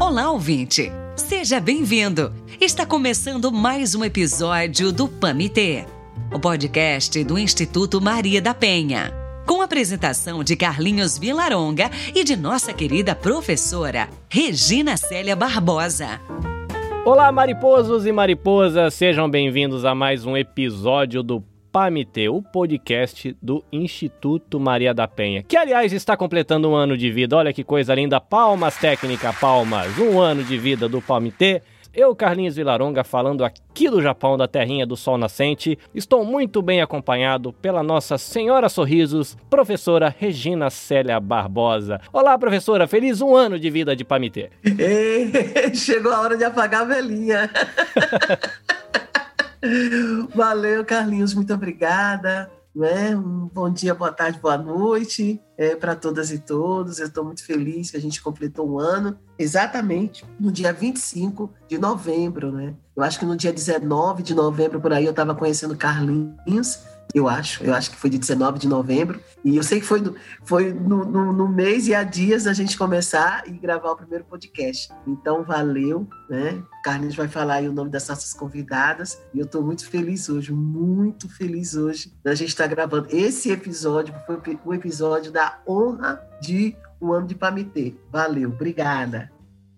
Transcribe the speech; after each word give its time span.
Olá, 0.00 0.30
ouvinte! 0.30 0.90
Seja 1.14 1.60
bem-vindo! 1.60 2.32
Está 2.58 2.86
começando 2.86 3.52
mais 3.52 3.94
um 3.94 4.02
episódio 4.02 4.90
do 4.90 5.06
PAMITê, 5.06 5.84
o 6.34 6.40
podcast 6.40 7.22
do 7.22 7.38
Instituto 7.38 8.00
Maria 8.00 8.40
da 8.40 8.54
Penha. 8.54 9.12
Com 9.46 9.60
a 9.60 9.66
apresentação 9.66 10.42
de 10.42 10.56
Carlinhos 10.56 11.18
Vilaronga 11.18 11.90
e 12.14 12.24
de 12.24 12.34
nossa 12.34 12.72
querida 12.72 13.14
professora 13.14 14.08
Regina 14.30 14.96
Célia 14.96 15.36
Barbosa. 15.36 16.18
Olá, 17.04 17.30
mariposos 17.30 18.06
e 18.06 18.10
mariposas, 18.10 18.94
sejam 18.94 19.28
bem-vindos 19.28 19.84
a 19.84 19.94
mais 19.94 20.24
um 20.24 20.34
episódio 20.34 21.22
do 21.22 21.44
PAMITê, 21.72 22.28
o 22.28 22.42
podcast 22.42 23.36
do 23.40 23.64
Instituto 23.72 24.58
Maria 24.58 24.92
da 24.92 25.06
Penha, 25.06 25.42
que 25.42 25.56
aliás 25.56 25.92
está 25.92 26.16
completando 26.16 26.68
um 26.68 26.74
ano 26.74 26.96
de 26.96 27.10
vida. 27.10 27.36
Olha 27.36 27.52
que 27.52 27.62
coisa 27.62 27.94
linda! 27.94 28.20
Palmas 28.20 28.76
técnica, 28.76 29.32
palmas! 29.32 29.96
Um 29.98 30.20
ano 30.20 30.42
de 30.42 30.58
vida 30.58 30.88
do 30.88 31.00
PAMITê. 31.00 31.62
Eu, 31.92 32.14
Carlinhos 32.14 32.54
Vilaronga, 32.54 33.02
falando 33.02 33.44
aqui 33.44 33.90
do 33.90 34.00
Japão, 34.00 34.36
da 34.36 34.46
terrinha 34.46 34.86
do 34.86 34.96
sol 34.96 35.18
nascente, 35.18 35.76
estou 35.92 36.24
muito 36.24 36.62
bem 36.62 36.80
acompanhado 36.80 37.52
pela 37.52 37.82
nossa 37.82 38.16
Senhora 38.16 38.68
Sorrisos, 38.68 39.36
professora 39.48 40.14
Regina 40.16 40.70
Célia 40.70 41.18
Barbosa. 41.18 42.00
Olá, 42.12 42.38
professora, 42.38 42.86
feliz 42.86 43.20
um 43.20 43.34
ano 43.34 43.58
de 43.58 43.68
vida 43.70 43.96
de 43.96 44.04
Pamitê. 44.04 44.50
Chegou 45.74 46.12
a 46.12 46.20
hora 46.20 46.36
de 46.36 46.44
apagar 46.44 46.82
a 46.82 46.84
velhinha. 46.84 47.50
Valeu, 50.34 50.84
Carlinhos, 50.84 51.34
muito 51.34 51.52
obrigada. 51.52 52.50
Né? 52.74 53.16
Um 53.16 53.50
bom 53.52 53.68
dia, 53.68 53.94
boa 53.94 54.12
tarde, 54.12 54.38
boa 54.38 54.56
noite 54.56 55.40
é, 55.58 55.74
para 55.74 55.96
todas 55.96 56.30
e 56.30 56.38
todos. 56.38 56.98
Eu 56.98 57.08
estou 57.08 57.24
muito 57.24 57.44
feliz 57.44 57.90
que 57.90 57.96
a 57.96 58.00
gente 58.00 58.22
completou 58.22 58.70
um 58.70 58.78
ano, 58.78 59.18
exatamente 59.38 60.24
no 60.38 60.52
dia 60.52 60.72
25 60.72 61.52
de 61.68 61.78
novembro. 61.78 62.52
Né? 62.52 62.74
Eu 62.96 63.02
acho 63.02 63.18
que 63.18 63.26
no 63.26 63.36
dia 63.36 63.52
19 63.52 64.22
de 64.22 64.34
novembro, 64.34 64.80
por 64.80 64.92
aí, 64.92 65.04
eu 65.04 65.10
estava 65.10 65.34
conhecendo 65.34 65.76
Carlinhos 65.76 66.78
eu 67.14 67.28
acho. 67.28 67.64
Eu 67.64 67.74
acho 67.74 67.90
que 67.90 67.96
foi 67.96 68.10
de 68.10 68.18
19 68.18 68.58
de 68.58 68.68
novembro. 68.68 69.20
E 69.44 69.56
eu 69.56 69.62
sei 69.62 69.80
que 69.80 69.86
foi, 69.86 70.00
no, 70.00 70.14
foi 70.42 70.72
no, 70.72 71.04
no, 71.04 71.32
no, 71.32 71.48
mês 71.48 71.88
e 71.88 71.94
há 71.94 72.02
dias 72.02 72.46
a 72.46 72.52
gente 72.52 72.76
começar 72.76 73.42
e 73.46 73.52
gravar 73.52 73.92
o 73.92 73.96
primeiro 73.96 74.24
podcast. 74.24 74.92
Então, 75.06 75.42
valeu, 75.42 76.06
né? 76.28 76.62
Carlinhos 76.84 77.16
vai 77.16 77.28
falar 77.28 77.54
aí 77.54 77.68
o 77.68 77.72
nome 77.72 77.90
das 77.90 78.08
nossas 78.08 78.32
convidadas. 78.32 79.22
E 79.34 79.38
eu 79.38 79.44
estou 79.44 79.62
muito 79.62 79.88
feliz 79.88 80.28
hoje, 80.28 80.52
muito 80.52 81.28
feliz 81.28 81.74
hoje 81.74 82.12
da 82.22 82.34
gente 82.34 82.48
estar 82.48 82.64
tá 82.64 82.74
gravando 82.74 83.08
esse 83.10 83.50
episódio. 83.50 84.14
Foi 84.26 84.38
o 84.64 84.74
episódio 84.74 85.32
da 85.32 85.58
honra 85.66 86.20
de 86.40 86.76
o 87.00 87.12
ano 87.12 87.26
de 87.26 87.34
Pamitê. 87.34 87.94
Valeu, 88.10 88.50
obrigada. 88.50 89.32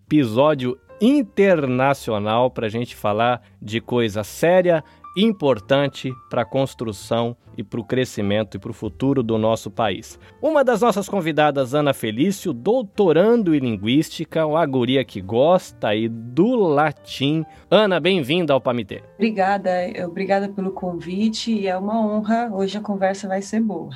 Episódio 0.07 0.79
internacional 1.01 2.51
para 2.51 2.67
a 2.67 2.71
gente 2.71 2.95
falar 2.95 3.43
de 3.61 3.81
coisa 3.81 4.23
séria, 4.23 4.85
importante 5.17 6.13
para 6.31 6.43
a 6.43 6.47
construção 6.47 7.37
e 7.57 7.63
para 7.63 7.81
o 7.81 7.85
crescimento 7.85 8.57
e 8.57 8.61
para 8.61 8.71
o 8.71 8.75
futuro 8.75 9.23
do 9.23 9.37
nosso 9.37 9.71
país. 9.71 10.19
Uma 10.41 10.65
das 10.65 10.81
nossas 10.81 11.09
convidadas, 11.09 11.75
Ana 11.75 11.93
Felício, 11.93 12.53
doutorando 12.53 13.55
em 13.55 13.59
Linguística, 13.59 14.47
uma 14.47 14.65
guria 14.65 15.05
que 15.05 15.21
gosta 15.21 15.89
aí 15.89 16.09
do 16.09 16.57
latim. 16.57 17.45
Ana, 17.71 18.01
bem-vinda 18.01 18.53
ao 18.53 18.61
Pamitê. 18.61 19.03
Obrigada, 19.15 19.71
obrigada 20.07 20.49
pelo 20.49 20.73
convite 20.73 21.53
e 21.53 21.67
é 21.67 21.77
uma 21.77 22.01
honra. 22.01 22.51
Hoje 22.53 22.79
a 22.79 22.81
conversa 22.81 23.29
vai 23.29 23.43
ser 23.43 23.61
boa. 23.61 23.91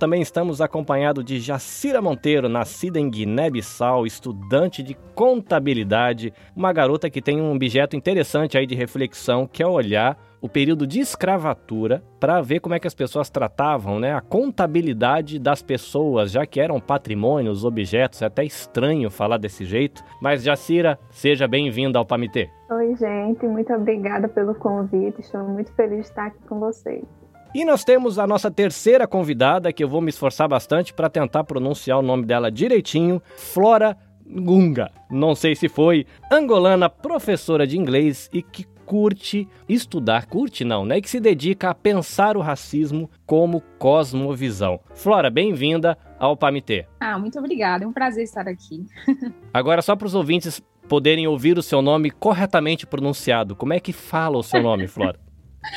Também 0.00 0.22
estamos 0.22 0.62
acompanhados 0.62 1.22
de 1.22 1.38
Jacira 1.38 2.00
Monteiro, 2.00 2.48
nascida 2.48 2.98
em 2.98 3.10
Guiné-Bissau, 3.10 4.06
estudante 4.06 4.82
de 4.82 4.96
contabilidade, 5.14 6.32
uma 6.56 6.72
garota 6.72 7.10
que 7.10 7.20
tem 7.20 7.38
um 7.38 7.54
objeto 7.54 7.94
interessante 7.94 8.56
aí 8.56 8.66
de 8.66 8.74
reflexão, 8.74 9.46
que 9.46 9.62
é 9.62 9.66
olhar 9.66 10.16
o 10.40 10.48
período 10.48 10.86
de 10.86 11.00
escravatura 11.00 12.02
para 12.18 12.40
ver 12.40 12.60
como 12.60 12.74
é 12.74 12.80
que 12.80 12.86
as 12.86 12.94
pessoas 12.94 13.28
tratavam 13.28 13.98
né, 13.98 14.14
a 14.14 14.20
contabilidade 14.20 15.38
das 15.38 15.62
pessoas, 15.62 16.30
já 16.30 16.46
que 16.46 16.60
eram 16.60 16.80
patrimônios, 16.80 17.64
objetos. 17.64 18.22
É 18.22 18.26
até 18.26 18.44
estranho 18.44 19.10
falar 19.10 19.36
desse 19.36 19.64
jeito. 19.64 20.02
Mas, 20.20 20.42
Jacira, 20.42 20.98
seja 21.10 21.46
bem-vinda 21.46 21.98
ao 21.98 22.06
Pamitê. 22.06 22.48
Oi, 22.70 22.96
gente. 22.96 23.46
Muito 23.46 23.72
obrigada 23.72 24.28
pelo 24.28 24.54
convite. 24.54 25.20
Estou 25.20 25.42
muito 25.44 25.72
feliz 25.74 26.00
de 26.00 26.06
estar 26.06 26.26
aqui 26.26 26.38
com 26.48 26.58
vocês. 26.58 27.04
E 27.52 27.64
nós 27.64 27.82
temos 27.82 28.18
a 28.18 28.26
nossa 28.26 28.48
terceira 28.48 29.08
convidada, 29.08 29.72
que 29.72 29.82
eu 29.82 29.88
vou 29.88 30.00
me 30.00 30.10
esforçar 30.10 30.48
bastante 30.48 30.94
para 30.94 31.10
tentar 31.10 31.42
pronunciar 31.42 31.98
o 31.98 32.02
nome 32.02 32.24
dela 32.24 32.50
direitinho, 32.50 33.20
Flora 33.36 33.96
Gunga. 34.24 34.90
Não 35.10 35.34
sei 35.34 35.56
se 35.56 35.68
foi 35.68 36.06
angolana, 36.30 36.88
professora 36.88 37.66
de 37.66 37.76
inglês 37.76 38.30
e 38.32 38.40
que 38.40 38.64
curte 38.90 39.46
estudar, 39.68 40.26
curte 40.26 40.64
não, 40.64 40.84
né? 40.84 41.00
Que 41.00 41.08
se 41.08 41.20
dedica 41.20 41.70
a 41.70 41.74
pensar 41.74 42.36
o 42.36 42.40
racismo 42.40 43.08
como 43.24 43.60
cosmovisão. 43.78 44.80
Flora, 44.94 45.30
bem-vinda 45.30 45.96
ao 46.18 46.36
Pamitê. 46.36 46.88
Ah, 46.98 47.16
muito 47.16 47.38
obrigada, 47.38 47.84
é 47.84 47.86
um 47.86 47.92
prazer 47.92 48.24
estar 48.24 48.48
aqui. 48.48 48.84
Agora, 49.54 49.80
só 49.80 49.94
para 49.94 50.08
os 50.08 50.14
ouvintes 50.16 50.60
poderem 50.88 51.28
ouvir 51.28 51.56
o 51.56 51.62
seu 51.62 51.80
nome 51.80 52.10
corretamente 52.10 52.84
pronunciado, 52.84 53.54
como 53.54 53.72
é 53.72 53.78
que 53.78 53.92
fala 53.92 54.38
o 54.38 54.42
seu 54.42 54.60
nome, 54.60 54.88
Flora? 54.88 55.20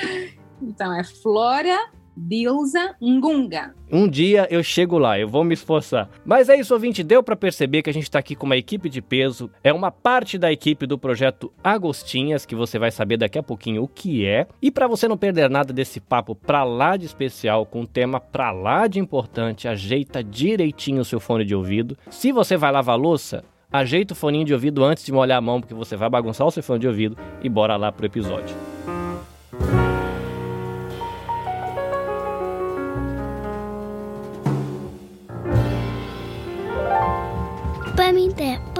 então, 0.60 0.92
é 0.92 1.04
Flora 1.04 1.92
Dilza 2.16 2.96
Ngunga. 3.02 3.74
Um 3.92 4.08
dia 4.08 4.48
eu 4.50 4.64
chego 4.64 4.98
lá, 4.98 5.20
eu 5.20 5.28
vou 5.28 5.44
me 5.44 5.54
esforçar. 5.54 6.10
Mas 6.26 6.50
é 6.50 6.60
isso, 6.60 6.74
ouvinte, 6.74 7.04
deu 7.04 7.22
para 7.22 7.36
perceber 7.36 7.82
que 7.82 7.90
a 7.90 7.94
gente 7.94 8.04
está 8.04 8.20
aqui 8.20 8.36
com 8.36 8.46
uma 8.46 8.58
equipe 8.58 8.90
de 8.90 9.02
peso. 9.02 9.50
É 9.64 9.74
uma 9.74 9.92
parte 9.92 10.38
da 10.38 10.52
equipe 10.52 10.86
do 10.86 10.98
projeto 10.98 11.52
Agostinhas, 11.64 12.46
que 12.46 12.56
você 12.56 12.78
vai 12.80 12.92
saber 12.92 13.18
daqui 13.18 13.38
a 13.38 13.44
pouquinho 13.44 13.84
o 13.84 13.88
que 13.88 14.26
é. 14.26 14.48
E 14.62 14.72
para 14.72 14.88
você 14.88 15.08
não 15.08 15.18
perder 15.18 15.50
nada 15.50 15.74
desse 15.74 16.00
papo 16.00 16.36
pra 16.36 16.64
lá 16.64 16.98
de 16.98 17.06
especial, 17.06 17.66
com 17.66 17.82
um 17.82 17.86
tema 17.86 18.20
pra 18.20 18.52
lá 18.52 18.88
de 18.88 19.00
importante, 19.00 19.68
ajeita 19.68 20.24
direitinho 20.24 21.02
o 21.02 21.06
seu 21.06 21.20
fone 21.20 21.46
de 21.46 21.56
ouvido. 21.56 21.98
Se 22.10 22.32
você 22.32 22.58
vai 22.58 22.72
lavar 22.72 22.98
louça, 22.98 23.44
ajeita 23.72 24.14
o 24.14 24.16
foninho 24.16 24.46
de 24.46 24.54
ouvido 24.54 24.84
antes 24.84 25.04
de 25.04 25.12
molhar 25.12 25.38
a 25.38 25.42
mão, 25.42 25.60
porque 25.60 25.74
você 25.74 25.96
vai 25.96 26.10
bagunçar 26.10 26.46
o 26.46 26.52
seu 26.52 26.64
fone 26.64 26.80
de 26.80 26.88
ouvido 26.88 27.18
e 27.42 27.50
bora 27.50 27.76
lá 27.76 27.92
pro 27.92 28.06
episódio. 28.06 28.56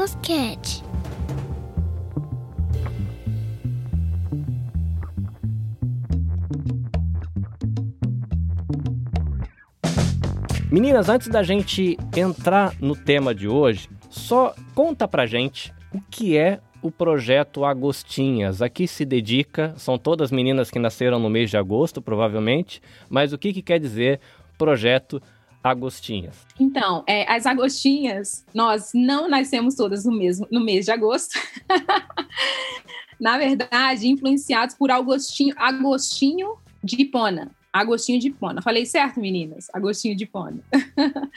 Podcast. 0.04 0.84
Meninas, 10.70 11.08
antes 11.08 11.30
da 11.30 11.42
gente 11.42 11.98
entrar 12.18 12.76
no 12.82 12.98
tema 12.98 13.34
de 13.34 13.48
hoje, 13.48 13.88
só 14.10 14.54
conta 14.76 15.08
pra 15.08 15.26
gente 15.26 15.74
o 15.94 16.02
que 16.02 16.38
é 16.38 16.60
o 16.82 16.92
projeto 16.92 17.64
Agostinhas. 17.64 18.62
Aqui 18.62 18.90
se 18.90 19.06
dedica, 19.06 19.74
são 19.78 19.98
todas 19.98 20.34
meninas 20.34 20.70
que 20.70 20.80
nasceram 20.80 21.18
no 21.18 21.30
mês 21.30 21.50
de 21.50 21.56
agosto, 21.56 22.02
provavelmente, 22.02 22.82
mas 23.10 23.32
o 23.32 23.38
que, 23.38 23.54
que 23.54 23.62
quer 23.62 23.80
dizer 23.80 24.20
projeto 24.58 25.22
agostinhas? 25.64 26.46
Então, 26.60 27.04
é, 27.08 27.32
as 27.32 27.46
agostinhas, 27.46 28.46
nós 28.54 28.92
não 28.94 29.30
nascemos 29.30 29.76
todas 29.76 30.06
no, 30.06 30.12
mesmo, 30.12 30.48
no 30.52 30.64
mês 30.64 30.86
de 30.86 30.92
agosto. 30.92 31.40
Na 33.20 33.38
verdade, 33.38 34.10
influenciados 34.10 34.76
por 34.76 34.92
Agostinho, 34.92 35.56
Agostinho 35.58 36.58
de 36.84 37.02
Hipona. 37.02 37.52
Agostinho 37.72 38.20
de 38.20 38.28
Hipona. 38.28 38.62
Falei 38.62 38.86
certo, 38.86 39.20
meninas? 39.20 39.68
Agostinho 39.74 40.16
de 40.16 40.26
Hipona. 40.26 40.60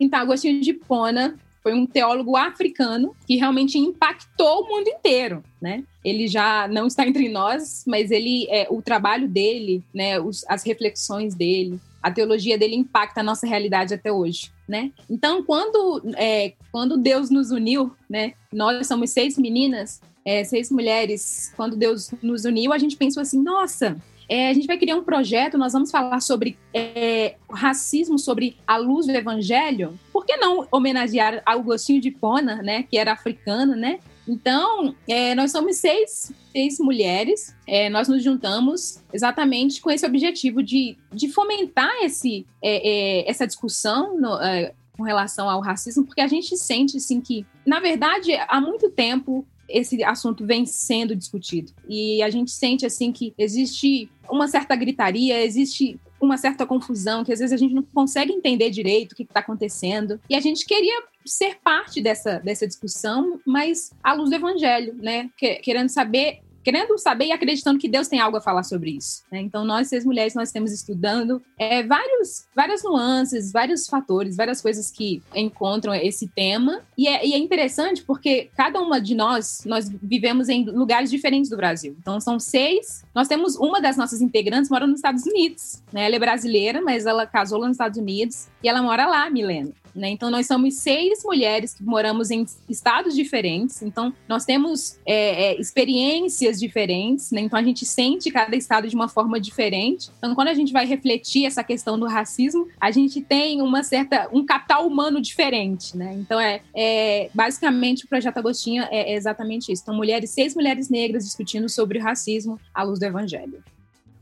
então, 0.00 0.18
Agostinho 0.18 0.60
de 0.60 0.70
Hipona 0.70 1.38
foi 1.62 1.74
um 1.74 1.86
teólogo 1.86 2.36
africano 2.36 3.14
que 3.26 3.36
realmente 3.36 3.78
impactou 3.78 4.62
o 4.62 4.68
mundo 4.68 4.88
inteiro, 4.88 5.42
né? 5.60 5.84
Ele 6.04 6.26
já 6.26 6.66
não 6.68 6.86
está 6.86 7.06
entre 7.06 7.28
nós, 7.28 7.84
mas 7.86 8.10
ele, 8.10 8.46
é, 8.48 8.66
o 8.70 8.80
trabalho 8.80 9.28
dele, 9.28 9.82
né, 9.92 10.18
os, 10.18 10.44
as 10.48 10.64
reflexões 10.64 11.34
dele, 11.34 11.78
a 12.02 12.10
teologia 12.10 12.56
dele 12.56 12.76
impacta 12.76 13.20
a 13.20 13.24
nossa 13.24 13.46
realidade 13.46 13.94
até 13.94 14.12
hoje, 14.12 14.50
né? 14.68 14.92
Então, 15.08 15.42
quando, 15.42 16.02
é, 16.16 16.54
quando 16.70 16.96
Deus 16.96 17.30
nos 17.30 17.50
uniu, 17.50 17.92
né? 18.08 18.34
Nós 18.52 18.86
somos 18.86 19.10
seis 19.10 19.36
meninas, 19.36 20.00
é, 20.24 20.44
seis 20.44 20.70
mulheres. 20.70 21.52
Quando 21.56 21.76
Deus 21.76 22.10
nos 22.22 22.44
uniu, 22.44 22.72
a 22.72 22.78
gente 22.78 22.96
pensou 22.96 23.20
assim, 23.20 23.42
nossa, 23.42 23.96
é, 24.28 24.50
a 24.50 24.52
gente 24.52 24.66
vai 24.66 24.76
criar 24.76 24.96
um 24.96 25.02
projeto, 25.02 25.56
nós 25.56 25.72
vamos 25.72 25.90
falar 25.90 26.20
sobre 26.20 26.58
é, 26.74 27.36
racismo, 27.50 28.18
sobre 28.18 28.58
a 28.66 28.76
luz 28.76 29.06
do 29.06 29.12
evangelho. 29.12 29.98
Por 30.12 30.26
que 30.26 30.36
não 30.36 30.68
homenagear 30.70 31.42
Augustinho 31.46 32.00
de 32.00 32.10
Pona, 32.10 32.56
né, 32.56 32.82
que 32.82 32.98
era 32.98 33.12
africano, 33.12 33.74
né? 33.74 34.00
Então, 34.28 34.94
é, 35.08 35.34
nós 35.34 35.50
somos 35.50 35.76
seis, 35.76 36.32
seis 36.52 36.78
mulheres, 36.78 37.54
é, 37.66 37.88
nós 37.88 38.08
nos 38.08 38.22
juntamos 38.22 39.02
exatamente 39.12 39.80
com 39.80 39.90
esse 39.90 40.04
objetivo 40.04 40.62
de, 40.62 40.96
de 41.12 41.28
fomentar 41.28 41.90
esse, 42.02 42.46
é, 42.62 43.22
é 43.22 43.30
essa 43.30 43.46
discussão 43.46 44.18
no, 44.18 44.38
é, 44.40 44.74
com 44.96 45.02
relação 45.02 45.48
ao 45.48 45.60
racismo, 45.60 46.04
porque 46.04 46.20
a 46.20 46.26
gente 46.26 46.56
sente 46.56 46.96
assim 46.96 47.20
que, 47.20 47.46
na 47.64 47.80
verdade, 47.80 48.32
há 48.48 48.60
muito 48.60 48.90
tempo 48.90 49.46
esse 49.68 50.02
assunto 50.02 50.46
vem 50.46 50.64
sendo 50.64 51.14
discutido. 51.14 51.72
E 51.88 52.22
a 52.22 52.30
gente 52.30 52.50
sente 52.50 52.86
assim 52.86 53.12
que 53.12 53.34
existe 53.36 54.10
uma 54.30 54.48
certa 54.48 54.74
gritaria, 54.74 55.44
existe 55.44 56.00
uma 56.20 56.36
certa 56.36 56.66
confusão, 56.66 57.24
que 57.24 57.32
às 57.32 57.38
vezes 57.38 57.52
a 57.52 57.56
gente 57.56 57.74
não 57.74 57.82
consegue 57.82 58.32
entender 58.32 58.70
direito 58.70 59.12
o 59.12 59.14
que 59.14 59.22
está 59.22 59.40
acontecendo. 59.40 60.20
E 60.28 60.34
a 60.34 60.40
gente 60.40 60.66
queria 60.66 61.02
ser 61.28 61.58
parte 61.62 62.00
dessa, 62.00 62.38
dessa 62.38 62.66
discussão, 62.66 63.40
mas 63.46 63.92
à 64.02 64.12
luz 64.12 64.30
do 64.30 64.36
evangelho, 64.36 64.94
né? 64.94 65.30
Querendo 65.36 65.88
saber 65.88 66.40
querendo 66.68 66.98
saber 66.98 67.26
e 67.26 67.32
acreditando 67.32 67.78
que 67.78 67.88
Deus 67.88 68.08
tem 68.08 68.20
algo 68.20 68.36
a 68.36 68.42
falar 68.42 68.62
sobre 68.62 68.90
isso. 68.90 69.22
Né? 69.32 69.40
Então, 69.40 69.64
nós, 69.64 69.88
seis 69.88 70.04
mulheres, 70.04 70.34
nós 70.34 70.52
temos 70.52 70.70
estudando 70.70 71.42
é, 71.58 71.82
vários, 71.82 72.46
várias 72.54 72.82
nuances, 72.82 73.50
vários 73.50 73.86
fatores, 73.86 74.36
várias 74.36 74.60
coisas 74.60 74.90
que 74.90 75.22
encontram 75.34 75.94
esse 75.94 76.28
tema. 76.28 76.82
E 76.96 77.08
é, 77.08 77.26
e 77.26 77.32
é 77.32 77.38
interessante 77.38 78.02
porque 78.02 78.50
cada 78.54 78.82
uma 78.82 79.00
de 79.00 79.14
nós, 79.14 79.62
nós 79.64 79.88
vivemos 80.02 80.50
em 80.50 80.66
lugares 80.66 81.10
diferentes 81.10 81.48
do 81.48 81.56
Brasil. 81.56 81.96
Então, 81.98 82.20
são 82.20 82.38
seis. 82.38 83.02
Nós 83.14 83.28
temos 83.28 83.56
uma 83.56 83.80
das 83.80 83.96
nossas 83.96 84.20
integrantes 84.20 84.70
mora 84.70 84.86
nos 84.86 84.96
Estados 84.96 85.24
Unidos. 85.24 85.82
Né? 85.90 86.04
Ela 86.04 86.16
é 86.16 86.18
brasileira, 86.18 86.82
mas 86.82 87.06
ela 87.06 87.26
casou 87.26 87.58
lá 87.60 87.66
nos 87.66 87.76
Estados 87.76 87.98
Unidos 87.98 88.46
e 88.62 88.68
ela 88.68 88.82
mora 88.82 89.06
lá, 89.06 89.30
Milena. 89.30 89.72
Né? 89.98 90.08
Então, 90.10 90.30
nós 90.30 90.46
somos 90.46 90.74
seis 90.76 91.22
mulheres 91.24 91.74
que 91.74 91.82
moramos 91.82 92.30
em 92.30 92.46
estados 92.68 93.14
diferentes. 93.14 93.82
Então, 93.82 94.12
nós 94.28 94.44
temos 94.44 94.98
é, 95.04 95.52
é, 95.52 95.60
experiências 95.60 96.58
diferentes. 96.58 97.30
Né? 97.30 97.42
Então, 97.42 97.58
a 97.58 97.62
gente 97.62 97.84
sente 97.84 98.30
cada 98.30 98.56
estado 98.56 98.88
de 98.88 98.94
uma 98.94 99.08
forma 99.08 99.40
diferente. 99.40 100.10
Então, 100.18 100.34
quando 100.34 100.48
a 100.48 100.54
gente 100.54 100.72
vai 100.72 100.86
refletir 100.86 101.44
essa 101.44 101.64
questão 101.64 101.98
do 101.98 102.06
racismo, 102.06 102.68
a 102.80 102.90
gente 102.90 103.20
tem 103.20 103.60
uma 103.60 103.82
certa 103.82 104.28
um 104.32 104.44
capital 104.44 104.86
humano 104.86 105.20
diferente. 105.20 105.96
Né? 105.96 106.14
Então, 106.14 106.40
é, 106.40 106.60
é 106.74 107.30
basicamente 107.34 108.04
o 108.04 108.08
projeto 108.08 108.38
Agostinho 108.38 108.84
é, 108.84 109.12
é 109.12 109.14
exatamente 109.14 109.72
isso. 109.72 109.82
Então, 109.82 109.94
mulheres, 109.94 110.30
seis 110.30 110.54
mulheres 110.54 110.88
negras 110.88 111.24
discutindo 111.24 111.68
sobre 111.68 111.98
o 111.98 112.02
racismo 112.02 112.58
à 112.72 112.82
luz 112.82 112.98
do 112.98 113.04
Evangelho. 113.04 113.62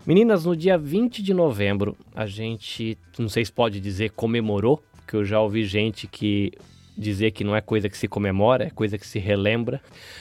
Meninas, 0.07 0.45
no 0.45 0.55
dia 0.55 0.79
20 0.79 1.21
de 1.21 1.35
novembro, 1.35 1.97
a 2.15 2.27
gente, 2.27 2.97
não 3.19 3.29
sei 3.29 3.45
se 3.45 3.51
pode 3.51 3.81
dizer, 3.81 4.13
comemorou 4.13 4.81
que 5.07 5.15
eu 5.15 5.25
já 5.25 5.41
ouvi 5.41 5.65
gente 5.65 6.07
que 6.07 6.53
dizer 6.97 7.31
que 7.33 7.45
não 7.45 7.55
é 7.55 7.61
coisa 7.61 7.89
que 7.89 7.97
se 7.97 8.09
comemora, 8.09 8.65
é 8.65 8.71
coisa 8.71 8.97
que 8.97 9.07
se 9.07 9.19
relembra. 9.19 9.81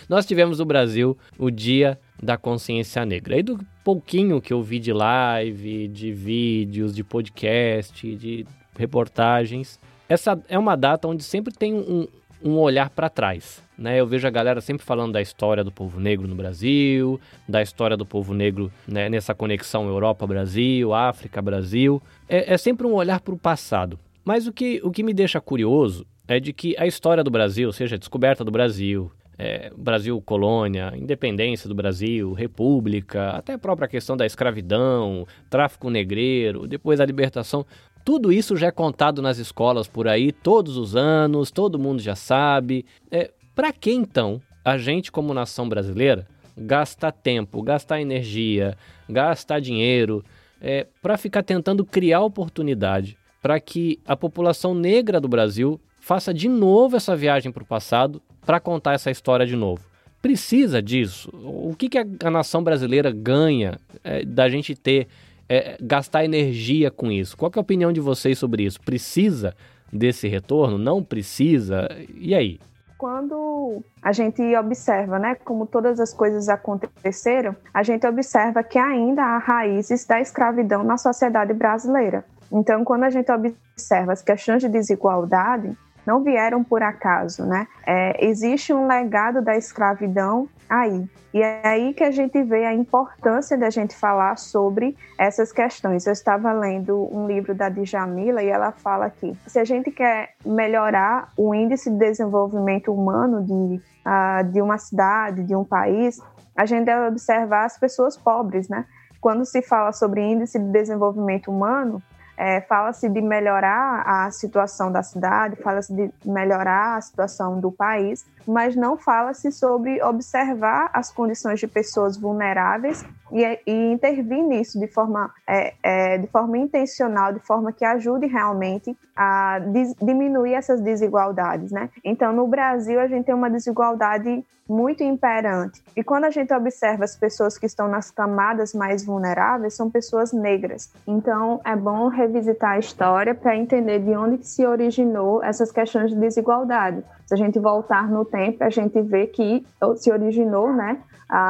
Nós 0.10 0.26
tivemos 0.26 0.60
no 0.60 0.66
Brasil 0.66 1.18
o 1.38 1.50
Dia 1.50 1.98
da 2.22 2.38
Consciência 2.38 3.06
Negra. 3.06 3.38
E 3.38 3.44
do 3.44 3.60
pouquinho 3.84 4.42
que 4.42 4.52
eu 4.52 4.62
vi 4.62 4.80
de 4.80 4.92
live, 4.92 5.88
de 5.88 6.12
vídeos, 6.12 6.94
de 6.94 7.04
podcast, 7.04 8.16
de 8.16 8.46
reportagens, 8.78 9.80
essa 10.10 10.40
é 10.50 10.60
uma 10.60 10.76
data 10.76 11.08
onde 11.08 11.24
sempre 11.24 11.54
tem 11.54 11.74
um, 11.74 12.08
um 12.44 12.58
olhar 12.58 12.90
para 12.90 13.10
trás. 13.10 13.64
Né? 13.78 14.00
Eu 14.00 14.08
vejo 14.08 14.28
a 14.28 14.32
galera 14.32 14.62
sempre 14.62 14.86
falando 14.86 15.14
da 15.14 15.22
história 15.22 15.64
do 15.64 15.72
povo 15.72 16.00
negro 16.00 16.28
no 16.28 16.36
Brasil, 16.36 17.20
da 17.48 17.62
história 17.62 17.98
do 17.98 18.06
povo 18.06 18.34
negro 18.34 18.72
né, 18.88 19.10
nessa 19.10 19.34
conexão 19.34 19.88
Europa-Brasil, 19.88 20.94
África-Brasil. 20.94 22.02
É, 22.28 22.54
é 22.54 22.58
sempre 22.58 22.86
um 22.86 22.94
olhar 22.94 23.20
para 23.20 23.34
o 23.34 23.38
passado. 23.38 24.00
Mas 24.26 24.48
o 24.48 24.52
que, 24.52 24.82
o 24.84 24.90
que 24.90 25.04
me 25.04 25.14
deixa 25.14 25.40
curioso 25.40 26.04
é 26.28 26.40
de 26.40 26.52
que 26.52 26.76
a 26.80 26.88
história 26.88 27.24
do 27.24 27.30
Brasil, 27.30 27.72
seja 27.72 27.96
a 27.96 28.00
descoberta 28.00 28.44
do 28.44 28.50
Brasil, 28.50 29.12
é, 29.38 29.72
Brasil 29.78 30.20
colônia, 30.20 30.92
independência 30.96 31.70
do 31.70 31.76
Brasil, 31.76 32.34
república, 32.34 33.30
até 33.30 33.54
a 33.54 33.60
própria 33.60 33.88
questão 33.88 34.18
da 34.18 34.26
escravidão, 34.26 35.28
tráfico 35.48 35.92
negreiro, 35.92 36.66
depois 36.66 37.00
a 37.00 37.06
libertação, 37.06 37.64
tudo 38.04 38.32
isso 38.32 38.58
já 38.58 38.68
é 38.68 38.72
contado 38.72 39.22
nas 39.22 39.38
escolas 39.38 39.88
por 39.88 40.08
aí 40.08 40.32
todos 40.32 40.76
os 40.76 40.96
anos, 40.96 41.52
todo 41.52 41.78
mundo 41.78 42.02
já 42.02 42.16
sabe. 42.16 42.84
É, 43.12 43.32
Para 43.54 43.72
que 43.72 43.92
então 43.92 44.42
a 44.64 44.78
gente, 44.80 45.12
como 45.12 45.36
nação 45.36 45.70
brasileira, 45.70 46.28
gastar 46.58 47.12
tempo, 47.12 47.62
gastar 47.62 48.02
energia, 48.02 48.76
gastar 49.08 49.60
dinheiro 49.60 50.24
é, 50.60 50.88
para 51.00 51.16
ficar 51.16 51.44
tentando 51.44 51.86
criar 51.86 52.22
oportunidade 52.22 53.18
para 53.46 53.60
que 53.60 54.00
a 54.08 54.18
população 54.18 54.74
negra 54.74 55.22
do 55.22 55.28
Brasil 55.28 55.80
faça 56.00 56.34
de 56.34 56.50
novo 56.50 56.98
essa 56.98 57.16
viagem 57.16 57.52
para 57.52 57.62
o 57.62 57.66
passado 57.66 58.20
para 58.44 58.60
contar 58.60 58.94
essa 58.94 59.12
história 59.12 59.46
de 59.46 59.56
novo. 59.56 59.84
Precisa 60.20 60.82
disso? 60.82 61.30
O 61.32 61.76
que, 61.78 61.88
que 61.88 62.00
a, 62.00 62.32
nação 62.32 62.64
brasileira 62.64 63.12
ganha 63.12 63.78
é, 64.04 64.26
da 64.26 64.50
gente 64.50 64.74
ter, 64.74 65.08
é, 65.48 65.78
gastar 65.80 66.26
energia 66.26 66.90
com 66.90 67.12
isso? 67.12 67.38
Qual 67.38 67.52
é 67.56 67.60
a 67.60 67.62
opinião 67.62 67.94
de 67.94 68.00
vocês 68.00 68.40
sobre 68.40 68.64
isso? 68.64 68.82
Precisa 68.82 69.54
desse 69.94 70.28
retorno? 70.28 70.80
Não 70.80 71.04
precisa? 71.04 71.88
E 72.16 72.34
aí? 72.34 72.60
Quando 72.98 73.84
a 74.02 74.12
gente 74.12 74.42
observa, 74.56 75.20
né, 75.20 75.36
como 75.36 75.68
todas 75.68 76.00
as 76.00 76.12
coisas 76.12 76.50
aconteceram, 76.50 77.56
a 77.72 77.84
gente 77.84 78.08
observa 78.08 78.64
que 78.64 78.80
ainda 78.80 79.22
há 79.22 79.38
raízes 79.38 80.04
da 80.08 80.20
escravidão 80.20 80.84
na 80.84 80.98
sociedade 80.98 81.54
brasileira. 81.54 82.26
Então, 82.52 82.84
quando 82.84 83.04
a 83.04 83.10
gente 83.10 83.32
observa 83.32 84.14
as 84.14 84.22
questões 84.22 84.62
de 84.62 84.70
desigualdade, 84.70 85.76
não 86.06 86.24
vieram 86.24 86.64
por 86.64 86.84
acaso, 86.84 87.46
né? 87.46 87.68
É, 87.86 88.26
existe 88.26 88.72
um 88.72 88.88
legado 88.88 89.42
da 89.42 89.58
escravidão 89.58 90.48
aí. 90.70 91.10
E 91.34 91.42
é 91.42 91.68
aí 91.68 91.94
que 91.94 92.04
a 92.04 92.12
gente 92.12 92.42
vê 92.44 92.66
a 92.66 92.74
importância 92.74 93.58
da 93.58 93.70
gente 93.70 93.96
falar 93.96 94.38
sobre 94.38 94.96
essas 95.18 95.52
questões. 95.52 96.06
Eu 96.06 96.14
estava 96.14 96.54
lendo 96.54 97.10
um 97.12 97.28
livro 97.28 97.54
da 97.54 97.68
Djamila 97.70 98.42
e 98.42 98.48
ela 98.48 98.72
fala 98.72 99.10
que 99.10 99.36
se 99.48 99.60
a 99.60 99.66
gente 99.66 99.92
quer 99.92 100.36
melhorar 100.46 101.34
o 101.36 101.54
índice 101.54 101.90
de 101.90 101.98
desenvolvimento 101.98 102.94
humano 102.94 103.44
de, 103.44 103.82
uh, 104.06 104.44
de 104.50 104.62
uma 104.62 104.78
cidade, 104.78 105.44
de 105.44 105.56
um 105.56 105.66
país, 105.66 106.22
a 106.56 106.66
gente 106.66 106.86
deve 106.86 107.08
observar 107.08 107.66
as 107.66 107.78
pessoas 107.78 108.16
pobres, 108.16 108.70
né? 108.70 108.86
Quando 109.20 109.44
se 109.44 109.62
fala 109.62 109.92
sobre 109.92 110.22
índice 110.22 110.58
de 110.58 110.72
desenvolvimento 110.72 111.52
humano, 111.52 112.02
é, 112.38 112.62
fala-se 112.62 113.08
de 113.10 113.22
melhorar 113.22 114.04
a 114.06 114.32
situação 114.32 114.92
da 114.92 115.02
cidade, 115.02 115.56
fala-se 115.58 115.94
de 115.94 116.12
melhorar 116.26 116.98
a 116.98 117.02
situação 117.02 117.60
do 117.60 117.72
país, 117.72 118.26
mas 118.48 118.76
não 118.76 118.98
fala-se 118.98 119.52
sobre 119.52 120.02
observar 120.04 120.90
as 120.94 121.12
condições 121.12 121.60
de 121.60 121.68
pessoas 121.68 122.18
vulneráveis 122.18 123.06
e, 123.32 123.60
e 123.66 123.92
intervir 123.92 124.44
nisso 124.44 124.80
de 124.80 124.88
forma, 124.88 125.32
é, 125.48 125.74
é, 125.82 126.18
de 126.18 126.28
forma 126.28 126.58
intencional, 126.58 127.34
de 127.34 127.40
forma 127.40 127.72
que 127.72 127.84
ajude 127.84 128.28
realmente 128.28 128.96
a 129.16 129.60
dis, 129.60 129.96
diminuir 130.02 130.54
essas 130.54 130.82
desigualdades, 130.82 131.72
né? 131.72 131.90
Então, 132.04 132.34
no 132.34 132.48
Brasil, 132.48 133.00
a 133.00 133.08
gente 133.08 133.26
tem 133.26 133.36
uma 133.36 133.50
desigualdade 133.50 134.44
muito 134.68 135.04
imperante. 135.04 135.84
E 135.96 136.04
quando 136.04 136.26
a 136.26 136.32
gente 136.32 136.54
observa 136.54 137.04
as 137.04 137.16
pessoas 137.16 137.58
que 137.58 137.66
estão 137.66 137.88
nas 137.88 138.10
camadas 138.10 138.74
mais 138.74 139.06
vulneráveis, 139.06 139.76
são 139.76 139.90
pessoas 139.90 140.34
negras. 140.34 140.92
Então, 141.06 141.62
é 141.64 141.76
bom 141.76 142.08
revisitar 142.08 142.72
a 142.72 142.80
história 142.80 143.36
para 143.36 143.56
entender 143.56 144.00
de 144.00 144.16
onde 144.16 144.46
se 144.46 144.66
originou 144.66 145.44
essas 145.44 145.72
questões 145.72 146.12
de 146.12 146.20
desigualdade. 146.20 147.04
Se 147.26 147.34
a 147.34 147.38
gente 147.38 147.60
voltar 147.60 148.08
no 148.10 148.24
tempo, 148.24 148.64
a 148.64 148.70
gente 148.70 149.02
vê 149.02 149.28
que 149.28 149.66
se 149.98 150.12
originou, 150.12 150.72
né, 150.72 151.02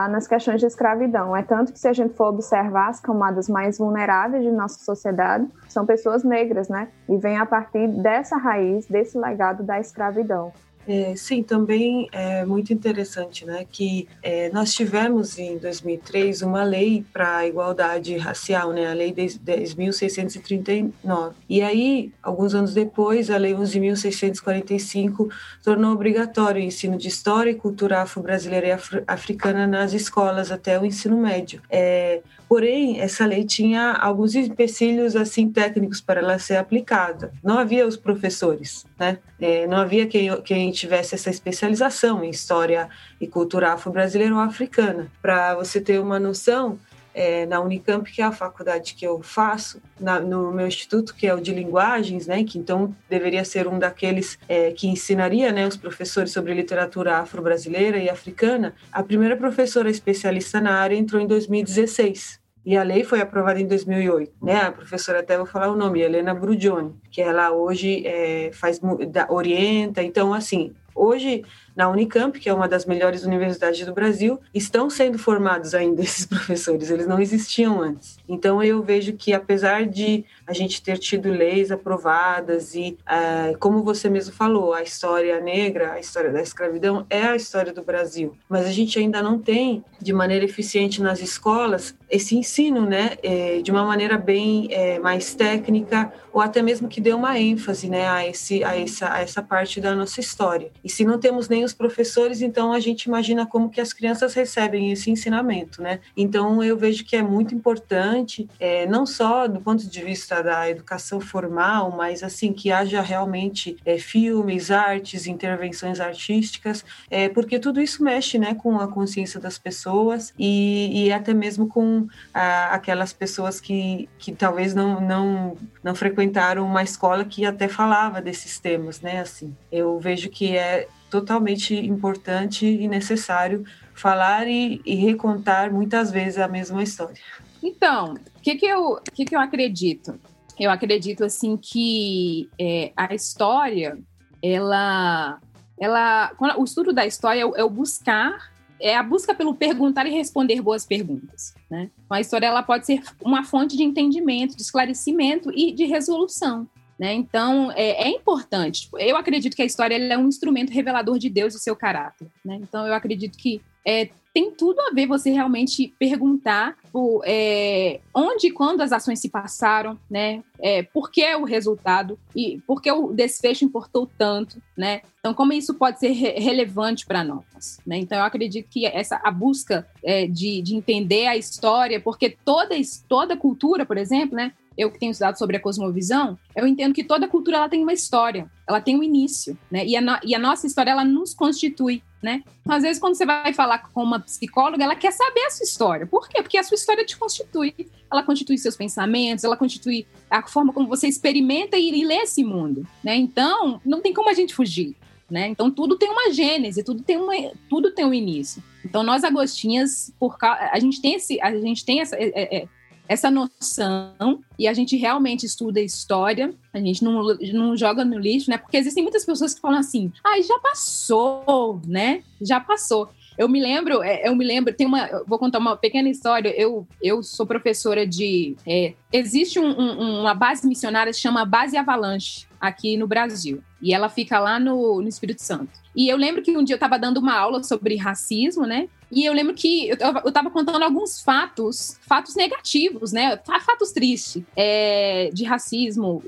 nas 0.10 0.25
questões 0.27 0.62
de 0.62 0.67
escravidão. 0.67 1.36
É 1.36 1.44
tanto 1.44 1.74
que 1.74 1.79
se 1.79 1.88
a 1.88 1.94
gente 1.94 2.13
for 2.13 2.27
observar 2.27 2.89
as 2.89 3.01
camadas 3.01 3.50
mais 3.50 3.77
vulneráveis 3.77 4.44
de 4.44 4.51
nossa 4.51 4.79
sociedade, 4.79 5.48
são 5.67 5.86
pessoas 5.86 6.24
negras, 6.24 6.70
né? 6.70 6.88
E 7.10 7.17
vem 7.17 7.38
a 7.38 7.46
partir 7.46 7.88
dessa 8.01 8.38
raiz, 8.38 8.88
desse 8.88 9.17
legado 9.17 9.63
da 9.63 9.79
escravidão. 9.79 10.53
É, 10.88 11.15
sim, 11.15 11.42
também 11.42 12.08
é 12.12 12.46
muito 12.46 12.72
interessante, 12.72 13.44
né, 13.46 13.65
que 13.72 14.08
é, 14.22 14.51
nós 14.51 14.72
tivemos 14.74 15.39
em 15.39 15.58
2003 15.58 16.42
uma 16.42 16.63
lei 16.63 17.06
para 17.12 17.38
a 17.38 17.48
igualdade 17.48 18.15
racial, 18.18 18.72
né, 18.72 18.89
a 18.89 18.94
lei 18.94 19.13
10.639. 19.13 21.34
E 21.50 21.62
aí, 21.62 22.12
alguns 22.22 22.54
anos 22.54 22.74
depois, 22.74 23.30
a 23.30 23.38
lei 23.38 23.54
11.645 23.54 25.30
tornou 25.63 25.94
obrigatório 25.94 26.62
o 26.62 26.65
ensino 26.65 26.98
de 26.98 27.08
história 27.08 27.51
e 27.51 27.56
cultura 27.56 28.01
afro-brasileira 28.01 28.68
e 28.68 28.72
africana 29.08 29.65
nas 29.65 29.94
escolas 29.94 30.51
até 30.51 30.77
o 30.80 30.86
ensino 30.86 31.18
médio. 31.18 31.62
É, 31.70 32.22
Porém, 32.48 33.00
essa 33.00 33.25
lei 33.25 33.44
tinha 33.44 33.94
alguns 33.94 34.36
empecilhos 34.36 35.15
assim 35.15 35.51
técnicos 35.51 36.00
para 36.00 36.22
ela 36.22 36.38
ser 36.38 36.58
aplicada. 36.58 37.32
Não 37.44 37.58
havia 37.58 37.88
os 37.88 37.98
professores, 37.98 38.86
né? 39.00 39.18
É, 39.42 39.68
não 39.68 39.77
havia 39.77 40.06
quem, 40.06 40.42
quem 40.42 40.72
tivesse 40.75 41.15
essa 41.15 41.29
especialização 41.29 42.24
em 42.24 42.29
história 42.29 42.89
e 43.20 43.27
cultura 43.27 43.74
afro-brasileira 43.74 44.36
ou 44.36 44.41
africana. 44.41 45.12
Para 45.22 45.55
você 45.55 45.82
ter 45.82 46.00
uma 46.00 46.20
noção, 46.20 46.77
é, 47.15 47.46
na 47.46 47.62
Unicamp, 47.62 48.12
que 48.12 48.22
é 48.22 48.25
a 48.25 48.32
faculdade 48.32 48.94
que 48.94 49.08
eu 49.08 49.24
faço, 49.24 49.82
na, 50.00 50.20
no 50.20 50.51
meu 50.51 50.67
instituto, 50.67 51.15
que 51.15 51.25
é 51.25 51.34
o 51.34 51.39
de 51.39 51.53
linguagens, 51.53 52.27
né, 52.27 52.44
que 52.44 52.60
então 52.60 52.94
deveria 53.10 53.46
ser 53.46 53.67
um 53.67 53.79
daqueles 53.79 54.38
é, 54.50 54.72
que 54.72 54.88
ensinaria 54.88 55.51
né, 55.51 55.65
os 55.65 55.77
professores 55.77 56.34
sobre 56.34 56.53
literatura 56.53 57.17
afro-brasileira 57.17 57.98
e 57.98 58.10
africana, 58.10 58.75
a 58.91 59.01
primeira 59.01 59.38
professora 59.38 59.89
especialista 59.89 60.60
na 60.60 60.75
área 60.75 60.96
entrou 60.96 61.22
em 61.22 61.25
2016. 61.27 62.44
E 62.65 62.75
a 62.75 62.84
lei 62.84 63.03
foi 63.03 63.22
aprovada 63.22 63.60
em 63.60 63.67
2008, 63.67 64.34
né? 64.41 64.62
A 64.62 64.72
professora 64.72 65.19
até 65.19 65.38
vou 65.38 65.45
falar 65.45 65.72
o 65.72 65.75
nome, 65.75 66.01
Helena 66.01 66.34
Brugioni, 66.34 66.95
que 67.12 67.22
ela 67.22 67.51
hoje 67.51 68.05
é, 68.07 68.50
faz 68.53 68.81
orienta. 69.29 70.01
Então, 70.01 70.34
assim, 70.34 70.74
hoje 70.95 71.43
na 71.75 71.89
Unicamp, 71.89 72.39
que 72.39 72.50
é 72.50 72.53
uma 72.53 72.67
das 72.67 72.86
melhores 72.86 73.24
universidades 73.24 73.86
do 73.86 73.94
Brasil, 73.94 74.39
estão 74.53 74.89
sendo 74.89 75.20
formados 75.20 75.74
ainda 75.74 76.01
esses 76.03 76.25
professores, 76.25 76.89
eles 76.89 77.08
não 77.08 77.20
existiam 77.20 77.82
antes. 77.82 78.17
Então 78.27 78.63
eu 78.63 78.82
vejo 78.82 79.13
que 79.13 79.34
apesar 79.34 79.86
de 79.86 80.24
a 80.48 80.53
gente 80.53 80.82
ter 80.82 80.98
tido 80.98 81.29
leis 81.29 81.72
aprovadas 81.72 82.75
e, 82.75 82.98
uh, 83.01 83.58
como 83.60 83.84
você 83.84 84.10
mesmo 84.10 84.34
falou, 84.34 84.74
a 84.74 84.82
história 84.82 85.39
negra, 85.41 85.94
a 85.94 86.00
história 86.00 86.32
da 86.32 86.41
escravidão 86.41 87.05
é 87.10 87.24
a 87.24 87.36
história 87.36 87.74
do 87.74 87.84
Brasil, 87.84 88.36
mas 88.48 88.65
a 88.65 88.72
gente 88.72 88.98
ainda 88.98 89.22
não 89.22 89.39
tem 89.39 89.84
de 90.00 90.13
maneira 90.13 90.46
eficiente 90.46 91.01
nas 91.01 91.20
escolas 91.20 91.96
esse 92.10 92.38
ensino, 92.38 92.86
né, 92.86 93.17
é, 93.24 93.62
de 93.62 93.72
uma 93.72 93.84
maneira 93.84 94.17
bem 94.17 94.67
é, 94.72 95.00
mais 95.00 95.34
técnica 95.34 96.13
ou 96.32 96.39
até 96.39 96.62
mesmo 96.62 96.88
que 96.88 97.01
dê 97.01 97.13
uma 97.13 97.39
ênfase, 97.39 97.89
né, 97.89 98.08
a 98.08 98.27
esse 98.27 98.63
a 98.63 98.79
essa 98.79 99.12
a 99.12 99.22
essa 99.22 99.41
parte 99.41 99.82
da 99.82 99.96
nossa 99.96 100.20
história. 100.20 100.72
E 100.84 100.89
se 100.89 101.03
não 101.03 101.17
temos 101.17 101.50
nem 101.50 101.64
os 101.65 101.74
professores, 101.74 102.41
então 102.41 102.72
a 102.72 102.79
gente 102.79 103.03
imagina 103.03 103.45
como 103.45 103.69
que 103.69 103.81
as 103.81 103.91
crianças 103.91 104.34
recebem 104.34 104.91
esse 104.91 105.10
ensinamento, 105.12 105.81
né? 105.81 106.00
Então 106.15 106.63
eu 106.63 106.77
vejo 106.77 107.03
que 107.03 107.15
é 107.15 107.22
muito 107.22 107.53
importante, 107.53 108.48
é, 108.60 108.86
não 108.86 109.05
só 109.05 109.48
do 109.48 109.60
ponto 109.60 109.88
de 109.88 110.01
vista 110.03 110.41
da 110.41 110.69
educação 110.69 111.19
formal, 111.19 111.91
mas 111.91 112.24
assim 112.24 112.53
que 112.53 112.72
haja 112.72 113.01
realmente 113.01 113.77
é, 113.86 113.98
filmes, 113.98 114.72
artes, 114.72 115.27
intervenções 115.27 116.00
artísticas, 116.00 116.86
é, 117.10 117.27
porque 117.29 117.60
tudo 117.60 117.81
isso 117.81 118.03
mexe, 118.03 118.38
né, 118.38 118.53
com 118.55 118.79
a 118.79 118.88
consciência 118.88 119.39
das 119.39 119.57
pessoas 119.57 120.34
e, 120.38 121.05
e 121.05 121.12
até 121.12 121.34
mesmo 121.34 121.67
com 121.67 122.07
a, 122.34 122.75
aquelas 122.75 123.12
pessoas 123.12 123.60
que, 123.60 124.07
que 124.17 124.31
talvez 124.31 124.74
não, 124.74 125.01
não 125.01 125.57
não 125.84 125.93
frequentaram 125.93 126.65
uma 126.65 126.81
escola 126.81 127.24
que 127.24 127.45
até 127.45 127.67
falava 127.67 128.19
desses 128.19 128.60
temas, 128.60 129.01
né? 129.01 129.19
Assim, 129.19 129.55
eu 129.72 130.00
vejo 130.00 130.29
que 130.29 130.57
é 130.57 130.88
totalmente 131.15 131.74
importante 131.74 132.65
e 132.65 132.88
necessário 132.88 133.63
falar 133.93 134.48
e, 134.48 134.81
e 134.86 134.95
recontar 134.95 135.72
muitas 135.72 136.12
vezes 136.12 136.38
a 136.38 136.48
mesma 136.48 136.84
história. 136.84 137.15
Então, 137.63 138.13
o 138.13 138.41
que, 138.41 138.55
que, 138.55 138.65
eu, 138.65 139.00
que, 139.13 139.24
que 139.24 139.36
eu 139.36 139.39
acredito? 139.39 140.19
Eu 140.60 140.69
acredito 140.69 141.24
assim 141.24 141.55
que 141.55 142.50
é, 142.60 142.91
a 142.98 143.13
história, 143.15 143.98
ela, 144.43 145.39
ela, 145.79 146.31
o 146.57 146.63
estudo 146.65 146.91
da 146.91 147.05
história 147.05 147.41
é 147.41 147.45
o, 147.45 147.55
é 147.55 147.63
o 147.63 147.69
buscar 147.69 148.53
é 148.77 148.93
a 148.93 149.01
busca 149.01 149.34
pelo 149.34 149.55
perguntar 149.55 150.05
e 150.05 150.12
responder 150.12 150.62
boas 150.62 150.86
perguntas. 150.86 151.55
Né? 151.72 151.89
Então, 152.05 152.17
a 152.17 152.19
história 152.19 152.45
ela 152.45 152.62
pode 152.62 152.86
ser 152.86 153.01
uma 153.22 153.41
fonte 153.45 153.77
de 153.77 153.84
entendimento, 153.84 154.53
de 154.53 154.62
esclarecimento 154.62 155.50
e 155.55 155.72
de 155.72 155.86
resolução. 155.86 156.67
Né? 156.98 157.14
Então, 157.14 157.72
é, 157.74 158.08
é, 158.08 158.10
importante. 158.10 158.84
Tipo, 158.84 158.98
eu 158.98 159.18
acredito 159.18 159.56
que 159.56 159.62
a 159.62 159.66
história 159.66 159.96
é 159.96 160.18
um 160.18 160.28
instrumento 160.28 160.72
revelador 160.72 161.18
de 161.18 161.30
Deus 161.30 161.54
e 161.54 161.60
seu 161.60 161.75
caráter. 161.75 162.28
Né? 162.44 162.58
Então, 162.62 162.88
eu 162.88 162.94
acredito 162.94 163.38
que 163.38 163.62
é, 163.86 164.10
tem 164.36 164.52
tudo 164.52 164.82
a 164.82 164.92
ver 164.92 165.08
você 165.08 165.30
realmente 165.30 165.94
perguntar 165.98 166.75
por, 166.92 167.22
é, 167.25 168.02
onde 168.14 168.48
e 168.48 168.52
quando 168.52 168.82
as 168.82 168.92
ações 168.92 169.20
se 169.20 169.30
passaram, 169.30 169.98
né? 170.10 170.44
É, 170.60 170.84
por 170.84 171.10
que 171.10 171.24
o 171.36 171.46
resultado 171.46 172.20
e 172.36 172.60
por 172.68 172.82
que 172.82 172.92
o 172.92 173.14
desfecho 173.14 173.64
importou 173.64 174.10
tanto, 174.18 174.62
né? 174.75 175.02
Então, 175.22 175.34
como 175.34 175.54
isso 175.54 175.74
pode 175.75 176.00
ser 176.00 176.10
re 176.10 176.32
relevante 176.32 177.06
para 177.06 177.24
nós, 177.24 177.80
né? 177.88 177.98
Então, 177.98 178.18
eu 178.18 178.25
acredito 178.25 178.68
que 178.70 178.86
essa 178.86 179.22
a 179.24 179.32
busca 179.32 179.88
é, 180.04 180.28
de, 180.28 180.62
de 180.62 180.75
entender 180.75 181.28
a 181.28 181.38
história, 181.38 182.02
porque 182.02 182.36
toda 182.44 182.75
toda 183.08 183.38
cultura, 183.38 183.86
por 183.86 183.98
exemplo, 183.98 184.36
né? 184.36 184.52
Eu 184.77 184.91
que 184.91 185.00
tenho 185.00 185.12
estudado 185.12 185.38
sobre 185.38 185.58
a 185.58 185.60
cosmovisão, 185.60 186.38
eu 186.55 186.67
entendo 186.67 186.94
que 186.94 187.03
toda 187.03 187.27
cultura 187.27 187.58
ela 187.58 187.70
tem 187.70 187.82
uma 187.82 187.94
história, 187.94 188.50
ela 188.67 188.82
tem 188.82 188.98
um 188.98 189.03
início, 189.03 189.58
né? 189.72 189.86
E 189.86 189.96
a, 189.96 190.01
no, 190.01 190.17
e 190.24 190.36
a 190.36 190.39
nossa 190.39 190.67
história 190.67 190.91
ela 190.91 191.03
nos 191.03 191.34
constitui, 191.34 192.03
né? 192.22 192.44
Então, 192.62 192.75
às 192.75 192.84
vezes 192.84 193.00
quando 193.00 193.15
você 193.15 193.25
vai 193.25 193.53
falar 193.53 193.79
com 193.79 194.03
uma 194.03 194.20
psicóloga, 194.20 194.84
ela 194.84 194.96
quer 194.96 195.12
saber 195.12 195.46
a 195.46 195.50
sua 195.51 195.63
história. 195.63 196.05
Por 196.05 196.27
quê? 196.27 196.41
Porque 196.41 196.58
a 196.58 196.63
sua 196.63 196.75
história 196.75 197.05
te 197.05 197.17
constitui. 197.17 197.74
Ela 198.12 198.24
constitui 198.24 198.58
seus 198.58 198.75
pensamentos, 198.75 199.44
ela 199.44 199.58
constitui 199.58 200.08
a 200.29 200.46
forma 200.48 200.74
como 200.74 200.88
você 200.88 201.08
experimenta 201.08 201.77
e, 201.77 201.89
e 201.89 202.05
lê 202.05 202.15
esse 202.15 202.44
mundo, 202.44 202.86
né? 203.03 203.15
Então, 203.15 203.79
não 203.86 204.01
tem 204.01 204.13
como 204.13 204.29
a 204.29 204.34
gente 204.34 204.53
fugir. 204.53 204.96
Né? 205.29 205.48
Então 205.48 205.72
tudo 205.72 205.98
tem 205.98 206.10
uma 206.10 206.32
gênese, 206.32 206.84
tudo 206.84 207.01
tem 207.01 207.17
uma, 207.17 207.34
tudo 207.67 207.91
tem 207.91 208.05
um 208.05 208.13
início. 208.13 208.62
Então 208.84 209.01
nós 209.01 209.24
agostinhas, 209.24 210.13
por 210.20 210.38
a 210.39 210.79
gente 210.79 211.01
tem 211.01 211.15
esse, 211.15 211.41
a 211.41 211.51
gente 211.60 211.84
tem 211.84 212.00
essa, 212.00 212.15
é, 212.15 212.58
é, 212.58 212.67
essa 213.07 213.29
noção 213.29 214.41
e 214.57 214.67
a 214.67 214.74
gente 214.74 214.95
realmente 214.97 215.45
estuda 215.45 215.79
história, 215.81 216.53
a 216.74 216.79
gente 216.79 217.03
não, 217.03 217.24
não 217.53 217.75
joga 217.75 218.03
no 218.03 218.17
lixo, 218.17 218.50
né? 218.50 218.57
Porque 218.57 218.77
existem 218.77 219.03
muitas 219.03 219.25
pessoas 219.25 219.53
que 219.53 219.62
falam 219.62 219.79
assim, 219.79 220.12
ai, 220.24 220.39
ah, 220.39 220.43
já 220.43 220.59
passou, 220.59 221.81
né? 221.85 222.24
Já 222.41 222.59
passou. 222.59 223.09
Eu 223.38 223.50
me 223.50 223.59
lembro, 223.59 224.01
é, 224.01 224.27
eu 224.27 224.35
me 224.35 224.45
lembro, 224.45 224.74
tem 224.74 224.88
uma, 224.88 225.24
vou 225.27 225.38
contar 225.38 225.59
uma 225.59 225.75
pequena 225.75 226.09
história. 226.09 226.50
Eu, 226.57 226.88
eu 227.01 227.21
sou 227.21 227.45
professora 227.45 228.07
de. 228.07 228.55
É, 228.65 228.93
existe 229.12 229.59
um, 229.59 229.67
um, 229.67 230.21
uma 230.21 230.33
base 230.33 230.65
missionária 230.65 231.12
que 231.12 231.19
chama 231.19 231.43
Base 231.43 231.75
Avalanche 231.75 232.47
aqui 232.59 232.95
no 232.95 233.07
Brasil. 233.07 233.62
E 233.81 233.93
ela 233.93 234.07
fica 234.07 234.39
lá 234.39 234.57
no, 234.57 235.01
no 235.01 235.07
Espírito 235.07 235.41
Santo. 235.41 235.71
E 235.95 236.07
eu 236.07 236.17
lembro 236.17 236.41
que 236.41 236.55
um 236.57 236.63
dia 236.63 236.75
eu 236.75 236.77
estava 236.77 236.97
dando 236.97 237.17
uma 237.17 237.38
aula 237.38 237.62
sobre 237.62 237.97
racismo, 237.97 238.65
né? 238.65 238.88
E 239.15 239.25
eu 239.25 239.31
lembro 239.31 239.53
que 239.53 239.88
eu, 239.88 239.98
eu 240.25 240.31
tava 240.31 240.51
contando 240.51 240.84
alguns 240.84 241.22
fatos, 241.22 241.98
fatos 242.01 242.36
negativos, 242.36 243.13
né? 243.13 243.41
Fatos 243.65 243.93
tristes 243.93 244.43
é, 244.57 245.29
de 245.34 245.45
racismo, 245.45 246.22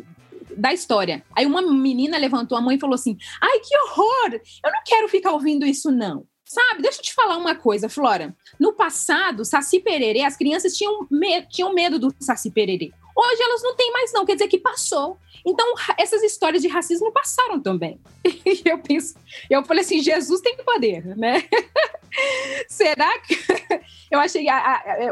da 0.55 0.73
história. 0.73 1.21
Aí 1.35 1.45
uma 1.45 1.61
menina 1.61 2.17
levantou 2.17 2.57
a 2.57 2.61
mão 2.61 2.71
e 2.71 2.79
falou 2.79 2.95
assim: 2.95 3.17
Ai, 3.41 3.59
que 3.59 3.77
horror! 3.77 4.39
Eu 4.63 4.71
não 4.71 4.81
quero 4.85 5.09
ficar 5.09 5.33
ouvindo 5.33 5.65
isso, 5.65 5.91
não. 5.91 6.25
Sabe, 6.45 6.81
deixa 6.81 6.99
eu 6.99 7.03
te 7.03 7.13
falar 7.13 7.35
uma 7.35 7.55
coisa, 7.55 7.89
Flora. 7.89 8.33
No 8.57 8.71
passado, 8.71 9.43
Saci 9.43 9.81
Pererê, 9.81 10.21
as 10.21 10.37
crianças 10.37 10.73
tinham, 10.77 11.05
me 11.11 11.41
tinham 11.47 11.73
medo 11.73 11.99
do 11.99 12.15
Saci 12.21 12.49
Pererê. 12.49 12.93
Hoje 13.17 13.41
elas 13.41 13.63
não 13.63 13.75
têm 13.75 13.91
mais, 13.91 14.13
não, 14.13 14.23
quer 14.23 14.33
dizer 14.33 14.47
que 14.47 14.59
passou. 14.59 15.17
Então, 15.43 15.73
essas 15.97 16.21
histórias 16.21 16.61
de 16.61 16.67
racismo 16.67 17.11
passaram 17.11 17.59
também. 17.59 17.99
E 18.45 18.61
eu 18.63 18.77
penso, 18.77 19.15
eu 19.49 19.63
falei 19.63 19.83
assim: 19.83 19.99
Jesus 19.99 20.39
tem 20.39 20.55
poder, 20.57 21.03
né? 21.17 21.43
Será 22.69 23.17
que. 23.19 23.35
Eu 24.09 24.21
achei, 24.21 24.47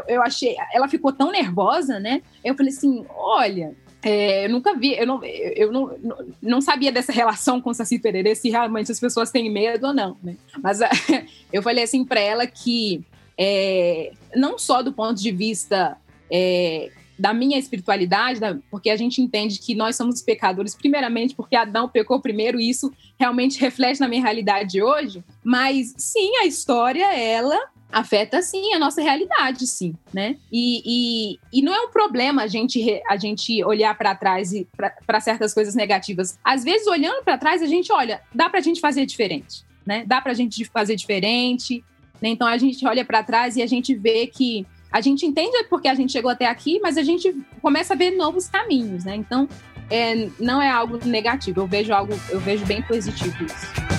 eu 0.08 0.22
achei, 0.22 0.56
ela 0.72 0.88
ficou 0.88 1.12
tão 1.12 1.30
nervosa, 1.30 2.00
né? 2.00 2.22
Eu 2.42 2.54
falei 2.54 2.72
assim: 2.72 3.04
olha, 3.10 3.76
é, 4.02 4.46
eu 4.46 4.48
nunca 4.48 4.74
vi, 4.74 4.96
eu, 4.96 5.06
não, 5.06 5.22
eu 5.22 5.70
não, 5.70 5.98
não 6.40 6.60
sabia 6.62 6.90
dessa 6.90 7.12
relação 7.12 7.60
com 7.60 7.68
o 7.68 7.74
Saci 7.74 7.98
Pererê, 7.98 8.34
se 8.34 8.48
realmente 8.48 8.90
as 8.90 8.98
pessoas 8.98 9.30
têm 9.30 9.50
medo 9.50 9.88
ou 9.88 9.92
não, 9.92 10.16
né? 10.22 10.36
Mas 10.62 10.80
eu 11.52 11.62
falei 11.62 11.84
assim 11.84 12.06
para 12.06 12.20
ela 12.20 12.46
que, 12.46 13.04
é, 13.36 14.12
não 14.34 14.58
só 14.58 14.80
do 14.80 14.94
ponto 14.94 15.20
de 15.20 15.30
vista 15.30 15.98
é, 16.30 16.90
da 17.18 17.32
minha 17.32 17.58
espiritualidade, 17.58 18.40
da, 18.40 18.56
porque 18.70 18.90
a 18.90 18.96
gente 18.96 19.20
entende 19.20 19.58
que 19.58 19.74
nós 19.74 19.96
somos 19.96 20.22
pecadores, 20.22 20.74
primeiramente 20.74 21.34
porque 21.34 21.56
Adão 21.56 21.88
pecou 21.88 22.20
primeiro, 22.20 22.60
e 22.60 22.68
isso 22.68 22.92
realmente 23.18 23.58
reflete 23.60 24.00
na 24.00 24.08
minha 24.08 24.22
realidade 24.22 24.82
hoje. 24.82 25.24
Mas 25.42 25.94
sim, 25.96 26.36
a 26.42 26.46
história, 26.46 27.14
ela 27.16 27.58
afeta 27.90 28.42
sim 28.42 28.74
a 28.74 28.78
nossa 28.78 29.00
realidade, 29.00 29.66
sim, 29.66 29.94
né? 30.12 30.36
E, 30.52 30.82
e, 30.84 31.38
e 31.52 31.62
não 31.62 31.72
é 31.74 31.80
um 31.80 31.90
problema 31.90 32.42
a 32.42 32.46
gente, 32.46 33.00
a 33.08 33.16
gente 33.16 33.64
olhar 33.64 33.96
para 33.96 34.14
trás 34.14 34.52
e 34.52 34.66
para 35.06 35.20
certas 35.20 35.54
coisas 35.54 35.74
negativas. 35.74 36.38
Às 36.44 36.64
vezes, 36.64 36.86
olhando 36.86 37.22
para 37.22 37.38
trás, 37.38 37.62
a 37.62 37.66
gente 37.66 37.92
olha, 37.92 38.20
dá 38.34 38.50
para 38.50 38.58
a 38.58 38.62
gente 38.62 38.80
fazer 38.80 39.06
diferente, 39.06 39.64
né? 39.86 40.04
Dá 40.06 40.20
para 40.20 40.32
a 40.32 40.34
gente 40.34 40.64
fazer 40.66 40.96
diferente. 40.96 41.82
Né? 42.20 42.30
Então 42.30 42.46
a 42.46 42.58
gente 42.58 42.86
olha 42.86 43.04
para 43.04 43.22
trás 43.22 43.56
e 43.56 43.62
a 43.62 43.66
gente 43.66 43.94
vê 43.94 44.26
que 44.26 44.66
a 44.96 45.00
gente 45.02 45.26
entende 45.26 45.62
porque 45.68 45.88
a 45.88 45.94
gente 45.94 46.10
chegou 46.10 46.30
até 46.30 46.46
aqui, 46.46 46.80
mas 46.82 46.96
a 46.96 47.02
gente 47.02 47.30
começa 47.60 47.92
a 47.92 47.96
ver 47.96 48.12
novos 48.12 48.48
caminhos, 48.48 49.04
né? 49.04 49.14
Então, 49.14 49.46
é, 49.90 50.30
não 50.40 50.60
é 50.60 50.70
algo 50.70 50.98
negativo, 51.04 51.60
eu 51.60 51.66
vejo 51.66 51.92
algo, 51.92 52.18
eu 52.30 52.40
vejo 52.40 52.64
bem 52.64 52.80
positivo 52.80 53.44
isso. 53.44 53.95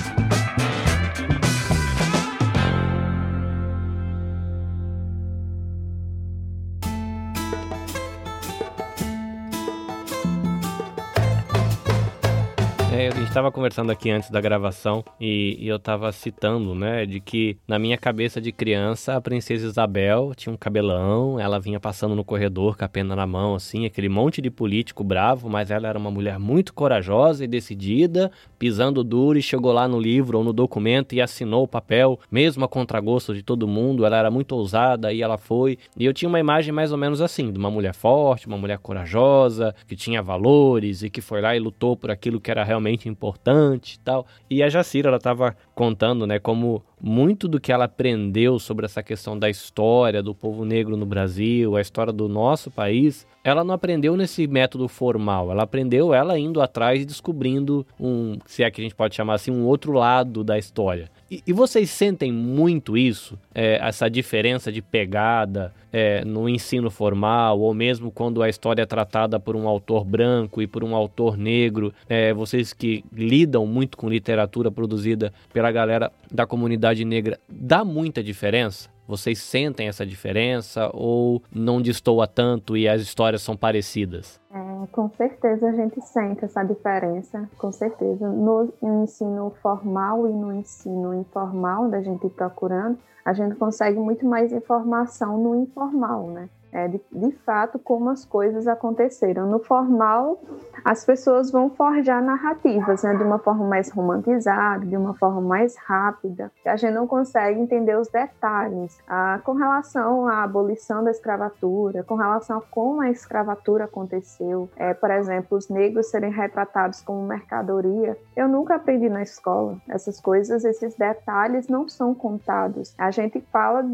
É, 12.98 13.12
gente 13.27 13.27
estava 13.27 13.51
conversando 13.51 13.92
aqui 13.92 14.10
antes 14.10 14.32
da 14.32 14.39
gravação 14.39 15.04
e, 15.20 15.58
e 15.60 15.68
eu 15.68 15.75
estava 15.75 16.12
citando, 16.12 16.74
né, 16.74 17.06
de 17.06 17.20
que 17.20 17.58
na 17.68 17.77
minha 17.77 17.98
cabeça 17.98 18.39
de 18.39 18.51
criança 18.51 19.16
a 19.16 19.22
princesa 19.22 19.68
Isabel 19.68 20.32
tinha 20.36 20.51
um 20.51 20.58
cabelão, 20.58 21.39
ela 21.39 21.60
vinha 21.60 21.80
passando 21.80 22.16
no 22.16 22.24
corredor 22.24 22.77
com 22.77 22.86
a 22.86 22.88
pena 22.88 23.16
na 23.16 23.27
mão, 23.27 23.54
assim, 23.54 23.86
aquele 23.86 24.08
monte 24.08 24.42
de 24.42 24.50
político 24.50 25.04
bravo, 25.04 25.50
mas 25.50 25.70
ela 25.70 25.88
era 25.88 26.00
uma 26.00 26.10
mulher 26.10 26.39
muito 26.39 26.74
corajosa 26.74 27.44
e 27.44 27.48
decidida, 27.48 28.32
pisando 28.58 29.04
duro 29.04 29.38
e 29.38 29.44
chegou 29.44 29.72
lá 29.72 29.88
no 29.88 30.00
livro 30.00 30.39
ou 30.39 30.44
no 30.44 30.54
documento 30.54 31.13
e 31.13 31.22
assinou 31.22 31.66
o 31.66 31.68
papel, 31.68 32.20
mesmo 32.32 32.66
a 32.66 32.68
contragosto 32.68 33.36
de 33.36 33.44
todo 33.44 33.68
mundo, 33.68 34.06
ela 34.06 34.18
era 34.18 34.32
muito 34.32 34.54
ousada 34.54 35.12
e 35.12 35.22
ela 35.22 35.38
foi. 35.38 35.77
E 35.98 36.06
eu 36.06 36.13
tinha 36.13 36.30
uma 36.30 36.39
imagem 36.39 36.72
mais 36.72 36.92
ou 36.92 36.98
menos 36.98 37.22
assim, 37.22 37.51
de 37.51 37.60
uma 37.60 37.70
mulher 37.70 37.94
forte, 37.94 38.48
uma 38.48 38.58
mulher 38.58 38.80
corajosa, 38.80 39.75
que 39.88 39.96
tinha 39.96 40.24
valores 40.24 41.04
e 41.04 41.10
que 41.12 41.22
foi 41.22 41.42
lá 41.42 41.56
e 41.56 41.60
lutou 41.60 41.96
por 41.96 42.10
aquilo 42.10 42.39
que 42.39 42.50
era 42.50 42.63
realmente 42.63 42.87
realmente 42.88 43.10
importante 43.10 43.96
e 43.96 44.00
tal. 44.00 44.25
E 44.50 44.63
a 44.63 44.70
Jacira, 44.70 45.10
ela 45.10 45.17
estava 45.17 45.56
contando, 45.75 46.25
né, 46.25 46.39
como 46.39 46.84
muito 47.00 47.48
do 47.48 47.60
que 47.60 47.72
ela 47.72 47.86
aprendeu 47.86 48.58
sobre 48.58 48.86
essa 48.86 49.03
questão 49.03 49.38
da 49.38 49.50
história 49.50 50.24
do 50.24 50.34
povo 50.34 50.65
negro 50.65 50.98
no 50.98 51.06
Brasil, 51.06 51.75
a 51.75 51.82
história 51.82 52.12
do 52.12 52.27
nosso 52.27 52.72
país, 52.72 53.27
ela 53.44 53.63
não 53.63 53.75
aprendeu 53.75 54.17
nesse 54.17 54.48
método 54.48 54.88
formal, 54.88 55.51
ela 55.51 55.63
aprendeu 55.63 56.13
ela 56.13 56.39
indo 56.39 56.62
atrás 56.62 57.01
e 57.01 57.06
descobrindo 57.06 57.86
um, 58.00 58.38
se 58.46 58.63
é 58.63 58.72
que 58.72 58.82
a 58.82 58.84
gente 58.84 58.96
pode 58.96 59.15
chamar 59.15 59.36
assim, 59.36 59.51
um 59.51 59.65
outro 59.65 59.91
lado 59.91 60.44
da 60.44 60.58
história. 60.58 61.10
E, 61.29 61.43
e 61.46 61.53
vocês 61.53 61.89
sentem 61.89 62.31
muito 62.31 62.98
isso, 62.98 63.38
é, 63.53 63.79
essa 63.81 64.10
diferença 64.10 64.72
de 64.72 64.81
pegada 64.81 65.74
é, 65.91 66.24
no 66.24 66.48
ensino 66.48 66.89
formal, 66.89 67.60
ou 67.60 67.74
mesmo 67.74 68.10
quando 68.12 68.41
a 68.41 68.48
história 68.48 68.84
é 68.84 68.86
tratada 68.86 69.39
por 69.39 69.55
um 69.55 69.67
autor 69.67 70.05
branco 70.05 70.62
e 70.62 70.67
por 70.67 70.84
um 70.84 70.96
autor 70.96 71.38
negro, 71.38 71.93
é, 72.07 72.34
vocês 72.34 72.72
que 72.72 73.03
lidam 73.12 73.65
muito 73.65 73.98
com 73.98 74.10
literatura 74.10 74.72
produzida 74.72 75.34
pela 75.51 75.72
galera 75.72 76.12
da 76.31 76.46
comunidade 76.46 77.03
negra, 77.03 77.38
dá 77.50 77.84
muita 77.84 78.24
diferença? 78.24 78.89
Vocês 79.08 79.40
sentem 79.40 79.88
essa 79.88 80.06
diferença 80.06 80.90
ou 80.94 81.42
não 81.50 81.82
destoa 81.82 82.28
tanto 82.28 82.76
e 82.76 82.88
as 82.88 83.02
histórias 83.02 83.42
são 83.42 83.56
parecidas? 83.56 84.40
É, 84.52 84.88
com 84.92 85.10
certeza 85.12 85.70
a 85.70 85.72
gente 85.72 86.02
sente 86.02 86.44
essa 86.44 86.64
diferença, 86.64 87.50
com 87.58 87.72
certeza. 87.72 88.28
No 88.30 88.74
ensino 88.84 89.52
formal 89.62 90.28
e 90.28 90.34
no 90.34 90.54
ensino 90.54 91.14
informal, 91.14 91.90
da 91.90 92.02
gente 92.02 92.28
procurando, 92.30 92.98
a 93.24 93.34
gente 93.34 93.56
consegue 93.56 93.98
muito 93.98 94.26
mais 94.26 94.52
informação 94.52 95.38
no 95.38 95.56
informal, 95.56 96.28
né? 96.28 96.50
É, 96.71 96.88
de, 96.88 97.01
de 97.12 97.31
fato 97.45 97.79
como 97.79 98.09
as 98.09 98.25
coisas 98.25 98.67
aconteceram. 98.67 99.47
No 99.47 99.59
formal, 99.59 100.39
as 100.83 101.05
pessoas 101.05 101.51
vão 101.51 101.69
forjar 101.69 102.21
narrativas, 102.21 103.03
né, 103.03 103.15
de 103.15 103.24
uma 103.24 103.39
forma 103.39 103.65
mais 103.65 103.89
romantizada, 103.89 104.86
de 104.86 104.95
uma 104.95 105.13
forma 105.13 105.41
mais 105.41 105.75
rápida. 105.77 106.51
A 106.65 106.75
gente 106.75 106.93
não 106.93 107.07
consegue 107.07 107.59
entender 107.59 107.97
os 107.97 108.07
detalhes 108.09 109.00
ah, 109.07 109.39
com 109.43 109.53
relação 109.53 110.27
à 110.27 110.43
abolição 110.43 111.03
da 111.03 111.12
escravatura, 111.12 112.03
com 112.03 112.15
relação 112.15 112.57
a 112.57 112.62
como 112.62 113.01
a 113.01 113.09
escravatura 113.09 113.86
aconteceu. 113.86 114.69
É, 114.75 114.93
por 114.93 115.12
exemplo, 115.12 115.57
os 115.57 115.69
negros 115.69 116.07
serem 116.07 116.31
retratados 116.31 117.01
como 117.01 117.25
mercadoria. 117.25 118.17
Eu 118.36 118.47
nunca 118.47 118.75
aprendi 118.75 119.09
na 119.09 119.21
escola 119.21 119.77
essas 119.88 120.19
coisas, 120.19 120.63
esses 120.65 120.95
detalhes 120.95 121.67
não 121.67 121.88
são 121.88 122.13
contados. 122.13 122.93
A 122.97 123.12
gente 123.12 123.41
fala 123.51 123.86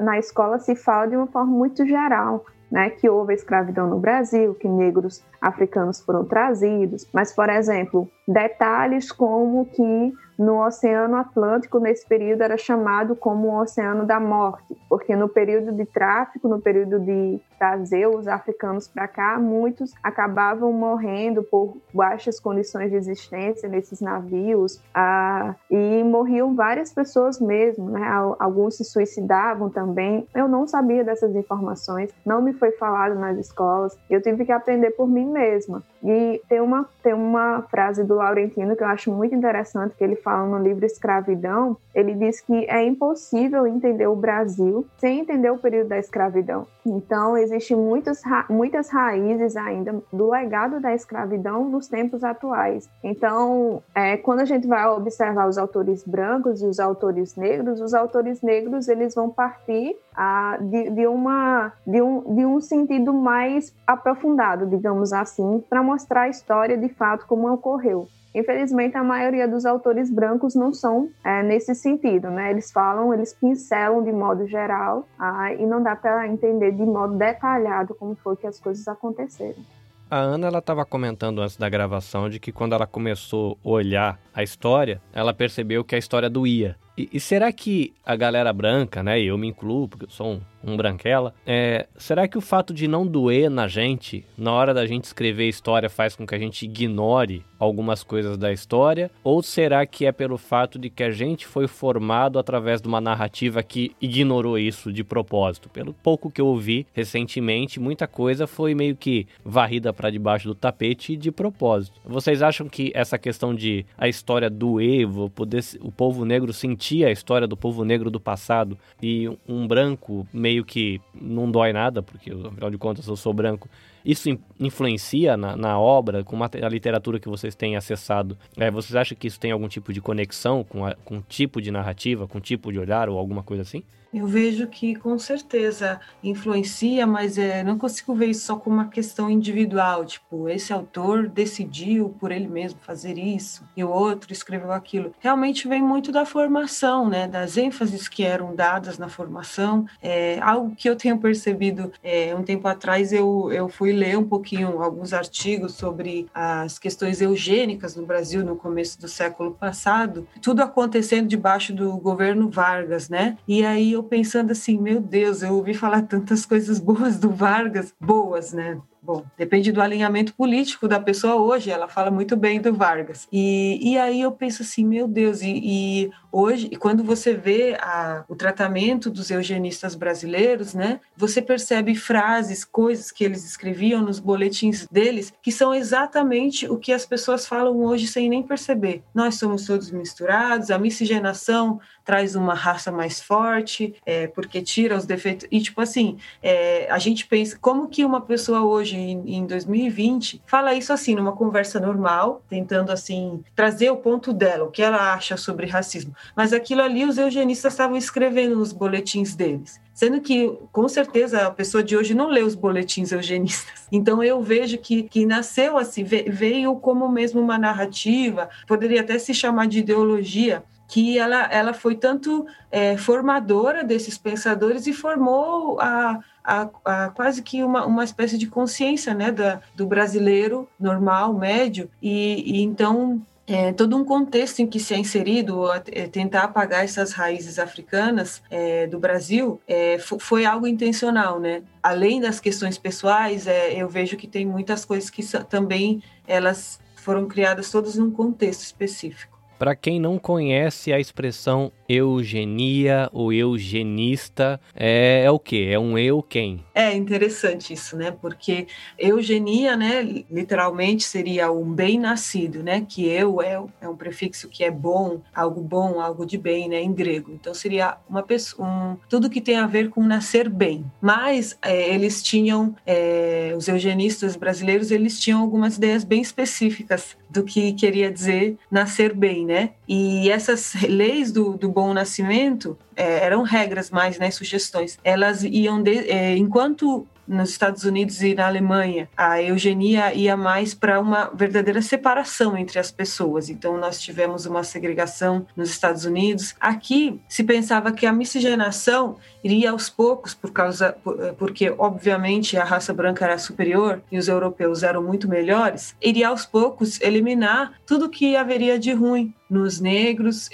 na 0.00 0.18
escola 0.18 0.58
se 0.58 0.74
fala 0.74 1.06
de 1.06 1.16
uma 1.16 1.26
forma 1.26 1.52
muito 1.52 1.84
geral 1.86 2.21
né, 2.70 2.88
que 2.88 3.08
houve 3.08 3.32
a 3.32 3.36
escravidão 3.36 3.86
no 3.86 3.98
Brasil, 3.98 4.54
que 4.54 4.66
negros 4.66 5.22
africanos 5.40 6.00
foram 6.00 6.24
trazidos, 6.24 7.06
mas, 7.12 7.30
por 7.34 7.50
exemplo, 7.50 8.10
detalhes 8.26 9.10
como 9.10 9.66
que 9.66 10.12
no 10.38 10.64
Oceano 10.64 11.16
Atlântico, 11.16 11.78
nesse 11.78 12.06
período, 12.06 12.42
era 12.42 12.56
chamado 12.56 13.14
como 13.14 13.48
o 13.48 13.60
Oceano 13.60 14.04
da 14.04 14.18
Morte, 14.18 14.76
porque 14.88 15.14
no 15.14 15.28
período 15.28 15.72
de 15.72 15.84
tráfico, 15.84 16.48
no 16.48 16.60
período 16.60 16.98
de 16.98 17.40
trazer 17.58 18.08
os 18.08 18.26
africanos 18.26 18.88
para 18.88 19.06
cá, 19.06 19.38
muitos 19.38 19.92
acabavam 20.02 20.72
morrendo 20.72 21.44
por 21.44 21.76
baixas 21.94 22.40
condições 22.40 22.90
de 22.90 22.96
existência 22.96 23.68
nesses 23.68 24.00
navios, 24.00 24.82
ah, 24.92 25.54
e 25.70 26.02
morriam 26.02 26.56
várias 26.56 26.92
pessoas 26.92 27.40
mesmo, 27.40 27.90
né? 27.90 28.04
alguns 28.38 28.76
se 28.76 28.84
suicidavam 28.84 29.70
também. 29.70 30.26
Eu 30.34 30.48
não 30.48 30.66
sabia 30.66 31.04
dessas 31.04 31.36
informações, 31.36 32.10
não 32.26 32.42
me 32.42 32.52
foi 32.52 32.72
falado 32.72 33.14
nas 33.14 33.38
escolas, 33.38 33.96
eu 34.10 34.20
tive 34.20 34.44
que 34.44 34.52
aprender 34.52 34.90
por 34.90 35.06
mim 35.06 35.26
mesma. 35.26 35.84
E 36.02 36.42
tem 36.48 36.60
uma, 36.60 36.88
tem 37.00 37.14
uma 37.14 37.62
frase 37.70 38.02
do 38.02 38.11
Laurentino 38.14 38.76
que 38.76 38.82
eu 38.82 38.88
acho 38.88 39.10
muito 39.10 39.34
interessante, 39.34 39.94
que 39.96 40.04
ele 40.04 40.16
fala 40.16 40.46
no 40.46 40.62
livro 40.62 40.84
Escravidão, 40.84 41.76
ele 41.94 42.14
diz 42.14 42.40
que 42.40 42.66
é 42.68 42.84
impossível 42.84 43.66
entender 43.66 44.06
o 44.06 44.16
Brasil 44.16 44.86
sem 44.98 45.20
entender 45.20 45.50
o 45.50 45.58
período 45.58 45.88
da 45.88 45.98
escravidão. 45.98 46.66
Então, 46.84 47.36
existem 47.36 47.76
muitas, 47.76 48.22
muitas 48.48 48.88
raízes 48.88 49.56
ainda 49.56 50.02
do 50.12 50.30
legado 50.30 50.80
da 50.80 50.92
escravidão 50.94 51.68
nos 51.68 51.86
tempos 51.86 52.24
atuais. 52.24 52.88
Então, 53.02 53.82
é, 53.94 54.16
quando 54.16 54.40
a 54.40 54.44
gente 54.44 54.66
vai 54.66 54.86
observar 54.86 55.48
os 55.48 55.58
autores 55.58 56.02
brancos 56.04 56.60
e 56.60 56.66
os 56.66 56.80
autores 56.80 57.36
negros, 57.36 57.80
os 57.80 57.94
autores 57.94 58.42
negros 58.42 58.88
eles 58.88 59.14
vão 59.14 59.30
partir 59.30 59.96
a, 60.14 60.58
de, 60.60 60.90
de, 60.90 61.06
uma, 61.06 61.72
de, 61.86 62.02
um, 62.02 62.34
de 62.34 62.44
um 62.44 62.60
sentido 62.60 63.12
mais 63.12 63.72
aprofundado, 63.86 64.66
digamos 64.66 65.12
assim, 65.12 65.62
para 65.68 65.82
mostrar 65.82 66.22
a 66.22 66.28
história 66.28 66.76
de 66.76 66.88
fato 66.88 67.26
como 67.26 67.52
ocorreu. 67.52 68.01
Infelizmente, 68.34 68.96
a 68.96 69.04
maioria 69.04 69.46
dos 69.46 69.66
autores 69.66 70.10
brancos 70.10 70.54
não 70.54 70.72
são 70.72 71.10
é, 71.22 71.42
nesse 71.42 71.74
sentido, 71.74 72.30
né? 72.30 72.50
Eles 72.50 72.72
falam, 72.72 73.12
eles 73.12 73.34
pincelam 73.34 74.02
de 74.02 74.12
modo 74.12 74.46
geral 74.46 75.06
ah, 75.18 75.52
e 75.52 75.66
não 75.66 75.82
dá 75.82 75.94
para 75.94 76.26
entender 76.26 76.72
de 76.72 76.84
modo 76.84 77.14
detalhado 77.16 77.94
como 77.94 78.14
foi 78.16 78.36
que 78.36 78.46
as 78.46 78.58
coisas 78.58 78.88
aconteceram. 78.88 79.62
A 80.10 80.18
Ana 80.18 80.46
ela 80.46 80.58
estava 80.58 80.84
comentando 80.84 81.40
antes 81.40 81.56
da 81.56 81.70
gravação 81.70 82.28
de 82.28 82.38
que 82.38 82.52
quando 82.52 82.74
ela 82.74 82.86
começou 82.86 83.56
a 83.64 83.68
olhar 83.68 84.20
a 84.34 84.42
história, 84.42 85.00
ela 85.10 85.32
percebeu 85.32 85.82
que 85.82 85.94
a 85.94 85.98
história 85.98 86.28
doía. 86.28 86.76
E, 86.96 87.08
e 87.12 87.20
será 87.20 87.52
que 87.52 87.92
a 88.04 88.14
galera 88.16 88.52
branca, 88.52 89.02
né, 89.02 89.20
eu 89.20 89.38
me 89.38 89.48
incluo, 89.48 89.88
porque 89.88 90.04
eu 90.04 90.10
sou 90.10 90.32
um 90.32 90.40
um 90.64 90.76
branquela. 90.76 91.34
É, 91.46 91.86
será 91.96 92.28
que 92.28 92.38
o 92.38 92.40
fato 92.40 92.72
de 92.72 92.86
não 92.86 93.06
doer 93.06 93.50
na 93.50 93.66
gente, 93.66 94.24
na 94.36 94.52
hora 94.52 94.72
da 94.72 94.86
gente 94.86 95.04
escrever 95.04 95.48
história, 95.48 95.90
faz 95.90 96.14
com 96.14 96.26
que 96.26 96.34
a 96.34 96.38
gente 96.38 96.64
ignore 96.64 97.44
algumas 97.58 98.02
coisas 98.02 98.36
da 98.36 98.52
história? 98.52 99.10
Ou 99.22 99.42
será 99.42 99.84
que 99.86 100.06
é 100.06 100.12
pelo 100.12 100.38
fato 100.38 100.78
de 100.78 100.88
que 100.90 101.02
a 101.02 101.10
gente 101.10 101.46
foi 101.46 101.66
formado 101.66 102.38
através 102.38 102.80
de 102.80 102.88
uma 102.88 103.00
narrativa 103.00 103.62
que 103.62 103.92
ignorou 104.00 104.58
isso 104.58 104.92
de 104.92 105.02
propósito? 105.02 105.68
Pelo 105.68 105.92
pouco 105.92 106.30
que 106.30 106.40
eu 106.40 106.46
ouvi 106.46 106.86
recentemente, 106.92 107.80
muita 107.80 108.06
coisa 108.06 108.46
foi 108.46 108.74
meio 108.74 108.96
que 108.96 109.26
varrida 109.44 109.92
para 109.92 110.10
debaixo 110.10 110.48
do 110.48 110.54
tapete 110.54 111.16
de 111.16 111.30
propósito. 111.30 112.00
Vocês 112.04 112.42
acham 112.42 112.68
que 112.68 112.90
essa 112.94 113.18
questão 113.18 113.54
de 113.54 113.84
a 113.96 114.08
história 114.08 114.50
doer, 114.50 115.08
poder, 115.34 115.62
o 115.80 115.90
povo 115.90 116.24
negro 116.24 116.52
sentir 116.52 116.81
a 117.08 117.10
história 117.10 117.46
do 117.46 117.56
povo 117.56 117.84
negro 117.84 118.10
do 118.10 118.20
passado 118.20 118.78
e 119.02 119.28
um 119.48 119.66
branco 119.66 120.26
meio 120.32 120.52
meio 120.52 120.64
que 120.64 121.00
não 121.14 121.50
dói 121.50 121.72
nada, 121.72 122.02
porque 122.02 122.30
afinal 122.30 122.70
de 122.70 122.78
contas 122.78 123.06
eu 123.06 123.16
sou 123.16 123.32
branco. 123.32 123.68
Isso 124.04 124.28
influencia 124.58 125.36
na, 125.36 125.56
na 125.56 125.78
obra, 125.78 126.24
com 126.24 126.36
a 126.42 126.68
literatura 126.68 127.20
que 127.20 127.28
vocês 127.28 127.54
têm 127.54 127.76
acessado? 127.76 128.36
É, 128.56 128.70
vocês 128.70 128.96
acham 128.96 129.16
que 129.16 129.26
isso 129.28 129.38
tem 129.38 129.52
algum 129.52 129.68
tipo 129.68 129.92
de 129.92 130.00
conexão 130.00 130.64
com, 130.64 130.84
a, 130.84 130.94
com 131.04 131.20
tipo 131.22 131.60
de 131.62 131.70
narrativa, 131.70 132.26
com 132.26 132.40
tipo 132.40 132.72
de 132.72 132.78
olhar 132.78 133.08
ou 133.08 133.18
alguma 133.18 133.42
coisa 133.42 133.62
assim? 133.62 133.82
Eu 134.12 134.26
vejo 134.26 134.66
que 134.66 134.94
com 134.94 135.18
certeza 135.18 135.98
influencia, 136.22 137.06
mas 137.06 137.38
é, 137.38 137.64
não 137.64 137.78
consigo 137.78 138.14
ver 138.14 138.26
isso 138.26 138.44
só 138.44 138.56
como 138.56 138.76
uma 138.76 138.88
questão 138.88 139.30
individual, 139.30 140.04
tipo, 140.04 140.48
esse 140.48 140.72
autor 140.72 141.28
decidiu 141.28 142.14
por 142.20 142.30
ele 142.30 142.46
mesmo 142.46 142.78
fazer 142.82 143.16
isso 143.16 143.64
e 143.74 143.82
o 143.82 143.88
outro 143.88 144.32
escreveu 144.32 144.70
aquilo. 144.70 145.14
Realmente 145.18 145.66
vem 145.66 145.82
muito 145.82 146.12
da 146.12 146.26
formação, 146.26 147.08
né, 147.08 147.26
das 147.26 147.56
ênfases 147.56 148.06
que 148.06 148.22
eram 148.22 148.54
dadas 148.54 148.98
na 148.98 149.08
formação. 149.08 149.86
É, 150.02 150.38
algo 150.40 150.74
que 150.76 150.88
eu 150.88 150.94
tenho 150.94 151.16
percebido 151.18 151.90
é, 152.02 152.34
um 152.34 152.42
tempo 152.42 152.68
atrás, 152.68 153.12
eu, 153.12 153.50
eu 153.50 153.68
fui 153.68 153.92
ler 153.92 154.18
um 154.18 154.24
pouquinho 154.24 154.82
alguns 154.82 155.12
artigos 155.12 155.74
sobre 155.74 156.26
as 156.34 156.78
questões 156.78 157.22
eugênicas 157.22 157.96
no 157.96 158.04
Brasil 158.04 158.44
no 158.44 158.56
começo 158.56 159.00
do 159.00 159.08
século 159.08 159.52
passado, 159.52 160.28
tudo 160.42 160.62
acontecendo 160.62 161.28
debaixo 161.28 161.72
do 161.72 161.96
governo 161.96 162.50
Vargas, 162.50 163.08
né? 163.08 163.38
E 163.48 163.64
aí 163.64 163.92
eu 163.92 164.01
pensando 164.02 164.52
assim, 164.52 164.78
meu 164.78 165.00
Deus, 165.00 165.42
eu 165.42 165.54
ouvi 165.54 165.74
falar 165.74 166.02
tantas 166.02 166.44
coisas 166.46 166.78
boas 166.78 167.18
do 167.18 167.30
Vargas, 167.30 167.94
boas, 168.00 168.52
né? 168.52 168.80
Bom, 169.04 169.24
depende 169.36 169.72
do 169.72 169.82
alinhamento 169.82 170.32
político 170.32 170.86
da 170.86 171.00
pessoa 171.00 171.34
hoje. 171.34 171.70
Ela 171.70 171.88
fala 171.88 172.08
muito 172.08 172.36
bem 172.36 172.60
do 172.60 172.72
Vargas. 172.72 173.26
E, 173.32 173.80
e 173.82 173.98
aí 173.98 174.20
eu 174.20 174.30
penso 174.30 174.62
assim, 174.62 174.84
meu 174.84 175.08
Deus, 175.08 175.42
e, 175.42 175.60
e 175.60 176.10
hoje, 176.30 176.70
quando 176.70 177.02
você 177.02 177.34
vê 177.34 177.76
a, 177.80 178.24
o 178.28 178.36
tratamento 178.36 179.10
dos 179.10 179.28
eugenistas 179.28 179.96
brasileiros, 179.96 180.72
né, 180.72 181.00
você 181.16 181.42
percebe 181.42 181.96
frases, 181.96 182.64
coisas 182.64 183.10
que 183.10 183.24
eles 183.24 183.44
escreviam 183.44 184.00
nos 184.00 184.20
boletins 184.20 184.86
deles, 184.86 185.32
que 185.42 185.50
são 185.50 185.74
exatamente 185.74 186.68
o 186.70 186.78
que 186.78 186.92
as 186.92 187.04
pessoas 187.04 187.44
falam 187.44 187.76
hoje 187.78 188.06
sem 188.06 188.28
nem 188.28 188.42
perceber. 188.42 189.02
Nós 189.12 189.34
somos 189.34 189.66
todos 189.66 189.90
misturados, 189.90 190.70
a 190.70 190.78
miscigenação 190.78 191.80
traz 192.04 192.34
uma 192.34 192.54
raça 192.54 192.90
mais 192.90 193.20
forte, 193.20 193.94
é, 194.06 194.26
porque 194.26 194.62
tira 194.62 194.96
os 194.96 195.06
defeitos. 195.06 195.46
E, 195.50 195.60
tipo 195.60 195.80
assim, 195.80 196.18
é, 196.42 196.88
a 196.90 196.98
gente 196.98 197.26
pensa, 197.26 197.58
como 197.60 197.88
que 197.88 198.04
uma 198.04 198.20
pessoa 198.20 198.62
hoje, 198.62 198.91
em, 198.96 199.36
em 199.36 199.46
2020, 199.46 200.42
fala 200.46 200.74
isso 200.74 200.92
assim, 200.92 201.14
numa 201.14 201.32
conversa 201.32 201.80
normal, 201.80 202.42
tentando, 202.48 202.90
assim, 202.90 203.42
trazer 203.54 203.90
o 203.90 203.96
ponto 203.96 204.32
dela, 204.32 204.64
o 204.64 204.70
que 204.70 204.82
ela 204.82 205.12
acha 205.14 205.36
sobre 205.36 205.66
racismo. 205.66 206.14
Mas 206.36 206.52
aquilo 206.52 206.82
ali 206.82 207.04
os 207.04 207.18
eugenistas 207.18 207.72
estavam 207.72 207.96
escrevendo 207.96 208.56
nos 208.56 208.72
boletins 208.72 209.34
deles. 209.34 209.80
Sendo 209.94 210.20
que, 210.20 210.50
com 210.72 210.88
certeza, 210.88 211.46
a 211.46 211.50
pessoa 211.50 211.82
de 211.84 211.96
hoje 211.96 212.14
não 212.14 212.28
lê 212.28 212.42
os 212.42 212.54
boletins 212.54 213.12
eugenistas. 213.12 213.82
Então, 213.94 214.22
eu 214.22 214.40
vejo 214.40 214.78
que, 214.78 215.02
que 215.02 215.26
nasceu 215.26 215.76
assim, 215.76 216.02
veio 216.02 216.74
como 216.76 217.06
mesmo 217.10 217.42
uma 217.42 217.58
narrativa, 217.58 218.48
poderia 218.66 219.02
até 219.02 219.18
se 219.18 219.34
chamar 219.34 219.66
de 219.66 219.80
ideologia, 219.80 220.64
que 220.92 221.18
ela, 221.18 221.44
ela 221.50 221.72
foi 221.72 221.96
tanto 221.96 222.46
é, 222.70 222.98
formadora 222.98 223.82
desses 223.82 224.18
pensadores 224.18 224.86
e 224.86 224.92
formou 224.92 225.80
a, 225.80 226.20
a, 226.44 226.68
a, 226.84 227.08
quase 227.08 227.40
que 227.40 227.64
uma, 227.64 227.86
uma 227.86 228.04
espécie 228.04 228.36
de 228.36 228.46
consciência 228.46 229.14
né, 229.14 229.32
da, 229.32 229.62
do 229.74 229.86
brasileiro 229.86 230.68
normal, 230.78 231.32
médio, 231.32 231.90
e, 232.02 232.58
e 232.58 232.60
então 232.60 233.22
é, 233.46 233.72
todo 233.72 233.96
um 233.96 234.04
contexto 234.04 234.60
em 234.60 234.66
que 234.66 234.78
se 234.78 234.92
é 234.92 234.98
inserido 234.98 235.62
é, 235.72 236.06
tentar 236.08 236.42
apagar 236.42 236.84
essas 236.84 237.12
raízes 237.12 237.58
africanas 237.58 238.42
é, 238.50 238.86
do 238.86 238.98
Brasil 238.98 239.62
é, 239.66 239.96
foi 239.98 240.44
algo 240.44 240.66
intencional, 240.66 241.40
né? 241.40 241.62
Além 241.82 242.20
das 242.20 242.38
questões 242.38 242.76
pessoais, 242.76 243.46
é, 243.46 243.72
eu 243.80 243.88
vejo 243.88 244.18
que 244.18 244.26
tem 244.26 244.44
muitas 244.44 244.84
coisas 244.84 245.08
que 245.08 245.22
também 245.48 246.02
elas 246.26 246.78
foram 246.96 247.26
criadas 247.26 247.70
todas 247.70 247.96
num 247.96 248.10
contexto 248.10 248.60
específico. 248.60 249.31
Para 249.62 249.76
quem 249.76 250.00
não 250.00 250.18
conhece 250.18 250.92
a 250.92 250.98
expressão 250.98 251.70
eugenia 251.88 253.08
ou 253.12 253.32
eugenista, 253.32 254.60
é, 254.74 255.22
é 255.24 255.30
o 255.30 255.38
que? 255.38 255.68
É 255.68 255.78
um 255.78 255.96
eu 255.96 256.20
quem? 256.20 256.64
É 256.74 256.92
interessante 256.92 257.72
isso, 257.72 257.96
né? 257.96 258.10
Porque 258.10 258.66
eugenia, 258.98 259.76
né, 259.76 260.02
literalmente 260.28 261.04
seria 261.04 261.52
um 261.52 261.72
bem 261.72 261.96
nascido, 261.96 262.60
né? 262.60 262.84
Que 262.88 263.06
eu 263.06 263.40
é, 263.40 263.62
é 263.80 263.88
um 263.88 263.94
prefixo 263.94 264.48
que 264.48 264.64
é 264.64 264.70
bom, 264.70 265.20
algo 265.32 265.60
bom, 265.60 266.00
algo 266.00 266.26
de 266.26 266.36
bem, 266.36 266.68
né, 266.68 266.82
em 266.82 266.92
grego. 266.92 267.30
Então 267.30 267.54
seria 267.54 267.98
uma 268.10 268.24
pessoa, 268.24 268.66
um, 268.66 268.96
tudo 269.08 269.30
que 269.30 269.40
tem 269.40 269.58
a 269.58 269.66
ver 269.68 269.90
com 269.90 270.02
nascer 270.02 270.48
bem. 270.48 270.84
Mas 271.00 271.56
é, 271.62 271.94
eles 271.94 272.20
tinham, 272.20 272.74
é, 272.84 273.54
os 273.56 273.68
eugenistas 273.68 274.34
brasileiros, 274.34 274.90
eles 274.90 275.20
tinham 275.20 275.40
algumas 275.40 275.76
ideias 275.76 276.02
bem 276.02 276.20
específicas 276.20 277.16
do 277.32 277.42
que 277.42 277.72
queria 277.72 278.12
dizer 278.12 278.58
nascer 278.70 279.14
bem, 279.14 279.46
né? 279.46 279.70
E 279.88 280.30
essas 280.30 280.74
leis 280.82 281.32
do, 281.32 281.56
do 281.56 281.70
bom 281.70 281.94
nascimento 281.94 282.78
é, 282.94 283.24
eram 283.24 283.42
regras 283.42 283.90
mais, 283.90 284.18
né, 284.18 284.30
sugestões. 284.30 284.98
Elas 285.02 285.42
iam, 285.42 285.82
de, 285.82 286.10
é, 286.10 286.36
enquanto 286.36 287.06
nos 287.26 287.50
Estados 287.50 287.84
Unidos 287.84 288.20
e 288.20 288.34
na 288.34 288.46
Alemanha, 288.46 289.08
a 289.16 289.40
eugenia 289.40 290.12
ia 290.12 290.36
mais 290.36 290.74
para 290.74 291.00
uma 291.00 291.30
verdadeira 291.32 291.80
separação 291.80 292.56
entre 292.56 292.78
as 292.78 292.90
pessoas. 292.90 293.48
Então, 293.48 293.78
nós 293.78 294.00
tivemos 294.00 294.44
uma 294.44 294.64
segregação 294.64 295.46
nos 295.56 295.70
Estados 295.70 296.04
Unidos. 296.04 296.54
Aqui, 296.60 297.20
se 297.28 297.44
pensava 297.44 297.92
que 297.92 298.06
a 298.06 298.12
miscigenação 298.12 299.16
iria 299.42 299.70
aos 299.70 299.88
poucos, 299.88 300.34
por 300.34 300.52
causa, 300.52 300.96
porque, 301.38 301.74
obviamente, 301.76 302.56
a 302.56 302.64
raça 302.64 302.92
branca 302.92 303.24
era 303.24 303.38
superior 303.38 304.02
e 304.10 304.18
os 304.18 304.28
europeus 304.28 304.82
eram 304.82 305.02
muito 305.02 305.28
melhores, 305.28 305.96
iria 306.00 306.28
aos 306.28 306.46
poucos 306.46 307.00
eliminar 307.00 307.72
tudo 307.86 308.08
que 308.08 308.36
haveria 308.36 308.78
de 308.78 308.92
ruim 308.92 309.34
nos 309.50 309.78
negros 309.78 310.48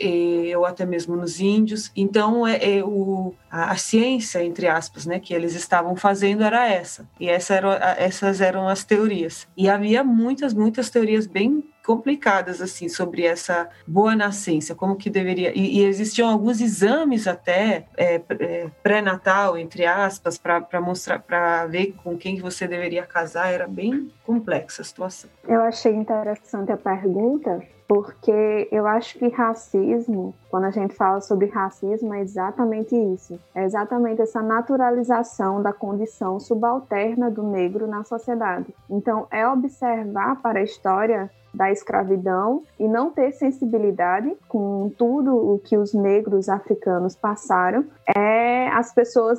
ou 0.56 0.66
até 0.66 0.84
mesmo 0.84 1.14
nos 1.14 1.38
índios. 1.38 1.92
Então, 1.94 2.44
é, 2.44 2.78
é 2.78 2.84
o, 2.84 3.32
a, 3.48 3.70
a, 3.70 3.76
ciência, 3.76 4.44
entre 4.44 4.66
aspas, 4.66 5.06
né, 5.06 5.20
que 5.20 5.32
eles 5.32 5.54
estavam 5.54 5.94
fazendo 5.94 6.42
era 6.42 6.66
essa. 6.68 7.08
E 7.20 7.28
essa 7.28 7.54
era, 7.54 7.96
essas 7.96 8.40
eram 8.40 8.68
as 8.68 8.82
teorias. 8.82 9.46
E 9.56 9.68
havia 9.68 10.02
muitas, 10.02 10.52
muitas 10.52 10.90
teorias 10.90 11.28
bem 11.28 11.62
complicadas 11.88 12.60
assim 12.60 12.86
sobre 12.86 13.24
essa 13.24 13.66
boa 13.86 14.14
nascença, 14.14 14.74
como 14.74 14.94
que 14.94 15.08
deveria 15.08 15.56
e, 15.56 15.78
e 15.78 15.84
existiam 15.86 16.28
alguns 16.28 16.60
exames 16.60 17.26
até 17.26 17.86
é, 17.96 18.20
é, 18.28 18.66
pré-natal 18.82 19.56
entre 19.56 19.86
aspas 19.86 20.36
para 20.36 20.80
mostrar 20.82 21.18
para 21.20 21.64
ver 21.64 21.94
com 22.04 22.14
quem 22.18 22.38
você 22.40 22.68
deveria 22.68 23.06
casar 23.06 23.54
era 23.54 23.66
bem 23.66 24.12
complexa 24.22 24.82
a 24.82 24.84
situação. 24.84 25.30
Eu 25.48 25.62
achei 25.62 25.94
interessante 25.94 26.70
a 26.70 26.76
pergunta 26.76 27.62
porque 27.88 28.68
eu 28.70 28.86
acho 28.86 29.18
que 29.18 29.28
racismo, 29.28 30.34
quando 30.50 30.64
a 30.64 30.70
gente 30.70 30.94
fala 30.94 31.22
sobre 31.22 31.46
racismo, 31.46 32.12
é 32.12 32.20
exatamente 32.20 32.94
isso. 32.94 33.40
É 33.54 33.64
exatamente 33.64 34.20
essa 34.20 34.42
naturalização 34.42 35.62
da 35.62 35.72
condição 35.72 36.38
subalterna 36.38 37.30
do 37.30 37.42
negro 37.42 37.86
na 37.86 38.04
sociedade. 38.04 38.74
Então, 38.90 39.26
é 39.30 39.48
observar 39.48 40.36
para 40.42 40.58
a 40.58 40.62
história 40.62 41.30
da 41.54 41.72
escravidão 41.72 42.62
e 42.78 42.86
não 42.86 43.10
ter 43.10 43.32
sensibilidade 43.32 44.36
com 44.46 44.92
tudo 44.98 45.34
o 45.34 45.58
que 45.58 45.78
os 45.78 45.94
negros 45.94 46.50
africanos 46.50 47.16
passaram, 47.16 47.86
é 48.14 48.68
as 48.68 48.92
pessoas 48.92 49.38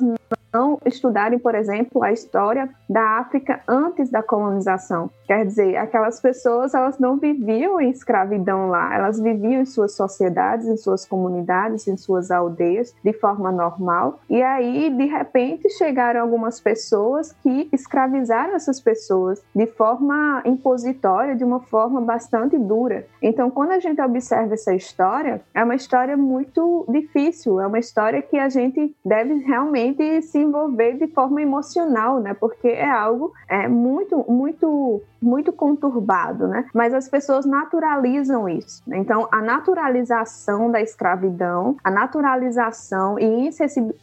não 0.52 0.78
estudarem, 0.84 1.38
por 1.38 1.54
exemplo, 1.54 2.02
a 2.02 2.12
história 2.12 2.68
da 2.90 3.18
África 3.18 3.60
antes 3.68 4.10
da 4.10 4.20
colonização. 4.20 5.08
Quer 5.24 5.46
dizer, 5.46 5.76
aquelas 5.76 6.20
pessoas 6.20 6.74
elas 6.74 6.98
não 6.98 7.16
viviam 7.16 7.80
em 7.80 7.88
escravidão 7.88 8.68
lá, 8.68 8.92
elas 8.92 9.20
viviam 9.20 9.62
em 9.62 9.64
suas 9.64 9.94
sociedades, 9.94 10.66
em 10.66 10.76
suas 10.76 11.06
comunidades, 11.06 11.86
em 11.86 11.96
suas 11.96 12.32
aldeias 12.32 12.92
de 13.04 13.12
forma 13.12 13.52
normal. 13.52 14.18
E 14.28 14.42
aí, 14.42 14.90
de 14.90 15.04
repente, 15.04 15.70
chegaram 15.70 16.20
algumas 16.20 16.58
pessoas 16.58 17.32
que 17.44 17.68
escravizaram 17.72 18.56
essas 18.56 18.80
pessoas 18.80 19.40
de 19.54 19.68
forma 19.68 20.42
impositória, 20.44 21.36
de 21.36 21.44
uma 21.44 21.60
forma 21.60 22.00
bastante 22.00 22.58
dura. 22.58 23.06
Então, 23.22 23.50
quando 23.50 23.70
a 23.70 23.78
gente 23.78 24.02
observa 24.02 24.54
essa 24.54 24.74
história, 24.74 25.40
é 25.54 25.62
uma 25.62 25.76
história 25.76 26.16
muito 26.16 26.84
difícil, 26.88 27.60
é 27.60 27.66
uma 27.68 27.78
história 27.78 28.20
que 28.20 28.36
a 28.36 28.48
gente 28.48 28.96
deve 29.04 29.34
realmente 29.34 30.22
se 30.22 30.40
envolver 30.40 30.94
de 30.94 31.06
forma 31.06 31.40
emocional, 31.40 32.18
né? 32.18 32.34
Porque 32.34 32.79
é 32.80 32.90
algo 32.90 33.32
é 33.48 33.68
muito, 33.68 34.24
muito, 34.28 35.02
muito 35.20 35.52
conturbado, 35.52 36.48
né? 36.48 36.66
Mas 36.74 36.94
as 36.94 37.08
pessoas 37.08 37.44
naturalizam 37.44 38.48
isso. 38.48 38.82
Então, 38.92 39.28
a 39.30 39.40
naturalização 39.40 40.70
da 40.70 40.80
escravidão, 40.80 41.76
a 41.84 41.90
naturalização 41.90 43.18
e 43.18 43.50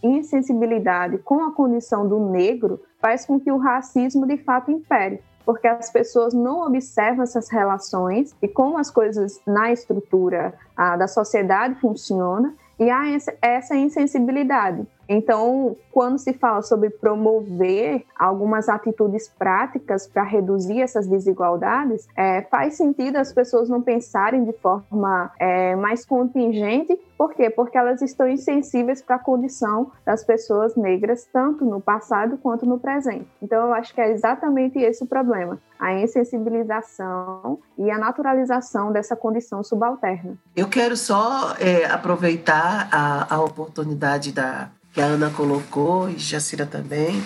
insensibilidade 0.03 1.17
com 1.19 1.43
a 1.43 1.51
condição 1.51 2.07
do 2.07 2.19
negro 2.19 2.79
faz 3.01 3.25
com 3.25 3.39
que 3.39 3.51
o 3.51 3.57
racismo 3.57 4.25
de 4.25 4.37
fato 4.37 4.71
impere 4.71 5.21
porque 5.47 5.65
as 5.65 5.89
pessoas 5.89 6.33
não 6.33 6.67
observam 6.67 7.23
essas 7.23 7.49
relações 7.49 8.35
e 8.41 8.49
como 8.49 8.77
as 8.77 8.91
coisas 8.91 9.39
na 9.47 9.71
estrutura 9.71 10.53
da 10.75 11.07
sociedade 11.07 11.75
funcionam 11.75 12.53
e 12.77 12.89
há 12.89 13.03
essa 13.41 13.73
insensibilidade. 13.73 14.85
Então, 15.09 15.75
quando 15.91 16.17
se 16.17 16.33
fala 16.33 16.61
sobre 16.61 16.89
promover 16.89 18.03
algumas 18.17 18.69
atitudes 18.69 19.27
práticas 19.27 20.07
para 20.07 20.23
reduzir 20.23 20.81
essas 20.81 21.07
desigualdades, 21.07 22.07
é, 22.15 22.41
faz 22.43 22.75
sentido 22.75 23.17
as 23.17 23.33
pessoas 23.33 23.69
não 23.69 23.81
pensarem 23.81 24.43
de 24.43 24.53
forma 24.53 25.31
é, 25.39 25.75
mais 25.75 26.05
contingente. 26.05 26.97
Por 27.17 27.33
quê? 27.33 27.49
Porque 27.49 27.77
elas 27.77 28.01
estão 28.01 28.27
insensíveis 28.27 29.01
para 29.01 29.15
a 29.15 29.19
condição 29.19 29.91
das 30.05 30.23
pessoas 30.23 30.75
negras, 30.75 31.27
tanto 31.31 31.65
no 31.65 31.81
passado 31.81 32.37
quanto 32.37 32.65
no 32.65 32.79
presente. 32.79 33.27
Então, 33.41 33.67
eu 33.67 33.73
acho 33.73 33.93
que 33.93 34.01
é 34.01 34.11
exatamente 34.11 34.77
esse 34.77 35.03
o 35.03 35.07
problema: 35.07 35.59
a 35.79 35.93
insensibilização 35.93 37.59
e 37.77 37.89
a 37.89 37.97
naturalização 37.97 38.91
dessa 38.91 39.15
condição 39.15 39.63
subalterna. 39.63 40.37
Eu 40.55 40.67
quero 40.67 40.95
só 40.95 41.55
é, 41.59 41.85
aproveitar 41.85 42.89
a, 42.91 43.35
a 43.35 43.43
oportunidade 43.43 44.31
da 44.31 44.69
que 44.97 45.01
a 45.01 45.05
Ana 45.05 45.29
colocou 45.29 46.09
e 46.09 46.17
Jacira 46.17 46.65
também. 46.65 47.23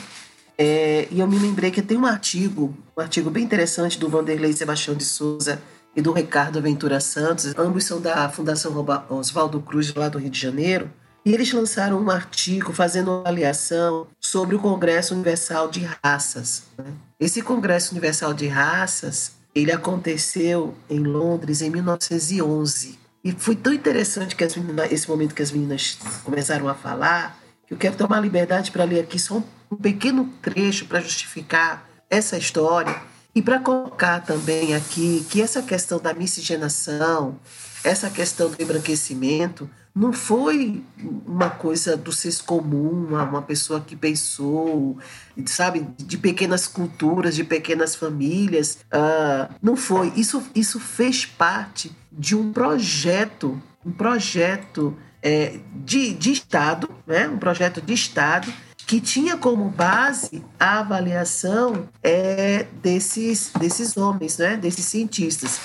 É, 0.57 1.07
e 1.09 1.21
eu 1.21 1.25
me 1.25 1.39
lembrei 1.39 1.71
que 1.71 1.81
tem 1.81 1.97
um 1.97 2.05
artigo, 2.05 2.75
um 2.97 3.01
artigo 3.01 3.29
bem 3.29 3.45
interessante 3.45 3.97
do 3.97 4.09
Vanderlei 4.09 4.51
Sebastião 4.51 4.93
de 4.93 5.05
Souza 5.05 5.61
e 5.95 6.01
do 6.01 6.11
Ricardo 6.11 6.61
Ventura 6.61 6.99
Santos, 6.99 7.53
ambos 7.57 7.85
são 7.85 8.01
da 8.01 8.27
Fundação 8.27 8.85
Oswaldo 9.09 9.61
Cruz, 9.61 9.93
lá 9.93 10.09
do 10.09 10.17
Rio 10.17 10.29
de 10.29 10.37
Janeiro, 10.37 10.91
E 11.25 11.33
eles 11.33 11.53
lançaram 11.53 12.01
um 12.01 12.11
artigo 12.11 12.73
fazendo 12.73 13.09
uma 13.09 13.21
avaliação 13.21 14.05
sobre 14.19 14.53
o 14.53 14.59
Congresso 14.59 15.13
Universal 15.13 15.69
de 15.69 15.87
Raças. 16.03 16.63
Né? 16.77 16.91
Esse 17.21 17.41
Congresso 17.41 17.91
Universal 17.91 18.33
de 18.33 18.47
Raças, 18.47 19.31
ele 19.55 19.71
aconteceu 19.71 20.75
em 20.89 20.99
Londres 20.99 21.61
em 21.61 21.69
1911. 21.69 22.99
E 23.23 23.31
foi 23.31 23.55
tão 23.55 23.71
interessante 23.71 24.35
que 24.35 24.43
meninas, 24.59 24.91
esse 24.91 25.07
momento 25.07 25.33
que 25.33 25.43
as 25.43 25.51
meninas 25.51 25.97
começaram 26.25 26.67
a 26.67 26.73
falar, 26.73 27.40
eu 27.71 27.77
quero 27.77 27.95
tomar 27.95 28.19
liberdade 28.19 28.69
para 28.69 28.83
ler 28.83 28.99
aqui 28.99 29.17
só 29.17 29.41
um 29.71 29.77
pequeno 29.77 30.29
trecho 30.41 30.85
para 30.85 30.99
justificar 30.99 31.87
essa 32.09 32.37
história 32.37 33.01
e 33.33 33.41
para 33.41 33.59
colocar 33.59 34.19
também 34.19 34.75
aqui 34.75 35.25
que 35.29 35.41
essa 35.41 35.61
questão 35.61 35.97
da 35.97 36.13
miscigenação, 36.13 37.39
essa 37.81 38.09
questão 38.09 38.49
do 38.49 38.61
embranquecimento, 38.61 39.69
não 39.95 40.11
foi 40.11 40.83
uma 41.25 41.49
coisa 41.49 41.95
do 41.95 42.11
senso 42.11 42.43
comum, 42.43 43.07
uma 43.07 43.41
pessoa 43.41 43.79
que 43.79 43.95
pensou, 43.95 44.97
sabe, 45.45 45.87
de 45.97 46.17
pequenas 46.17 46.67
culturas, 46.67 47.35
de 47.35 47.45
pequenas 47.45 47.95
famílias. 47.95 48.79
Uh, 48.93 49.53
não 49.61 49.77
foi. 49.77 50.11
Isso, 50.17 50.43
isso 50.53 50.77
fez 50.77 51.25
parte 51.25 51.95
de 52.11 52.35
um 52.35 52.51
projeto, 52.51 53.61
um 53.85 53.91
projeto 53.91 54.97
é, 55.21 55.59
de, 55.75 56.13
de 56.13 56.31
Estado, 56.31 56.89
né? 57.05 57.27
um 57.27 57.37
projeto 57.37 57.81
de 57.81 57.93
Estado 57.93 58.51
que 58.87 58.99
tinha 58.99 59.37
como 59.37 59.69
base 59.69 60.43
a 60.59 60.79
avaliação 60.79 61.87
é, 62.03 62.65
desses, 62.81 63.51
desses 63.57 63.95
homens, 63.95 64.37
né? 64.37 64.57
desses 64.57 64.85
cientistas, 64.85 65.61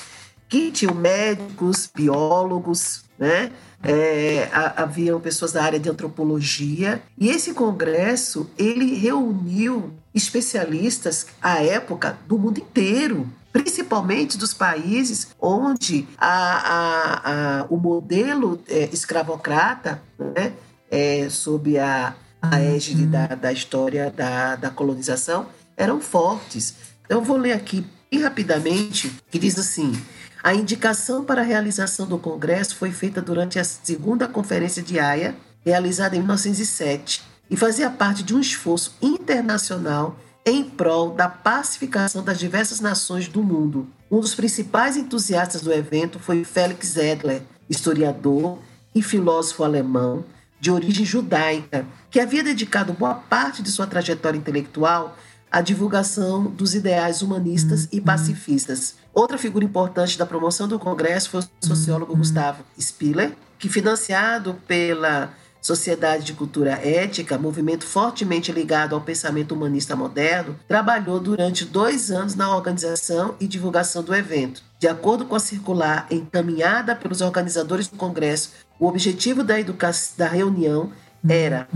que 0.49 0.71
tinham 0.71 0.95
médicos, 0.95 1.90
biólogos, 1.92 3.05
né? 3.19 3.51
É, 3.83 4.49
haviam 4.75 5.21
pessoas 5.21 5.53
da 5.53 5.62
área 5.62 5.79
de 5.79 5.88
antropologia 5.88 7.03
e 7.16 7.29
esse 7.29 7.53
congresso 7.53 8.51
ele 8.59 8.95
reuniu 8.95 9.92
especialistas 10.14 11.27
à 11.42 11.62
época 11.62 12.19
do 12.27 12.38
mundo 12.38 12.59
inteiro 12.59 13.29
principalmente 13.57 14.37
dos 14.37 14.53
países 14.53 15.29
onde 15.40 16.07
a, 16.19 16.29
a, 16.29 17.61
a, 17.61 17.66
o 17.71 17.79
modelo 17.79 18.61
é, 18.69 18.90
escravocrata, 18.92 20.03
né, 20.19 20.53
é, 20.90 21.27
sob 21.31 21.79
a, 21.79 22.14
a 22.42 22.61
égide 22.61 23.07
da, 23.07 23.29
da 23.29 23.51
história 23.51 24.12
da, 24.14 24.57
da 24.57 24.69
colonização, 24.69 25.47
eram 25.75 26.03
fortes. 26.03 26.75
Então, 27.07 27.21
eu 27.21 27.25
vou 27.25 27.38
ler 27.38 27.53
aqui 27.55 27.83
bem 28.11 28.21
rapidamente, 28.21 29.11
que 29.31 29.38
diz 29.38 29.59
assim: 29.59 29.90
a 30.42 30.53
indicação 30.53 31.25
para 31.25 31.40
a 31.40 31.45
realização 31.45 32.07
do 32.07 32.19
Congresso 32.19 32.77
foi 32.77 32.90
feita 32.90 33.23
durante 33.23 33.59
a 33.59 33.64
segunda 33.64 34.29
Conferência 34.29 34.83
de 34.83 34.99
Haia, 34.99 35.35
realizada 35.64 36.14
em 36.14 36.19
1907, 36.19 37.23
e 37.49 37.57
fazia 37.57 37.88
parte 37.88 38.23
de 38.23 38.35
um 38.35 38.40
esforço 38.40 38.95
internacional 39.01 40.14
em 40.46 40.62
prol 40.62 41.11
da 41.11 41.28
pacificação 41.28 42.22
das 42.22 42.38
diversas 42.38 42.78
nações 42.78 43.26
do 43.26 43.42
mundo. 43.42 43.88
Um 44.09 44.20
dos 44.20 44.32
principais 44.32 44.96
entusiastas 44.96 45.61
do 45.61 45.72
evento 45.72 46.20
foi 46.20 46.44
Felix 46.44 46.96
Edler, 46.96 47.42
historiador 47.68 48.61
e 48.94 49.02
filósofo 49.02 49.64
alemão 49.64 50.24
de 50.61 50.70
origem 50.70 51.04
judaica, 51.04 51.85
que 52.09 52.20
havia 52.20 52.44
dedicado 52.44 52.92
boa 52.92 53.14
parte 53.14 53.61
de 53.61 53.70
sua 53.72 53.88
trajetória 53.88 54.38
intelectual 54.38 55.16
à 55.50 55.61
divulgação 55.61 56.44
dos 56.44 56.76
ideais 56.76 57.22
humanistas 57.22 57.88
e 57.90 58.00
pacifistas. 58.00 58.94
Outra 59.12 59.38
figura 59.38 59.64
importante 59.64 60.16
da 60.16 60.24
promoção 60.24 60.68
do 60.68 60.78
Congresso 60.78 61.30
foi 61.30 61.40
o 61.40 61.66
sociólogo 61.66 62.16
Gustavo 62.16 62.62
Spiller, 62.80 63.32
que, 63.59 63.68
financiado 63.68 64.54
pela 64.66 65.32
Sociedade 65.66 66.22
de 66.22 66.33
Cultura 66.33 66.74
Ética, 66.74 67.37
movimento 67.37 67.85
fortemente 67.85 68.52
ligado 68.52 68.94
ao 68.94 69.00
pensamento 69.00 69.52
humanista 69.52 69.96
moderno, 69.96 70.57
trabalhou 70.68 71.18
durante 71.18 71.64
dois 71.64 72.09
anos 72.12 72.37
na 72.37 72.55
organização 72.55 73.35
e 73.40 73.48
divulgação 73.48 74.00
do 74.00 74.14
evento. 74.14 74.62
De 74.79 74.87
acordo 74.87 75.24
com 75.24 75.35
a 75.35 75.40
circular 75.40 76.07
encaminhada 76.09 76.94
pelos 76.94 77.20
organizadores 77.20 77.88
do 77.88 77.96
Congresso, 77.96 78.52
o 78.79 78.87
objetivo 78.87 79.42
da, 79.42 79.55
da 80.16 80.29
reunião 80.29 80.92
era 81.29 81.66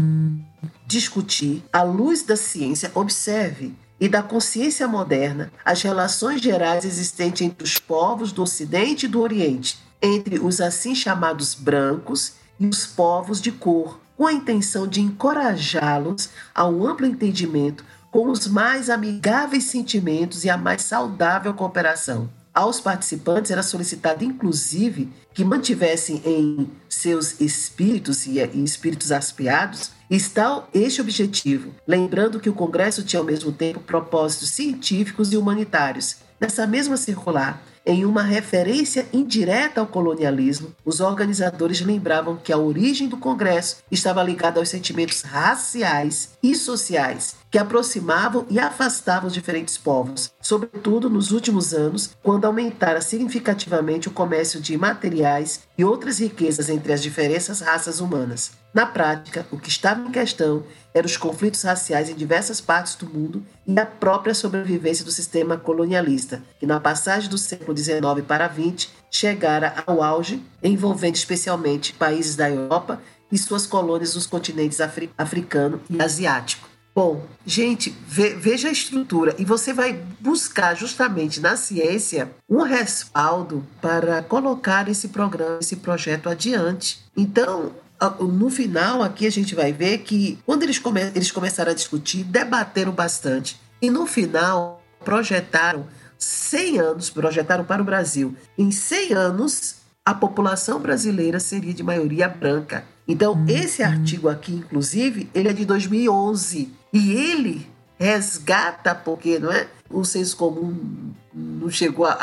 discutir, 0.87 1.64
à 1.72 1.83
luz 1.83 2.22
da 2.22 2.37
ciência, 2.37 2.92
observe, 2.94 3.74
e 3.98 4.09
da 4.09 4.22
consciência 4.22 4.87
moderna 4.87 5.53
as 5.64 5.83
relações 5.83 6.40
gerais 6.40 6.85
existentes 6.85 7.42
entre 7.42 7.64
os 7.64 7.76
povos 7.79 8.31
do 8.31 8.44
Ocidente 8.44 9.07
e 9.07 9.09
do 9.09 9.20
Oriente, 9.20 9.81
entre 10.00 10.38
os 10.38 10.61
assim 10.61 10.94
chamados 10.94 11.55
brancos 11.55 12.38
os 12.68 12.87
povos 12.87 13.40
de 13.40 13.51
cor, 13.51 13.99
com 14.16 14.27
a 14.27 14.33
intenção 14.33 14.87
de 14.87 15.01
encorajá-los 15.01 16.29
a 16.55 16.66
um 16.66 16.87
amplo 16.87 17.07
entendimento 17.07 17.85
com 18.11 18.29
os 18.29 18.46
mais 18.46 18.90
amigáveis 18.90 19.64
sentimentos 19.64 20.44
e 20.44 20.51
a 20.51 20.57
mais 20.57 20.83
saudável 20.83 21.55
cooperação. 21.55 22.29
Aos 22.53 22.81
participantes 22.81 23.51
era 23.51 23.62
solicitado, 23.62 24.25
inclusive, 24.25 25.09
que 25.33 25.44
mantivessem 25.44 26.20
em 26.27 26.70
seus 26.88 27.40
espíritos 27.40 28.27
e 28.27 28.40
espíritos 28.62 29.12
aspiados 29.12 29.92
está 30.11 30.64
este 30.75 31.01
objetivo, 31.01 31.73
lembrando 31.87 32.40
que 32.40 32.51
o 32.51 32.55
Congresso 32.55 33.05
tinha 33.05 33.20
ao 33.20 33.27
mesmo 33.27 33.53
tempo 33.53 33.79
propósitos 33.79 34.51
científicos 34.51 35.33
e 35.33 35.37
humanitários. 35.37 36.16
Nessa 36.40 36.66
mesma 36.66 36.96
circular, 36.96 37.62
em 37.90 38.05
uma 38.05 38.22
referência 38.22 39.05
indireta 39.12 39.81
ao 39.81 39.87
colonialismo, 39.87 40.72
os 40.85 41.00
organizadores 41.00 41.81
lembravam 41.81 42.37
que 42.37 42.53
a 42.53 42.57
origem 42.57 43.09
do 43.09 43.16
Congresso 43.16 43.79
estava 43.90 44.22
ligada 44.22 44.61
aos 44.61 44.68
sentimentos 44.68 45.22
raciais 45.22 46.31
e 46.40 46.55
sociais 46.55 47.35
que 47.50 47.59
aproximavam 47.59 48.46
e 48.48 48.61
afastavam 48.61 49.26
os 49.26 49.35
diferentes 49.35 49.76
povos, 49.76 50.33
sobretudo 50.40 51.11
nos 51.11 51.33
últimos 51.33 51.74
anos, 51.74 52.14
quando 52.22 52.44
aumentara 52.44 53.00
significativamente 53.00 54.07
o 54.07 54.12
comércio 54.12 54.61
de 54.61 54.79
materiais 54.79 55.62
e 55.76 55.85
outras 55.85 56.20
riquezas 56.20 56.68
entre 56.68 56.92
as 56.92 57.03
diferentes 57.03 57.61
raças 57.61 57.98
humanas. 57.98 58.53
Na 58.72 58.87
prática, 58.87 59.44
o 59.50 59.59
que 59.59 59.68
estava 59.68 60.00
em 60.00 60.12
questão 60.12 60.62
eram 60.94 61.07
os 61.07 61.16
conflitos 61.16 61.62
raciais 61.62 62.09
em 62.09 62.14
diversas 62.14 62.61
partes 62.61 62.94
do 62.94 63.07
mundo 63.07 63.44
e 63.66 63.79
a 63.79 63.87
própria 63.87 64.35
sobrevivência 64.35 65.05
do 65.05 65.11
sistema 65.11 65.57
colonialista, 65.57 66.42
que 66.59 66.66
na 66.66 66.81
passagem 66.81 67.31
do 67.31 67.38
século 67.38 67.76
XIX 67.76 68.00
para 68.26 68.48
XX 68.48 68.88
chegara 69.11 69.83
ao 69.87 70.03
auge, 70.03 70.42
envolvendo 70.62 71.16
especialmente 71.16 71.92
países 71.92 72.37
da 72.37 72.50
Europa 72.50 73.00
e 73.31 73.38
suas 73.38 73.66
colônias 73.66 74.14
nos 74.14 74.26
continentes 74.26 74.81
afri 74.81 75.11
africano 75.16 75.81
e 75.88 76.03
asiático. 76.03 76.70
Bom, 76.92 77.24
gente, 77.46 77.94
ve 78.07 78.31
veja 78.35 78.68
a 78.68 78.72
estrutura 78.72 79.35
e 79.38 79.44
você 79.44 79.72
vai 79.72 79.92
buscar 80.18 80.74
justamente 80.74 81.40
na 81.40 81.57
ciência 81.57 82.31
um 82.48 82.62
respaldo 82.62 83.64
para 83.81 84.22
colocar 84.22 84.88
esse 84.88 85.09
programa, 85.09 85.59
esse 85.61 85.76
projeto 85.76 86.29
adiante. 86.29 87.00
Então, 87.16 87.72
no 88.20 88.48
final 88.48 89.02
aqui 89.02 89.26
a 89.26 89.30
gente 89.30 89.54
vai 89.54 89.72
ver 89.72 89.98
que 89.98 90.38
quando 90.46 90.62
eles, 90.62 90.78
come 90.78 91.00
eles 91.14 91.30
começaram 91.30 91.70
a 91.70 91.74
discutir, 91.74 92.24
debateram 92.24 92.92
bastante. 92.92 93.60
E 93.80 93.90
no 93.90 94.06
final 94.06 94.82
projetaram 95.04 95.86
100 96.18 96.78
anos, 96.78 97.10
projetaram 97.10 97.64
para 97.64 97.82
o 97.82 97.84
Brasil. 97.84 98.34
Em 98.56 98.70
100 98.70 99.14
anos, 99.14 99.76
a 100.04 100.14
população 100.14 100.78
brasileira 100.78 101.40
seria 101.40 101.72
de 101.72 101.82
maioria 101.82 102.28
branca. 102.28 102.84
Então, 103.08 103.32
uhum. 103.32 103.46
esse 103.48 103.82
artigo 103.82 104.28
aqui, 104.28 104.52
inclusive, 104.52 105.28
ele 105.34 105.48
é 105.48 105.52
de 105.52 105.64
2011. 105.64 106.72
E 106.92 107.12
ele 107.12 107.66
resgata, 107.98 108.94
porque 108.94 109.38
não 109.38 109.52
é, 109.52 109.66
o 109.90 110.04
senso 110.04 110.36
comum 110.36 111.12
não 111.34 111.70
chegou 111.70 112.06
a, 112.06 112.14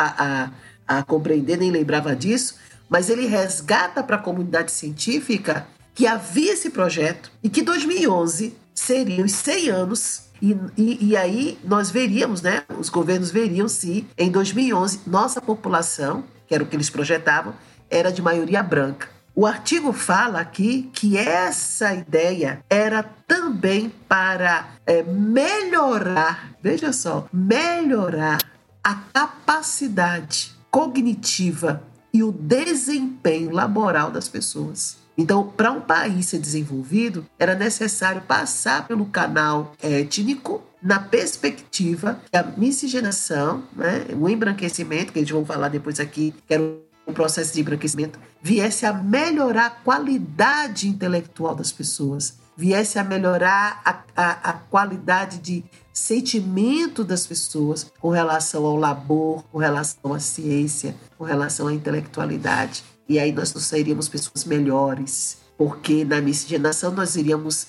a, 0.88 0.98
a 1.00 1.04
compreender, 1.04 1.58
nem 1.58 1.72
lembrava 1.72 2.16
disso, 2.16 2.56
mas 2.90 3.10
ele 3.10 3.26
resgata 3.28 4.04
para 4.04 4.16
a 4.16 4.22
comunidade 4.22 4.72
científica 4.72 5.68
que 5.94 6.06
havia 6.06 6.54
esse 6.54 6.70
projeto 6.70 7.32
e 7.44 7.50
que 7.50 7.62
2011 7.62 8.56
seriam 8.74 9.26
os 9.26 9.32
100 9.32 9.70
anos 9.70 10.28
e, 10.42 10.56
e, 10.78 11.08
e, 11.08 11.18
aí 11.18 11.58
nós 11.64 11.90
veríamos, 11.90 12.44
né? 12.44 12.64
Os 12.78 12.90
governos 12.90 13.32
veriam 13.32 13.68
se 13.68 14.08
em 14.16 14.30
2011 14.30 15.02
nossa 15.08 15.42
população, 15.42 16.24
que 16.46 16.54
era 16.54 16.64
o 16.64 16.68
que 16.68 16.76
eles 16.76 16.92
projetavam, 16.92 17.56
era 17.90 18.12
de 18.12 18.22
maioria 18.22 18.62
branca. 18.62 19.10
O 19.34 19.46
artigo 19.46 19.94
fala 19.94 20.40
aqui 20.40 20.90
que 20.94 21.18
essa 21.18 21.94
ideia 21.94 22.60
era 22.70 23.04
também 23.04 23.92
para 24.08 24.70
é, 24.86 25.04
melhorar, 25.04 26.56
veja 26.62 26.92
só, 26.92 27.28
melhorar 27.32 28.40
a 28.84 28.96
capacidade 28.96 30.56
cognitiva 30.72 31.84
e 32.18 32.24
o 32.24 32.32
desempenho 32.32 33.52
laboral 33.52 34.10
das 34.10 34.28
pessoas. 34.28 34.98
Então, 35.16 35.48
para 35.56 35.72
um 35.72 35.82
país 35.82 36.28
ser 36.28 36.40
desenvolvido, 36.40 37.26
era 37.38 37.54
necessário 37.54 38.22
passar 38.22 38.88
pelo 38.88 39.06
canal 39.06 39.74
étnico 39.82 40.64
na 40.82 41.00
perspectiva 41.00 42.20
da 42.32 42.44
miscigenação, 42.44 43.64
né, 43.76 44.06
o 44.20 44.28
embranquecimento, 44.30 45.14
que 45.14 45.20
eles 45.20 45.30
vão 45.30 45.46
falar 45.46 45.70
depois 45.70 46.00
aqui, 46.00 46.34
que 46.48 46.54
era 46.54 46.64
o 47.06 47.14
processo 47.14 47.54
de 47.54 47.62
embranquecimento 47.62 48.20
viesse 48.42 48.86
a 48.86 48.94
melhorar 48.94 49.66
a 49.66 49.70
qualidade 49.70 50.88
intelectual 50.88 51.56
das 51.56 51.72
pessoas, 51.72 52.38
viesse 52.58 52.98
a 52.98 53.04
melhorar 53.04 53.82
a, 53.86 54.04
a, 54.16 54.50
a 54.50 54.54
qualidade 54.54 55.38
de 55.38 55.64
sentimento 55.94 57.04
das 57.04 57.28
pessoas 57.28 57.92
com 58.00 58.10
relação 58.10 58.66
ao 58.66 58.76
labor, 58.76 59.44
com 59.52 59.60
relação 59.60 60.14
à 60.14 60.20
ciência, 60.20 60.96
com 61.18 61.24
relação 61.24 61.68
à 61.68 61.74
intelectualidade. 61.74 62.84
E 63.08 63.20
aí 63.20 63.32
nós 63.32 63.54
não 63.54 63.62
seríamos 63.62 64.10
pessoas 64.10 64.44
melhores, 64.44 65.38
porque 65.58 66.04
na 66.04 66.20
miscigenação 66.20 66.92
nós 66.92 67.16
iríamos 67.16 67.68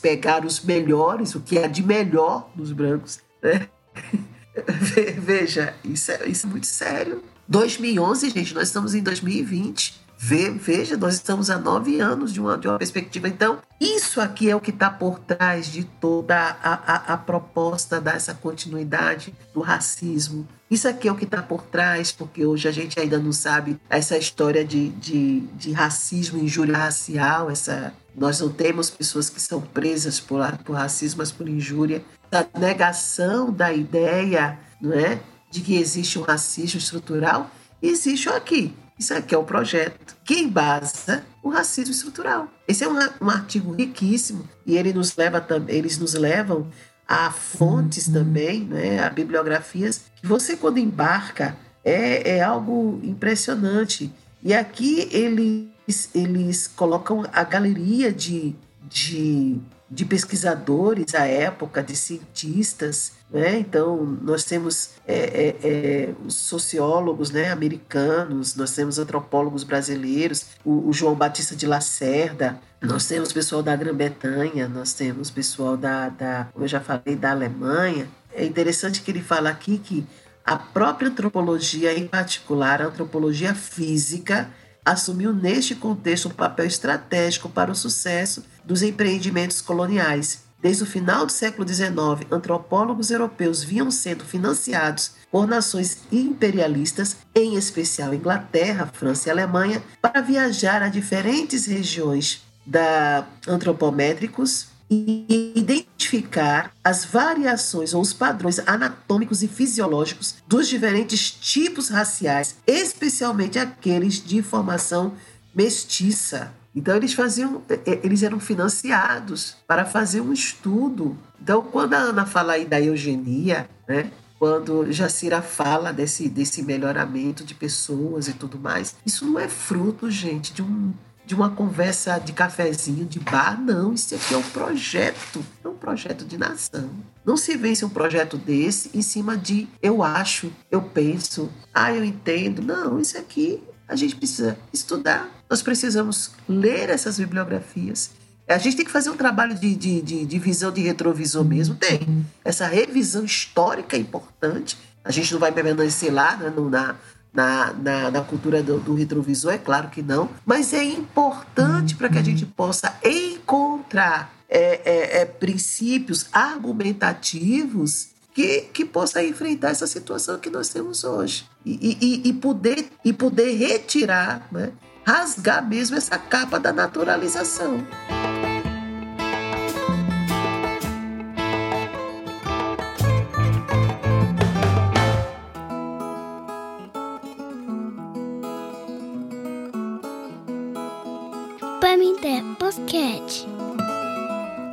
pegar 0.00 0.44
os 0.44 0.60
melhores, 0.60 1.34
o 1.34 1.40
que 1.40 1.58
é 1.58 1.66
de 1.66 1.82
melhor 1.82 2.50
nos 2.54 2.70
brancos. 2.72 3.20
Né? 3.42 3.68
Veja, 5.18 5.74
isso 5.84 6.10
é, 6.10 6.28
isso 6.28 6.46
é 6.46 6.50
muito 6.50 6.66
sério. 6.66 7.22
2011, 7.48 8.30
gente, 8.30 8.54
nós 8.54 8.68
estamos 8.68 8.94
em 8.94 9.02
2020. 9.02 10.07
Veja, 10.20 10.96
nós 10.96 11.14
estamos 11.14 11.48
há 11.48 11.58
nove 11.58 12.00
anos 12.00 12.32
de 12.32 12.40
uma, 12.40 12.58
de 12.58 12.66
uma 12.66 12.76
perspectiva. 12.76 13.28
Então, 13.28 13.58
isso 13.80 14.20
aqui 14.20 14.50
é 14.50 14.56
o 14.56 14.60
que 14.60 14.70
está 14.70 14.90
por 14.90 15.20
trás 15.20 15.66
de 15.70 15.84
toda 15.84 16.36
a, 16.36 16.74
a, 16.74 17.14
a 17.14 17.16
proposta 17.16 18.00
dessa 18.00 18.34
continuidade 18.34 19.32
do 19.54 19.60
racismo. 19.60 20.46
Isso 20.68 20.88
aqui 20.88 21.08
é 21.08 21.12
o 21.12 21.14
que 21.14 21.24
está 21.24 21.40
por 21.40 21.62
trás, 21.62 22.10
porque 22.10 22.44
hoje 22.44 22.66
a 22.68 22.72
gente 22.72 22.98
ainda 22.98 23.18
não 23.18 23.32
sabe 23.32 23.80
essa 23.88 24.18
história 24.18 24.64
de, 24.64 24.88
de, 24.90 25.40
de 25.54 25.72
racismo, 25.72 26.42
injúria 26.42 26.76
racial. 26.76 27.48
Essa, 27.48 27.94
nós 28.14 28.40
não 28.40 28.50
temos 28.50 28.90
pessoas 28.90 29.30
que 29.30 29.40
são 29.40 29.60
presas 29.60 30.18
por, 30.18 30.40
por 30.64 30.74
racismo, 30.74 31.18
mas 31.18 31.30
por 31.30 31.48
injúria. 31.48 32.04
A 32.30 32.44
negação 32.58 33.52
da 33.52 33.72
ideia 33.72 34.58
não 34.80 34.92
é, 34.92 35.20
de 35.50 35.60
que 35.60 35.76
existe 35.76 36.18
um 36.18 36.22
racismo 36.22 36.78
estrutural, 36.78 37.50
existe 37.80 38.28
aqui. 38.28 38.74
Isso 38.98 39.14
aqui 39.14 39.34
é 39.34 39.38
o 39.38 39.44
projeto 39.44 40.16
que 40.24 40.40
embasa 40.40 41.24
o 41.42 41.48
racismo 41.48 41.92
estrutural. 41.92 42.48
Esse 42.66 42.84
é 42.84 42.88
um, 42.88 42.98
um 43.20 43.30
artigo 43.30 43.72
riquíssimo 43.72 44.48
e 44.66 44.76
ele 44.76 44.92
nos 44.92 45.16
leva, 45.16 45.46
eles 45.68 45.98
nos 45.98 46.14
levam 46.14 46.68
a 47.06 47.30
fontes 47.30 48.08
também, 48.08 48.64
né, 48.64 49.02
a 49.02 49.08
bibliografias. 49.08 50.02
Você, 50.22 50.56
quando 50.56 50.78
embarca, 50.78 51.56
é, 51.84 52.36
é 52.36 52.42
algo 52.42 53.00
impressionante. 53.02 54.12
E 54.42 54.52
aqui 54.52 55.08
eles, 55.10 56.10
eles 56.14 56.66
colocam 56.66 57.24
a 57.32 57.44
galeria 57.44 58.12
de, 58.12 58.54
de 58.82 59.58
de 59.90 60.04
pesquisadores 60.04 61.14
à 61.14 61.24
época, 61.26 61.82
de 61.82 61.96
cientistas, 61.96 63.12
né? 63.30 63.58
Então 63.58 64.04
nós 64.22 64.44
temos 64.44 64.90
é, 65.06 65.14
é, 65.16 65.56
é, 65.62 66.14
sociólogos, 66.28 67.30
né, 67.30 67.50
americanos, 67.50 68.54
nós 68.54 68.74
temos 68.74 68.98
antropólogos 68.98 69.64
brasileiros, 69.64 70.46
o, 70.64 70.88
o, 70.88 70.92
João 70.92 71.14
Batista 71.14 71.56
de 71.56 71.66
Lacerda, 71.66 72.60
nós 72.80 73.06
temos 73.06 73.32
pessoal 73.32 73.62
da 73.62 73.74
Grã-Bretanha, 73.74 74.68
nós 74.68 74.92
temos 74.92 75.30
pessoal 75.30 75.76
da, 75.76 76.08
da, 76.08 76.48
como 76.52 76.64
eu 76.64 76.68
já 76.68 76.80
falei, 76.80 77.16
da 77.16 77.30
Alemanha. 77.30 78.08
É 78.32 78.44
interessante 78.44 79.02
que 79.02 79.10
ele 79.10 79.22
fala 79.22 79.50
aqui 79.50 79.78
que 79.78 80.06
a 80.44 80.56
própria 80.56 81.08
antropologia, 81.08 81.98
em 81.98 82.06
particular 82.06 82.80
a 82.80 82.86
antropologia 82.86 83.54
física, 83.54 84.48
assumiu 84.84 85.32
neste 85.32 85.74
contexto 85.74 86.28
um 86.28 86.32
papel 86.32 86.66
estratégico 86.66 87.48
para 87.48 87.70
o 87.70 87.74
sucesso 87.74 88.44
dos 88.64 88.82
empreendimentos 88.82 89.60
coloniais. 89.60 90.46
Desde 90.60 90.82
o 90.82 90.86
final 90.86 91.24
do 91.24 91.30
século 91.30 91.68
XIX, 91.68 92.26
antropólogos 92.32 93.10
europeus 93.10 93.62
vinham 93.62 93.90
sendo 93.90 94.24
financiados 94.24 95.12
por 95.30 95.46
nações 95.46 95.98
imperialistas, 96.10 97.16
em 97.34 97.54
especial 97.54 98.12
Inglaterra, 98.12 98.90
França 98.92 99.28
e 99.28 99.32
Alemanha, 99.32 99.82
para 100.02 100.20
viajar 100.20 100.82
a 100.82 100.88
diferentes 100.88 101.66
regiões 101.66 102.42
da 102.66 103.26
antropométricos 103.46 104.67
e 104.90 105.52
identificar 105.54 106.72
as 106.82 107.04
variações 107.04 107.92
ou 107.92 108.00
os 108.00 108.12
padrões 108.12 108.58
anatômicos 108.60 109.42
e 109.42 109.48
fisiológicos 109.48 110.36
dos 110.46 110.68
diferentes 110.68 111.30
tipos 111.30 111.88
raciais, 111.88 112.56
especialmente 112.66 113.58
aqueles 113.58 114.22
de 114.22 114.42
formação 114.42 115.12
mestiça. 115.54 116.52
Então 116.74 116.96
eles 116.96 117.12
faziam, 117.12 117.62
eles 118.02 118.22
eram 118.22 118.38
financiados 118.38 119.56
para 119.66 119.84
fazer 119.84 120.20
um 120.20 120.32
estudo. 120.32 121.18
Então 121.42 121.62
quando 121.62 121.94
a 121.94 121.98
Ana 121.98 122.24
fala 122.24 122.54
aí 122.54 122.64
da 122.64 122.80
eugenia, 122.80 123.68
né? 123.86 124.10
Quando 124.38 124.92
Jacira 124.92 125.42
fala 125.42 125.92
desse, 125.92 126.28
desse 126.28 126.62
melhoramento 126.62 127.42
de 127.42 127.56
pessoas 127.56 128.28
e 128.28 128.32
tudo 128.32 128.56
mais, 128.56 128.94
isso 129.04 129.26
não 129.26 129.36
é 129.36 129.48
fruto, 129.48 130.08
gente, 130.08 130.52
de 130.52 130.62
um 130.62 130.92
de 131.28 131.34
uma 131.34 131.50
conversa 131.50 132.18
de 132.18 132.32
cafezinho, 132.32 133.04
de 133.04 133.20
bar, 133.20 133.60
não. 133.60 133.92
Isso 133.92 134.14
aqui 134.14 134.32
é 134.32 134.36
um 134.38 134.42
projeto, 134.42 135.44
é 135.62 135.68
um 135.68 135.74
projeto 135.74 136.24
de 136.24 136.38
nação. 136.38 136.88
Não 137.22 137.36
se 137.36 137.54
vence 137.54 137.84
um 137.84 137.90
projeto 137.90 138.38
desse 138.38 138.90
em 138.94 139.02
cima 139.02 139.36
de 139.36 139.68
eu 139.82 140.02
acho, 140.02 140.50
eu 140.70 140.80
penso, 140.80 141.50
ah, 141.74 141.92
eu 141.92 142.02
entendo. 142.02 142.62
Não, 142.62 142.98
isso 142.98 143.18
aqui 143.18 143.62
a 143.86 143.94
gente 143.94 144.16
precisa 144.16 144.58
estudar. 144.72 145.28
Nós 145.50 145.60
precisamos 145.60 146.30
ler 146.48 146.88
essas 146.88 147.18
bibliografias. 147.18 148.10
A 148.48 148.56
gente 148.56 148.76
tem 148.76 148.86
que 148.86 148.90
fazer 148.90 149.10
um 149.10 149.16
trabalho 149.16 149.54
de, 149.54 149.74
de, 149.74 150.00
de, 150.00 150.24
de 150.24 150.38
visão 150.38 150.72
de 150.72 150.80
retrovisor 150.80 151.44
mesmo. 151.44 151.74
Tem. 151.74 152.24
Essa 152.42 152.66
revisão 152.66 153.22
histórica 153.22 153.96
é 153.96 154.00
importante. 154.00 154.78
A 155.04 155.12
gente 155.12 155.30
não 155.30 155.38
vai 155.38 155.52
permanecer 155.52 156.10
lá 156.10 156.36
né, 156.38 156.50
na, 156.70 156.96
na, 157.38 157.72
na, 157.72 158.10
na 158.10 158.20
cultura 158.22 158.60
do, 158.64 158.80
do, 158.80 158.94
retrovisor, 158.94 159.52
é 159.52 159.58
claro 159.58 159.90
que 159.90 160.02
não, 160.02 160.28
mas 160.44 160.74
é 160.74 160.82
importante 160.82 161.94
para 161.94 162.08
que 162.08 162.18
a 162.18 162.22
gente 162.22 162.44
possa 162.44 162.92
encontrar 163.04 164.34
é, 164.48 164.80
é, 164.84 165.20
é, 165.20 165.24
princípios 165.24 166.26
argumentativos 166.32 168.08
que, 168.34 168.62
que 168.72 168.84
possa 168.84 169.22
enfrentar 169.22 169.70
essa 169.70 169.86
situação 169.86 170.40
que 170.40 170.50
nós 170.50 170.68
temos 170.70 171.04
hoje 171.04 171.48
e, 171.64 171.96
e, 172.00 172.28
e 172.28 172.32
poder, 172.32 172.90
e 173.04 173.12
poder 173.12 173.56
retirar, 173.56 174.48
né, 174.50 174.72
rasgar 175.06 175.64
mesmo 175.64 175.96
essa 175.96 176.18
capa 176.18 176.58
da 176.58 176.72
naturalização. 176.72 177.86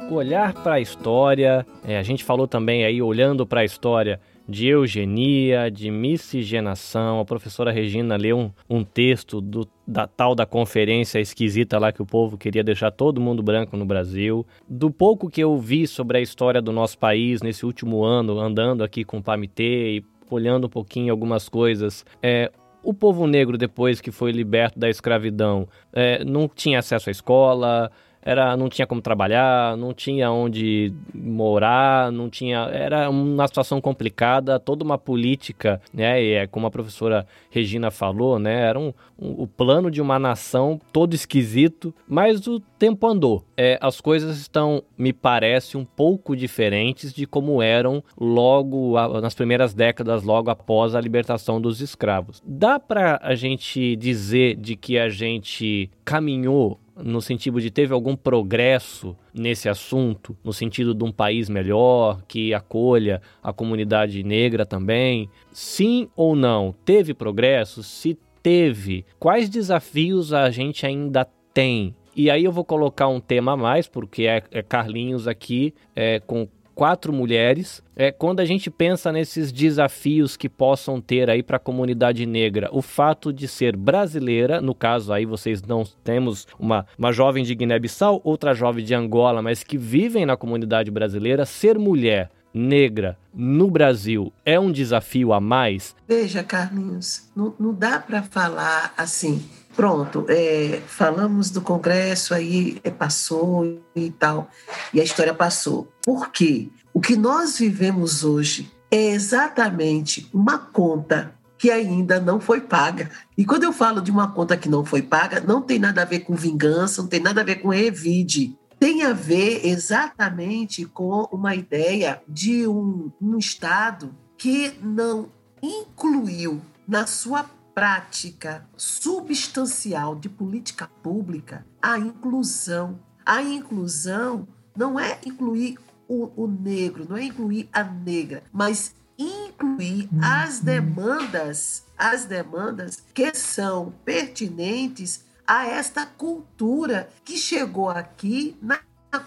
Olhar 0.09 0.53
para 0.53 0.75
a 0.75 0.79
história, 0.79 1.65
é, 1.83 1.97
a 1.97 2.03
gente 2.03 2.23
falou 2.23 2.47
também 2.47 2.85
aí, 2.85 3.01
olhando 3.01 3.45
para 3.45 3.61
a 3.61 3.65
história 3.65 4.19
de 4.47 4.67
eugenia, 4.67 5.71
de 5.71 5.89
miscigenação. 5.89 7.19
A 7.19 7.25
professora 7.25 7.71
Regina 7.71 8.15
leu 8.15 8.37
um, 8.37 8.51
um 8.69 8.83
texto 8.83 9.41
do, 9.41 9.67
da 9.87 10.05
tal 10.07 10.35
da 10.35 10.45
conferência 10.45 11.19
esquisita 11.19 11.79
lá 11.79 11.91
que 11.91 12.01
o 12.01 12.05
povo 12.05 12.37
queria 12.37 12.63
deixar 12.63 12.91
todo 12.91 13.21
mundo 13.21 13.41
branco 13.41 13.75
no 13.75 13.85
Brasil. 13.85 14.45
Do 14.67 14.91
pouco 14.91 15.29
que 15.29 15.41
eu 15.41 15.57
vi 15.57 15.87
sobre 15.87 16.17
a 16.17 16.21
história 16.21 16.61
do 16.61 16.71
nosso 16.71 16.97
país 16.97 17.41
nesse 17.41 17.65
último 17.65 18.03
ano, 18.03 18.39
andando 18.39 18.83
aqui 18.83 19.03
com 19.03 19.17
o 19.17 19.23
Pamitê 19.23 19.97
e 19.97 20.03
olhando 20.29 20.67
um 20.67 20.69
pouquinho 20.69 21.11
algumas 21.11 21.47
coisas, 21.49 22.05
é, 22.21 22.51
o 22.85 22.93
povo 22.93 23.25
negro, 23.25 23.57
depois 23.57 23.99
que 23.99 24.11
foi 24.11 24.31
liberto 24.31 24.79
da 24.79 24.89
escravidão, 24.89 25.67
é, 25.91 26.23
não 26.23 26.47
tinha 26.47 26.79
acesso 26.79 27.09
à 27.09 27.11
escola, 27.11 27.91
era 28.25 28.57
não 28.57 28.67
tinha 28.67 28.87
como 28.87 29.01
trabalhar, 29.01 29.77
não 29.77 29.93
tinha 29.93 30.31
onde 30.31 30.91
morar, 31.13 32.11
não 32.11 32.27
tinha, 32.29 32.67
era 32.71 33.07
uma 33.07 33.47
situação 33.47 33.79
complicada, 33.79 34.59
toda 34.59 34.83
uma 34.83 34.97
política, 34.97 35.79
né? 35.93 36.21
E 36.21 36.33
é 36.33 36.47
como 36.47 36.65
a 36.65 36.71
professora 36.71 37.27
Regina 37.51 37.91
falou, 37.91 38.39
né? 38.39 38.61
Era 38.67 38.79
um, 38.79 38.91
um 39.19 39.45
o 39.45 39.47
plano 39.47 39.91
de 39.91 40.01
uma 40.01 40.17
nação 40.17 40.79
todo 40.91 41.13
esquisito, 41.13 41.93
mas 42.07 42.47
o 42.47 42.59
tempo 42.59 43.05
andou. 43.05 43.45
É, 43.55 43.77
as 43.79 44.01
coisas 44.01 44.39
estão, 44.39 44.81
me 44.97 45.13
parece, 45.13 45.77
um 45.77 45.85
pouco 45.85 46.35
diferentes 46.35 47.13
de 47.13 47.27
como 47.27 47.61
eram 47.61 48.03
logo 48.19 48.97
a, 48.97 49.21
nas 49.21 49.35
primeiras 49.35 49.73
décadas, 49.73 50.23
logo 50.23 50.49
após 50.49 50.95
a 50.95 51.01
libertação 51.01 51.61
dos 51.61 51.79
escravos. 51.79 52.41
Dá 52.43 52.79
para 52.79 53.19
a 53.21 53.35
gente 53.35 53.95
dizer 53.95 54.55
de 54.55 54.75
que 54.75 54.97
a 54.97 55.09
gente 55.09 55.91
caminhou 56.03 56.79
no 56.95 57.21
sentido 57.21 57.59
de 57.59 57.69
teve 57.69 57.93
algum 57.93 58.15
progresso 58.15 59.15
nesse 59.33 59.67
assunto, 59.67 60.35
no 60.43 60.53
sentido 60.53 60.93
de 60.93 61.03
um 61.03 61.11
país 61.11 61.49
melhor, 61.49 62.21
que 62.27 62.53
acolha 62.53 63.21
a 63.43 63.51
comunidade 63.51 64.23
negra 64.23 64.65
também? 64.65 65.29
Sim 65.51 66.07
ou 66.15 66.35
não? 66.35 66.73
Teve 66.85 67.13
progresso? 67.13 67.83
Se 67.83 68.17
teve, 68.41 69.05
quais 69.19 69.49
desafios 69.49 70.31
a 70.31 70.49
gente 70.49 70.85
ainda 70.85 71.27
tem? 71.53 71.95
E 72.15 72.29
aí 72.29 72.45
eu 72.45 72.51
vou 72.51 72.63
colocar 72.63 73.09
um 73.09 73.19
tema 73.19 73.53
a 73.53 73.57
mais, 73.57 73.87
porque 73.89 74.23
é, 74.23 74.41
é 74.49 74.63
Carlinhos 74.63 75.27
aqui 75.27 75.73
é, 75.93 76.21
com 76.21 76.47
quatro 76.75 77.13
mulheres. 77.13 77.81
É, 77.95 78.11
quando 78.11 78.41
a 78.41 78.45
gente 78.45 78.69
pensa 78.69 79.11
nesses 79.11 79.51
desafios 79.51 80.35
que 80.35 80.49
possam 80.49 80.99
ter 80.99 81.29
aí 81.29 81.41
para 81.41 81.55
a 81.55 81.59
comunidade 81.59 82.25
negra, 82.25 82.69
o 82.73 82.81
fato 82.81 83.31
de 83.31 83.47
ser 83.47 83.75
brasileira, 83.77 84.59
no 84.59 84.75
caso 84.75 85.13
aí 85.13 85.25
vocês 85.25 85.63
não 85.63 85.83
temos 86.03 86.45
uma, 86.59 86.85
uma 86.97 87.13
jovem 87.13 87.43
de 87.43 87.55
Guiné-Bissau, 87.55 88.19
outra 88.23 88.53
jovem 88.53 88.83
de 88.83 88.93
Angola, 88.93 89.41
mas 89.41 89.63
que 89.63 89.77
vivem 89.77 90.25
na 90.25 90.35
comunidade 90.35 90.91
brasileira, 90.91 91.45
ser 91.45 91.79
mulher 91.79 92.29
negra 92.55 93.17
no 93.33 93.69
Brasil 93.69 94.31
é 94.45 94.59
um 94.59 94.71
desafio 94.71 95.33
a 95.33 95.41
mais? 95.41 95.95
Veja, 96.07 96.43
Carlinhos, 96.43 97.29
não, 97.35 97.53
não 97.59 97.73
dá 97.73 97.99
para 97.99 98.23
falar 98.23 98.93
assim 98.97 99.43
Pronto, 99.75 100.25
é, 100.29 100.81
falamos 100.87 101.49
do 101.49 101.59
Congresso, 101.59 102.33
aí 102.33 102.79
é, 102.81 102.89
passou 102.89 103.81
e 103.93 104.09
tal, 104.09 104.49
e 104.93 105.01
a 105.01 105.03
história 105.03 105.33
passou. 105.33 105.91
Por 106.01 106.31
quê? 106.31 106.69
O 106.93 107.01
que 107.01 107.17
nós 107.17 107.59
vivemos 107.59 108.23
hoje 108.23 108.71
é 108.89 109.09
exatamente 109.09 110.29
uma 110.33 110.57
conta 110.57 111.35
que 111.57 111.69
ainda 111.69 112.21
não 112.21 112.39
foi 112.39 112.61
paga. 112.61 113.09
E 113.37 113.43
quando 113.43 113.63
eu 113.63 113.73
falo 113.73 114.01
de 114.01 114.11
uma 114.11 114.31
conta 114.31 114.55
que 114.55 114.69
não 114.69 114.85
foi 114.85 115.01
paga, 115.01 115.41
não 115.41 115.61
tem 115.61 115.77
nada 115.77 116.03
a 116.03 116.05
ver 116.05 116.21
com 116.21 116.35
vingança, 116.35 117.01
não 117.01 117.09
tem 117.09 117.19
nada 117.19 117.41
a 117.41 117.43
ver 117.43 117.55
com 117.55 117.73
evide. 117.73 118.55
Tem 118.85 119.01
a 119.01 119.13
ver 119.13 119.65
exatamente 119.65 120.85
com 120.85 121.27
uma 121.31 121.55
ideia 121.55 122.21
de 122.27 122.67
um, 122.67 123.11
um 123.19 123.35
Estado 123.39 124.15
que 124.37 124.77
não 124.79 125.31
incluiu 125.59 126.61
na 126.87 127.07
sua 127.07 127.49
prática 127.73 128.69
substancial 128.77 130.13
de 130.15 130.29
política 130.29 130.87
pública 131.01 131.65
a 131.81 131.97
inclusão. 131.97 132.99
A 133.25 133.41
inclusão 133.41 134.47
não 134.77 134.99
é 134.99 135.17
incluir 135.25 135.79
o, 136.07 136.43
o 136.43 136.45
negro, 136.45 137.07
não 137.09 137.17
é 137.17 137.23
incluir 137.23 137.67
a 137.73 137.83
negra, 137.83 138.43
mas 138.53 138.93
incluir 139.17 140.07
as 140.21 140.59
uhum. 140.59 140.63
demandas, 140.65 141.85
as 141.97 142.25
demandas 142.25 143.03
que 143.15 143.33
são 143.33 143.95
pertinentes 144.05 145.24
a 145.47 145.67
esta 145.67 146.05
cultura 146.05 147.09
que 147.23 147.37
chegou 147.37 147.89
aqui 147.89 148.57
na 148.61 148.79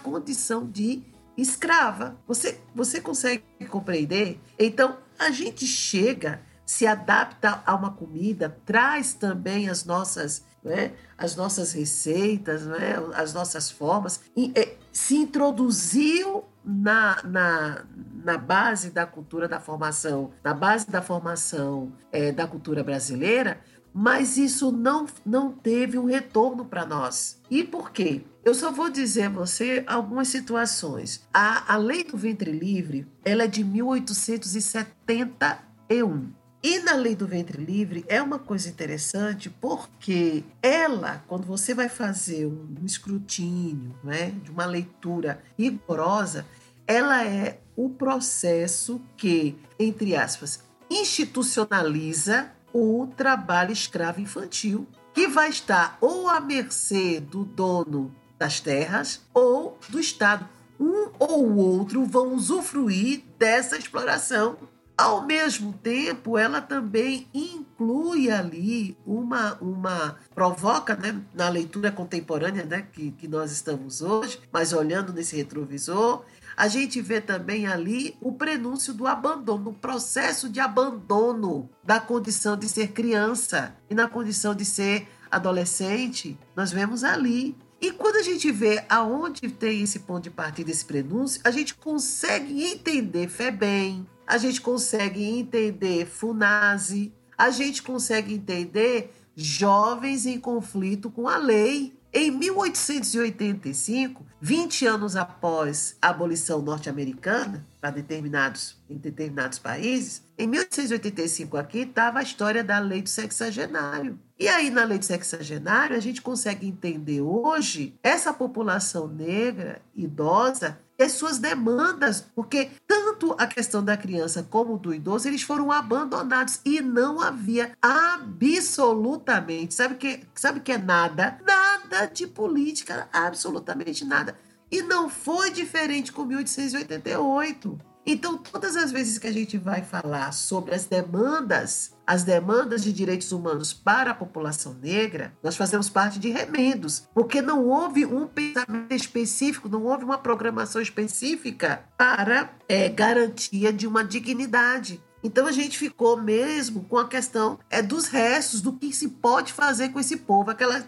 condição 0.03 0.67
de 0.67 1.03
escrava. 1.37 2.15
Você, 2.27 2.59
você 2.75 3.01
consegue 3.01 3.43
compreender? 3.69 4.39
Então, 4.57 4.97
a 5.17 5.31
gente 5.31 5.65
chega 5.65 6.41
se 6.69 6.85
adapta 6.85 7.63
a 7.65 7.73
uma 7.73 7.91
comida, 7.93 8.55
traz 8.63 9.11
também 9.11 9.67
as 9.67 9.85
nossas, 9.85 10.45
né, 10.63 10.91
as 11.17 11.35
nossas 11.35 11.71
receitas, 11.73 12.63
né, 12.63 12.93
as 13.15 13.33
nossas 13.33 13.71
formas, 13.71 14.21
e, 14.37 14.51
é, 14.55 14.77
se 14.93 15.15
introduziu 15.15 16.45
na, 16.63 17.23
na, 17.23 17.85
na 18.23 18.37
base 18.37 18.91
da 18.91 19.07
cultura 19.07 19.47
da 19.47 19.59
formação, 19.59 20.29
na 20.43 20.53
base 20.53 20.87
da 20.91 21.01
formação 21.01 21.91
é, 22.11 22.31
da 22.31 22.45
cultura 22.45 22.83
brasileira, 22.83 23.59
mas 23.99 24.37
isso 24.37 24.71
não, 24.71 25.05
não 25.25 25.51
teve 25.51 25.99
um 25.99 26.05
retorno 26.05 26.63
para 26.63 26.85
nós. 26.85 27.41
E 27.51 27.65
por 27.65 27.91
quê? 27.91 28.21
Eu 28.45 28.55
só 28.55 28.71
vou 28.71 28.89
dizer 28.89 29.23
a 29.23 29.29
você 29.29 29.83
algumas 29.85 30.29
situações. 30.29 31.27
A, 31.33 31.73
a 31.73 31.75
lei 31.75 32.05
do 32.05 32.15
ventre 32.15 32.49
livre, 32.49 33.05
ela 33.25 33.43
é 33.43 33.47
de 33.47 33.61
1871. 33.61 36.31
E 36.63 36.79
na 36.79 36.93
lei 36.93 37.13
do 37.13 37.27
ventre 37.27 37.61
livre 37.61 38.05
é 38.07 38.21
uma 38.21 38.39
coisa 38.39 38.69
interessante 38.69 39.49
porque 39.49 40.45
ela, 40.61 41.21
quando 41.27 41.43
você 41.43 41.73
vai 41.73 41.89
fazer 41.89 42.45
um 42.45 42.85
escrutínio 42.85 43.93
né, 44.01 44.31
de 44.41 44.49
uma 44.49 44.65
leitura 44.65 45.43
rigorosa, 45.57 46.45
ela 46.87 47.25
é 47.25 47.59
o 47.75 47.89
processo 47.89 49.01
que, 49.17 49.57
entre 49.77 50.15
aspas, 50.15 50.63
institucionaliza 50.89 52.49
o 52.73 53.07
trabalho 53.15 53.71
escravo 53.71 54.21
infantil, 54.21 54.87
que 55.13 55.27
vai 55.27 55.49
estar 55.49 55.97
ou 55.99 56.27
à 56.29 56.39
mercê 56.39 57.19
do 57.19 57.43
dono 57.43 58.13
das 58.37 58.59
terras 58.59 59.21
ou 59.33 59.77
do 59.89 59.99
Estado. 59.99 60.47
Um 60.79 61.09
ou 61.19 61.45
o 61.45 61.57
outro 61.57 62.05
vão 62.05 62.33
usufruir 62.33 63.23
dessa 63.37 63.77
exploração 63.77 64.57
ao 64.99 65.25
mesmo 65.25 65.71
tempo, 65.71 66.37
ela 66.37 66.59
também 66.59 67.25
inclui 67.33 68.29
ali 68.29 68.97
uma, 69.05 69.53
uma 69.61 70.17
provoca 70.35 70.93
né, 70.93 71.21
na 71.33 71.47
leitura 71.47 71.89
contemporânea 71.89 72.65
né, 72.65 72.85
que, 72.91 73.11
que 73.11 73.25
nós 73.25 73.49
estamos 73.49 74.01
hoje, 74.01 74.41
mas 74.51 74.73
olhando 74.73 75.13
nesse 75.13 75.37
retrovisor, 75.37 76.25
a 76.59 76.67
gente 76.67 76.99
vê 76.99 77.21
também 77.21 77.67
ali 77.67 78.17
o 78.19 78.33
prenúncio 78.33 78.93
do 78.93 79.07
abandono, 79.07 79.69
o 79.69 79.73
processo 79.73 80.49
de 80.49 80.59
abandono 80.59 81.69
da 81.81 82.01
condição 82.01 82.57
de 82.57 82.67
ser 82.67 82.89
criança 82.89 83.73
e 83.89 83.95
na 83.95 84.09
condição 84.09 84.53
de 84.53 84.65
ser 84.65 85.07
adolescente. 85.31 86.37
Nós 86.53 86.69
vemos 86.69 87.05
ali 87.05 87.55
e 87.79 87.93
quando 87.93 88.17
a 88.17 88.23
gente 88.23 88.51
vê 88.51 88.83
aonde 88.89 89.49
tem 89.49 89.83
esse 89.83 89.99
ponto 89.99 90.23
de 90.23 90.29
partida, 90.29 90.69
esse 90.69 90.83
prenúncio, 90.83 91.39
a 91.45 91.51
gente 91.51 91.75
consegue 91.75 92.61
entender 92.61 93.29
bem 93.53 94.05
a 94.27 94.37
gente 94.37 94.61
consegue 94.61 95.23
entender 95.23 96.05
FUNASE, 96.05 97.11
a 97.35 97.49
gente 97.49 97.81
consegue 97.81 98.35
entender 98.35 99.11
jovens 99.35 100.27
em 100.27 100.39
conflito 100.39 101.09
com 101.09 101.27
a 101.27 101.37
lei. 101.37 101.97
Em 102.11 102.31
1885, 102.31 104.25
20 104.41 104.85
anos 104.87 105.15
após 105.15 105.95
a 106.01 106.09
abolição 106.09 106.59
norte-americana 106.59 107.67
para 107.79 107.91
determinados 107.91 108.75
em 108.89 108.97
determinados 108.97 109.59
países, 109.59 110.23
em 110.39 110.47
1885 110.47 111.57
aqui 111.57 111.79
estava 111.79 112.19
a 112.19 112.23
história 112.23 112.63
da 112.63 112.79
lei 112.79 113.01
do 113.01 113.09
sexagenário. 113.09 114.17
E 114.39 114.47
aí 114.47 114.69
na 114.69 114.85
lei 114.85 114.97
do 114.97 115.03
sexagenário 115.05 115.97
a 115.97 115.99
gente 115.99 116.21
consegue 116.21 116.65
entender 116.65 117.19
hoje 117.19 117.93
essa 118.01 118.31
população 118.31 119.07
negra 119.07 119.81
idosa 119.93 120.79
as 121.03 121.13
suas 121.13 121.37
demandas, 121.39 122.21
porque 122.35 122.71
tanto 122.85 123.33
a 123.37 123.47
questão 123.47 123.83
da 123.83 123.95
criança 123.95 124.43
como 124.43 124.77
do 124.77 124.93
idoso, 124.93 125.27
eles 125.27 125.41
foram 125.41 125.71
abandonados 125.71 126.59
e 126.65 126.81
não 126.81 127.21
havia 127.21 127.71
absolutamente, 127.81 129.73
sabe 129.73 129.95
que 129.95 130.21
sabe 130.35 130.59
que 130.59 130.73
é 130.73 130.77
nada, 130.77 131.39
nada 131.45 132.05
de 132.05 132.27
política, 132.27 133.07
absolutamente 133.13 134.03
nada. 134.03 134.37
E 134.71 134.81
não 134.81 135.09
foi 135.09 135.49
diferente 135.51 136.11
com 136.11 136.25
1888. 136.25 137.88
Então, 138.11 138.39
todas 138.39 138.75
as 138.75 138.91
vezes 138.91 139.19
que 139.19 139.27
a 139.27 139.31
gente 139.31 139.55
vai 139.55 139.83
falar 139.83 140.31
sobre 140.31 140.73
as 140.73 140.87
demandas, 140.87 141.93
as 142.07 142.23
demandas 142.23 142.83
de 142.83 142.91
direitos 142.91 143.31
humanos 143.31 143.71
para 143.71 144.09
a 144.09 144.15
população 144.15 144.73
negra, 144.73 145.31
nós 145.43 145.55
fazemos 145.55 145.91
parte 145.91 146.17
de 146.17 146.31
remendos, 146.31 147.07
porque 147.13 147.39
não 147.39 147.67
houve 147.67 148.07
um 148.07 148.25
pensamento 148.25 148.95
específico, 148.95 149.69
não 149.69 149.83
houve 149.83 150.05
uma 150.05 150.17
programação 150.17 150.81
específica 150.81 151.83
para 151.95 152.51
é, 152.67 152.89
garantia 152.89 153.71
de 153.71 153.85
uma 153.85 154.03
dignidade. 154.03 154.99
Então 155.23 155.47
a 155.47 155.51
gente 155.51 155.77
ficou 155.77 156.21
mesmo 156.21 156.85
com 156.85 156.97
a 156.97 157.07
questão 157.07 157.59
é 157.69 157.81
dos 157.81 158.07
restos 158.07 158.61
do 158.61 158.73
que 158.73 158.93
se 158.93 159.09
pode 159.09 159.51
fazer 159.53 159.89
com 159.89 159.99
esse 159.99 160.17
povo, 160.17 160.49
aquela 160.49 160.83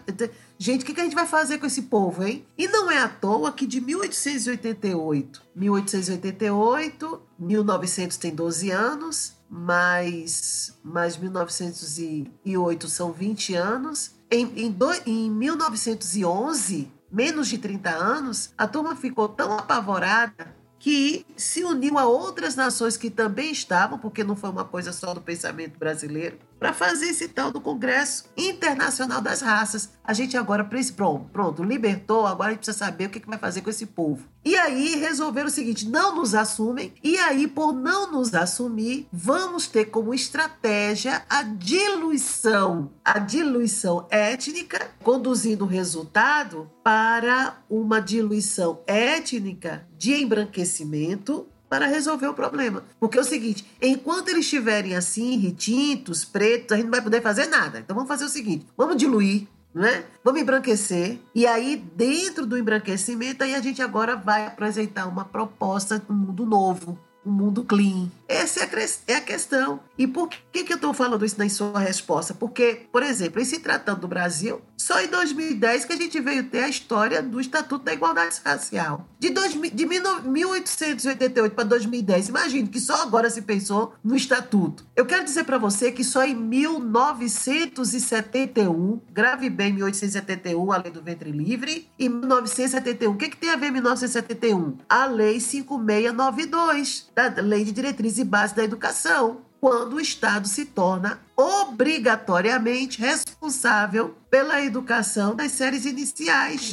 Gente, 0.58 0.82
o 0.82 0.86
que, 0.86 1.00
a 1.00 1.02
gente 1.02 1.14
vai 1.14 1.26
fazer 1.26 1.58
com 1.58 1.66
esse 1.66 1.82
povo, 1.82 2.22
hein? 2.22 2.46
E 2.56 2.68
não 2.68 2.88
é 2.88 2.98
à 2.98 3.08
toa 3.08 3.50
que 3.50 3.66
de 3.66 3.80
1888, 3.80 5.42
1888, 5.56 7.20
1900 7.36 8.16
tem 8.16 8.32
12 8.32 8.70
anos, 8.70 9.32
mais, 9.50 10.78
mais 10.84 11.16
1908 11.16 12.88
são 12.88 13.12
20 13.12 13.54
anos. 13.54 14.12
Em, 14.30 14.52
em, 14.56 14.70
do, 14.70 14.88
em 15.04 15.28
1911, 15.28 16.88
menos 17.10 17.48
de 17.48 17.58
30 17.58 17.90
anos, 17.90 18.50
a 18.56 18.68
turma 18.68 18.94
ficou 18.94 19.28
tão 19.28 19.58
apavorada 19.58 20.61
que 20.82 21.24
se 21.36 21.62
uniu 21.62 21.96
a 21.96 22.06
outras 22.06 22.56
nações 22.56 22.96
que 22.96 23.08
também 23.08 23.52
estavam, 23.52 24.00
porque 24.00 24.24
não 24.24 24.34
foi 24.34 24.50
uma 24.50 24.64
coisa 24.64 24.92
só 24.92 25.14
do 25.14 25.20
pensamento 25.20 25.78
brasileiro, 25.78 26.36
para 26.62 26.72
fazer 26.72 27.06
esse 27.06 27.26
tal 27.26 27.50
do 27.50 27.60
Congresso 27.60 28.26
Internacional 28.36 29.20
das 29.20 29.40
Raças. 29.40 29.90
A 30.04 30.12
gente 30.12 30.36
agora, 30.36 30.62
pronto, 30.94 31.28
pronto, 31.32 31.64
libertou, 31.64 32.24
agora 32.24 32.50
a 32.50 32.52
gente 32.52 32.58
precisa 32.58 32.78
saber 32.78 33.06
o 33.06 33.10
que 33.10 33.26
vai 33.26 33.36
fazer 33.36 33.62
com 33.62 33.70
esse 33.70 33.86
povo. 33.86 34.28
E 34.44 34.56
aí 34.56 34.94
resolveram 34.94 35.48
o 35.48 35.50
seguinte: 35.50 35.88
não 35.88 36.14
nos 36.14 36.36
assumem, 36.36 36.94
e 37.02 37.18
aí, 37.18 37.48
por 37.48 37.72
não 37.72 38.12
nos 38.12 38.32
assumir, 38.32 39.08
vamos 39.12 39.66
ter 39.66 39.86
como 39.86 40.14
estratégia 40.14 41.24
a 41.28 41.42
diluição, 41.42 42.92
a 43.04 43.18
diluição 43.18 44.06
étnica, 44.08 44.88
conduzindo 45.02 45.64
o 45.64 45.68
resultado 45.68 46.70
para 46.84 47.56
uma 47.68 48.00
diluição 48.00 48.82
étnica 48.86 49.84
de 49.96 50.14
embranquecimento 50.14 51.46
para 51.72 51.86
resolver 51.86 52.26
o 52.26 52.34
problema. 52.34 52.84
Porque 53.00 53.16
é 53.16 53.20
o 53.22 53.24
seguinte, 53.24 53.66
enquanto 53.80 54.28
eles 54.28 54.44
estiverem 54.44 54.94
assim, 54.94 55.38
retintos, 55.38 56.22
pretos, 56.22 56.72
a 56.72 56.76
gente 56.76 56.84
não 56.84 56.90
vai 56.90 57.00
poder 57.00 57.22
fazer 57.22 57.46
nada. 57.46 57.78
Então 57.78 57.96
vamos 57.96 58.08
fazer 58.08 58.26
o 58.26 58.28
seguinte, 58.28 58.66
vamos 58.76 58.98
diluir 58.98 59.46
né? 59.74 60.04
Vamos 60.22 60.42
embranquecer. 60.42 61.18
E 61.34 61.46
aí, 61.46 61.82
dentro 61.96 62.44
do 62.44 62.58
embranquecimento, 62.58 63.42
aí 63.42 63.54
a 63.54 63.62
gente 63.62 63.80
agora 63.80 64.14
vai 64.14 64.46
apresentar 64.46 65.06
uma 65.06 65.24
proposta 65.24 65.98
de 65.98 66.12
um 66.12 66.14
mundo 66.14 66.44
novo, 66.44 66.98
um 67.24 67.32
mundo 67.32 67.64
clean. 67.64 68.10
Essa 68.32 68.60
é 68.60 68.64
a, 68.64 68.68
é 69.08 69.14
a 69.16 69.20
questão. 69.20 69.80
E 69.98 70.06
por 70.06 70.28
que, 70.28 70.64
que 70.64 70.72
eu 70.72 70.76
estou 70.76 70.94
falando 70.94 71.22
isso 71.24 71.38
na 71.38 71.48
sua 71.50 71.78
resposta? 71.78 72.32
Porque, 72.32 72.86
por 72.90 73.02
exemplo, 73.02 73.42
em 73.42 73.44
se 73.44 73.58
tratando 73.58 74.00
do 74.00 74.08
Brasil, 74.08 74.62
só 74.76 75.00
em 75.02 75.08
2010 75.08 75.84
que 75.84 75.92
a 75.92 75.96
gente 75.96 76.18
veio 76.18 76.44
ter 76.44 76.64
a 76.64 76.68
história 76.68 77.22
do 77.22 77.38
Estatuto 77.38 77.84
da 77.84 77.92
Igualdade 77.92 78.40
Racial. 78.42 79.06
De, 79.18 79.28
dois, 79.30 79.52
de 79.52 79.86
1888 79.86 81.54
para 81.54 81.64
2010, 81.64 82.30
imagine 82.30 82.68
que 82.68 82.80
só 82.80 83.02
agora 83.02 83.28
se 83.28 83.42
pensou 83.42 83.92
no 84.02 84.16
Estatuto. 84.16 84.86
Eu 84.96 85.04
quero 85.04 85.24
dizer 85.24 85.44
para 85.44 85.58
você 85.58 85.92
que 85.92 86.02
só 86.02 86.24
em 86.24 86.34
1971, 86.34 89.02
grave 89.12 89.50
bem 89.50 89.74
1871, 89.74 90.72
a 90.72 90.78
Lei 90.78 90.90
do 90.90 91.02
Ventre 91.02 91.30
Livre, 91.30 91.86
e 91.98 92.08
1971, 92.08 93.12
o 93.12 93.16
que, 93.16 93.28
que 93.28 93.36
tem 93.36 93.50
a 93.50 93.56
ver 93.56 93.70
1971? 93.70 94.78
A 94.88 95.04
Lei 95.04 95.38
5692, 95.38 97.10
da 97.14 97.26
Lei 97.42 97.62
de 97.64 97.72
Diretrizes 97.72 98.21
e 98.22 98.24
Bases 98.24 98.56
da 98.56 98.64
Educação 98.64 99.42
quando 99.60 99.94
o 99.94 100.00
Estado 100.00 100.48
se 100.48 100.64
torna 100.64 101.20
obrigatoriamente 101.36 103.00
responsável 103.00 104.16
pela 104.28 104.60
educação 104.60 105.36
das 105.36 105.52
séries 105.52 105.84
iniciais. 105.84 106.72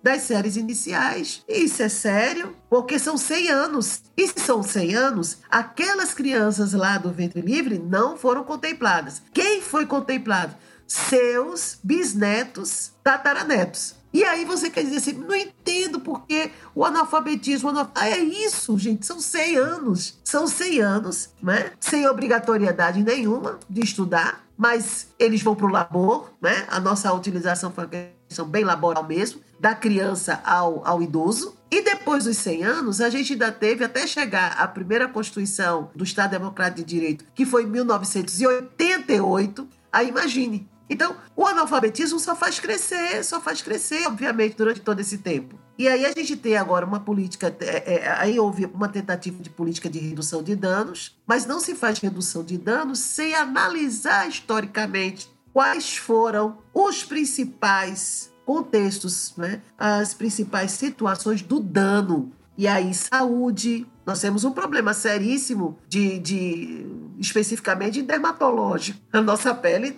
Das 0.00 0.22
séries 0.22 0.56
iniciais. 0.56 1.42
Isso 1.48 1.82
é 1.82 1.88
sério, 1.88 2.54
porque 2.70 2.96
são 2.96 3.16
100 3.16 3.48
anos. 3.48 4.02
E 4.16 4.28
se 4.28 4.38
são 4.38 4.62
100 4.62 4.94
anos, 4.94 5.38
aquelas 5.50 6.14
crianças 6.14 6.74
lá 6.74 6.96
do 6.96 7.10
ventre 7.10 7.40
livre 7.40 7.76
não 7.76 8.16
foram 8.16 8.44
contempladas. 8.44 9.20
Quem 9.34 9.60
foi 9.60 9.84
contemplado? 9.84 10.54
Seus 10.86 11.78
bisnetos, 11.82 12.92
tataranetos. 13.02 13.97
E 14.18 14.24
aí 14.24 14.44
você 14.44 14.68
quer 14.68 14.82
dizer 14.82 14.96
assim, 14.96 15.12
não 15.12 15.32
entendo 15.32 16.00
porque 16.00 16.50
o 16.74 16.84
analfabetismo... 16.84 17.70
O 17.70 17.88
Ah, 17.94 18.08
é 18.08 18.18
isso, 18.18 18.76
gente, 18.76 19.06
são 19.06 19.20
100 19.20 19.56
anos. 19.56 20.18
São 20.24 20.48
100 20.48 20.80
anos, 20.80 21.30
né? 21.40 21.70
Sem 21.78 22.04
obrigatoriedade 22.08 23.04
nenhuma 23.04 23.60
de 23.70 23.80
estudar, 23.80 24.44
mas 24.56 25.06
eles 25.20 25.40
vão 25.40 25.54
para 25.54 25.66
o 25.66 25.70
labor, 25.70 26.32
né? 26.42 26.66
A 26.68 26.80
nossa 26.80 27.12
utilização 27.12 27.70
foi 27.70 27.84
uma 27.84 27.92
questão 28.26 28.44
bem 28.44 28.64
laboral 28.64 29.04
mesmo, 29.04 29.40
da 29.60 29.72
criança 29.72 30.42
ao, 30.44 30.84
ao 30.84 31.00
idoso. 31.00 31.56
E 31.70 31.80
depois 31.80 32.24
dos 32.24 32.38
100 32.38 32.64
anos, 32.64 33.00
a 33.00 33.08
gente 33.10 33.34
ainda 33.34 33.52
teve 33.52 33.84
até 33.84 34.04
chegar 34.04 34.56
à 34.58 34.66
primeira 34.66 35.06
Constituição 35.06 35.92
do 35.94 36.02
Estado 36.02 36.32
Democrático 36.32 36.78
de 36.78 36.84
Direito, 36.92 37.24
que 37.36 37.46
foi 37.46 37.62
em 37.62 37.68
1988. 37.68 39.68
Aí 39.92 40.08
imagine, 40.08 40.68
então, 40.88 41.16
o 41.36 41.46
analfabetismo 41.46 42.18
só 42.18 42.34
faz 42.34 42.58
crescer, 42.58 43.22
só 43.22 43.40
faz 43.40 43.60
crescer, 43.60 44.06
obviamente, 44.06 44.56
durante 44.56 44.80
todo 44.80 45.00
esse 45.00 45.18
tempo. 45.18 45.58
E 45.78 45.86
aí 45.86 46.04
a 46.06 46.12
gente 46.12 46.36
tem 46.36 46.56
agora 46.56 46.84
uma 46.84 46.98
política, 46.98 47.54
é, 47.60 47.94
é, 47.94 48.12
aí 48.18 48.38
houve 48.40 48.64
uma 48.66 48.88
tentativa 48.88 49.40
de 49.42 49.50
política 49.50 49.88
de 49.88 49.98
redução 49.98 50.42
de 50.42 50.56
danos, 50.56 51.16
mas 51.26 51.46
não 51.46 51.60
se 51.60 51.74
faz 51.74 51.98
redução 51.98 52.42
de 52.42 52.56
danos 52.56 52.98
sem 52.98 53.34
analisar 53.34 54.28
historicamente 54.28 55.30
quais 55.52 55.96
foram 55.96 56.58
os 56.74 57.04
principais 57.04 58.32
contextos, 58.44 59.34
né? 59.36 59.60
as 59.76 60.14
principais 60.14 60.72
situações 60.72 61.42
do 61.42 61.60
dano. 61.60 62.32
E 62.56 62.66
aí, 62.66 62.92
saúde, 62.92 63.86
nós 64.04 64.20
temos 64.20 64.42
um 64.42 64.50
problema 64.50 64.92
seríssimo 64.94 65.78
de, 65.88 66.18
de 66.18 66.86
especificamente 67.18 68.02
dermatológico. 68.02 68.98
A 69.12 69.20
nossa 69.20 69.54
pele 69.54 69.94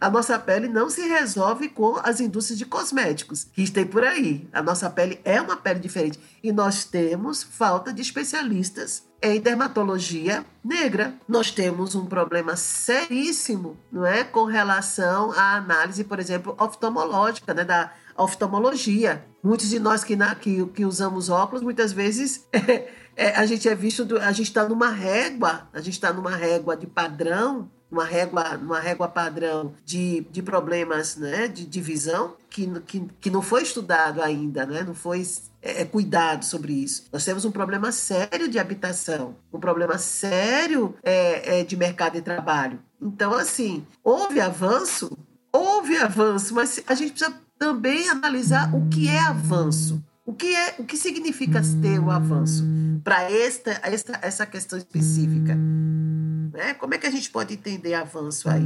a 0.00 0.10
nossa 0.10 0.38
pele 0.38 0.68
não 0.68 0.90
se 0.90 1.02
resolve 1.02 1.68
com 1.68 1.98
as 2.02 2.20
indústrias 2.20 2.58
de 2.58 2.66
cosméticos 2.66 3.44
que 3.44 3.70
tem 3.70 3.86
por 3.86 4.04
aí. 4.04 4.48
A 4.52 4.62
nossa 4.62 4.90
pele 4.90 5.20
é 5.24 5.40
uma 5.40 5.56
pele 5.56 5.80
diferente 5.80 6.18
e 6.42 6.52
nós 6.52 6.84
temos 6.84 7.42
falta 7.42 7.92
de 7.92 8.02
especialistas 8.02 9.04
em 9.22 9.40
dermatologia 9.40 10.44
negra. 10.62 11.14
Nós 11.26 11.50
temos 11.50 11.94
um 11.94 12.04
problema 12.04 12.56
seríssimo, 12.56 13.76
não 13.90 14.04
é, 14.04 14.22
com 14.22 14.44
relação 14.44 15.32
à 15.32 15.56
análise, 15.56 16.04
por 16.04 16.18
exemplo, 16.18 16.54
oftalmológica, 16.58 17.54
né, 17.54 17.64
da 17.64 17.90
oftalmologia. 18.16 19.24
Muitos 19.42 19.70
de 19.70 19.78
nós 19.78 20.04
que, 20.04 20.14
na, 20.14 20.34
que, 20.34 20.64
que 20.66 20.84
usamos 20.84 21.30
óculos, 21.30 21.62
muitas 21.62 21.92
vezes 21.92 22.46
é, 22.52 22.92
é, 23.16 23.36
a 23.36 23.46
gente 23.46 23.68
é 23.68 23.74
visto, 23.74 24.04
do, 24.04 24.18
a 24.18 24.32
gente 24.32 24.48
está 24.48 24.68
numa 24.68 24.90
régua, 24.90 25.68
a 25.72 25.80
gente 25.80 25.94
está 25.94 26.12
numa 26.12 26.36
régua 26.36 26.76
de 26.76 26.86
padrão 26.86 27.70
uma 27.90 28.04
régua, 28.04 28.56
uma 28.56 28.80
régua 28.80 29.08
padrão 29.08 29.74
de, 29.84 30.26
de 30.30 30.42
problemas 30.42 31.16
né, 31.16 31.48
de, 31.48 31.64
de 31.64 31.80
visão 31.80 32.34
que, 32.50 32.68
que, 32.80 33.06
que 33.20 33.30
não 33.30 33.42
foi 33.42 33.62
estudado 33.62 34.20
ainda, 34.20 34.66
né, 34.66 34.82
não 34.82 34.94
foi 34.94 35.22
é, 35.62 35.82
é, 35.82 35.84
cuidado 35.84 36.44
sobre 36.44 36.72
isso. 36.72 37.04
Nós 37.12 37.24
temos 37.24 37.44
um 37.44 37.50
problema 37.50 37.90
sério 37.92 38.48
de 38.48 38.58
habitação, 38.58 39.36
um 39.52 39.58
problema 39.58 39.96
sério 39.98 40.94
é, 41.02 41.60
é, 41.60 41.64
de 41.64 41.76
mercado 41.76 42.14
de 42.14 42.22
trabalho. 42.22 42.78
Então, 43.00 43.32
assim, 43.32 43.86
houve 44.02 44.40
avanço, 44.40 45.16
houve 45.52 45.96
avanço, 45.96 46.54
mas 46.54 46.82
a 46.86 46.94
gente 46.94 47.12
precisa 47.12 47.34
também 47.58 48.08
analisar 48.08 48.74
o 48.74 48.88
que 48.88 49.08
é 49.08 49.20
avanço. 49.20 50.02
O 50.26 50.32
que, 50.32 50.54
é, 50.54 50.74
o 50.78 50.84
que 50.84 50.96
significa 50.96 51.60
ter 51.82 51.98
o 51.98 52.10
avanço 52.10 52.64
para 53.04 53.30
esta, 53.30 53.78
esta, 53.82 54.18
essa 54.22 54.46
questão 54.46 54.78
específica? 54.78 55.54
Né? 56.54 56.72
Como 56.72 56.94
é 56.94 56.98
que 56.98 57.06
a 57.06 57.10
gente 57.10 57.28
pode 57.30 57.52
entender 57.52 57.94
avanço 57.94 58.48
aí? 58.48 58.62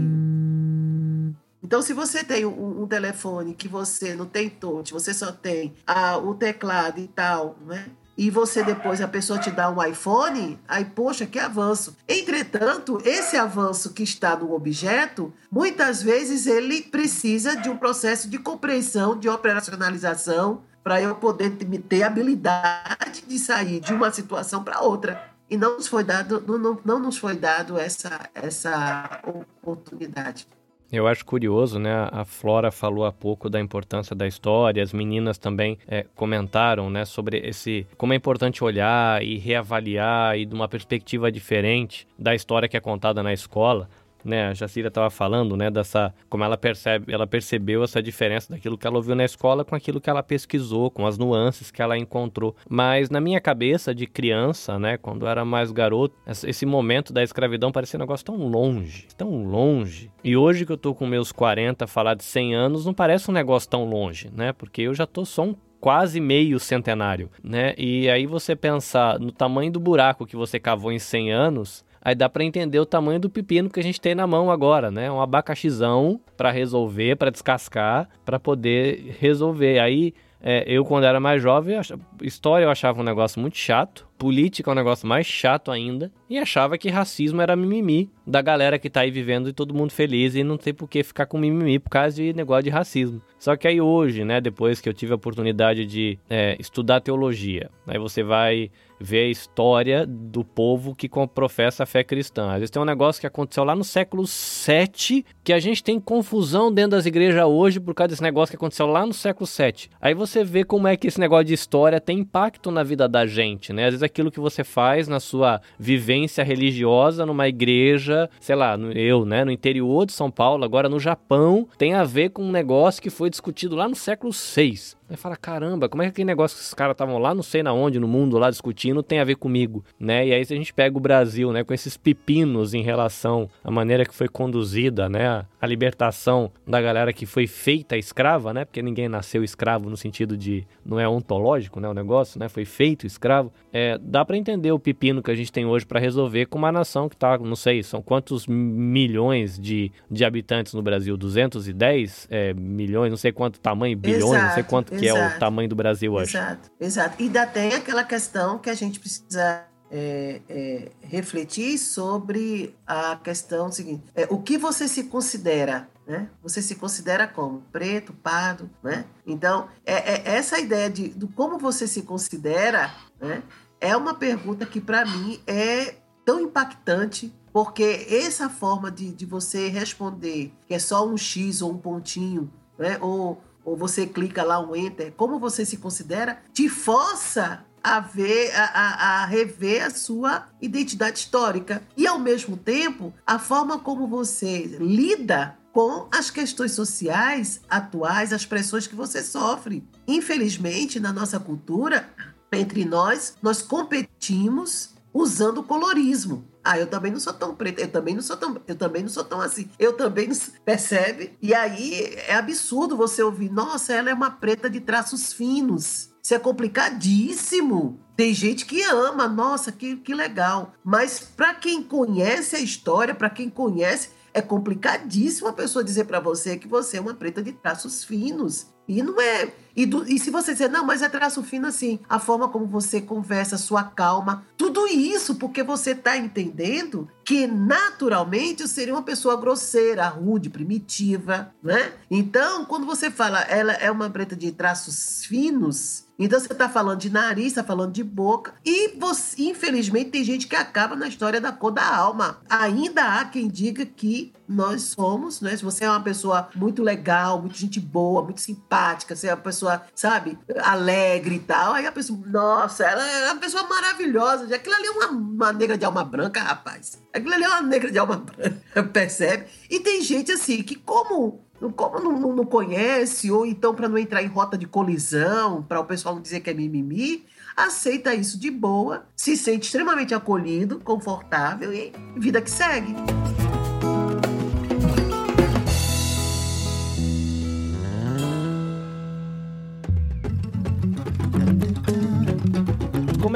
Então, 1.62 1.80
se 1.80 1.94
você 1.94 2.22
tem 2.22 2.44
um, 2.44 2.82
um, 2.82 2.86
telefone 2.86 3.54
que 3.54 3.66
você 3.66 4.14
não 4.14 4.26
tem 4.26 4.50
touch, 4.50 4.92
você 4.92 5.14
só 5.14 5.32
tem 5.32 5.74
ah, 5.86 6.18
o 6.18 6.34
teclado 6.34 7.00
e 7.00 7.08
tal, 7.08 7.56
né? 7.66 7.86
E 8.16 8.30
você 8.30 8.62
depois 8.62 9.00
a 9.00 9.08
pessoa 9.08 9.38
te 9.38 9.50
dá 9.50 9.70
um 9.70 9.82
iPhone, 9.82 10.58
aí 10.68 10.84
poxa, 10.84 11.24
que 11.24 11.38
avanço. 11.38 11.96
Entretanto, 12.06 13.00
esse 13.04 13.36
avanço 13.36 13.94
que 13.94 14.02
está 14.02 14.36
no 14.36 14.52
objeto, 14.52 15.32
muitas 15.50 16.02
vezes 16.02 16.46
ele 16.46 16.82
precisa 16.82 17.56
de 17.56 17.70
um 17.70 17.76
processo 17.76 18.28
de 18.28 18.38
compreensão, 18.38 19.18
de 19.18 19.28
operacionalização, 19.28 20.62
para 20.84 21.00
eu 21.00 21.14
poder 21.14 21.56
ter 21.88 22.02
habilidade 22.02 23.22
de 23.26 23.38
sair 23.38 23.80
de 23.80 23.94
uma 23.94 24.10
situação 24.10 24.62
para 24.62 24.80
outra. 24.80 25.37
E 25.50 25.56
não 25.56 25.76
nos 25.76 25.88
foi 25.88 26.04
dado, 26.04 26.42
não, 26.46 26.78
não, 26.84 26.98
nos 26.98 27.16
foi 27.16 27.34
dado 27.34 27.78
essa, 27.78 28.28
essa 28.34 29.20
oportunidade. 29.26 30.46
Eu 30.90 31.06
acho 31.06 31.24
curioso, 31.24 31.78
né? 31.78 32.08
A 32.10 32.24
Flora 32.24 32.70
falou 32.70 33.04
há 33.04 33.12
pouco 33.12 33.50
da 33.50 33.60
importância 33.60 34.16
da 34.16 34.26
história, 34.26 34.82
as 34.82 34.92
meninas 34.92 35.36
também 35.36 35.78
é, 35.86 36.06
comentaram, 36.14 36.88
né, 36.88 37.04
sobre 37.04 37.38
esse 37.46 37.86
como 37.98 38.14
é 38.14 38.16
importante 38.16 38.64
olhar 38.64 39.22
e 39.22 39.36
reavaliar 39.36 40.38
e 40.38 40.46
de 40.46 40.54
uma 40.54 40.66
perspectiva 40.66 41.30
diferente 41.30 42.08
da 42.18 42.34
história 42.34 42.68
que 42.68 42.76
é 42.76 42.80
contada 42.80 43.22
na 43.22 43.34
escola 43.34 43.88
né, 44.28 44.48
a 44.48 44.54
Jacira 44.54 44.88
estava 44.88 45.10
falando, 45.10 45.56
né, 45.56 45.70
dessa 45.70 46.14
como 46.28 46.44
ela 46.44 46.56
percebe, 46.56 47.12
ela 47.12 47.26
percebeu 47.26 47.82
essa 47.82 48.02
diferença 48.02 48.52
daquilo 48.52 48.76
que 48.76 48.86
ela 48.86 48.96
ouviu 48.96 49.14
na 49.14 49.24
escola 49.24 49.64
com 49.64 49.74
aquilo 49.74 50.00
que 50.00 50.10
ela 50.10 50.22
pesquisou, 50.22 50.90
com 50.90 51.06
as 51.06 51.18
nuances 51.18 51.70
que 51.70 51.82
ela 51.82 51.96
encontrou. 51.96 52.54
Mas 52.68 53.10
na 53.10 53.20
minha 53.20 53.40
cabeça 53.40 53.94
de 53.94 54.06
criança, 54.06 54.78
né, 54.78 54.96
quando 54.96 55.22
eu 55.22 55.28
era 55.28 55.44
mais 55.44 55.72
garoto, 55.72 56.14
esse 56.26 56.66
momento 56.66 57.12
da 57.12 57.22
escravidão 57.22 57.72
parecia 57.72 57.98
um 57.98 58.02
negócio 58.02 58.26
tão 58.26 58.36
longe, 58.36 59.06
tão 59.16 59.44
longe. 59.44 60.10
E 60.22 60.36
hoje 60.36 60.66
que 60.66 60.72
eu 60.72 60.76
tô 60.76 60.94
com 60.94 61.06
meus 61.06 61.32
40, 61.32 61.86
falar 61.86 62.14
de 62.14 62.24
100 62.24 62.54
anos 62.54 62.86
não 62.86 62.94
parece 62.94 63.30
um 63.30 63.34
negócio 63.34 63.68
tão 63.68 63.84
longe, 63.84 64.30
né? 64.34 64.52
Porque 64.52 64.82
eu 64.82 64.94
já 64.94 65.06
tô 65.06 65.24
só 65.24 65.44
um 65.44 65.54
quase 65.80 66.20
meio 66.20 66.58
centenário, 66.58 67.30
né? 67.42 67.74
E 67.78 68.08
aí 68.10 68.26
você 68.26 68.56
pensar 68.56 69.18
no 69.18 69.32
tamanho 69.32 69.70
do 69.70 69.80
buraco 69.80 70.26
que 70.26 70.36
você 70.36 70.58
cavou 70.58 70.92
em 70.92 70.98
100 70.98 71.32
anos, 71.32 71.84
Aí 72.08 72.14
dá 72.14 72.26
para 72.26 72.42
entender 72.42 72.80
o 72.80 72.86
tamanho 72.86 73.20
do 73.20 73.28
pepino 73.28 73.68
que 73.68 73.78
a 73.78 73.82
gente 73.82 74.00
tem 74.00 74.14
na 74.14 74.26
mão 74.26 74.50
agora, 74.50 74.90
né? 74.90 75.12
Um 75.12 75.20
abacaxizão 75.20 76.18
para 76.38 76.50
resolver, 76.50 77.16
para 77.16 77.30
descascar, 77.30 78.08
para 78.24 78.40
poder 78.40 79.14
resolver. 79.20 79.78
Aí 79.78 80.14
é, 80.40 80.64
eu, 80.66 80.86
quando 80.86 81.04
era 81.04 81.20
mais 81.20 81.42
jovem, 81.42 81.78
história 82.22 82.64
eu 82.64 82.70
achava 82.70 82.98
um 82.98 83.04
negócio 83.04 83.38
muito 83.38 83.58
chato, 83.58 84.07
política 84.18 84.70
é 84.70 84.72
um 84.72 84.76
negócio 84.76 85.06
mais 85.06 85.26
chato 85.26 85.70
ainda, 85.70 86.10
e 86.28 86.36
achava 86.36 86.76
que 86.76 86.90
racismo 86.90 87.40
era 87.40 87.56
mimimi 87.56 88.10
da 88.26 88.42
galera 88.42 88.78
que 88.78 88.90
tá 88.90 89.00
aí 89.00 89.10
vivendo 89.10 89.48
e 89.48 89.52
todo 89.52 89.72
mundo 89.74 89.92
feliz 89.92 90.34
e 90.34 90.44
não 90.44 90.58
tem 90.58 90.74
por 90.74 90.88
que 90.88 91.02
ficar 91.02 91.24
com 91.24 91.38
mimimi 91.38 91.78
por 91.78 91.88
causa 91.88 92.16
de 92.16 92.34
negócio 92.34 92.64
de 92.64 92.70
racismo. 92.70 93.22
Só 93.38 93.56
que 93.56 93.66
aí 93.66 93.80
hoje, 93.80 94.24
né, 94.24 94.40
depois 94.40 94.80
que 94.80 94.88
eu 94.88 94.92
tive 94.92 95.12
a 95.12 95.16
oportunidade 95.16 95.86
de 95.86 96.18
é, 96.28 96.56
estudar 96.58 97.00
teologia, 97.00 97.70
aí 97.86 97.98
você 97.98 98.22
vai 98.22 98.70
ver 99.00 99.26
a 99.26 99.30
história 99.30 100.06
do 100.06 100.44
povo 100.44 100.94
que 100.94 101.08
professa 101.32 101.84
a 101.84 101.86
fé 101.86 102.02
cristã. 102.02 102.50
Às 102.50 102.58
vezes 102.58 102.70
tem 102.70 102.82
um 102.82 102.84
negócio 102.84 103.20
que 103.20 103.26
aconteceu 103.26 103.64
lá 103.64 103.74
no 103.74 103.84
século 103.84 104.26
7 104.26 105.24
que 105.44 105.52
a 105.52 105.60
gente 105.60 105.82
tem 105.82 106.00
confusão 106.00 106.72
dentro 106.72 106.92
das 106.92 107.06
igrejas 107.06 107.44
hoje 107.44 107.78
por 107.78 107.94
causa 107.94 108.08
desse 108.08 108.22
negócio 108.22 108.50
que 108.52 108.56
aconteceu 108.56 108.86
lá 108.86 109.06
no 109.06 109.14
século 109.14 109.46
7. 109.46 109.90
Aí 110.00 110.14
você 110.14 110.42
vê 110.42 110.64
como 110.64 110.88
é 110.88 110.96
que 110.96 111.06
esse 111.06 111.20
negócio 111.20 111.44
de 111.44 111.54
história 111.54 112.00
tem 112.00 112.18
impacto 112.18 112.70
na 112.70 112.82
vida 112.82 113.08
da 113.08 113.24
gente, 113.24 113.72
né? 113.72 113.84
Às 113.84 113.90
vezes 113.90 114.02
aquilo 114.08 114.30
que 114.30 114.40
você 114.40 114.64
faz 114.64 115.06
na 115.06 115.20
sua 115.20 115.60
vivência 115.78 116.42
religiosa 116.42 117.24
numa 117.24 117.46
igreja, 117.46 118.28
sei 118.40 118.56
lá, 118.56 118.76
no, 118.76 118.90
eu, 118.92 119.24
né, 119.24 119.44
no 119.44 119.52
interior 119.52 120.04
de 120.04 120.12
São 120.12 120.30
Paulo, 120.30 120.64
agora 120.64 120.88
no 120.88 120.98
Japão, 120.98 121.68
tem 121.78 121.94
a 121.94 122.02
ver 122.04 122.30
com 122.30 122.42
um 122.42 122.50
negócio 122.50 123.00
que 123.00 123.10
foi 123.10 123.30
discutido 123.30 123.76
lá 123.76 123.88
no 123.88 123.94
século 123.94 124.32
VI. 124.32 124.97
Aí 125.08 125.16
fala, 125.16 125.36
caramba, 125.36 125.88
como 125.88 126.02
é 126.02 126.06
que 126.06 126.10
aquele 126.10 126.26
negócio 126.26 126.56
que 126.56 126.62
esses 126.62 126.74
caras 126.74 126.92
estavam 126.92 127.18
lá, 127.18 127.34
não 127.34 127.42
sei 127.42 127.62
na 127.62 127.72
onde, 127.72 127.98
no 127.98 128.06
mundo 128.06 128.36
lá 128.36 128.50
discutindo, 128.50 129.02
tem 129.02 129.20
a 129.20 129.24
ver 129.24 129.36
comigo, 129.36 129.82
né? 129.98 130.26
E 130.26 130.34
aí 130.34 130.44
se 130.44 130.52
a 130.52 130.56
gente 130.56 130.74
pega 130.74 130.96
o 130.96 131.00
Brasil, 131.00 131.50
né, 131.50 131.64
com 131.64 131.72
esses 131.72 131.96
pepinos 131.96 132.74
em 132.74 132.82
relação 132.82 133.48
à 133.64 133.70
maneira 133.70 134.04
que 134.04 134.14
foi 134.14 134.28
conduzida, 134.28 135.08
né, 135.08 135.46
a 135.60 135.66
libertação 135.66 136.50
da 136.66 136.80
galera 136.80 137.12
que 137.12 137.24
foi 137.24 137.46
feita 137.46 137.96
escrava, 137.96 138.52
né? 138.52 138.64
Porque 138.66 138.82
ninguém 138.82 139.08
nasceu 139.08 139.42
escravo 139.42 139.88
no 139.88 139.96
sentido 139.96 140.36
de 140.36 140.66
não 140.84 141.00
é 141.00 141.08
ontológico, 141.08 141.80
né, 141.80 141.88
o 141.88 141.94
negócio, 141.94 142.38
né? 142.38 142.48
Foi 142.48 142.66
feito 142.66 143.06
escravo. 143.06 143.50
É, 143.72 143.98
dá 143.98 144.24
para 144.24 144.36
entender 144.36 144.72
o 144.72 144.78
pepino 144.78 145.22
que 145.22 145.30
a 145.30 145.34
gente 145.34 145.50
tem 145.50 145.64
hoje 145.64 145.86
para 145.86 145.98
resolver 145.98 146.46
com 146.46 146.58
uma 146.58 146.70
nação 146.70 147.08
que 147.08 147.16
tá, 147.16 147.38
não 147.38 147.56
sei, 147.56 147.82
são 147.82 148.02
quantos 148.02 148.46
milhões 148.46 149.58
de, 149.58 149.90
de 150.10 150.24
habitantes 150.24 150.74
no 150.74 150.82
Brasil? 150.82 151.16
210 151.16 152.28
é, 152.30 152.52
milhões, 152.52 153.10
não 153.10 153.16
sei 153.16 153.32
quanto 153.32 153.58
tamanho, 153.58 153.96
bilhões, 153.96 154.24
exato, 154.24 154.44
não 154.44 154.54
sei 154.54 154.62
quanto 154.62 154.97
que 154.98 155.06
exato, 155.06 155.34
é 155.34 155.36
o 155.36 155.38
tamanho 155.38 155.68
do 155.68 155.76
Brasil 155.76 156.12
hoje. 156.12 156.36
Exato, 156.36 156.70
exato. 156.80 157.22
E 157.22 157.24
ainda 157.24 157.46
tem 157.46 157.74
aquela 157.74 158.04
questão 158.04 158.58
que 158.58 158.68
a 158.68 158.74
gente 158.74 158.98
precisa 158.98 159.64
é, 159.90 160.40
é, 160.48 160.92
refletir 161.02 161.78
sobre 161.78 162.74
a 162.86 163.16
questão 163.16 163.70
seguinte: 163.70 164.04
é, 164.14 164.26
o 164.30 164.38
que 164.38 164.58
você 164.58 164.86
se 164.88 165.04
considera? 165.04 165.88
Né? 166.06 166.28
Você 166.42 166.62
se 166.62 166.74
considera 166.74 167.26
como 167.26 167.62
preto, 167.70 168.12
pardo, 168.14 168.70
né? 168.82 169.04
Então, 169.26 169.68
é, 169.84 170.14
é 170.14 170.36
essa 170.36 170.58
ideia 170.58 170.88
de 170.88 171.08
do 171.08 171.28
como 171.28 171.58
você 171.58 171.86
se 171.86 172.02
considera, 172.02 172.92
né? 173.20 173.42
É 173.80 173.96
uma 173.96 174.14
pergunta 174.14 174.66
que 174.66 174.80
para 174.80 175.04
mim 175.04 175.40
é 175.46 175.94
tão 176.24 176.40
impactante 176.40 177.32
porque 177.52 178.06
essa 178.10 178.48
forma 178.48 178.90
de, 178.90 179.12
de 179.12 179.26
você 179.26 179.68
responder, 179.68 180.52
que 180.66 180.74
é 180.74 180.78
só 180.78 181.06
um 181.06 181.16
X 181.16 181.62
ou 181.62 181.72
um 181.72 181.78
pontinho, 181.78 182.50
né? 182.78 182.98
ou, 183.00 183.42
ou 183.68 183.76
você 183.76 184.06
clica 184.06 184.42
lá 184.42 184.58
um 184.58 184.74
Enter, 184.74 185.12
como 185.16 185.38
você 185.38 185.64
se 185.64 185.76
considera, 185.76 186.40
te 186.52 186.68
força 186.68 187.64
a 187.82 188.00
ver, 188.00 188.50
a, 188.54 188.64
a, 188.64 189.22
a, 189.22 189.26
rever 189.26 189.84
a 189.84 189.90
sua 189.90 190.48
identidade 190.60 191.18
histórica. 191.18 191.82
E 191.96 192.06
ao 192.06 192.18
mesmo 192.18 192.56
tempo, 192.56 193.12
a 193.26 193.38
forma 193.38 193.78
como 193.78 194.06
você 194.06 194.76
lida 194.80 195.56
com 195.72 196.08
as 196.12 196.30
questões 196.30 196.72
sociais 196.72 197.60
atuais, 197.68 198.32
as 198.32 198.44
pressões 198.44 198.86
que 198.86 198.96
você 198.96 199.22
sofre. 199.22 199.86
Infelizmente, 200.06 200.98
na 200.98 201.12
nossa 201.12 201.38
cultura, 201.38 202.08
entre 202.50 202.84
nós, 202.84 203.36
nós 203.42 203.62
competimos 203.62 204.94
usando 205.12 205.62
colorismo. 205.62 206.44
Ah, 206.70 206.78
eu 206.78 206.86
também 206.86 207.10
não 207.10 207.18
sou 207.18 207.32
tão 207.32 207.54
preta, 207.54 207.80
eu 207.80 207.88
também 207.88 208.14
não 208.14 208.20
sou 208.20 208.36
tão, 208.36 208.60
eu 208.66 208.76
também 208.76 209.00
não 209.00 209.08
sou 209.08 209.24
tão 209.24 209.40
assim. 209.40 209.70
Eu 209.78 209.94
também 209.94 210.28
não, 210.28 210.36
percebe? 210.66 211.32
E 211.40 211.54
aí 211.54 212.14
é 212.26 212.34
absurdo 212.34 212.94
você 212.94 213.22
ouvir, 213.22 213.50
nossa, 213.50 213.94
ela 213.94 214.10
é 214.10 214.12
uma 214.12 214.30
preta 214.30 214.68
de 214.68 214.78
traços 214.78 215.32
finos. 215.32 216.10
Isso 216.22 216.34
é 216.34 216.38
complicadíssimo. 216.38 217.98
Tem 218.14 218.34
gente 218.34 218.66
que 218.66 218.82
ama, 218.82 219.26
nossa, 219.26 219.72
que, 219.72 219.96
que 219.96 220.12
legal. 220.12 220.74
Mas 220.84 221.18
para 221.20 221.54
quem 221.54 221.82
conhece 221.82 222.54
a 222.54 222.60
história, 222.60 223.14
para 223.14 223.30
quem 223.30 223.48
conhece, 223.48 224.10
é 224.34 224.42
complicadíssimo 224.42 225.48
a 225.48 225.54
pessoa 225.54 225.82
dizer 225.82 226.04
para 226.04 226.20
você 226.20 226.58
que 226.58 226.68
você 226.68 226.98
é 226.98 227.00
uma 227.00 227.14
preta 227.14 227.42
de 227.42 227.52
traços 227.52 228.04
finos. 228.04 228.66
E 228.88 229.02
não 229.02 229.20
é. 229.20 229.52
E, 229.76 229.86
do, 229.86 230.04
e, 230.10 230.18
se 230.18 230.30
você 230.30 230.52
dizer, 230.52 230.68
não, 230.68 230.84
mas 230.84 231.02
é 231.02 231.08
traço 231.08 231.40
fino 231.42 231.68
assim, 231.68 232.00
a 232.08 232.18
forma 232.18 232.48
como 232.48 232.66
você 232.66 233.00
conversa, 233.00 233.56
sua 233.56 233.84
calma, 233.84 234.44
tudo 234.56 234.88
isso 234.88 235.36
porque 235.36 235.62
você 235.62 235.92
está 235.92 236.16
entendendo 236.16 237.08
que 237.24 237.46
naturalmente 237.46 238.62
eu 238.62 238.66
seria 238.66 238.92
uma 238.92 239.02
pessoa 239.02 239.36
grosseira, 239.36 240.08
rude, 240.08 240.50
primitiva, 240.50 241.54
né? 241.62 241.92
Então, 242.10 242.64
quando 242.64 242.86
você 242.86 243.08
fala, 243.08 243.42
ela 243.42 243.72
é 243.74 243.88
uma 243.88 244.10
preta 244.10 244.34
de 244.34 244.50
traços 244.50 245.24
finos, 245.24 246.08
então 246.18 246.40
você 246.40 246.52
está 246.52 246.68
falando 246.68 246.98
de 246.98 247.10
nariz, 247.10 247.46
está 247.48 247.62
falando 247.62 247.92
de 247.92 248.02
boca. 248.02 248.54
E 248.64 248.96
você, 248.98 249.44
infelizmente, 249.44 250.10
tem 250.10 250.24
gente 250.24 250.48
que 250.48 250.56
acaba 250.56 250.96
na 250.96 251.06
história 251.06 251.40
da 251.40 251.52
cor 251.52 251.70
da 251.70 251.86
alma. 251.94 252.40
Ainda 252.50 253.20
há 253.20 253.24
quem 253.26 253.46
diga 253.46 253.86
que 253.86 254.32
nós 254.48 254.82
somos, 254.82 255.40
né? 255.40 255.56
Se 255.56 255.62
você 255.62 255.84
é 255.84 255.90
uma 255.90 256.02
pessoa 256.02 256.48
muito 256.54 256.82
legal, 256.82 257.40
muito 257.40 257.58
gente 257.58 257.78
boa, 257.78 258.22
muito 258.24 258.40
simpática, 258.40 259.14
você 259.14 259.28
é 259.28 259.34
uma 259.34 259.40
pessoa, 259.42 259.82
sabe, 259.94 260.38
alegre 260.62 261.34
e 261.34 261.40
tal, 261.40 261.74
aí 261.74 261.86
a 261.86 261.92
pessoa, 261.92 262.18
nossa, 262.26 262.84
ela 262.84 263.06
é 263.06 263.32
uma 263.32 263.40
pessoa 263.40 263.64
maravilhosa. 263.68 264.54
Aquilo 264.54 264.74
ali 264.74 264.86
é 264.86 264.90
uma, 264.90 265.08
uma 265.08 265.52
negra 265.52 265.76
de 265.76 265.84
alma 265.84 266.02
branca, 266.04 266.40
rapaz. 266.40 267.02
Aquilo 267.12 267.34
ali 267.34 267.44
é 267.44 267.48
uma 267.48 267.62
negra 267.62 267.90
de 267.90 267.98
alma 267.98 268.16
branca, 268.24 268.82
percebe? 268.84 269.46
E 269.68 269.80
tem 269.80 270.00
gente 270.02 270.32
assim 270.32 270.62
que, 270.62 270.74
como 270.74 271.46
como 271.74 271.98
não, 271.98 272.36
não, 272.36 272.44
conhece, 272.44 273.32
ou 273.32 273.44
então 273.44 273.74
para 273.74 273.88
não 273.88 273.98
entrar 273.98 274.22
em 274.22 274.28
rota 274.28 274.56
de 274.56 274.64
colisão, 274.64 275.60
para 275.60 275.80
o 275.80 275.84
pessoal 275.84 276.14
não 276.14 276.22
dizer 276.22 276.38
que 276.38 276.50
é 276.50 276.54
mimimi, 276.54 277.26
aceita 277.56 278.14
isso 278.14 278.38
de 278.38 278.48
boa, 278.48 279.04
se 279.16 279.36
sente 279.36 279.66
extremamente 279.66 280.14
acolhido, 280.14 280.78
confortável 280.78 281.72
e 281.72 281.92
vida 282.16 282.40
que 282.40 282.50
segue. 282.50 282.94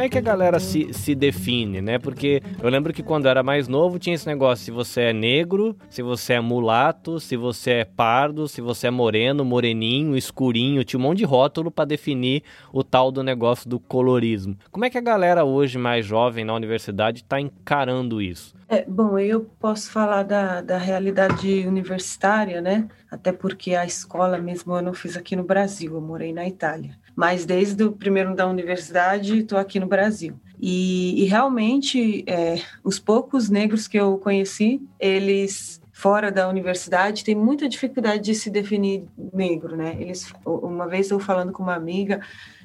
É 0.02 0.08
que 0.08 0.18
a 0.18 0.22
galera 0.22 0.58
se, 0.58 0.92
se 0.92 1.14
define, 1.14 1.80
né? 1.80 1.98
Porque 1.98 2.42
eu 2.62 2.68
lembro 2.68 2.92
que 2.92 3.02
quando 3.02 3.26
eu 3.26 3.30
era 3.30 3.42
mais 3.42 3.68
novo 3.68 3.98
tinha 3.98 4.14
esse 4.14 4.26
negócio: 4.26 4.64
se 4.64 4.70
você 4.70 5.02
é 5.02 5.12
negro, 5.12 5.76
se 5.88 6.02
você 6.02 6.34
é 6.34 6.40
mulato, 6.40 7.20
se 7.20 7.36
você 7.36 7.70
é 7.70 7.84
pardo, 7.84 8.48
se 8.48 8.60
você 8.60 8.88
é 8.88 8.90
moreno, 8.90 9.44
moreninho, 9.44 10.16
escurinho, 10.16 10.84
tinha 10.84 10.98
um 10.98 11.02
monte 11.02 11.18
de 11.18 11.24
rótulo 11.24 11.70
para 11.70 11.84
definir 11.84 12.42
o 12.72 12.82
tal 12.82 13.10
do 13.10 13.22
negócio 13.22 13.68
do 13.68 13.78
colorismo. 13.78 14.56
Como 14.70 14.84
é 14.84 14.90
que 14.90 14.98
a 14.98 15.02
galera 15.02 15.44
hoje 15.44 15.78
mais 15.78 16.04
jovem 16.04 16.44
na 16.44 16.54
universidade 16.54 17.22
está 17.22 17.40
encarando 17.40 18.20
isso? 18.20 18.54
É, 18.68 18.84
bom, 18.88 19.18
eu 19.18 19.46
posso 19.60 19.90
falar 19.90 20.22
da, 20.22 20.62
da 20.62 20.78
realidade 20.78 21.66
universitária, 21.66 22.60
né? 22.60 22.88
Até 23.10 23.30
porque 23.30 23.74
a 23.74 23.84
escola 23.84 24.38
mesmo 24.38 24.74
eu 24.74 24.82
não 24.82 24.94
fiz 24.94 25.16
aqui 25.16 25.36
no 25.36 25.44
Brasil, 25.44 25.94
eu 25.94 26.00
morei 26.00 26.32
na 26.32 26.46
Itália 26.46 27.01
mas 27.14 27.44
desde 27.44 27.84
o 27.84 27.92
primeiro 27.92 28.34
da 28.34 28.46
universidade 28.46 29.38
estou 29.38 29.58
aqui 29.58 29.78
no 29.78 29.86
Brasil. 29.86 30.34
E, 30.60 31.22
e 31.22 31.24
realmente, 31.24 32.24
é, 32.26 32.60
os 32.84 32.98
poucos 32.98 33.50
negros 33.50 33.88
que 33.88 33.98
eu 33.98 34.16
conheci, 34.18 34.80
eles 34.98 35.80
fora 35.92 36.32
da 36.32 36.48
universidade 36.48 37.22
têm 37.22 37.34
muita 37.34 37.68
dificuldade 37.68 38.24
de 38.24 38.34
se 38.34 38.50
definir 38.50 39.04
negro, 39.32 39.76
né? 39.76 39.96
Eles, 40.00 40.32
uma 40.44 40.88
vez 40.88 41.10
eu 41.10 41.20
falando 41.20 41.52
com 41.52 41.62
uma 41.62 41.74
amiga, 41.74 42.20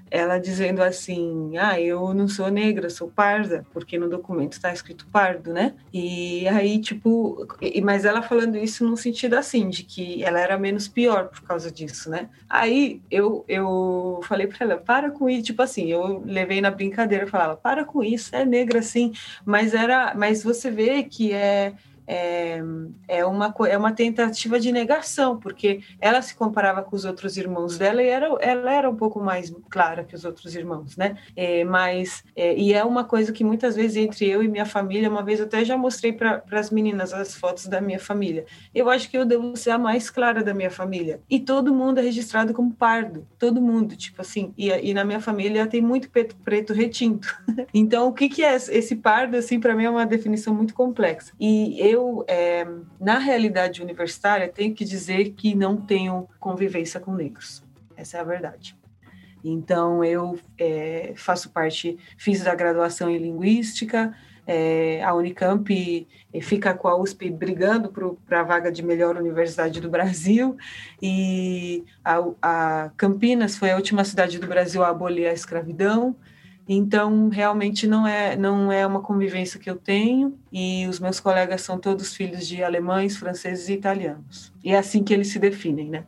ela 0.09 0.37
dizendo 0.37 0.81
assim: 0.81 1.57
Ah, 1.57 1.79
eu 1.79 2.13
não 2.13 2.27
sou 2.27 2.49
negra, 2.49 2.89
sou 2.89 3.09
parda, 3.09 3.65
porque 3.73 3.97
no 3.97 4.09
documento 4.09 4.53
está 4.53 4.71
escrito 4.71 5.07
pardo, 5.11 5.53
né? 5.53 5.73
E 5.93 6.47
aí, 6.47 6.79
tipo, 6.79 7.45
mas 7.83 8.05
ela 8.05 8.21
falando 8.21 8.57
isso 8.57 8.85
num 8.85 8.95
sentido 8.95 9.35
assim, 9.35 9.69
de 9.69 9.83
que 9.83 10.23
ela 10.23 10.39
era 10.39 10.57
menos 10.57 10.87
pior 10.87 11.27
por 11.29 11.41
causa 11.41 11.71
disso, 11.71 12.09
né? 12.09 12.29
Aí 12.49 13.01
eu, 13.11 13.43
eu 13.47 14.19
falei 14.23 14.47
para 14.47 14.65
ela: 14.65 14.77
Para 14.77 15.11
com 15.11 15.29
isso, 15.29 15.43
tipo 15.43 15.61
assim, 15.61 15.87
eu 15.87 16.23
levei 16.25 16.61
na 16.61 16.71
brincadeira, 16.71 17.27
falava: 17.27 17.55
Para 17.55 17.85
com 17.85 18.03
isso, 18.03 18.35
é 18.35 18.45
negra 18.45 18.81
sim, 18.81 19.13
mas 19.45 19.73
era, 19.73 20.13
mas 20.15 20.43
você 20.43 20.71
vê 20.71 21.03
que 21.03 21.33
é 21.33 21.73
é, 22.07 22.61
é, 23.07 23.25
uma, 23.25 23.53
é 23.67 23.77
uma 23.77 23.91
tentativa 23.91 24.59
de 24.59 24.71
negação, 24.71 25.37
porque 25.37 25.81
ela 25.99 26.21
se 26.21 26.35
comparava 26.35 26.81
com 26.81 26.95
os 26.95 27.03
outros 27.03 27.35
irmãos 27.37 27.77
dela 27.77 28.01
e 28.01 28.07
era, 28.07 28.27
ela 28.39 28.71
era 28.71 28.89
um 28.89 28.95
pouco 28.95 29.19
mais 29.19 29.53
clara 29.69 30.03
que 30.05 30.15
os 30.15 30.23
outros 30.23 30.55
irmãos, 30.55 30.95
né? 30.95 31.17
É, 31.35 31.65
mas, 31.65 32.23
é, 32.35 32.55
e 32.55 32.73
é 32.73 32.83
uma 32.83 33.03
coisa 33.03 33.33
que 33.33 33.43
muitas 33.43 33.75
vezes 33.75 33.97
entre 33.97 34.27
eu 34.27 34.41
e 34.41 34.47
minha 34.47 34.65
família, 34.65 35.09
uma 35.09 35.23
vez 35.23 35.41
até 35.41 35.65
já 35.65 35.77
mostrei 35.77 36.13
para 36.13 36.43
as 36.51 36.71
meninas 36.71 37.13
as 37.13 37.35
fotos 37.35 37.67
da 37.67 37.81
minha 37.81 37.99
família. 37.99 38.45
Eu 38.73 38.89
acho 38.89 39.09
que 39.09 39.17
eu 39.17 39.25
devo 39.25 39.55
ser 39.57 39.71
a 39.71 39.77
mais 39.77 40.09
clara 40.09 40.43
da 40.43 40.53
minha 40.53 40.71
família. 40.71 41.19
E 41.29 41.39
todo 41.39 41.73
mundo 41.73 41.99
é 41.99 42.03
registrado 42.03 42.53
como 42.53 42.73
pardo, 42.73 43.27
todo 43.37 43.61
mundo, 43.61 43.95
tipo 43.95 44.21
assim. 44.21 44.53
E, 44.57 44.69
e 44.69 44.93
na 44.93 45.03
minha 45.03 45.19
família 45.19 45.67
tem 45.67 45.81
muito 45.81 46.09
preto, 46.09 46.35
preto 46.37 46.73
retinto. 46.73 47.35
então, 47.73 48.07
o 48.07 48.13
que, 48.13 48.29
que 48.29 48.43
é 48.43 48.55
esse 48.55 48.95
pardo, 48.95 49.35
assim, 49.35 49.59
para 49.59 49.75
mim 49.75 49.83
é 49.83 49.89
uma 49.89 50.05
definição 50.05 50.53
muito 50.53 50.73
complexa. 50.73 51.33
E 51.39 51.79
eu 51.79 51.96
eu, 51.97 52.23
é, 52.27 52.65
na 52.99 53.17
realidade 53.17 53.81
universitária, 53.81 54.47
tenho 54.47 54.73
que 54.73 54.85
dizer 54.85 55.31
que 55.31 55.55
não 55.55 55.75
tenho 55.75 56.27
convivência 56.39 56.99
com 56.99 57.13
negros. 57.13 57.63
Essa 57.95 58.17
é 58.17 58.19
a 58.21 58.23
verdade. 58.23 58.77
Então, 59.43 60.03
eu 60.03 60.39
é, 60.57 61.13
faço 61.15 61.49
parte, 61.49 61.97
fiz 62.17 62.45
a 62.45 62.55
graduação 62.55 63.09
em 63.09 63.17
Linguística, 63.17 64.15
é, 64.45 65.03
a 65.03 65.13
Unicamp 65.13 66.07
fica 66.41 66.73
com 66.73 66.87
a 66.87 66.95
USP 66.95 67.29
brigando 67.29 67.91
para 68.25 68.39
a 68.39 68.43
vaga 68.43 68.71
de 68.71 68.81
melhor 68.81 69.17
universidade 69.17 69.81
do 69.81 69.89
Brasil, 69.89 70.55
e 71.01 71.83
a, 72.03 72.23
a 72.41 72.91
Campinas 72.95 73.57
foi 73.57 73.71
a 73.71 73.75
última 73.75 74.05
cidade 74.05 74.39
do 74.39 74.47
Brasil 74.47 74.83
a 74.83 74.89
abolir 74.89 75.27
a 75.27 75.33
escravidão, 75.33 76.15
Então, 76.67 77.29
realmente 77.29 77.87
não 77.87 78.05
é, 78.05 78.35
não 78.35 78.71
é 78.71 78.85
uma 78.85 79.01
convivência 79.01 79.59
que 79.59 79.69
eu 79.69 79.75
tenho, 79.75 80.37
e 80.51 80.85
os 80.87 80.99
meus 80.99 81.19
colegas 81.19 81.61
são 81.61 81.79
todos 81.79 82.13
filhos 82.13 82.45
de 82.47 82.61
alemães, 82.61 83.15
franceses 83.15 83.69
e 83.69 83.73
italianos. 83.73 84.51
E 84.63 84.71
é 84.71 84.77
assim 84.77 85.03
que 85.03 85.13
eles 85.13 85.29
se 85.29 85.39
definem, 85.39 85.89
né? 85.89 86.03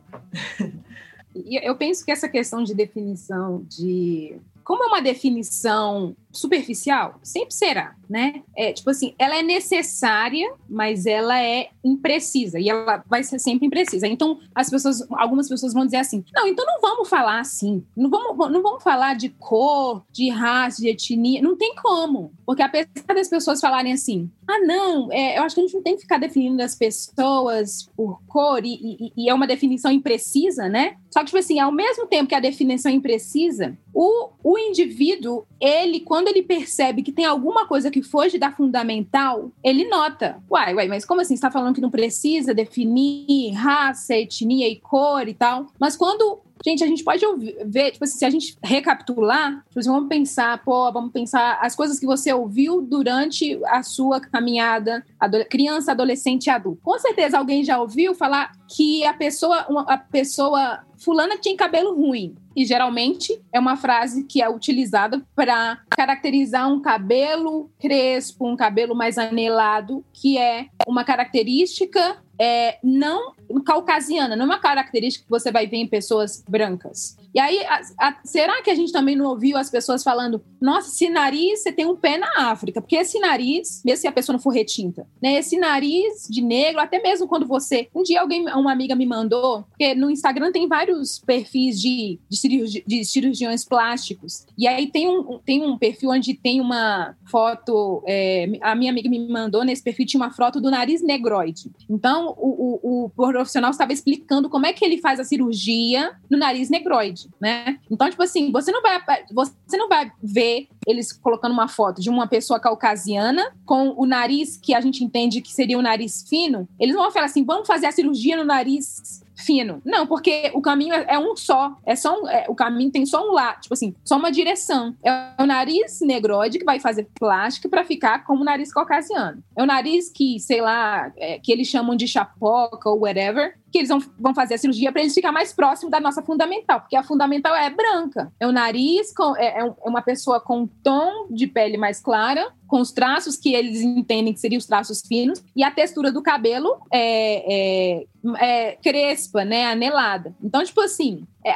eu 1.62 1.76
penso 1.76 2.04
que 2.04 2.10
essa 2.10 2.28
questão 2.28 2.62
de 2.62 2.74
definição 2.74 3.64
de 3.68 4.36
como 4.62 4.84
é 4.84 4.86
uma 4.86 5.02
definição 5.02 6.14
superficial, 6.32 7.18
sempre 7.22 7.54
será, 7.54 7.94
né? 8.08 8.42
É 8.56 8.72
tipo 8.72 8.90
assim, 8.90 9.14
ela 9.18 9.36
é 9.36 9.42
necessária, 9.42 10.52
mas 10.68 11.06
ela 11.06 11.40
é 11.40 11.70
imprecisa 11.84 12.58
e 12.58 12.68
ela 12.68 13.02
vai 13.08 13.22
ser 13.22 13.38
sempre 13.38 13.66
imprecisa. 13.66 14.06
Então, 14.06 14.38
as 14.54 14.70
pessoas, 14.70 15.06
algumas 15.12 15.48
pessoas 15.48 15.72
vão 15.72 15.84
dizer 15.84 15.98
assim: 15.98 16.24
"Não, 16.34 16.46
então 16.46 16.64
não 16.66 16.80
vamos 16.80 17.08
falar 17.08 17.40
assim. 17.40 17.84
Não 17.96 18.10
vamos 18.10 18.50
não 18.50 18.62
vamos 18.62 18.82
falar 18.82 19.14
de 19.14 19.28
cor, 19.30 20.04
de 20.12 20.28
raça, 20.30 20.82
de 20.82 20.88
etnia, 20.88 21.42
não 21.42 21.56
tem 21.56 21.74
como". 21.76 22.32
Porque 22.46 22.62
apesar 22.62 22.88
das 23.14 23.28
pessoas 23.28 23.60
falarem 23.60 23.92
assim: 23.92 24.30
"Ah, 24.46 24.60
não, 24.60 25.10
é, 25.12 25.38
eu 25.38 25.42
acho 25.42 25.54
que 25.54 25.60
a 25.60 25.64
gente 25.64 25.74
não 25.74 25.82
tem 25.82 25.96
que 25.96 26.02
ficar 26.02 26.18
definindo 26.18 26.62
as 26.62 26.74
pessoas 26.74 27.88
por 27.96 28.20
cor 28.26 28.64
e, 28.64 28.74
e, 28.74 29.12
e 29.16 29.28
é 29.28 29.34
uma 29.34 29.46
definição 29.46 29.90
imprecisa, 29.90 30.68
né? 30.68 30.96
Só 31.10 31.20
que 31.20 31.26
tipo 31.26 31.38
assim, 31.38 31.58
ao 31.58 31.72
mesmo 31.72 32.06
tempo 32.06 32.28
que 32.28 32.34
a 32.34 32.40
definição 32.40 32.90
é 32.90 32.94
imprecisa, 32.94 33.76
o, 33.92 34.30
o 34.42 34.58
indivíduo, 34.58 35.44
ele 35.60 36.00
quando 36.00 36.19
quando 36.20 36.28
ele 36.28 36.42
percebe 36.42 37.02
que 37.02 37.12
tem 37.12 37.24
alguma 37.24 37.66
coisa 37.66 37.90
que 37.90 38.02
foge 38.02 38.36
da 38.36 38.52
fundamental, 38.52 39.50
ele 39.64 39.88
nota. 39.88 40.36
Uai, 40.50 40.74
uai, 40.74 40.86
mas 40.86 41.06
como 41.06 41.22
assim? 41.22 41.28
Você 41.28 41.38
está 41.38 41.50
falando 41.50 41.74
que 41.74 41.80
não 41.80 41.90
precisa 41.90 42.52
definir 42.52 43.54
raça, 43.54 44.14
etnia 44.14 44.68
e 44.68 44.76
cor 44.76 45.26
e 45.26 45.32
tal? 45.32 45.68
Mas 45.80 45.96
quando 45.96 46.42
Gente, 46.62 46.84
a 46.84 46.86
gente 46.86 47.02
pode 47.02 47.24
ouvir, 47.24 47.56
ver, 47.64 47.92
tipo 47.92 48.04
assim, 48.04 48.18
se 48.18 48.24
a 48.26 48.28
gente 48.28 48.54
recapitular, 48.62 49.64
tipo 49.66 49.80
assim, 49.80 49.88
vamos 49.88 50.10
pensar, 50.10 50.62
pô, 50.62 50.92
vamos 50.92 51.10
pensar 51.10 51.58
as 51.58 51.74
coisas 51.74 51.98
que 51.98 52.04
você 52.04 52.34
ouviu 52.34 52.82
durante 52.82 53.58
a 53.64 53.82
sua 53.82 54.20
caminhada, 54.20 55.02
ado 55.18 55.42
criança, 55.46 55.92
adolescente 55.92 56.48
e 56.48 56.50
adulto. 56.50 56.82
Com 56.82 56.98
certeza 56.98 57.38
alguém 57.38 57.64
já 57.64 57.80
ouviu 57.80 58.14
falar 58.14 58.52
que 58.68 59.02
a 59.06 59.14
pessoa, 59.14 59.64
uma, 59.70 59.82
a 59.84 59.96
pessoa 59.96 60.80
fulana 61.00 61.36
tinha 61.38 61.56
cabelo 61.56 61.94
ruim. 61.94 62.34
E 62.54 62.64
geralmente 62.64 63.40
é 63.52 63.58
uma 63.58 63.76
frase 63.76 64.24
que 64.24 64.42
é 64.42 64.48
utilizada 64.48 65.24
para 65.34 65.80
caracterizar 65.90 66.70
um 66.70 66.80
cabelo 66.80 67.70
crespo, 67.78 68.46
um 68.46 68.56
cabelo 68.56 68.94
mais 68.94 69.18
anelado, 69.18 70.04
que 70.12 70.36
é 70.36 70.66
uma 70.86 71.04
característica 71.04 72.18
é, 72.38 72.78
não 72.82 73.34
caucasiana, 73.64 74.34
não 74.34 74.44
é 74.44 74.46
uma 74.46 74.58
característica 74.58 75.24
que 75.24 75.30
você 75.30 75.52
vai 75.52 75.66
ver 75.66 75.76
em 75.76 75.86
pessoas 75.86 76.42
brancas. 76.48 77.16
E 77.34 77.38
aí, 77.38 77.64
a, 77.64 77.80
a, 77.98 78.16
será 78.24 78.62
que 78.62 78.70
a 78.70 78.74
gente 78.74 78.92
também 78.92 79.16
não 79.16 79.26
ouviu 79.26 79.56
as 79.56 79.70
pessoas 79.70 80.02
falando: 80.02 80.42
nossa, 80.60 80.88
esse 80.88 81.08
nariz, 81.08 81.62
você 81.62 81.72
tem 81.72 81.86
um 81.86 81.96
pé 81.96 82.18
na 82.18 82.50
África? 82.50 82.80
Porque 82.80 82.96
esse 82.96 83.18
nariz, 83.18 83.82
mesmo 83.84 84.00
se 84.00 84.08
a 84.08 84.12
pessoa 84.12 84.34
não 84.34 84.42
for 84.42 84.50
retinta, 84.50 85.06
né? 85.22 85.34
Esse 85.38 85.56
nariz 85.56 86.26
de 86.28 86.42
negro, 86.42 86.80
até 86.80 87.00
mesmo 87.00 87.28
quando 87.28 87.46
você. 87.46 87.88
Um 87.94 88.02
dia 88.02 88.20
alguém, 88.20 88.46
uma 88.48 88.72
amiga 88.72 88.94
me 88.94 89.06
mandou, 89.06 89.62
porque 89.62 89.94
no 89.94 90.10
Instagram 90.10 90.50
tem 90.52 90.66
vários 90.66 91.18
perfis 91.18 91.80
de, 91.80 92.18
de, 92.28 92.36
cirurgi, 92.36 92.84
de 92.86 93.04
cirurgiões 93.04 93.64
plásticos. 93.64 94.44
E 94.58 94.66
aí 94.66 94.88
tem 94.88 95.08
um, 95.08 95.38
tem 95.38 95.62
um 95.62 95.78
perfil 95.78 96.10
onde 96.10 96.34
tem 96.34 96.60
uma 96.60 97.14
foto. 97.30 98.02
É, 98.06 98.50
a 98.60 98.74
minha 98.74 98.90
amiga 98.90 99.08
me 99.08 99.28
mandou 99.28 99.64
nesse 99.64 99.82
perfil, 99.82 100.06
tinha 100.06 100.20
uma 100.20 100.32
foto 100.32 100.60
do 100.60 100.70
nariz 100.70 101.02
negroide. 101.02 101.70
Então, 101.88 102.34
o, 102.36 102.80
o, 102.82 103.04
o 103.04 103.10
profissional 103.10 103.70
estava 103.70 103.92
explicando 103.92 104.48
como 104.48 104.66
é 104.66 104.72
que 104.72 104.84
ele 104.84 104.98
faz 104.98 105.20
a 105.20 105.24
cirurgia 105.24 106.12
no 106.28 106.38
nariz 106.38 106.68
negroide 106.68 107.19
né? 107.40 107.78
Então, 107.90 108.08
tipo 108.08 108.22
assim, 108.22 108.52
você 108.52 108.70
não 108.70 108.82
vai, 108.82 109.00
você 109.32 109.76
não 109.76 109.88
vai 109.88 110.10
ver 110.22 110.68
eles 110.86 111.12
colocando 111.12 111.52
uma 111.52 111.68
foto 111.68 112.00
de 112.00 112.08
uma 112.08 112.26
pessoa 112.26 112.60
caucasiana 112.60 113.52
com 113.64 113.94
o 113.96 114.06
nariz 114.06 114.56
que 114.56 114.74
a 114.74 114.80
gente 114.80 115.04
entende 115.04 115.40
que 115.40 115.52
seria 115.52 115.78
um 115.78 115.82
nariz 115.82 116.24
fino. 116.28 116.68
Eles 116.78 116.94
vão 116.94 117.10
falar 117.10 117.26
assim, 117.26 117.44
vamos 117.44 117.66
fazer 117.66 117.86
a 117.86 117.92
cirurgia 117.92 118.36
no 118.36 118.44
nariz 118.44 119.22
fino. 119.40 119.80
Não, 119.84 120.06
porque 120.06 120.50
o 120.54 120.60
caminho 120.60 120.94
é, 120.94 121.06
é 121.08 121.18
um 121.18 121.36
só. 121.36 121.76
É 121.84 121.96
só 121.96 122.20
um, 122.20 122.28
é, 122.28 122.46
o 122.48 122.54
caminho 122.54 122.90
tem 122.90 123.04
só 123.06 123.28
um 123.28 123.32
lado, 123.32 123.62
tipo 123.62 123.74
assim, 123.74 123.94
só 124.04 124.16
uma 124.16 124.30
direção. 124.30 124.94
É 125.04 125.42
o 125.42 125.46
nariz 125.46 126.00
negroide 126.02 126.58
que 126.58 126.64
vai 126.64 126.78
fazer 126.78 127.08
plástico 127.18 127.68
para 127.68 127.84
ficar 127.84 128.24
como 128.24 128.42
o 128.42 128.44
nariz 128.44 128.72
caucasiano. 128.72 129.42
É 129.56 129.62
o 129.62 129.66
nariz 129.66 130.10
que, 130.10 130.38
sei 130.38 130.60
lá, 130.60 131.12
é, 131.16 131.38
que 131.38 131.50
eles 131.50 131.68
chamam 131.68 131.96
de 131.96 132.06
chapoca 132.06 132.88
ou 132.88 133.00
whatever, 133.00 133.58
que 133.70 133.78
eles 133.78 133.88
vão, 133.88 134.02
vão 134.18 134.34
fazer 134.34 134.54
a 134.54 134.58
cirurgia 134.58 134.92
para 134.92 135.00
eles 135.00 135.14
ficar 135.14 135.32
mais 135.32 135.52
próximo 135.52 135.90
da 135.90 136.00
nossa 136.00 136.22
fundamental, 136.22 136.80
porque 136.80 136.96
a 136.96 137.02
fundamental 137.02 137.54
é 137.54 137.70
branca. 137.70 138.32
É 138.38 138.46
o 138.46 138.52
nariz, 138.52 139.12
com, 139.12 139.36
é, 139.36 139.60
é 139.60 139.74
uma 139.84 140.02
pessoa 140.02 140.40
com 140.40 140.62
um 140.62 140.66
tom 140.66 141.26
de 141.30 141.46
pele 141.46 141.76
mais 141.76 142.00
clara, 142.00 142.52
com 142.66 142.80
os 142.80 142.92
traços 142.92 143.36
que 143.36 143.52
eles 143.54 143.80
entendem 143.82 144.32
que 144.32 144.40
seriam 144.40 144.58
os 144.58 144.66
traços 144.66 145.02
finos, 145.06 145.42
e 145.54 145.64
a 145.64 145.70
textura 145.70 146.12
do 146.12 146.22
cabelo 146.22 146.78
é, 146.92 147.98
é, 147.98 148.06
é 148.38 148.76
crespa, 148.76 149.44
né, 149.44 149.66
anelada. 149.66 150.34
Então, 150.42 150.64
tipo 150.64 150.80
assim, 150.80 151.26
é, 151.44 151.54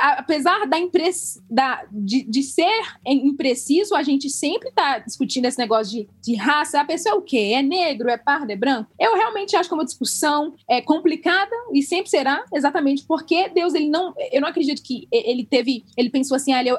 apesar 0.00 0.66
da, 0.66 0.78
impress, 0.78 1.42
da 1.50 1.84
de, 1.90 2.22
de, 2.22 2.42
ser 2.42 2.96
impreciso, 3.04 3.94
a 3.94 4.02
gente 4.02 4.30
sempre 4.30 4.68
está 4.68 4.98
discutindo 4.98 5.46
esse 5.46 5.58
negócio 5.58 5.92
de, 5.92 6.08
de 6.22 6.34
raça. 6.34 6.80
A 6.80 6.84
pessoa 6.84 7.14
é 7.14 7.18
o 7.18 7.22
quê? 7.22 7.52
É 7.54 7.62
negro? 7.62 8.08
É 8.08 8.16
pardo? 8.16 8.50
É 8.50 8.56
branco? 8.56 8.90
Eu 8.98 9.14
realmente 9.14 9.54
acho 9.56 9.68
que 9.68 9.74
é 9.74 9.78
uma 9.78 9.84
discussão 9.84 10.54
é, 10.68 10.80
complicada 10.80 11.54
e 11.72 11.82
sempre 11.82 12.10
será, 12.10 12.44
exatamente 12.54 13.04
porque 13.06 13.48
Deus, 13.50 13.74
ele 13.74 13.88
não. 13.88 14.14
Eu 14.32 14.40
não 14.40 14.48
acredito 14.48 14.82
que 14.82 15.06
ele 15.10 15.44
teve. 15.44 15.84
Ele 15.96 16.10
pensou 16.10 16.36
assim: 16.36 16.52
ah, 16.52 16.64
eu, 16.64 16.76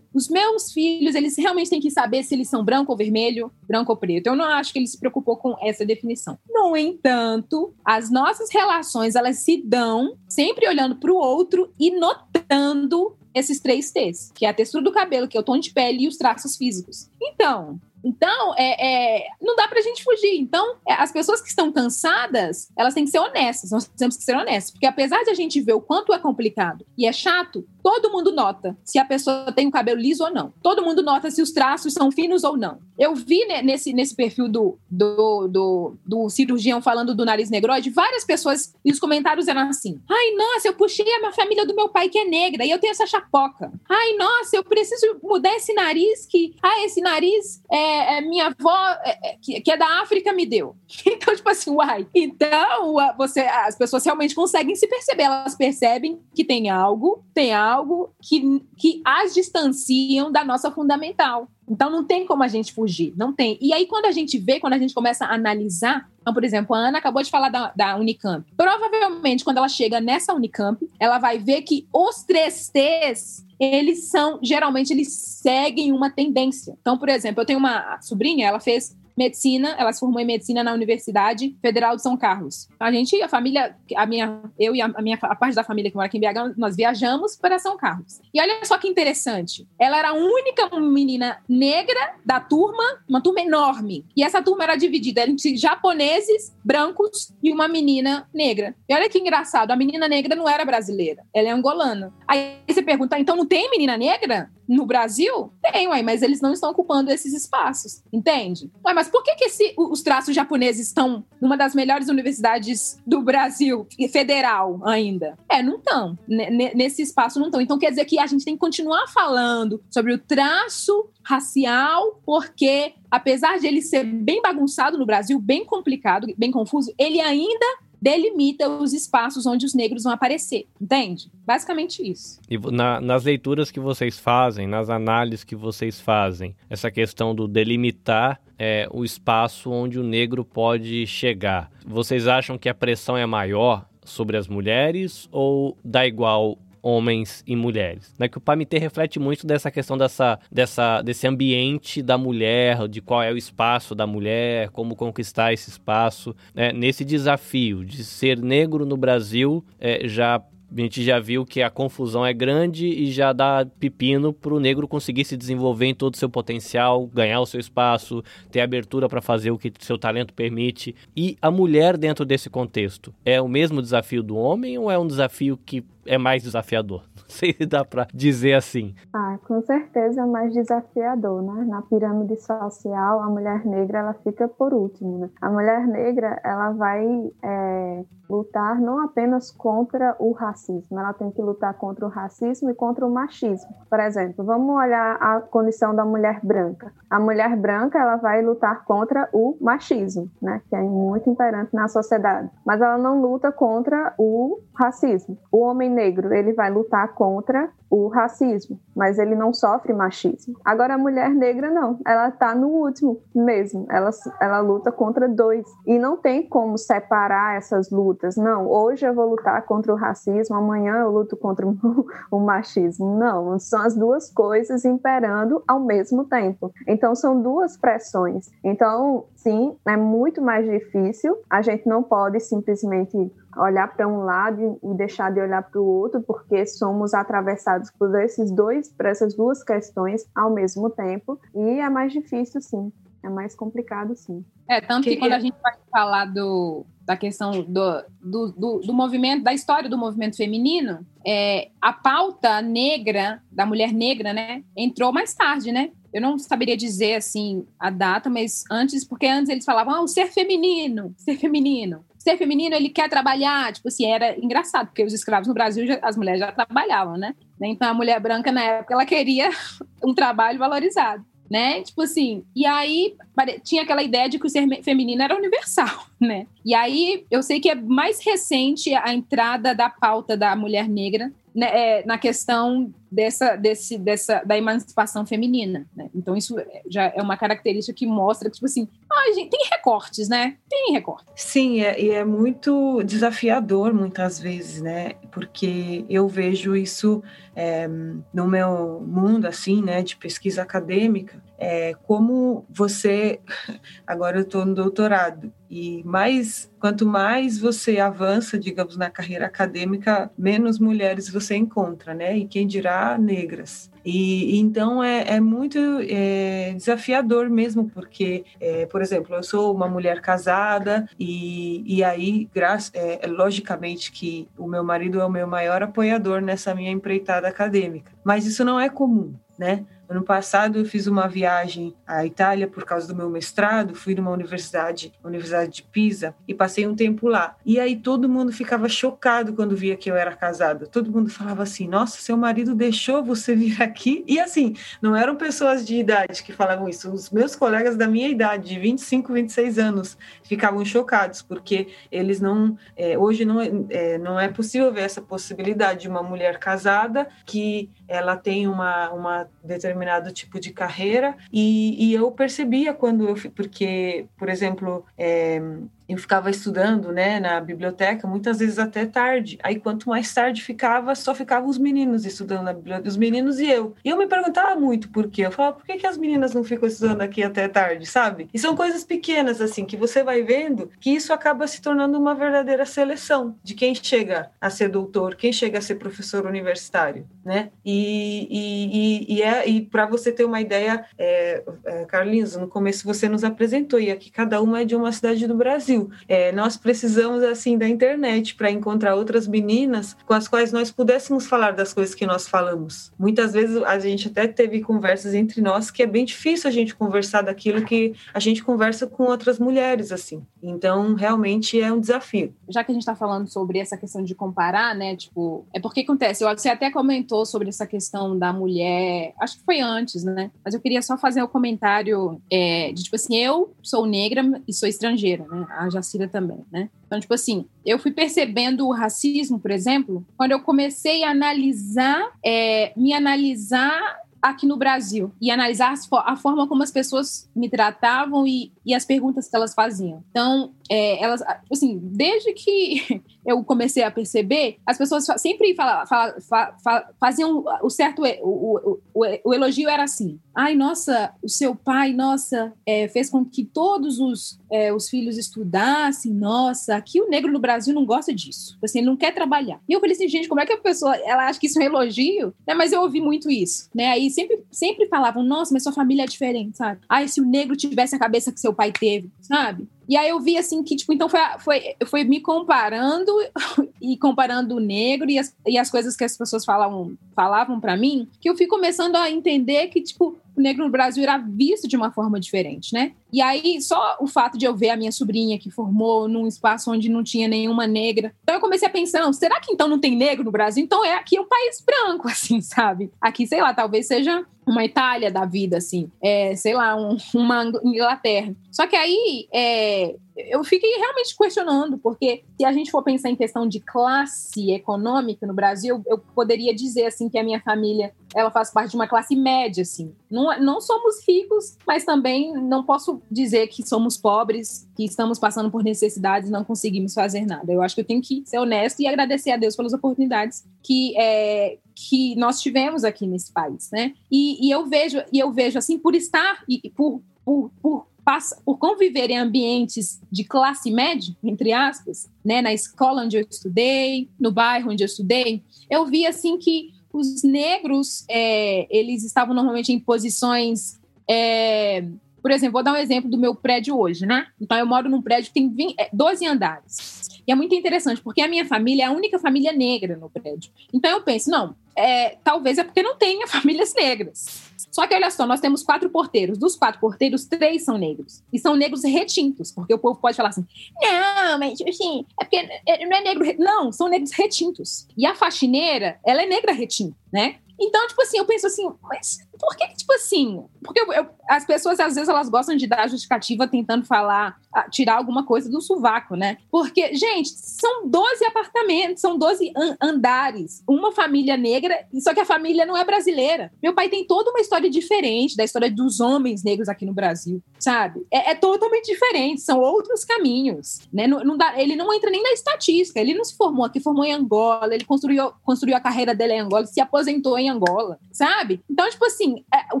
os 0.12 0.28
meus 0.28 0.72
filhos, 0.72 1.14
eles 1.14 1.36
realmente 1.36 1.70
têm 1.70 1.80
que 1.80 1.90
saber 1.90 2.22
se 2.22 2.34
eles 2.34 2.48
são 2.48 2.64
branco 2.64 2.92
ou 2.92 2.98
vermelho, 2.98 3.50
branco 3.68 3.92
ou 3.92 3.96
preto. 3.96 4.28
Eu 4.28 4.36
não 4.36 4.44
acho 4.44 4.72
que 4.72 4.78
ele 4.78 4.86
se 4.86 4.98
preocupou 4.98 5.36
com 5.36 5.56
essa 5.60 5.84
definição. 5.84 6.38
No 6.48 6.76
entanto, 6.76 7.74
as 7.84 8.10
nossas 8.10 8.50
relações, 8.50 9.14
elas 9.14 9.38
se 9.38 9.62
dão 9.62 10.16
sempre 10.28 10.68
olhando 10.68 10.96
para 10.96 11.12
o 11.12 11.16
outro 11.16 11.72
e 11.78 11.90
notando 12.06 13.16
esses 13.34 13.60
três 13.60 13.90
T's, 13.90 14.32
que 14.34 14.46
é 14.46 14.48
a 14.48 14.54
textura 14.54 14.82
do 14.82 14.92
cabelo, 14.92 15.28
que 15.28 15.36
é 15.36 15.40
o 15.40 15.44
tom 15.44 15.58
de 15.58 15.70
pele 15.70 16.04
e 16.04 16.08
os 16.08 16.16
traços 16.16 16.56
físicos. 16.56 17.08
Então, 17.20 17.80
então, 18.06 18.54
é, 18.56 19.16
é, 19.16 19.26
não 19.42 19.56
dá 19.56 19.66
pra 19.66 19.80
gente 19.80 20.04
fugir. 20.04 20.38
Então, 20.38 20.76
é, 20.86 20.92
as 20.92 21.10
pessoas 21.10 21.40
que 21.40 21.48
estão 21.48 21.72
cansadas, 21.72 22.70
elas 22.78 22.94
têm 22.94 23.04
que 23.04 23.10
ser 23.10 23.18
honestas. 23.18 23.72
Nós 23.72 23.84
temos 23.98 24.16
que 24.16 24.22
ser 24.22 24.36
honestos. 24.36 24.70
Porque 24.70 24.86
apesar 24.86 25.24
de 25.24 25.30
a 25.30 25.34
gente 25.34 25.60
ver 25.60 25.72
o 25.72 25.80
quanto 25.80 26.12
é 26.12 26.18
complicado 26.18 26.86
e 26.96 27.04
é 27.04 27.12
chato, 27.12 27.66
todo 27.82 28.12
mundo 28.12 28.32
nota 28.32 28.76
se 28.84 28.96
a 28.98 29.04
pessoa 29.04 29.50
tem 29.52 29.66
o 29.66 29.72
cabelo 29.72 30.00
liso 30.00 30.22
ou 30.22 30.30
não. 30.32 30.52
Todo 30.62 30.84
mundo 30.84 31.02
nota 31.02 31.32
se 31.32 31.42
os 31.42 31.50
traços 31.50 31.94
são 31.94 32.12
finos 32.12 32.44
ou 32.44 32.56
não. 32.56 32.78
Eu 32.96 33.14
vi 33.14 33.44
né, 33.46 33.60
nesse, 33.60 33.92
nesse 33.92 34.14
perfil 34.14 34.48
do, 34.48 34.78
do, 34.88 35.48
do, 35.48 35.96
do, 36.06 36.30
cirurgião 36.30 36.80
falando 36.80 37.14
do 37.14 37.24
nariz 37.24 37.50
negroide, 37.50 37.90
várias 37.90 38.24
pessoas, 38.24 38.74
e 38.84 38.90
os 38.90 39.00
comentários 39.00 39.48
eram 39.48 39.68
assim: 39.68 40.00
ai, 40.08 40.30
nossa, 40.36 40.68
eu 40.68 40.74
puxei 40.74 41.04
a 41.12 41.18
minha 41.18 41.32
família 41.32 41.66
do 41.66 41.74
meu 41.74 41.88
pai 41.88 42.08
que 42.08 42.18
é 42.18 42.24
negra 42.24 42.64
e 42.64 42.70
eu 42.70 42.78
tenho 42.78 42.92
essa 42.92 43.06
chapoca. 43.06 43.72
Ai, 43.88 44.12
nossa, 44.14 44.56
eu 44.56 44.64
preciso 44.64 45.18
mudar 45.22 45.54
esse 45.56 45.74
nariz 45.74 46.26
que, 46.26 46.54
ah, 46.62 46.84
esse 46.84 47.00
nariz 47.00 47.62
é 47.70 47.95
é, 47.96 48.18
é, 48.18 48.20
minha 48.20 48.46
avó, 48.46 48.76
é, 49.04 49.30
é, 49.30 49.36
que, 49.40 49.60
que, 49.60 49.70
é 49.70 49.76
da 49.76 50.00
África, 50.02 50.32
me 50.32 50.46
deu. 50.46 50.76
Então, 51.06 51.34
tipo 51.34 51.48
assim, 51.48 51.70
uai. 51.70 52.06
Então, 52.14 52.94
você, 53.16 53.40
as 53.40 53.76
pessoas 53.76 54.04
realmente 54.04 54.34
conseguem 54.34 54.76
se 54.76 54.86
perceber. 54.86 55.24
Elas 55.24 55.54
percebem 55.54 56.20
que 56.34 56.44
tem 56.44 56.68
algo, 56.68 57.24
tem 57.32 57.54
algo 57.54 58.14
que, 58.22 58.62
que 58.76 59.00
as 59.04 59.34
distanciam 59.34 60.30
da 60.30 60.44
nossa 60.44 60.70
fundamental. 60.70 61.48
Então 61.68 61.90
não 61.90 62.04
tem 62.04 62.26
como 62.26 62.42
a 62.42 62.48
gente 62.48 62.72
fugir, 62.72 63.12
não 63.16 63.32
tem. 63.32 63.58
E 63.60 63.72
aí, 63.72 63.86
quando 63.86 64.06
a 64.06 64.12
gente 64.12 64.38
vê, 64.38 64.60
quando 64.60 64.74
a 64.74 64.78
gente 64.78 64.94
começa 64.94 65.24
a 65.24 65.34
analisar, 65.34 66.08
então, 66.20 66.32
por 66.32 66.44
exemplo, 66.44 66.74
a 66.74 66.78
Ana 66.78 66.98
acabou 66.98 67.22
de 67.22 67.30
falar 67.30 67.48
da, 67.48 67.72
da 67.74 67.96
Unicamp. 67.96 68.44
Provavelmente, 68.56 69.44
quando 69.44 69.58
ela 69.58 69.68
chega 69.68 70.00
nessa 70.00 70.34
Unicamp, 70.34 70.88
ela 70.98 71.18
vai 71.18 71.38
ver 71.38 71.62
que 71.62 71.86
os 71.92 72.24
três 72.24 72.68
T's 72.68 73.46
eles 73.58 74.08
são, 74.10 74.38
geralmente, 74.42 74.92
eles 74.92 75.12
seguem 75.12 75.92
uma 75.92 76.10
tendência. 76.10 76.76
Então, 76.80 76.98
por 76.98 77.08
exemplo, 77.08 77.40
eu 77.40 77.46
tenho 77.46 77.58
uma 77.58 77.98
sobrinha, 78.02 78.48
ela 78.48 78.60
fez 78.60 78.94
medicina, 79.16 79.74
ela 79.78 79.92
se 79.92 80.00
formou 80.00 80.20
em 80.20 80.26
medicina 80.26 80.62
na 80.62 80.72
Universidade 80.72 81.56
Federal 81.60 81.96
de 81.96 82.02
São 82.02 82.16
Carlos. 82.16 82.68
A 82.78 82.92
gente, 82.92 83.20
a 83.22 83.28
família, 83.28 83.76
a 83.96 84.06
minha, 84.06 84.42
eu 84.58 84.74
e 84.74 84.80
a, 84.80 84.88
minha 85.00 85.18
a 85.22 85.34
parte 85.34 85.54
da 85.54 85.64
família 85.64 85.90
que 85.90 85.96
mora 85.96 86.06
aqui 86.06 86.18
em 86.18 86.20
BH, 86.20 86.56
nós 86.56 86.76
viajamos 86.76 87.36
para 87.36 87.58
São 87.58 87.76
Carlos. 87.76 88.20
E 88.32 88.40
olha 88.40 88.64
só 88.64 88.78
que 88.78 88.88
interessante, 88.88 89.66
ela 89.78 89.98
era 89.98 90.10
a 90.10 90.14
única 90.14 90.68
menina 90.78 91.38
negra 91.48 92.14
da 92.24 92.40
turma, 92.40 92.82
uma 93.08 93.22
turma 93.22 93.40
enorme. 93.40 94.04
E 94.16 94.22
essa 94.22 94.42
turma 94.42 94.64
era 94.64 94.76
dividida 94.76 95.26
entre 95.26 95.56
japoneses, 95.56 96.54
brancos 96.64 97.32
e 97.42 97.52
uma 97.52 97.68
menina 97.68 98.28
negra. 98.32 98.74
E 98.88 98.94
olha 98.94 99.08
que 99.08 99.18
engraçado, 99.18 99.70
a 99.70 99.76
menina 99.76 100.08
negra 100.08 100.34
não 100.34 100.48
era 100.48 100.64
brasileira, 100.64 101.22
ela 101.34 101.48
é 101.48 101.52
angolana. 101.52 102.12
Aí 102.26 102.58
você 102.68 102.82
pergunta, 102.82 103.18
então 103.18 103.36
não 103.36 103.46
tem 103.46 103.70
menina 103.70 103.96
negra? 103.96 104.50
No 104.68 104.86
Brasil? 104.86 105.52
Tem, 105.62 105.88
ué, 105.88 106.02
mas 106.02 106.22
eles 106.22 106.40
não 106.40 106.52
estão 106.52 106.70
ocupando 106.70 107.10
esses 107.10 107.32
espaços, 107.32 108.02
entende? 108.12 108.70
Ué, 108.84 108.92
mas 108.92 109.08
por 109.08 109.22
que, 109.22 109.34
que 109.34 109.44
esse, 109.44 109.74
os 109.76 110.02
traços 110.02 110.34
japoneses 110.34 110.88
estão 110.88 111.24
numa 111.40 111.56
das 111.56 111.74
melhores 111.74 112.08
universidades 112.08 112.98
do 113.06 113.22
Brasil, 113.22 113.86
federal 114.10 114.80
ainda? 114.84 115.38
É, 115.48 115.62
não 115.62 115.76
estão. 115.76 116.18
Nesse 116.26 117.02
espaço 117.02 117.38
não 117.38 117.46
estão. 117.46 117.60
Então 117.60 117.78
quer 117.78 117.90
dizer 117.90 118.04
que 118.04 118.18
a 118.18 118.26
gente 118.26 118.44
tem 118.44 118.54
que 118.54 118.60
continuar 118.60 119.06
falando 119.08 119.82
sobre 119.90 120.12
o 120.12 120.18
traço 120.18 121.10
racial, 121.22 122.20
porque 122.24 122.94
apesar 123.10 123.58
de 123.58 123.66
ele 123.66 123.82
ser 123.82 124.04
bem 124.04 124.40
bagunçado 124.40 124.96
no 124.96 125.06
Brasil, 125.06 125.38
bem 125.40 125.64
complicado, 125.64 126.26
bem 126.38 126.50
confuso, 126.50 126.92
ele 126.96 127.20
ainda 127.20 127.66
delimita 128.06 128.68
os 128.68 128.92
espaços 128.92 129.46
onde 129.46 129.66
os 129.66 129.74
negros 129.74 130.04
vão 130.04 130.12
aparecer, 130.12 130.68
entende? 130.80 131.28
Basicamente 131.44 132.08
isso. 132.08 132.40
E 132.48 132.56
na, 132.56 133.00
nas 133.00 133.24
leituras 133.24 133.72
que 133.72 133.80
vocês 133.80 134.16
fazem, 134.16 134.68
nas 134.68 134.88
análises 134.88 135.42
que 135.42 135.56
vocês 135.56 136.00
fazem, 136.00 136.54
essa 136.70 136.88
questão 136.88 137.34
do 137.34 137.48
delimitar 137.48 138.40
é, 138.56 138.88
o 138.92 139.04
espaço 139.04 139.72
onde 139.72 139.98
o 139.98 140.04
negro 140.04 140.44
pode 140.44 141.04
chegar, 141.08 141.68
vocês 141.84 142.28
acham 142.28 142.56
que 142.56 142.68
a 142.68 142.74
pressão 142.74 143.16
é 143.16 143.26
maior 143.26 143.84
sobre 144.04 144.36
as 144.36 144.46
mulheres 144.46 145.28
ou 145.32 145.76
dá 145.84 146.06
igual 146.06 146.56
homens 146.86 147.42
e 147.44 147.56
mulheres. 147.56 148.14
Né? 148.16 148.28
Que 148.28 148.38
o 148.38 148.40
PAMITê 148.40 148.78
reflete 148.78 149.18
muito 149.18 149.44
dessa 149.44 149.72
questão 149.72 149.98
dessa, 149.98 150.38
dessa, 150.52 151.02
desse 151.02 151.26
ambiente 151.26 152.00
da 152.00 152.16
mulher, 152.16 152.86
de 152.86 153.00
qual 153.00 153.20
é 153.20 153.32
o 153.32 153.36
espaço 153.36 153.92
da 153.92 154.06
mulher, 154.06 154.70
como 154.70 154.94
conquistar 154.94 155.52
esse 155.52 155.68
espaço. 155.68 156.32
Né? 156.54 156.72
Nesse 156.72 157.04
desafio 157.04 157.84
de 157.84 158.04
ser 158.04 158.40
negro 158.40 158.86
no 158.86 158.96
Brasil, 158.96 159.64
é, 159.80 160.06
já 160.06 160.40
a 160.76 160.80
gente 160.80 161.02
já 161.02 161.18
viu 161.20 161.44
que 161.44 161.62
a 161.62 161.70
confusão 161.70 162.26
é 162.26 162.32
grande 162.32 162.86
e 162.86 163.10
já 163.10 163.32
dá 163.32 163.64
pepino 163.78 164.32
para 164.32 164.52
o 164.52 164.60
negro 164.60 164.88
conseguir 164.88 165.24
se 165.24 165.36
desenvolver 165.36 165.86
em 165.86 165.94
todo 165.94 166.14
o 166.14 166.16
seu 166.16 166.28
potencial, 166.28 167.06
ganhar 167.06 167.40
o 167.40 167.46
seu 167.46 167.60
espaço, 167.60 168.22
ter 168.50 168.60
abertura 168.60 169.08
para 169.08 169.22
fazer 169.22 169.52
o 169.52 169.58
que 169.58 169.72
seu 169.78 169.96
talento 169.96 170.34
permite. 170.34 170.94
E 171.16 171.36
a 171.40 171.52
mulher 171.52 171.96
dentro 171.96 172.24
desse 172.24 172.50
contexto 172.50 173.14
é 173.24 173.40
o 173.40 173.48
mesmo 173.48 173.80
desafio 173.80 174.22
do 174.22 174.36
homem 174.36 174.76
ou 174.76 174.90
é 174.90 174.98
um 174.98 175.06
desafio 175.06 175.56
que 175.56 175.84
é 176.06 176.18
mais 176.18 176.42
desafiador? 176.42 177.02
Não 177.16 177.24
sei 177.28 177.52
se 177.52 177.66
dá 177.66 177.84
para 177.84 178.06
dizer 178.14 178.54
assim. 178.54 178.94
Ah, 179.12 179.38
com 179.46 179.60
certeza 179.62 180.22
é 180.22 180.26
mais 180.26 180.52
desafiador, 180.52 181.42
né? 181.42 181.64
Na 181.66 181.82
pirâmide 181.82 182.36
social, 182.36 183.20
a 183.20 183.28
mulher 183.28 183.64
negra 183.66 183.98
ela 183.98 184.14
fica 184.14 184.46
por 184.48 184.72
último. 184.72 185.18
Né? 185.18 185.30
A 185.40 185.50
mulher 185.50 185.86
negra 185.86 186.40
ela 186.44 186.70
vai 186.70 187.04
é, 187.42 188.04
lutar 188.28 188.80
não 188.80 189.00
apenas 189.00 189.50
contra 189.50 190.16
o 190.18 190.32
racismo, 190.32 190.98
ela 190.98 191.12
tem 191.12 191.30
que 191.30 191.40
lutar 191.40 191.74
contra 191.74 192.06
o 192.06 192.08
racismo 192.08 192.70
e 192.70 192.74
contra 192.74 193.06
o 193.06 193.12
machismo. 193.12 193.70
Por 193.88 194.00
exemplo, 194.00 194.44
vamos 194.44 194.74
olhar 194.76 195.16
a 195.20 195.40
condição 195.40 195.94
da 195.94 196.04
mulher 196.04 196.40
branca. 196.42 196.92
A 197.08 197.18
mulher 197.20 197.56
branca 197.56 197.98
ela 197.98 198.16
vai 198.16 198.42
lutar 198.42 198.84
contra 198.84 199.28
o 199.32 199.56
machismo, 199.60 200.30
né? 200.42 200.60
Que 200.68 200.76
é 200.76 200.82
muito 200.82 201.30
imperante 201.30 201.74
na 201.74 201.88
sociedade, 201.88 202.50
mas 202.64 202.80
ela 202.80 202.98
não 202.98 203.20
luta 203.20 203.52
contra 203.52 204.14
o 204.18 204.60
racismo. 204.74 205.38
O 205.50 205.60
homem 205.60 205.90
negro 205.96 206.32
ele 206.32 206.52
vai 206.52 206.70
lutar 206.70 207.14
contra 207.14 207.70
o 207.90 208.08
racismo, 208.08 208.78
mas 208.94 209.18
ele 209.18 209.34
não 209.34 209.52
sofre 209.52 209.92
machismo. 209.92 210.58
Agora 210.64 210.94
a 210.94 210.98
mulher 210.98 211.30
negra 211.30 211.70
não, 211.70 211.98
ela 212.06 212.30
tá 212.30 212.54
no 212.54 212.68
último 212.68 213.20
mesmo. 213.34 213.86
Ela, 213.90 214.10
ela 214.40 214.60
luta 214.60 214.90
contra 214.90 215.28
dois 215.28 215.64
e 215.86 215.98
não 215.98 216.16
tem 216.16 216.46
como 216.48 216.76
separar 216.76 217.56
essas 217.56 217.90
lutas. 217.90 218.36
Não, 218.36 218.68
hoje 218.68 219.06
eu 219.06 219.14
vou 219.14 219.30
lutar 219.30 219.64
contra 219.64 219.92
o 219.92 219.96
racismo, 219.96 220.56
amanhã 220.56 220.96
eu 220.96 221.10
luto 221.10 221.36
contra 221.36 221.66
o, 221.66 221.76
o 222.30 222.40
machismo. 222.40 223.18
Não, 223.18 223.58
são 223.58 223.80
as 223.82 223.94
duas 223.94 224.30
coisas 224.32 224.84
imperando 224.84 225.62
ao 225.66 225.80
mesmo 225.80 226.24
tempo. 226.24 226.72
Então 226.86 227.14
são 227.14 227.40
duas 227.40 227.76
pressões. 227.76 228.50
Então, 228.64 229.26
sim, 229.34 229.76
é 229.86 229.96
muito 229.96 230.42
mais 230.42 230.66
difícil. 230.66 231.36
A 231.48 231.62
gente 231.62 231.86
não 231.86 232.02
pode 232.02 232.40
simplesmente 232.40 233.32
olhar 233.56 233.88
para 233.94 234.06
um 234.06 234.24
lado 234.24 234.78
e 234.82 234.94
deixar 234.94 235.32
de 235.32 235.40
olhar 235.40 235.62
para 235.62 235.80
o 235.80 235.84
outro, 235.84 236.20
porque 236.20 236.66
somos 236.66 237.14
atravessados 237.14 237.75
por 237.98 238.14
esses 238.20 238.50
dois, 238.50 238.88
por 238.88 239.06
essas 239.06 239.34
duas 239.34 239.62
questões 239.62 240.26
ao 240.34 240.52
mesmo 240.52 240.90
tempo, 240.90 241.38
e 241.54 241.80
é 241.80 241.88
mais 241.88 242.12
difícil, 242.12 242.60
sim. 242.60 242.92
É 243.22 243.28
mais 243.28 243.56
complicado, 243.56 244.14
sim. 244.14 244.44
É, 244.68 244.80
tanto 244.80 245.04
que, 245.04 245.10
que 245.10 245.16
quando 245.16 245.32
a 245.32 245.40
gente 245.40 245.56
vai 245.60 245.74
falar 245.90 246.26
do, 246.26 246.86
da 247.04 247.16
questão 247.16 247.50
do, 247.62 248.04
do, 248.20 248.52
do, 248.52 248.80
do, 248.80 248.94
movimento, 248.94 249.42
da 249.42 249.52
história 249.52 249.88
do 249.88 249.98
movimento 249.98 250.36
feminino, 250.36 251.04
é, 251.26 251.70
a 251.80 251.92
pauta 251.92 252.62
negra, 252.62 253.42
da 253.50 253.66
mulher 253.66 253.92
negra, 253.92 254.32
né, 254.32 254.62
entrou 254.76 255.12
mais 255.12 255.34
tarde, 255.34 255.72
né? 255.72 255.90
Eu 256.12 256.20
não 256.20 256.38
saberia 256.38 256.76
dizer, 256.76 257.16
assim, 257.16 257.66
a 257.78 257.90
data, 257.90 258.30
mas 258.30 258.64
antes, 258.70 259.04
porque 259.04 259.26
antes 259.26 259.50
eles 259.50 259.64
falavam, 259.64 259.94
ah, 259.94 260.00
o 260.02 260.08
ser 260.08 260.28
feminino, 260.28 261.12
ser 261.16 261.36
feminino 261.36 262.04
ser 262.26 262.36
feminino, 262.36 262.74
ele 262.74 262.88
quer 262.88 263.08
trabalhar. 263.08 263.72
Tipo 263.72 263.86
assim, 263.86 264.04
era 264.10 264.36
engraçado, 264.38 264.88
porque 264.88 265.04
os 265.04 265.12
escravos 265.12 265.46
no 265.46 265.54
Brasil, 265.54 265.86
já, 265.86 265.98
as 266.02 266.16
mulheres 266.16 266.40
já 266.40 266.50
trabalhavam, 266.50 267.16
né? 267.16 267.34
Então 267.62 267.88
a 267.88 267.94
mulher 267.94 268.18
branca, 268.20 268.50
na 268.50 268.62
época, 268.62 268.94
ela 268.94 269.06
queria 269.06 269.50
um 270.04 270.12
trabalho 270.12 270.58
valorizado. 270.58 271.24
Né? 271.48 271.80
Tipo 271.82 272.02
assim, 272.02 272.44
e 272.56 272.66
aí 272.66 273.14
tinha 273.62 273.82
aquela 273.82 274.02
ideia 274.02 274.28
de 274.28 274.38
que 274.38 274.46
o 274.46 274.50
ser 274.50 274.66
feminino 274.82 275.22
era 275.22 275.36
universal, 275.36 276.06
né? 276.20 276.46
E 276.64 276.74
aí 276.74 277.24
eu 277.30 277.42
sei 277.42 277.60
que 277.60 277.70
é 277.70 277.74
mais 277.74 278.24
recente 278.24 278.94
a 278.94 279.12
entrada 279.12 279.74
da 279.74 279.90
pauta 279.90 280.36
da 280.36 280.54
mulher 280.56 280.88
negra 280.88 281.32
né, 281.56 281.70
é, 281.72 282.06
na 282.06 282.18
questão 282.18 282.92
dessa, 283.10 283.56
desse, 283.56 283.96
dessa, 283.96 284.42
da 284.44 284.58
emancipação 284.58 285.24
feminina. 285.24 285.86
Né? 285.96 286.10
Então, 286.14 286.36
isso 286.36 286.54
já 286.86 287.04
é 287.16 287.22
uma 287.22 287.34
característica 287.34 287.96
que 287.96 288.06
mostra 288.06 288.50
que, 288.50 288.56
tipo 288.56 288.66
assim, 288.66 288.86
ah, 289.10 289.32
gente, 289.34 289.48
tem 289.48 289.66
recortes, 289.72 290.28
né? 290.28 290.58
Tem 290.68 290.92
recortes. 290.92 291.32
Sim, 291.34 291.80
é, 291.80 291.98
e 291.98 292.10
é 292.10 292.22
muito 292.26 293.02
desafiador 293.02 293.94
muitas 293.94 294.38
vezes, 294.38 294.82
né? 294.82 295.14
Porque 295.32 296.04
eu 296.10 296.28
vejo 296.28 296.76
isso 296.76 297.22
é, 297.54 297.88
no 297.88 298.46
meu 298.46 299.00
mundo, 299.00 299.46
assim, 299.46 299.80
né, 299.80 300.02
de 300.02 300.14
pesquisa 300.14 300.60
acadêmica, 300.60 301.42
é, 301.58 301.94
como 302.04 302.64
você. 302.68 303.40
Agora 304.06 304.38
eu 304.38 304.42
estou 304.42 304.64
no 304.64 304.74
doutorado, 304.74 305.52
e 305.70 306.02
mais, 306.04 306.70
quanto 306.78 307.04
mais 307.04 307.58
você 307.58 307.98
avança, 307.98 308.58
digamos, 308.58 308.96
na 308.96 309.10
carreira 309.10 309.46
acadêmica, 309.46 310.30
menos 310.38 310.78
mulheres 310.78 311.28
você 311.28 311.56
encontra, 311.56 312.14
né? 312.14 312.36
E 312.36 312.46
quem 312.46 312.66
dirá 312.66 313.18
negras. 313.18 313.90
E 314.04 314.56
então 314.60 315.02
é, 315.02 315.34
é 315.34 315.40
muito 315.40 315.78
é, 316.08 316.72
desafiador 316.76 317.50
mesmo, 317.50 317.90
porque, 317.90 318.44
é, 318.60 318.86
por 318.86 319.02
exemplo, 319.02 319.34
eu 319.34 319.42
sou 319.42 319.74
uma 319.74 319.88
mulher 319.88 320.20
casada 320.20 321.08
e, 321.18 321.82
e 321.84 322.04
aí, 322.04 322.48
graça, 322.54 322.92
é, 322.94 323.26
logicamente 323.26 324.12
que 324.12 324.48
o 324.56 324.68
meu 324.68 324.84
marido 324.84 325.20
é 325.20 325.24
o 325.24 325.30
meu 325.30 325.48
maior 325.48 325.82
apoiador 325.82 326.40
nessa 326.40 326.72
minha 326.72 326.92
empreitada 326.92 327.48
acadêmica, 327.48 328.12
mas 328.22 328.46
isso 328.46 328.64
não 328.64 328.78
é 328.78 328.88
comum, 328.88 329.34
né? 329.58 329.84
Ano 330.08 330.22
passado 330.22 330.78
eu 330.78 330.84
fiz 330.84 331.06
uma 331.08 331.26
viagem 331.26 331.94
à 332.06 332.24
Itália 332.24 332.68
por 332.68 332.84
causa 332.84 333.08
do 333.08 333.14
meu 333.14 333.28
mestrado, 333.28 333.94
fui 333.94 334.14
numa 334.14 334.30
universidade, 334.30 335.12
Universidade 335.24 335.72
de 335.72 335.82
Pisa, 335.82 336.34
e 336.46 336.54
passei 336.54 336.86
um 336.86 336.94
tempo 336.94 337.28
lá. 337.28 337.56
E 337.64 337.80
aí 337.80 337.96
todo 337.96 338.28
mundo 338.28 338.52
ficava 338.52 338.88
chocado 338.88 339.52
quando 339.52 339.76
via 339.76 339.96
que 339.96 340.08
eu 340.08 340.14
era 340.14 340.34
casada. 340.34 340.86
Todo 340.86 341.10
mundo 341.10 341.28
falava 341.28 341.64
assim: 341.64 341.88
"Nossa, 341.88 342.18
seu 342.18 342.36
marido 342.36 342.74
deixou 342.74 343.24
você 343.24 343.54
vir 343.56 343.82
aqui?". 343.82 344.24
E 344.28 344.38
assim, 344.38 344.74
não 345.02 345.16
eram 345.16 345.34
pessoas 345.34 345.84
de 345.84 345.96
idade 345.96 346.44
que 346.44 346.52
falavam 346.52 346.88
isso, 346.88 347.10
os 347.10 347.30
meus 347.30 347.56
colegas 347.56 347.96
da 347.96 348.06
minha 348.06 348.28
idade, 348.28 348.68
de 348.68 348.78
25, 348.78 349.32
26 349.32 349.78
anos, 349.78 350.16
ficavam 350.44 350.84
chocados 350.84 351.42
porque 351.42 351.88
eles 352.12 352.40
não 352.40 352.78
é, 352.96 353.18
hoje 353.18 353.44
não 353.44 353.60
é, 353.60 354.18
não 354.18 354.38
é 354.38 354.48
possível 354.48 354.92
ver 354.92 355.02
essa 355.02 355.20
possibilidade 355.20 356.02
de 356.02 356.08
uma 356.08 356.22
mulher 356.22 356.58
casada 356.58 357.26
que 357.44 357.90
ela 358.06 358.36
tem 358.36 358.68
uma 358.68 359.10
uma 359.10 359.48
determinada 359.64 359.95
determinado 359.96 360.32
tipo 360.32 360.60
de 360.60 360.72
carreira 360.72 361.36
e, 361.52 362.06
e 362.06 362.14
eu 362.14 362.30
percebia 362.30 362.92
quando 362.92 363.28
eu 363.28 363.36
porque 363.54 364.26
por 364.36 364.48
exemplo 364.48 365.04
é, 365.16 365.60
eu 366.08 366.18
ficava 366.18 366.50
estudando, 366.50 367.12
né, 367.12 367.40
na 367.40 367.60
biblioteca, 367.60 368.26
muitas 368.26 368.58
vezes 368.58 368.78
até 368.78 369.04
tarde. 369.06 369.58
Aí, 369.62 369.78
quanto 369.78 370.08
mais 370.08 370.32
tarde 370.32 370.62
ficava, 370.62 371.14
só 371.14 371.34
ficavam 371.34 371.68
os 371.68 371.78
meninos 371.78 372.24
estudando 372.24 372.64
na 372.64 372.72
biblioteca, 372.72 373.08
os 373.08 373.16
meninos 373.16 373.58
e 373.58 373.68
eu. 373.68 373.94
E 374.04 374.08
eu 374.08 374.16
me 374.16 374.26
perguntava 374.26 374.78
muito 374.78 375.08
por 375.10 375.28
quê. 375.28 375.46
Eu 375.46 375.52
falava, 375.52 375.76
por 375.76 375.84
que, 375.84 375.96
que 375.96 376.06
as 376.06 376.16
meninas 376.16 376.54
não 376.54 376.62
ficam 376.62 376.88
estudando 376.88 377.20
aqui 377.22 377.42
até 377.42 377.68
tarde, 377.68 378.06
sabe? 378.06 378.48
E 378.52 378.58
são 378.58 378.76
coisas 378.76 379.04
pequenas, 379.04 379.60
assim, 379.60 379.84
que 379.84 379.96
você 379.96 380.22
vai 380.22 380.42
vendo 380.42 380.90
que 381.00 381.10
isso 381.10 381.32
acaba 381.32 381.66
se 381.66 381.80
tornando 381.80 382.18
uma 382.18 382.34
verdadeira 382.34 382.86
seleção 382.86 383.56
de 383.62 383.74
quem 383.74 383.94
chega 383.94 384.50
a 384.60 384.70
ser 384.70 384.88
doutor, 384.88 385.34
quem 385.34 385.52
chega 385.52 385.78
a 385.78 385.82
ser 385.82 385.96
professor 385.96 386.46
universitário, 386.46 387.26
né? 387.44 387.70
E, 387.84 388.46
e, 388.50 389.34
e, 389.34 389.36
e, 389.36 389.42
é, 389.42 389.68
e 389.68 389.80
para 389.82 390.06
você 390.06 390.30
ter 390.30 390.44
uma 390.44 390.60
ideia, 390.60 391.04
é, 391.18 391.62
é, 391.84 392.04
Carlinhos, 392.04 392.56
no 392.56 392.68
começo 392.68 393.04
você 393.04 393.28
nos 393.28 393.44
apresentou, 393.44 393.98
e 393.98 394.10
aqui 394.10 394.30
cada 394.30 394.60
uma 394.60 394.82
é 394.82 394.84
de 394.84 394.94
uma 394.94 395.12
cidade 395.12 395.46
do 395.46 395.54
Brasil. 395.54 395.95
Brasil. 395.96 396.10
É, 396.28 396.52
nós 396.52 396.76
precisamos, 396.76 397.42
assim, 397.42 397.78
da 397.78 397.88
internet 397.88 398.54
para 398.54 398.70
encontrar 398.70 399.14
outras 399.14 399.46
meninas 399.46 400.14
com 400.26 400.34
as 400.34 400.46
quais 400.46 400.72
nós 400.72 400.90
pudéssemos 400.90 401.46
falar 401.46 401.72
das 401.72 401.92
coisas 401.92 402.14
que 402.14 402.26
nós 402.26 402.46
falamos. 402.46 403.12
Muitas 403.18 403.52
vezes 403.52 403.82
a 403.82 403.98
gente 403.98 404.28
até 404.28 404.46
teve 404.46 404.80
conversas 404.82 405.34
entre 405.34 405.60
nós 405.60 405.90
que 405.90 406.02
é 406.02 406.06
bem 406.06 406.24
difícil 406.24 406.68
a 406.68 406.72
gente 406.72 406.94
conversar 406.94 407.42
daquilo 407.42 407.84
que 407.84 408.14
a 408.34 408.40
gente 408.40 408.62
conversa 408.62 409.06
com 409.06 409.24
outras 409.24 409.58
mulheres, 409.58 410.12
assim. 410.12 410.44
Então, 410.62 411.14
realmente 411.14 411.80
é 411.80 411.92
um 411.92 412.00
desafio. 412.00 412.54
Já 412.68 412.82
que 412.82 412.90
a 412.90 412.94
gente 412.94 413.02
está 413.02 413.14
falando 413.14 413.48
sobre 413.48 413.78
essa 413.78 413.96
questão 413.96 414.22
de 414.22 414.34
comparar, 414.34 414.94
né? 414.94 415.16
Tipo, 415.16 415.64
é 415.72 415.80
porque 415.80 416.00
acontece. 416.00 416.44
Você 416.44 416.68
até 416.68 416.90
comentou 416.90 417.46
sobre 417.46 417.68
essa 417.68 417.86
questão 417.86 418.36
da 418.36 418.52
mulher. 418.52 419.32
Acho 419.40 419.58
que 419.58 419.64
foi 419.64 419.80
antes, 419.80 420.24
né? 420.24 420.50
Mas 420.64 420.74
eu 420.74 420.80
queria 420.80 421.00
só 421.02 421.16
fazer 421.16 421.40
o 421.40 421.44
um 421.44 421.48
comentário 421.48 422.40
é, 422.50 422.92
de 422.92 423.04
tipo 423.04 423.14
assim, 423.14 423.36
eu 423.36 423.72
sou 423.82 424.06
negra 424.06 424.42
e 424.66 424.72
sou 424.72 424.88
estrangeira, 424.88 425.46
né? 425.48 425.66
A 425.70 425.85
Jacira 425.90 426.28
também, 426.28 426.64
né? 426.70 426.88
Então, 427.06 427.20
tipo 427.20 427.34
assim, 427.34 427.66
eu 427.84 427.98
fui 427.98 428.10
percebendo 428.10 428.86
o 428.86 428.92
racismo, 428.92 429.58
por 429.58 429.70
exemplo, 429.70 430.24
quando 430.36 430.52
eu 430.52 430.60
comecei 430.60 431.24
a 431.24 431.30
analisar, 431.30 432.32
é, 432.44 432.92
me 432.96 433.12
analisar 433.12 434.20
aqui 434.40 434.66
no 434.66 434.76
Brasil 434.76 435.32
e 435.40 435.50
analisar 435.50 435.94
a 436.24 436.36
forma 436.36 436.66
como 436.66 436.82
as 436.82 436.90
pessoas 436.90 437.48
me 437.54 437.68
tratavam 437.68 438.46
e, 438.46 438.72
e 438.84 438.94
as 438.94 439.04
perguntas 439.04 439.48
que 439.48 439.56
elas 439.56 439.74
faziam. 439.74 440.22
Então, 440.30 440.72
é, 440.90 441.22
elas, 441.22 441.42
assim, 441.70 441.98
desde 442.02 442.52
que 442.52 443.22
eu 443.46 443.62
comecei 443.62 444.02
a 444.02 444.10
perceber, 444.10 444.78
as 444.84 444.98
pessoas 444.98 445.24
sempre 445.36 445.74
fala, 445.74 446.04
fala, 446.06 446.34
fala, 446.82 447.10
faziam 447.20 447.64
o 447.80 447.88
certo, 447.88 448.22
o, 448.42 448.48
o, 448.48 449.00
o, 449.14 449.26
o, 449.44 449.54
elogio 449.54 449.88
era 449.88 450.02
assim: 450.02 450.40
ai, 450.54 450.74
nossa, 450.74 451.32
o 451.42 451.48
seu 451.48 451.74
pai, 451.74 452.12
nossa, 452.12 452.72
é, 452.84 453.06
fez 453.08 453.30
com 453.30 453.44
que 453.44 453.64
todos 453.64 454.18
os, 454.18 454.58
é, 454.70 454.92
os 454.92 455.08
filhos 455.08 455.38
estudassem, 455.38 456.32
nossa, 456.32 456.96
aqui 456.96 457.20
o 457.20 457.28
negro 457.28 457.52
no 457.52 457.60
Brasil 457.60 457.94
não 457.94 458.04
gosta 458.04 458.34
disso, 458.34 458.76
assim, 458.82 458.98
ele 458.98 459.06
não 459.06 459.16
quer 459.16 459.32
trabalhar. 459.32 459.80
E 459.88 459.92
eu 459.92 460.00
falei 460.00 460.16
assim, 460.16 460.28
gente, 460.28 460.48
como 460.48 460.60
é 460.60 460.66
que 460.66 460.72
a 460.72 460.78
pessoa, 460.78 461.14
ela 461.16 461.46
acha 461.46 461.60
que 461.60 461.66
isso 461.66 461.78
é 461.80 461.82
um 461.82 461.86
elogio? 461.86 462.52
Né, 462.66 462.74
mas 462.74 462.92
eu 462.92 463.00
ouvi 463.02 463.20
muito 463.20 463.50
isso, 463.50 463.88
né? 463.94 464.08
Aí 464.08 464.28
sempre, 464.30 464.64
sempre 464.72 465.06
falavam, 465.06 465.44
nossa, 465.44 465.72
mas 465.72 465.84
sua 465.84 465.92
família 465.92 466.24
é 466.24 466.26
diferente, 466.26 466.76
sabe? 466.76 467.00
Ai, 467.08 467.28
se 467.28 467.40
o 467.40 467.46
negro 467.46 467.76
tivesse 467.76 468.16
a 468.16 468.18
cabeça 468.18 468.50
que 468.50 468.60
seu 468.60 468.74
pai 468.74 468.90
teve, 468.90 469.30
sabe? 469.40 469.88
E 470.08 470.16
aí 470.16 470.28
eu 470.28 470.40
vi 470.40 470.56
assim 470.56 470.82
que, 470.82 470.96
tipo, 470.96 471.12
então 471.12 471.28
foi, 471.28 471.40
foi, 471.58 471.96
foi 472.06 472.24
me 472.24 472.40
comparando 472.40 473.32
e 474.00 474.16
comparando 474.16 474.76
o 474.76 474.80
negro 474.80 475.28
e 475.28 475.38
as, 475.38 475.54
e 475.66 475.78
as 475.78 475.90
coisas 475.90 476.16
que 476.16 476.24
as 476.24 476.36
pessoas 476.36 476.64
falavam, 476.64 477.16
falavam 477.34 477.80
para 477.80 477.96
mim, 477.96 478.28
que 478.40 478.48
eu 478.48 478.56
fui 478.56 478.66
começando 478.66 479.16
a 479.16 479.30
entender 479.30 479.88
que, 479.88 480.00
tipo, 480.00 480.38
o 480.56 480.60
negro 480.60 480.84
no 480.84 480.90
Brasil 480.90 481.22
era 481.22 481.36
visto 481.36 481.86
de 481.86 481.96
uma 481.96 482.10
forma 482.10 482.40
diferente, 482.40 482.94
né? 482.94 483.12
E 483.32 483.42
aí, 483.42 483.80
só 483.82 484.16
o 484.20 484.26
fato 484.26 484.56
de 484.56 484.64
eu 484.64 484.74
ver 484.74 484.90
a 484.90 484.96
minha 484.96 485.12
sobrinha 485.12 485.58
que 485.58 485.70
formou 485.70 486.26
num 486.26 486.46
espaço 486.46 486.90
onde 486.90 487.10
não 487.10 487.22
tinha 487.22 487.46
nenhuma 487.46 487.86
negra. 487.86 488.34
Então 488.42 488.54
eu 488.54 488.60
comecei 488.60 488.88
a 488.88 488.90
pensar, 488.90 489.20
não, 489.20 489.32
será 489.32 489.60
que 489.60 489.72
então 489.72 489.86
não 489.86 490.00
tem 490.00 490.16
negro 490.16 490.44
no 490.44 490.50
Brasil? 490.50 490.82
Então 490.82 491.04
é 491.04 491.14
aqui 491.14 491.38
um 491.38 491.46
país 491.46 491.84
branco, 491.84 492.26
assim, 492.28 492.60
sabe? 492.60 493.10
Aqui, 493.20 493.46
sei 493.46 493.60
lá, 493.60 493.74
talvez 493.74 494.06
seja 494.06 494.44
uma 494.66 494.84
Itália 494.84 495.30
da 495.30 495.44
vida, 495.44 495.76
assim, 495.76 496.10
é, 496.20 496.56
sei 496.56 496.74
lá, 496.74 496.96
um, 496.96 497.16
uma 497.34 497.70
Inglaterra. 497.84 498.54
Só 498.72 498.86
que 498.86 498.96
aí 498.96 499.46
é, 499.52 500.16
eu 500.36 500.62
fiquei 500.62 500.98
realmente 500.98 501.34
questionando, 501.36 501.96
porque 501.98 502.44
se 502.58 502.64
a 502.64 502.72
gente 502.72 502.90
for 502.90 503.02
pensar 503.02 503.30
em 503.30 503.36
questão 503.36 503.66
de 503.66 503.80
classe 503.80 504.70
econômica 504.70 505.46
no 505.46 505.54
Brasil, 505.54 506.02
eu 506.06 506.18
poderia 506.18 506.74
dizer 506.74 507.06
assim 507.06 507.28
que 507.28 507.38
a 507.38 507.42
minha 507.42 507.60
família 507.60 508.12
ela 508.34 508.50
faz 508.50 508.70
parte 508.70 508.90
de 508.90 508.96
uma 508.96 509.08
classe 509.08 509.34
média, 509.34 509.80
assim. 509.82 510.12
Não, 510.30 510.58
não 510.60 510.80
somos 510.80 511.26
ricos, 511.26 511.78
mas 511.86 512.04
também 512.04 512.52
não 512.52 512.84
posso 512.84 513.22
dizer 513.30 513.68
que 513.68 513.86
somos 513.86 514.18
pobres, 514.18 514.86
que 514.94 515.04
estamos 515.04 515.38
passando 515.38 515.70
por 515.70 515.82
necessidades 515.82 516.50
e 516.50 516.52
não 516.52 516.64
conseguimos 516.64 517.14
fazer 517.14 517.46
nada. 517.46 517.72
Eu 517.72 517.80
acho 517.80 517.94
que 517.94 518.02
eu 518.02 518.06
tenho 518.06 518.20
que 518.20 518.42
ser 518.44 518.58
honesto 518.58 519.00
e 519.00 519.06
agradecer 519.06 519.52
a 519.52 519.56
Deus 519.56 519.74
pelas 519.74 519.94
oportunidades 519.94 520.66
que, 520.82 521.16
é, 521.18 521.78
que 521.94 522.36
nós 522.36 522.60
tivemos 522.60 523.04
aqui 523.04 523.26
nesse 523.26 523.50
país, 523.52 523.90
né? 523.90 524.12
E, 524.30 524.66
e 524.66 524.70
eu 524.70 524.84
vejo, 524.86 525.22
e 525.32 525.38
eu 525.38 525.50
vejo 525.50 525.78
assim, 525.78 525.98
por 525.98 526.14
estar 526.14 526.62
e 526.68 526.90
por, 526.90 527.22
por, 527.42 527.70
por 527.80 528.06
passa, 528.26 528.60
por 528.64 528.76
conviver 528.76 529.30
em 529.30 529.38
ambientes 529.38 530.20
de 530.32 530.42
classe 530.42 530.90
média, 530.90 531.32
entre 531.44 531.72
aspas, 531.72 532.28
né, 532.44 532.60
na 532.60 532.74
escola 532.74 533.22
onde 533.22 533.36
eu 533.36 533.46
estudei, 533.48 534.28
no 534.38 534.50
bairro 534.50 534.90
onde 534.90 535.04
eu 535.04 535.06
estudei, 535.06 535.62
eu 535.88 536.04
vi 536.06 536.26
assim 536.26 536.58
que 536.58 536.92
os 537.12 537.44
negros 537.44 538.24
é, 538.28 538.88
eles 538.90 539.22
estavam 539.22 539.54
normalmente 539.54 539.92
em 539.92 540.00
posições 540.00 540.98
é, 541.30 542.04
por 542.42 542.52
exemplo, 542.52 542.74
vou 542.74 542.82
dar 542.84 542.92
um 542.92 542.96
exemplo 542.96 543.28
do 543.28 543.36
meu 543.36 543.56
prédio 543.56 543.98
hoje, 543.98 544.24
né? 544.24 544.46
Então, 544.60 544.78
eu 544.78 544.86
moro 544.86 545.08
num 545.08 545.20
prédio 545.20 545.48
que 545.48 545.54
tem 545.54 545.68
20, 545.68 545.96
12 546.12 546.44
é, 546.44 546.48
andares. 546.48 547.28
E 547.44 547.50
é 547.50 547.54
muito 547.56 547.74
interessante, 547.74 548.20
porque 548.20 548.40
a 548.40 548.46
minha 548.46 548.64
família 548.64 549.02
é 549.02 549.06
a 549.06 549.10
única 549.10 549.36
família 549.36 549.72
negra 549.72 550.16
no 550.16 550.30
prédio. 550.30 550.70
Então, 550.92 551.10
eu 551.10 551.22
penso, 551.22 551.50
não, 551.50 551.74
é, 551.96 552.36
talvez 552.44 552.78
é 552.78 552.84
porque 552.84 553.02
não 553.02 553.16
tenha 553.16 553.46
famílias 553.50 553.92
negras. 553.94 554.65
Só 554.90 555.06
que 555.06 555.14
olha 555.14 555.30
só, 555.30 555.46
nós 555.46 555.60
temos 555.60 555.82
quatro 555.82 556.10
porteiros. 556.10 556.58
Dos 556.58 556.76
quatro 556.76 557.00
porteiros, 557.00 557.44
três 557.44 557.84
são 557.84 557.96
negros. 557.96 558.42
E 558.52 558.58
são 558.58 558.76
negros 558.76 559.04
retintos, 559.04 559.72
porque 559.72 559.94
o 559.94 559.98
povo 559.98 560.20
pode 560.20 560.36
falar 560.36 560.50
assim: 560.50 560.66
não, 561.00 561.58
mas 561.58 561.80
assim, 561.80 562.24
é 562.40 562.44
porque 562.44 562.62
não 563.06 563.16
é 563.16 563.20
negro. 563.22 563.54
Não, 563.58 563.92
são 563.92 564.08
negros 564.08 564.32
retintos. 564.32 565.06
E 565.16 565.26
a 565.26 565.34
faxineira, 565.34 566.18
ela 566.24 566.42
é 566.42 566.46
negra 566.46 566.72
retinta, 566.72 567.16
né? 567.32 567.56
Então, 567.78 568.06
tipo 568.08 568.22
assim, 568.22 568.38
eu 568.38 568.46
penso 568.46 568.66
assim, 568.66 568.90
mas 569.02 569.38
por 569.58 569.76
que, 569.76 569.86
tipo 569.88 570.12
assim? 570.14 570.64
Porque 570.82 571.00
eu, 571.00 571.12
eu, 571.12 571.28
as 571.48 571.64
pessoas, 571.66 572.00
às 572.00 572.14
vezes, 572.14 572.28
elas 572.28 572.48
gostam 572.48 572.74
de 572.74 572.86
dar 572.86 573.06
justificativa 573.08 573.68
tentando 573.68 574.06
falar, 574.06 574.58
tirar 574.84 575.16
alguma 575.16 575.44
coisa 575.44 575.70
do 575.70 575.80
sovaco, 575.80 576.36
né? 576.36 576.58
Porque, 576.70 577.14
gente, 577.14 577.50
são 577.50 578.08
12 578.08 578.44
apartamentos, 578.44 579.20
são 579.20 579.38
12 579.38 579.72
an 579.76 579.96
andares, 580.02 580.82
uma 580.88 581.12
família 581.12 581.56
negra, 581.56 582.06
só 582.20 582.34
que 582.34 582.40
a 582.40 582.44
família 582.44 582.84
não 582.84 582.96
é 582.96 583.04
brasileira. 583.04 583.72
Meu 583.82 583.94
pai 583.94 584.08
tem 584.08 584.26
toda 584.26 584.50
uma 584.50 584.60
história 584.60 584.90
diferente 584.90 585.56
da 585.56 585.64
história 585.64 585.90
dos 585.90 586.20
homens 586.20 586.62
negros 586.62 586.88
aqui 586.88 587.04
no 587.06 587.14
Brasil, 587.14 587.62
sabe? 587.78 588.26
É, 588.30 588.50
é 588.50 588.54
totalmente 588.54 589.06
diferente, 589.06 589.60
são 589.60 589.80
outros 589.80 590.24
caminhos, 590.24 591.00
né? 591.12 591.26
Não, 591.26 591.42
não 591.44 591.56
dá, 591.56 591.80
ele 591.80 591.96
não 591.96 592.12
entra 592.12 592.30
nem 592.30 592.42
na 592.42 592.52
estatística, 592.52 593.20
ele 593.20 593.34
não 593.34 593.44
se 593.44 593.56
formou 593.56 593.84
aqui, 593.84 594.00
formou 594.00 594.24
em 594.24 594.32
Angola, 594.32 594.94
ele 594.94 595.04
construiu, 595.04 595.52
construiu 595.64 595.96
a 595.96 596.00
carreira 596.00 596.34
dele 596.34 596.54
em 596.54 596.60
Angola, 596.60 596.86
se 596.86 597.00
aposentou 597.00 597.58
em 597.58 597.68
Angola, 597.68 598.18
sabe? 598.32 598.80
Então, 598.90 599.08
tipo 599.08 599.24
assim, 599.24 599.64
é, 599.72 599.94
o 599.94 600.00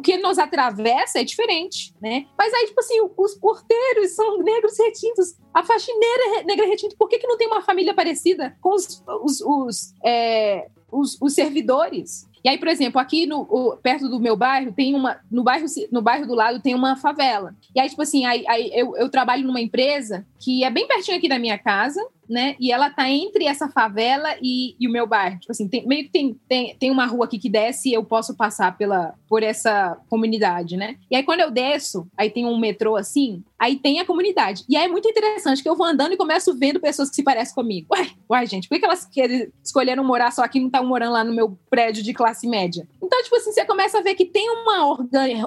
que 0.00 0.16
nos 0.18 0.38
atravessa 0.38 1.20
é 1.20 1.24
diferente, 1.24 1.94
né? 2.00 2.26
Mas 2.38 2.52
aí, 2.52 2.66
tipo 2.66 2.80
assim, 2.80 3.00
os 3.16 3.34
porteiros 3.34 4.12
são 4.12 4.38
negros 4.38 4.65
retintos, 4.78 5.36
a 5.52 5.62
faxineira 5.62 6.40
é 6.40 6.44
negra 6.44 6.66
retinta, 6.66 6.96
por 6.98 7.08
que, 7.08 7.18
que 7.18 7.26
não 7.26 7.36
tem 7.36 7.46
uma 7.46 7.62
família 7.62 7.94
parecida 7.94 8.56
com 8.60 8.74
os, 8.74 9.02
os, 9.22 9.40
os, 9.40 9.94
é, 10.04 10.68
os, 10.90 11.20
os 11.20 11.34
servidores? 11.34 12.26
E 12.46 12.48
aí, 12.48 12.58
por 12.58 12.68
exemplo, 12.68 13.00
aqui 13.00 13.26
no, 13.26 13.40
o, 13.40 13.76
perto 13.76 14.08
do 14.08 14.20
meu 14.20 14.36
bairro, 14.36 14.72
tem 14.72 14.94
uma. 14.94 15.18
No 15.28 15.42
bairro, 15.42 15.66
no 15.90 16.00
bairro 16.00 16.26
do 16.28 16.34
lado 16.34 16.62
tem 16.62 16.76
uma 16.76 16.94
favela. 16.94 17.52
E 17.74 17.80
aí, 17.80 17.88
tipo 17.88 18.02
assim, 18.02 18.24
aí, 18.24 18.44
aí 18.46 18.70
eu, 18.72 18.96
eu 18.96 19.08
trabalho 19.08 19.44
numa 19.44 19.60
empresa 19.60 20.24
que 20.38 20.62
é 20.62 20.70
bem 20.70 20.86
pertinho 20.86 21.18
aqui 21.18 21.28
da 21.28 21.40
minha 21.40 21.58
casa, 21.58 22.00
né? 22.28 22.56
E 22.58 22.72
ela 22.72 22.90
tá 22.90 23.08
entre 23.10 23.44
essa 23.44 23.68
favela 23.68 24.36
e, 24.42 24.74
e 24.78 24.88
o 24.88 24.92
meu 24.92 25.06
bairro. 25.06 25.38
Tipo 25.40 25.52
assim, 25.52 25.68
tem, 25.68 25.86
meio 25.86 26.04
que 26.04 26.10
tem, 26.10 26.40
tem, 26.48 26.76
tem 26.76 26.90
uma 26.90 27.06
rua 27.06 27.24
aqui 27.24 27.38
que 27.38 27.48
desce 27.48 27.90
e 27.90 27.94
eu 27.94 28.04
posso 28.04 28.36
passar 28.36 28.76
pela, 28.76 29.14
por 29.28 29.42
essa 29.42 29.96
comunidade, 30.08 30.76
né? 30.76 30.96
E 31.10 31.16
aí 31.16 31.22
quando 31.22 31.40
eu 31.40 31.50
desço, 31.50 32.06
aí 32.16 32.30
tem 32.30 32.46
um 32.46 32.58
metrô 32.58 32.96
assim, 32.96 33.42
aí 33.58 33.76
tem 33.76 34.00
a 34.00 34.04
comunidade. 34.04 34.64
E 34.68 34.76
aí 34.76 34.84
é 34.84 34.88
muito 34.88 35.08
interessante 35.08 35.62
que 35.62 35.68
eu 35.68 35.76
vou 35.76 35.86
andando 35.86 36.12
e 36.12 36.16
começo 36.16 36.56
vendo 36.56 36.80
pessoas 36.80 37.08
que 37.08 37.16
se 37.16 37.22
parecem 37.22 37.54
comigo. 37.54 37.86
Uai, 37.90 38.10
uai, 38.30 38.46
gente, 38.46 38.68
por 38.68 38.78
que, 38.78 38.84
elas 38.84 39.04
querem, 39.04 39.50
escolheram 39.62 40.04
morar 40.04 40.30
só 40.30 40.42
aqui 40.42 40.58
e 40.58 40.60
não 40.60 40.68
estão 40.68 40.86
morando 40.86 41.12
lá 41.12 41.24
no 41.24 41.34
meu 41.34 41.58
prédio 41.70 42.02
de 42.02 42.12
classe 42.12 42.46
média? 42.46 42.86
Então, 43.02 43.22
tipo 43.22 43.36
assim, 43.36 43.52
você 43.52 43.64
começa 43.64 43.98
a 43.98 44.02
ver 44.02 44.14
que 44.14 44.24
tem 44.24 44.48
uma 44.50 44.96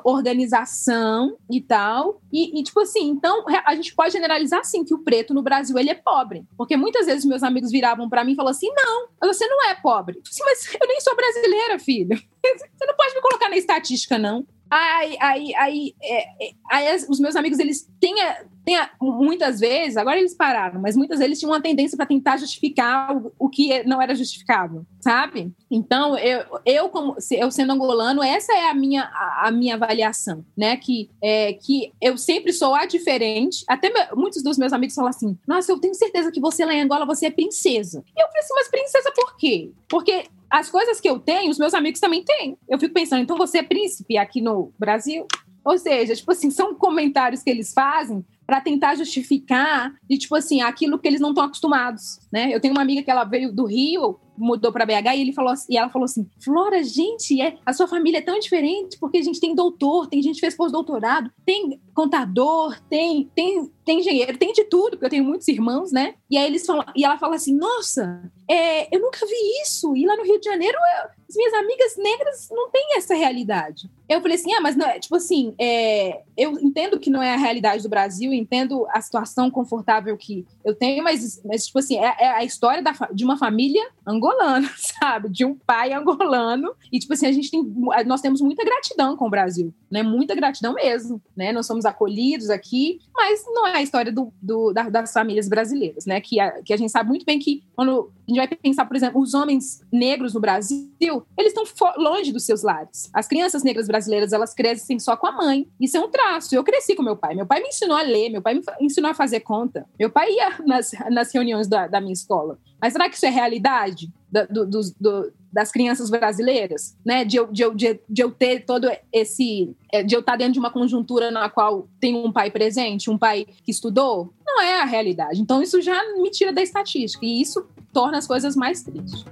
organização 0.04 1.36
e 1.50 1.62
tal. 1.62 2.22
E, 2.32 2.60
e, 2.60 2.64
tipo 2.64 2.80
assim, 2.80 3.10
então 3.10 3.46
a 3.66 3.76
gente 3.76 3.94
pode 3.94 4.12
generalizar 4.12 4.60
assim 4.62 4.84
que 4.84 4.94
o 4.94 5.00
preto 5.00 5.34
no 5.34 5.42
Brasil 5.42 5.78
ele 5.78 5.90
é 5.90 5.96
pobre. 5.96 6.44
Porque 6.58 6.69
muitas 6.78 7.06
vezes 7.06 7.26
meus 7.26 7.44
amigos 7.44 7.72
viravam 7.72 8.10
para 8.10 8.24
mim 8.24 8.34
e 8.34 8.36
falavam 8.36 8.56
assim: 8.56 8.70
não, 8.74 9.10
você 9.22 9.48
não 9.48 9.70
é 9.70 9.76
pobre. 9.76 10.20
Assim, 10.28 10.44
mas 10.44 10.74
eu 10.74 10.88
nem 10.88 11.00
sou 11.02 11.16
brasileira, 11.16 11.80
filho. 11.80 12.10
Você 12.42 12.86
não 12.86 12.96
pode 12.96 13.14
me 13.14 13.22
colocar 13.22 13.50
na 13.50 13.58
estatística, 13.58 14.18
não. 14.18 14.48
Aí, 14.72 15.18
aí, 15.20 15.56
aí, 15.56 15.96
é, 16.02 16.48
é, 16.48 16.52
aí 16.72 17.06
os 17.10 17.20
meus 17.20 17.36
amigos, 17.36 17.58
eles 17.60 17.90
têm, 18.00 18.22
a, 18.22 18.46
têm 18.70 18.76
a, 18.76 18.90
muitas 19.02 19.60
vezes, 19.60 19.98
agora 19.98 20.20
eles 20.20 20.36
pararam, 20.36 20.80
mas 20.80 20.96
muitas 20.96 21.18
vezes 21.18 21.40
tinham 21.40 21.52
uma 21.52 21.62
tendência 21.62 21.98
para 21.98 22.06
tentar 22.06 22.38
justificar 22.38 23.16
o, 23.18 23.34
o, 23.40 23.50
que 23.50 23.84
não 23.84 24.00
era 24.00 24.14
justificável, 24.14 24.86
sabe? 25.02 25.52
Então, 25.72 26.16
eu, 26.18 26.46
eu 26.64 26.90
como 26.90 27.16
eu 27.32 27.50
sendo 27.50 27.74
angolano, 27.74 28.22
essa 28.22 28.54
é 28.54 28.70
a 28.70 28.74
minha, 28.76 29.04
a, 29.04 29.48
a 29.48 29.52
minha 29.52 29.74
avaliação, 29.74 30.46
né? 30.56 30.78
Que, 30.78 31.10
é, 31.22 31.54
que 31.54 31.92
eu 32.00 32.16
sempre 32.16 32.54
sou 32.54 32.76
a 32.76 32.86
diferente. 32.86 33.64
Até 33.68 33.92
muitos 34.16 34.44
dos 34.44 34.58
meus 34.58 34.72
amigos 34.72 34.94
falam 34.94 35.10
assim: 35.10 35.36
Nossa, 35.48 35.72
eu 35.72 35.80
tenho 35.80 35.96
certeza 35.96 36.32
que 36.32 36.40
você 36.40 36.64
lá 36.64 36.74
em 36.74 36.82
Angola, 36.82 37.06
você 37.06 37.26
é 37.26 37.32
princesa. 37.32 38.04
E 38.16 38.22
eu 38.22 38.28
falei 38.28 38.42
assim, 38.42 38.54
mas 38.54 38.70
princesa 38.70 39.12
por 39.16 39.36
quê? 39.36 39.72
Porque 39.88 40.26
as 40.50 40.70
coisas 40.70 41.02
que 41.02 41.10
eu 41.10 41.20
tenho, 41.20 41.50
os 41.50 41.58
meus 41.58 41.74
amigos 41.74 42.00
também 42.00 42.24
têm. 42.24 42.58
Eu 42.68 42.80
fico 42.80 42.94
pensando, 42.94 43.22
então 43.22 43.38
você 43.38 43.60
é 43.60 43.64
príncipe 43.64 44.18
aqui 44.18 44.42
no 44.42 44.72
Brasil? 44.78 45.26
Ou 45.66 45.78
seja, 45.78 46.16
tipo 46.16 46.32
assim, 46.32 46.50
são 46.50 46.76
comentários 46.76 47.44
que 47.44 47.50
eles 47.50 47.74
fazem 47.74 48.24
para 48.50 48.62
tentar 48.62 48.96
justificar 48.96 49.94
de 50.10 50.18
tipo 50.18 50.34
assim, 50.34 50.60
aquilo 50.60 50.98
que 50.98 51.08
eles 51.08 51.22
não 51.22 51.30
estão 51.30 51.44
acostumados, 51.44 52.20
né? 52.32 52.50
Eu 52.52 52.60
tenho 52.60 52.74
uma 52.74 52.82
amiga 52.82 53.04
que 53.04 53.12
ela 53.12 53.24
veio 53.24 53.54
do 53.54 53.68
Rio, 53.68 54.20
mudou 54.40 54.72
para 54.72 54.86
BH 54.86 55.16
e 55.16 55.22
ele 55.22 55.34
falou 55.34 55.54
e 55.70 55.78
ela 55.78 55.90
falou 55.90 56.06
assim: 56.06 56.28
"Flora, 56.44 56.84
gente, 56.84 57.40
é, 57.42 57.58
a 57.66 57.74
sua 57.74 57.88
família 57.88 58.20
é 58.20 58.22
tão 58.22 58.40
diferente 58.40 58.98
porque 59.00 59.18
a 59.18 59.24
gente 59.24 59.40
tem 59.40 59.54
doutor, 59.54 60.08
tem 60.08 60.22
gente 60.22 60.36
que 60.36 60.42
fez 60.42 60.56
pós-doutorado, 60.56 61.32
tem 61.46 61.80
contador, 61.94 62.80
tem 62.90 63.30
tem 63.36 63.70
tem 63.86 64.00
engenheiro, 64.00 64.38
tem 64.38 64.54
de 64.54 64.64
tudo, 64.66 64.92
porque 64.92 65.06
eu 65.06 65.10
tenho 65.10 65.24
muitos 65.24 65.48
irmãos, 65.48 65.92
né? 65.92 66.14
E 66.30 66.38
aí 66.38 66.46
eles 66.46 66.66
falam, 66.66 66.86
e 66.96 67.04
ela 67.04 67.18
fala 67.18 67.36
assim: 67.36 67.56
"Nossa, 67.56 68.32
é, 68.50 68.96
eu 68.96 69.00
nunca 69.00 69.24
vi 69.28 69.62
isso. 69.62 69.96
E 69.96 70.08
lá 70.08 70.18
no 70.18 70.24
Rio 70.24 70.40
de 70.40 70.46
Janeiro, 70.46 70.76
eu, 70.76 71.10
as 71.30 71.36
minhas 71.36 71.54
amigas 71.54 71.96
negras 71.98 72.50
não 72.50 72.72
têm 72.72 72.98
essa 72.98 73.14
realidade. 73.14 73.88
Eu 74.10 74.20
falei 74.20 74.36
assim, 74.36 74.52
ah, 74.56 74.60
mas 74.60 74.76
não 74.76 74.88
é, 74.88 75.00
tipo 75.00 75.16
assim, 75.16 75.54
é, 75.60 76.24
eu 76.36 76.54
entendo 76.54 77.00
que 77.00 77.12
não 77.12 77.22
é 77.22 77.32
a 77.32 77.38
realidade 77.38 77.84
do 77.84 77.90
Brasil, 77.90 78.34
entendo 78.34 78.88
a 78.90 79.00
situação 79.00 79.52
confortável 79.52 80.18
que 80.18 80.48
eu 80.66 80.74
tenho, 80.74 81.04
mas, 81.04 81.40
mas 81.46 81.68
tipo 81.68 81.78
assim, 81.78 82.00
é, 82.00 82.16
é 82.20 82.30
a 82.30 82.44
história 82.44 82.82
da, 82.82 82.92
de 83.14 83.24
uma 83.24 83.38
família 83.38 83.88
angolana, 84.08 84.29
sabe? 84.78 85.30
De 85.30 85.46
um 85.46 85.56
pai 85.56 85.94
angolano. 85.94 86.74
E, 86.92 87.00
tipo 87.00 87.14
assim, 87.14 87.28
a 87.28 87.32
gente 87.32 87.52
tem, 87.52 87.64
nós 88.06 88.22
temos 88.22 88.42
muita 88.42 88.64
gratidão 88.64 89.16
com 89.16 89.28
o 89.28 89.30
Brasil, 89.30 89.74
né? 89.90 90.04
Muita 90.04 90.36
gratidão 90.36 90.74
mesmo, 90.74 91.22
né? 91.36 91.52
Nós 91.52 91.66
somos 91.66 91.86
acolhidos 91.86 92.50
aqui, 92.50 93.00
mas 93.14 93.44
não 93.48 93.68
é 93.68 93.78
a 93.78 93.82
história 93.82 94.12
do, 94.12 94.34
do 94.42 94.74
da, 94.74 94.90
das 94.90 95.14
famílias 95.14 95.48
brasileiras, 95.48 96.06
né? 96.06 96.22
Que 96.22 96.40
a, 96.40 96.62
que 96.64 96.74
a 96.74 96.78
gente 96.78 96.92
sabe 96.92 97.10
muito 97.10 97.26
bem 97.26 97.40
que 97.40 97.64
quando 97.76 98.12
a 98.28 98.32
gente 98.32 98.38
vai 98.38 98.48
pensar, 98.48 98.86
por 98.86 98.96
exemplo, 98.96 99.22
os 99.22 99.34
homens 99.34 99.82
negros 99.92 100.34
no 100.34 100.40
Brasil, 100.40 100.90
eles 101.38 101.54
estão 101.54 101.64
longe 101.98 102.32
dos 102.32 102.46
seus 102.46 102.64
lares. 102.64 103.10
As 103.14 103.28
crianças 103.28 103.64
negras 103.64 103.88
brasileiras, 103.88 104.34
elas 104.34 104.54
crescem 104.54 105.00
só 105.00 105.18
com 105.18 105.28
a 105.28 105.32
mãe. 105.32 105.68
Isso 105.80 105.98
é 105.98 106.00
um 106.00 106.10
traço. 106.10 106.56
Eu 106.56 106.64
cresci 106.64 106.96
com 106.96 107.04
meu 107.04 107.16
pai. 107.16 107.36
Meu 107.36 107.46
pai 107.46 107.62
me 107.62 107.70
ensinou 107.70 107.98
a 107.98 108.02
ler, 108.02 108.30
meu 108.30 108.42
pai 108.42 108.54
me 108.54 108.62
ensinou 108.82 109.12
a 109.12 109.14
fazer 109.14 109.40
conta. 109.42 109.86
Meu 109.98 110.10
pai 110.10 110.32
ia 110.32 110.60
nas, 110.66 110.92
nas 111.10 111.34
reuniões 111.34 111.68
da, 111.68 111.88
da 111.88 112.00
minha 112.00 112.14
escola. 112.14 112.60
Mas 112.82 112.94
será 112.94 113.10
que 113.10 113.16
isso 113.16 113.26
é 113.26 113.30
realidade 113.30 114.12
da, 114.32 114.46
do, 114.46 114.66
do, 114.66 115.34
das 115.52 115.72
crianças 115.72 116.10
brasileiras? 116.10 116.96
Né? 117.04 117.26
De, 117.26 117.38
eu, 117.38 117.48
de, 117.48 117.64
eu, 117.64 117.74
de, 117.74 118.00
de 118.08 118.22
eu 118.22 118.32
ter 118.32 118.66
todo 118.66 118.90
esse. 119.12 119.76
É, 119.92 120.04
de 120.04 120.16
eu 120.16 120.20
estar 120.20 120.36
dentro 120.36 120.54
de 120.54 120.60
uma 120.60 120.72
conjuntura 120.72 121.32
na 121.32 121.50
qual 121.50 121.88
tem 122.00 122.16
um 122.16 122.32
pai 122.32 122.52
presente, 122.52 123.10
um 123.10 123.18
pai 123.18 123.46
que 123.64 123.72
estudou? 123.72 124.34
Não 124.46 124.62
é 124.62 124.82
a 124.82 124.86
realidade. 124.86 125.42
Então, 125.42 125.62
isso 125.62 125.82
já 125.82 126.00
me 126.18 126.30
tira 126.30 126.54
da 126.54 126.62
estatística. 126.62 127.26
E 127.26 127.42
isso 127.42 127.66
torna 127.92 128.18
as 128.18 128.28
coisas 128.28 128.56
mais 128.56 128.84
tristes. 128.84 129.26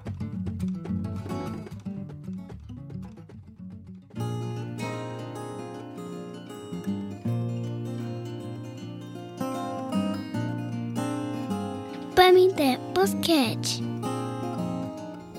Pamité 12.27 12.77
Podcast. 12.93 13.86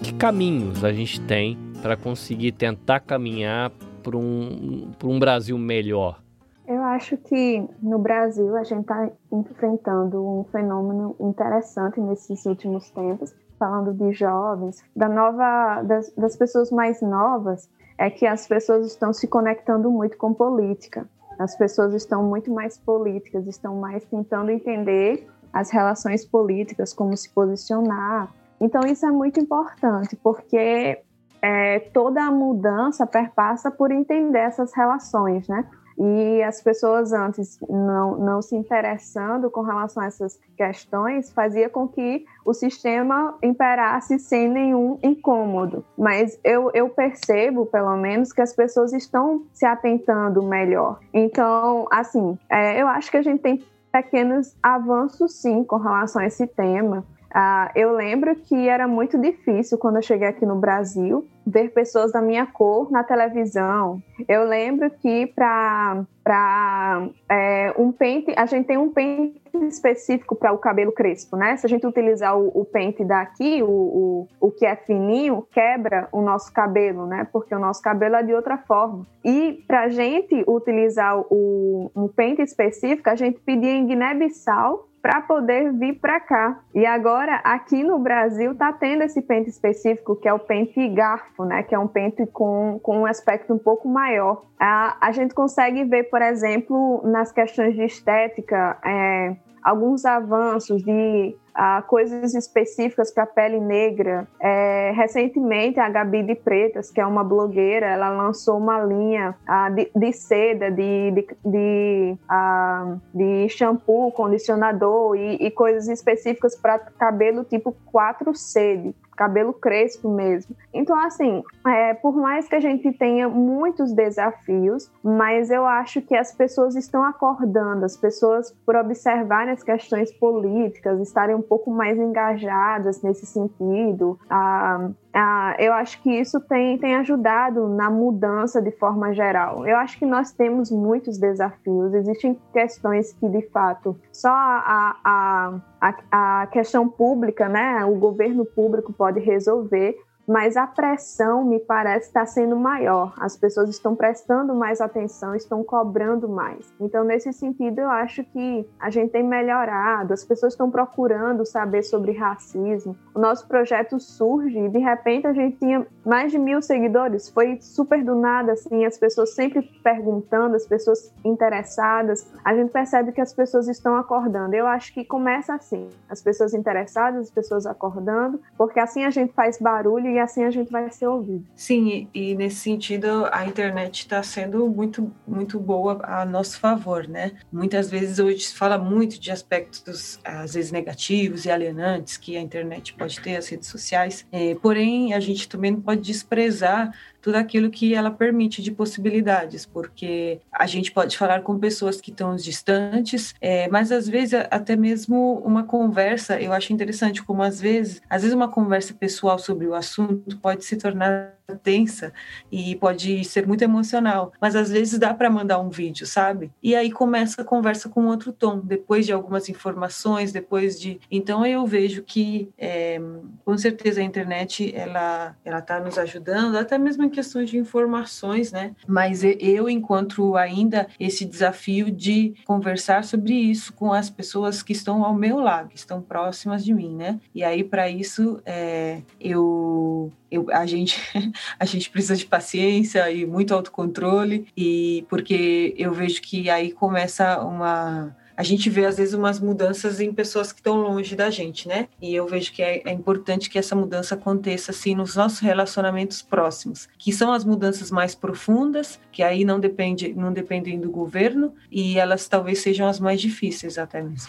Que 0.08 0.14
caminhos 0.14 0.84
a 0.84 0.90
gente 0.90 1.20
tem 1.20 1.58
para 1.82 1.94
conseguir 1.94 2.52
tentar 2.52 2.98
caminhar 2.98 3.70
para 4.02 4.16
um, 4.16 4.90
um 5.04 5.18
Brasil 5.18 5.58
melhor? 5.58 6.22
Eu 6.66 6.82
acho 6.82 7.18
que 7.18 7.62
no 7.82 7.98
Brasil 7.98 8.56
a 8.56 8.64
gente 8.64 8.80
está 8.80 9.10
enfrentando 9.30 10.26
um 10.26 10.44
fenômeno 10.44 11.14
interessante 11.20 12.00
nesses 12.00 12.46
últimos 12.46 12.88
tempos, 12.88 13.34
falando 13.58 13.92
de 13.92 14.10
jovens, 14.14 14.82
da 14.96 15.10
nova, 15.10 15.82
das, 15.82 16.10
das 16.14 16.36
pessoas 16.36 16.70
mais 16.70 17.02
novas, 17.02 17.68
é 17.98 18.08
que 18.08 18.26
as 18.26 18.48
pessoas 18.48 18.86
estão 18.86 19.12
se 19.12 19.28
conectando 19.28 19.90
muito 19.90 20.16
com 20.16 20.32
política. 20.32 21.06
As 21.38 21.54
pessoas 21.54 21.92
estão 21.92 22.22
muito 22.22 22.50
mais 22.50 22.78
políticas, 22.78 23.46
estão 23.46 23.76
mais 23.76 24.06
tentando 24.06 24.50
entender 24.50 25.28
as 25.52 25.70
relações 25.70 26.24
políticas, 26.24 26.94
como 26.94 27.14
se 27.14 27.28
posicionar. 27.28 28.32
Então 28.60 28.82
isso 28.86 29.06
é 29.06 29.10
muito 29.10 29.40
importante, 29.40 30.16
porque 30.16 31.00
é, 31.40 31.78
toda 31.92 32.22
a 32.22 32.30
mudança 32.30 33.06
perpassa 33.06 33.70
por 33.70 33.90
entender 33.90 34.38
essas 34.38 34.74
relações, 34.74 35.46
né? 35.48 35.64
E 36.00 36.40
as 36.44 36.62
pessoas 36.62 37.12
antes 37.12 37.58
não, 37.68 38.16
não 38.18 38.40
se 38.40 38.54
interessando 38.54 39.50
com 39.50 39.62
relação 39.62 40.00
a 40.00 40.06
essas 40.06 40.38
questões 40.56 41.32
fazia 41.32 41.68
com 41.68 41.88
que 41.88 42.24
o 42.44 42.54
sistema 42.54 43.36
imperasse 43.42 44.16
sem 44.20 44.48
nenhum 44.48 44.96
incômodo. 45.02 45.84
Mas 45.98 46.38
eu, 46.44 46.70
eu 46.72 46.88
percebo, 46.88 47.66
pelo 47.66 47.96
menos, 47.96 48.32
que 48.32 48.40
as 48.40 48.54
pessoas 48.54 48.92
estão 48.92 49.42
se 49.52 49.66
atentando 49.66 50.40
melhor. 50.40 51.00
Então, 51.12 51.88
assim, 51.90 52.38
é, 52.48 52.80
eu 52.80 52.86
acho 52.86 53.10
que 53.10 53.16
a 53.16 53.22
gente 53.22 53.42
tem 53.42 53.64
pequenos 53.90 54.56
avanços, 54.62 55.40
sim, 55.40 55.64
com 55.64 55.78
relação 55.78 56.22
a 56.22 56.26
esse 56.26 56.46
tema. 56.46 57.04
Ah, 57.32 57.70
eu 57.74 57.92
lembro 57.92 58.34
que 58.36 58.68
era 58.68 58.88
muito 58.88 59.18
difícil 59.18 59.76
quando 59.76 59.96
eu 59.96 60.02
cheguei 60.02 60.28
aqui 60.28 60.46
no 60.46 60.56
Brasil 60.56 61.26
ver 61.46 61.70
pessoas 61.70 62.12
da 62.12 62.20
minha 62.20 62.46
cor 62.46 62.90
na 62.90 63.02
televisão. 63.02 64.02
Eu 64.28 64.44
lembro 64.44 64.90
que 64.90 65.26
para 65.26 67.08
é, 67.30 67.74
um 67.78 67.90
pente, 67.90 68.32
a 68.36 68.46
gente 68.46 68.66
tem 68.66 68.76
um 68.76 68.90
pente 68.90 69.40
específico 69.66 70.36
para 70.36 70.52
o 70.52 70.58
cabelo 70.58 70.92
crespo, 70.92 71.36
né? 71.36 71.56
Se 71.56 71.66
a 71.66 71.68
gente 71.68 71.86
utilizar 71.86 72.38
o, 72.38 72.48
o 72.48 72.64
pente 72.64 73.04
daqui, 73.04 73.62
o, 73.62 73.68
o, 73.68 74.28
o 74.40 74.50
que 74.50 74.66
é 74.66 74.76
fininho, 74.76 75.46
quebra 75.50 76.08
o 76.12 76.20
nosso 76.20 76.52
cabelo, 76.52 77.06
né? 77.06 77.26
Porque 77.32 77.54
o 77.54 77.58
nosso 77.58 77.82
cabelo 77.82 78.16
é 78.16 78.22
de 78.22 78.34
outra 78.34 78.58
forma. 78.58 79.06
E 79.24 79.64
para 79.66 79.84
a 79.84 79.88
gente 79.88 80.44
utilizar 80.46 81.18
o, 81.30 81.90
um 81.96 82.08
pente 82.08 82.42
específico, 82.42 83.08
a 83.08 83.14
gente 83.14 83.40
pedia 83.40 83.72
em 83.72 83.86
Guiné-Bissau 83.86 84.88
para 85.08 85.22
poder 85.22 85.72
vir 85.72 85.94
para 85.94 86.20
cá. 86.20 86.60
E 86.74 86.84
agora, 86.84 87.36
aqui 87.36 87.82
no 87.82 87.98
Brasil, 87.98 88.52
está 88.52 88.70
tendo 88.74 89.04
esse 89.04 89.22
pente 89.22 89.48
específico, 89.48 90.14
que 90.14 90.28
é 90.28 90.34
o 90.34 90.38
pente 90.38 90.86
garfo, 90.90 91.46
né? 91.46 91.62
Que 91.62 91.74
é 91.74 91.78
um 91.78 91.88
pente 91.88 92.26
com, 92.26 92.78
com 92.82 92.98
um 92.98 93.06
aspecto 93.06 93.54
um 93.54 93.58
pouco 93.58 93.88
maior. 93.88 94.42
A, 94.60 94.98
a 95.00 95.10
gente 95.12 95.32
consegue 95.32 95.82
ver, 95.84 96.10
por 96.10 96.20
exemplo, 96.20 97.00
nas 97.06 97.32
questões 97.32 97.74
de 97.74 97.84
estética, 97.84 98.76
é, 98.84 99.34
alguns 99.62 100.04
avanços 100.04 100.82
de 100.84 101.34
uh, 101.58 101.82
coisas 101.86 102.34
específicas 102.34 103.10
para 103.10 103.26
pele 103.26 103.58
negra. 103.58 104.26
É, 104.40 104.92
recentemente, 104.94 105.80
a 105.80 105.88
Gabi 105.88 106.22
de 106.22 106.34
Pretas, 106.36 106.90
que 106.90 107.00
é 107.00 107.06
uma 107.06 107.24
blogueira, 107.24 107.86
ela 107.86 108.10
lançou 108.10 108.56
uma 108.56 108.80
linha 108.80 109.34
uh, 109.48 109.74
de, 109.74 109.90
de, 109.94 110.12
seda, 110.12 110.70
de, 110.70 111.10
de, 111.10 111.28
de, 111.44 112.16
uh, 112.30 113.00
de 113.12 113.48
shampoo, 113.48 114.12
condicionador 114.12 115.16
e, 115.16 115.46
e 115.46 115.50
coisas 115.50 115.88
específicas 115.88 116.54
para 116.56 116.78
cabelo 116.78 117.44
tipo 117.44 117.74
4C, 117.92 118.94
cabelo 119.18 119.52
crespo 119.52 120.08
mesmo. 120.08 120.56
Então, 120.72 120.96
assim, 121.04 121.42
é, 121.66 121.92
por 121.94 122.14
mais 122.14 122.48
que 122.48 122.54
a 122.54 122.60
gente 122.60 122.92
tenha 122.92 123.28
muitos 123.28 123.92
desafios, 123.92 124.88
mas 125.02 125.50
eu 125.50 125.66
acho 125.66 126.00
que 126.00 126.14
as 126.14 126.32
pessoas 126.32 126.76
estão 126.76 127.02
acordando, 127.02 127.84
as 127.84 127.96
pessoas, 127.96 128.54
por 128.64 128.76
observarem 128.76 129.52
as 129.52 129.64
questões 129.64 130.12
políticas, 130.12 131.00
estarem 131.00 131.34
um 131.34 131.42
pouco 131.42 131.68
mais 131.68 131.98
engajadas 131.98 133.02
nesse 133.02 133.26
sentido, 133.26 134.16
a, 134.30 134.88
ah, 135.14 135.56
eu 135.58 135.72
acho 135.72 136.02
que 136.02 136.10
isso 136.10 136.38
tem, 136.40 136.78
tem 136.78 136.94
ajudado 136.96 137.68
na 137.68 137.90
mudança 137.90 138.60
de 138.60 138.70
forma 138.72 139.12
geral. 139.14 139.66
Eu 139.66 139.76
acho 139.76 139.98
que 139.98 140.04
nós 140.04 140.32
temos 140.32 140.70
muitos 140.70 141.18
desafios, 141.18 141.94
existem 141.94 142.38
questões 142.52 143.12
que, 143.14 143.28
de 143.28 143.42
fato, 143.48 143.98
só 144.12 144.28
a, 144.30 144.96
a, 145.04 145.60
a, 145.80 146.42
a 146.42 146.46
questão 146.48 146.88
pública, 146.88 147.48
né, 147.48 147.84
o 147.84 147.94
governo 147.96 148.44
público 148.44 148.92
pode 148.92 149.20
resolver, 149.20 149.96
mas 150.28 150.58
a 150.58 150.66
pressão 150.66 151.42
me 151.42 151.58
parece 151.58 152.08
estar 152.08 152.26
sendo 152.26 152.54
maior. 152.54 153.14
As 153.18 153.34
pessoas 153.34 153.70
estão 153.70 153.96
prestando 153.96 154.54
mais 154.54 154.78
atenção, 154.78 155.34
estão 155.34 155.64
cobrando 155.64 156.28
mais. 156.28 156.70
Então, 156.78 157.02
nesse 157.02 157.32
sentido, 157.32 157.80
eu 157.80 157.88
acho 157.88 158.22
que 158.24 158.68
a 158.78 158.90
gente 158.90 159.10
tem 159.10 159.22
melhorado, 159.22 160.12
as 160.12 160.24
pessoas 160.24 160.52
estão 160.52 160.70
procurando 160.70 161.46
saber 161.46 161.82
sobre 161.82 162.12
racismo. 162.12 162.94
O 163.14 163.18
nosso 163.18 163.48
projeto 163.48 163.98
surge 163.98 164.58
e, 164.58 164.68
de 164.68 164.78
repente, 164.78 165.26
a 165.26 165.32
gente 165.32 165.56
tinha 165.56 165.86
mais 166.04 166.30
de 166.30 166.38
mil 166.38 166.60
seguidores. 166.60 167.30
Foi 167.30 167.58
super 167.62 168.04
do 168.04 168.14
nada, 168.14 168.52
assim, 168.52 168.84
as 168.84 168.98
pessoas 168.98 169.34
sempre 169.34 169.62
perguntando, 169.82 170.56
as 170.56 170.66
pessoas 170.66 171.10
interessadas. 171.24 172.30
A 172.44 172.54
gente 172.54 172.70
percebe 172.70 173.12
que 173.12 173.20
as 173.20 173.32
pessoas 173.32 173.66
estão 173.66 173.96
acordando. 173.96 174.54
Eu 174.54 174.66
acho 174.66 174.92
que 174.92 175.04
começa 175.04 175.54
assim: 175.54 175.88
as 176.08 176.20
pessoas 176.20 176.52
interessadas, 176.52 177.26
as 177.26 177.30
pessoas 177.30 177.64
acordando, 177.64 178.40
porque 178.58 178.78
assim 178.78 179.04
a 179.04 179.10
gente 179.10 179.32
faz 179.32 179.58
barulho 179.58 180.17
e 180.18 180.20
assim 180.20 180.44
a 180.44 180.50
gente 180.50 180.70
vai 180.70 180.90
ser 180.90 181.06
ouvido. 181.06 181.46
Sim, 181.54 182.08
e, 182.12 182.30
e 182.30 182.34
nesse 182.34 182.56
sentido 182.56 183.26
a 183.32 183.46
internet 183.46 184.00
está 184.00 184.22
sendo 184.22 184.68
muito, 184.68 185.12
muito 185.26 185.58
boa 185.58 186.00
a 186.02 186.24
nosso 186.24 186.58
favor, 186.58 187.06
né? 187.06 187.32
Muitas 187.52 187.88
vezes 187.88 188.18
hoje 188.18 188.40
se 188.40 188.54
fala 188.54 188.76
muito 188.76 189.18
de 189.18 189.30
aspectos, 189.30 190.18
às 190.24 190.54
vezes 190.54 190.72
negativos 190.72 191.44
e 191.44 191.50
alienantes 191.50 192.16
que 192.16 192.36
a 192.36 192.40
internet 192.40 192.94
pode 192.94 193.20
ter, 193.20 193.36
as 193.36 193.48
redes 193.48 193.68
sociais, 193.68 194.26
é, 194.32 194.54
porém 194.56 195.14
a 195.14 195.20
gente 195.20 195.48
também 195.48 195.70
não 195.70 195.80
pode 195.80 196.00
desprezar 196.00 196.92
tudo 197.28 197.36
aquilo 197.36 197.68
que 197.68 197.94
ela 197.94 198.10
permite 198.10 198.62
de 198.62 198.70
possibilidades, 198.70 199.66
porque 199.66 200.40
a 200.50 200.66
gente 200.66 200.90
pode 200.90 201.14
falar 201.14 201.42
com 201.42 201.58
pessoas 201.58 202.00
que 202.00 202.10
estão 202.10 202.34
distantes, 202.34 203.34
é, 203.38 203.68
mas 203.68 203.92
às 203.92 204.08
vezes 204.08 204.32
até 204.50 204.74
mesmo 204.74 205.42
uma 205.44 205.62
conversa, 205.62 206.40
eu 206.40 206.54
acho 206.54 206.72
interessante 206.72 207.22
como 207.22 207.42
às 207.42 207.60
vezes, 207.60 208.00
às 208.08 208.22
vezes 208.22 208.34
uma 208.34 208.48
conversa 208.48 208.94
pessoal 208.94 209.38
sobre 209.38 209.66
o 209.66 209.74
assunto 209.74 210.38
pode 210.38 210.64
se 210.64 210.76
tornar 210.76 211.37
tensa 211.56 212.12
e 212.52 212.76
pode 212.76 213.24
ser 213.24 213.46
muito 213.46 213.62
emocional, 213.62 214.32
mas 214.40 214.54
às 214.54 214.70
vezes 214.70 214.98
dá 214.98 215.14
para 215.14 215.30
mandar 215.30 215.58
um 215.58 215.70
vídeo, 215.70 216.06
sabe? 216.06 216.50
E 216.62 216.74
aí 216.74 216.90
começa 216.90 217.42
a 217.42 217.44
conversa 217.44 217.88
com 217.88 218.06
outro 218.06 218.32
tom, 218.32 218.58
depois 218.58 219.06
de 219.06 219.12
algumas 219.12 219.48
informações, 219.48 220.32
depois 220.32 220.78
de. 220.78 221.00
Então 221.10 221.44
eu 221.46 221.66
vejo 221.66 222.02
que 222.02 222.50
é, 222.58 223.00
com 223.44 223.56
certeza 223.56 224.00
a 224.00 224.04
internet 224.04 224.74
ela 224.74 225.34
ela 225.44 225.58
está 225.58 225.80
nos 225.80 225.98
ajudando, 225.98 226.56
até 226.56 226.76
mesmo 226.76 227.04
em 227.04 227.10
questões 227.10 227.48
de 227.50 227.56
informações, 227.56 228.52
né? 228.52 228.74
Mas 228.86 229.22
eu 229.24 229.68
encontro 229.68 230.36
ainda 230.36 230.86
esse 230.98 231.24
desafio 231.24 231.90
de 231.90 232.34
conversar 232.44 233.04
sobre 233.04 233.34
isso 233.34 233.72
com 233.72 233.92
as 233.92 234.10
pessoas 234.10 234.62
que 234.62 234.72
estão 234.72 235.04
ao 235.04 235.14
meu 235.14 235.38
lado, 235.38 235.68
que 235.68 235.76
estão 235.76 236.02
próximas 236.02 236.64
de 236.64 236.74
mim, 236.74 236.94
né? 236.94 237.18
E 237.34 237.42
aí 237.42 237.64
para 237.64 237.88
isso 237.88 238.40
é, 238.44 239.00
eu 239.20 240.12
eu, 240.30 240.46
a, 240.50 240.66
gente, 240.66 241.00
a 241.58 241.64
gente 241.64 241.90
precisa 241.90 242.16
de 242.16 242.26
paciência 242.26 243.10
e 243.10 243.26
muito 243.26 243.54
autocontrole, 243.54 244.46
e 244.56 245.04
porque 245.08 245.74
eu 245.76 245.92
vejo 245.92 246.20
que 246.22 246.48
aí 246.50 246.72
começa 246.72 247.40
uma. 247.42 248.16
A 248.36 248.44
gente 248.44 248.70
vê, 248.70 248.86
às 248.86 248.96
vezes, 248.96 249.14
umas 249.14 249.40
mudanças 249.40 250.00
em 250.00 250.12
pessoas 250.12 250.52
que 250.52 250.60
estão 250.60 250.76
longe 250.76 251.16
da 251.16 251.28
gente, 251.28 251.66
né? 251.66 251.88
E 252.00 252.14
eu 252.14 252.24
vejo 252.24 252.52
que 252.52 252.62
é, 252.62 252.82
é 252.84 252.92
importante 252.92 253.50
que 253.50 253.58
essa 253.58 253.74
mudança 253.74 254.14
aconteça, 254.14 254.70
assim, 254.70 254.94
nos 254.94 255.16
nossos 255.16 255.40
relacionamentos 255.40 256.22
próximos, 256.22 256.88
que 256.96 257.12
são 257.12 257.32
as 257.32 257.44
mudanças 257.44 257.90
mais 257.90 258.14
profundas, 258.14 259.00
que 259.10 259.24
aí 259.24 259.44
não, 259.44 259.58
depende, 259.58 260.14
não 260.14 260.32
dependem 260.32 260.78
do 260.78 260.88
governo, 260.88 261.52
e 261.68 261.98
elas 261.98 262.28
talvez 262.28 262.60
sejam 262.60 262.86
as 262.86 263.00
mais 263.00 263.20
difíceis 263.20 263.76
até 263.76 264.00
mesmo. 264.00 264.28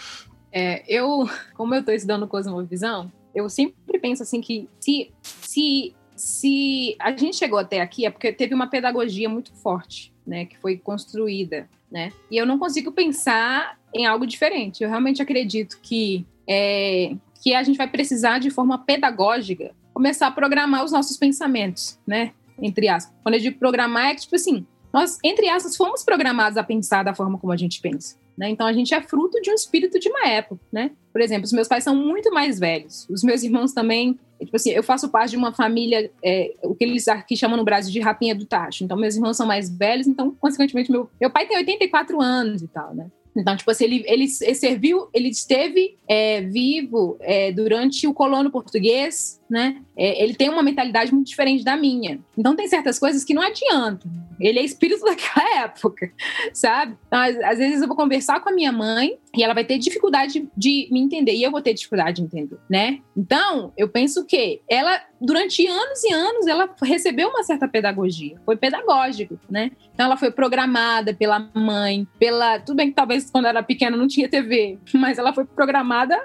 É, 0.52 0.84
eu, 0.88 1.30
como 1.54 1.76
eu 1.76 1.82
estou 1.82 1.94
estudando 1.94 2.28
Cosmovisão, 2.28 3.12
eu 3.34 3.50
sempre 3.50 4.00
penso 4.00 4.24
assim 4.24 4.42
que 4.42 4.68
se, 4.80 5.12
se, 5.22 5.96
se 6.16 6.96
a 7.00 7.12
gente 7.12 7.36
chegou 7.36 7.60
até 7.60 7.82
aqui 7.82 8.06
é 8.06 8.10
porque 8.10 8.32
teve 8.32 8.54
uma 8.54 8.68
pedagogia 8.68 9.30
muito 9.30 9.54
forte, 9.54 10.14
né, 10.26 10.46
que 10.46 10.58
foi 10.58 10.78
construída, 10.78 11.70
né? 11.92 12.12
E 12.30 12.38
eu 12.38 12.46
não 12.46 12.60
consigo 12.60 12.92
pensar 12.92 13.78
em 13.94 14.06
algo 14.06 14.28
diferente. 14.28 14.84
Eu 14.84 14.90
realmente 14.90 15.22
acredito 15.22 15.80
que 15.82 16.26
é, 16.48 17.16
que 17.42 17.54
a 17.54 17.64
gente 17.64 17.78
vai 17.78 17.88
precisar 17.88 18.40
de 18.40 18.50
forma 18.50 18.78
pedagógica 18.78 19.72
começar 19.94 20.28
a 20.28 20.32
programar 20.32 20.84
os 20.84 20.92
nossos 20.92 21.18
pensamentos, 21.18 22.00
né? 22.06 22.32
Entre 22.62 22.88
aspas. 22.88 23.16
Quando 23.24 23.36
eu 23.36 23.42
digo 23.42 23.58
programar 23.58 24.08
é 24.08 24.16
tipo 24.16 24.36
assim, 24.36 24.66
nós 24.94 25.18
entre 25.24 25.50
aspas 25.50 25.76
fomos 25.76 26.04
programados 26.04 26.58
a 26.58 26.64
pensar 26.64 27.04
da 27.04 27.14
forma 27.14 27.38
como 27.38 27.54
a 27.54 27.58
gente 27.58 27.82
pensa. 27.82 28.18
Né? 28.40 28.50
Então 28.50 28.66
a 28.66 28.72
gente 28.72 28.94
é 28.94 29.02
fruto 29.02 29.42
de 29.42 29.52
um 29.52 29.54
espírito 29.54 30.00
de 30.00 30.08
uma 30.08 30.26
época, 30.26 30.62
né? 30.72 30.92
Por 31.12 31.20
exemplo, 31.20 31.44
os 31.44 31.52
meus 31.52 31.68
pais 31.68 31.84
são 31.84 31.94
muito 31.94 32.34
mais 32.34 32.58
velhos, 32.58 33.06
os 33.10 33.22
meus 33.22 33.44
irmãos 33.44 33.74
também. 33.74 34.18
Tipo 34.40 34.56
assim, 34.56 34.70
eu 34.70 34.82
faço 34.82 35.10
parte 35.10 35.32
de 35.32 35.38
uma 35.38 35.54
família, 35.54 36.10
é, 36.24 36.56
o 36.64 36.74
que 36.74 36.86
eles 36.86 37.10
aqui 37.10 37.36
chamam 37.36 37.58
no 37.58 37.66
Brasil 37.66 37.92
de 37.92 38.00
rapinha 38.00 38.34
do 38.34 38.46
tacho. 38.46 38.86
Então, 38.86 38.96
meus 38.96 39.16
irmãos 39.16 39.36
são 39.36 39.46
mais 39.46 39.70
velhos, 39.70 40.08
então, 40.08 40.34
consequentemente, 40.40 40.90
meu, 40.90 41.10
meu 41.20 41.30
pai 41.30 41.48
tem 41.48 41.58
84 41.58 42.22
anos 42.22 42.62
e 42.62 42.68
tal, 42.70 42.96
né? 42.96 43.08
Então, 43.36 43.58
tipo 43.58 43.70
assim, 43.70 43.84
ele, 43.84 44.04
ele, 44.08 44.28
serviu, 44.28 45.10
ele 45.14 45.28
esteve 45.28 45.98
é, 46.08 46.40
vivo 46.40 47.18
é, 47.20 47.52
durante 47.52 48.08
o 48.08 48.14
colono 48.14 48.50
português, 48.50 49.39
né? 49.50 49.82
É, 49.98 50.24
ele 50.24 50.36
tem 50.36 50.50
uma 50.50 50.62
mentalidade 50.62 51.14
muito 51.14 51.28
diferente 51.28 51.64
da 51.64 51.76
minha. 51.76 52.20
Então, 52.38 52.56
tem 52.56 52.68
certas 52.68 53.00
coisas 53.00 53.24
que 53.24 53.34
não 53.34 53.42
adiantam. 53.42 54.10
Ele 54.40 54.60
é 54.60 54.64
espírito 54.64 55.04
daquela 55.06 55.64
época, 55.64 56.12
sabe? 56.54 56.96
Então, 57.08 57.20
às, 57.20 57.36
às, 57.38 57.58
vezes 57.58 57.82
eu 57.82 57.88
vou 57.88 57.98
conversar 57.98 58.40
com 58.42 58.50
a 58.50 58.54
minha 58.54 58.72
mãe 58.72 59.18
e 59.36 59.44
ela 59.44 59.54
vai 59.54 59.66
ter 59.66 59.78
dificuldade 59.78 60.48
de 60.56 60.88
me 60.92 61.02
entender 61.02 61.34
e 61.34 61.44
eu 61.44 61.52
vou 61.52 61.62
ter 61.62 61.74
dificuldade 61.74 62.18
de 62.18 62.22
entender, 62.22 62.58
né? 62.70 63.00
Então, 63.18 63.74
eu 63.76 63.90
penso 63.90 64.26
que 64.26 64.62
ela, 64.70 65.02
durante 65.20 65.66
anos 65.66 66.04
e 66.04 66.14
anos, 66.14 66.48
ela 66.48 66.74
recebeu 66.82 67.30
uma 67.30 67.44
certa 67.44 67.68
pedagogia. 67.68 68.36
Foi 68.46 68.56
pedagógico, 68.56 69.40
né? 69.50 69.72
Então, 69.94 70.06
ela 70.06 70.18
foi 70.18 70.32
programada 70.32 71.14
pela 71.14 71.50
mãe, 71.54 72.08
pela... 72.20 72.60
Tudo 72.60 72.78
bem 72.78 72.90
que 72.90 72.96
talvez 72.96 73.30
quando 73.30 73.48
era 73.48 73.64
pequena 73.64 73.98
não 73.98 74.08
tinha 74.08 74.30
TV, 74.30 74.78
mas 74.94 75.18
ela 75.18 75.34
foi 75.34 75.46
programada 75.46 76.18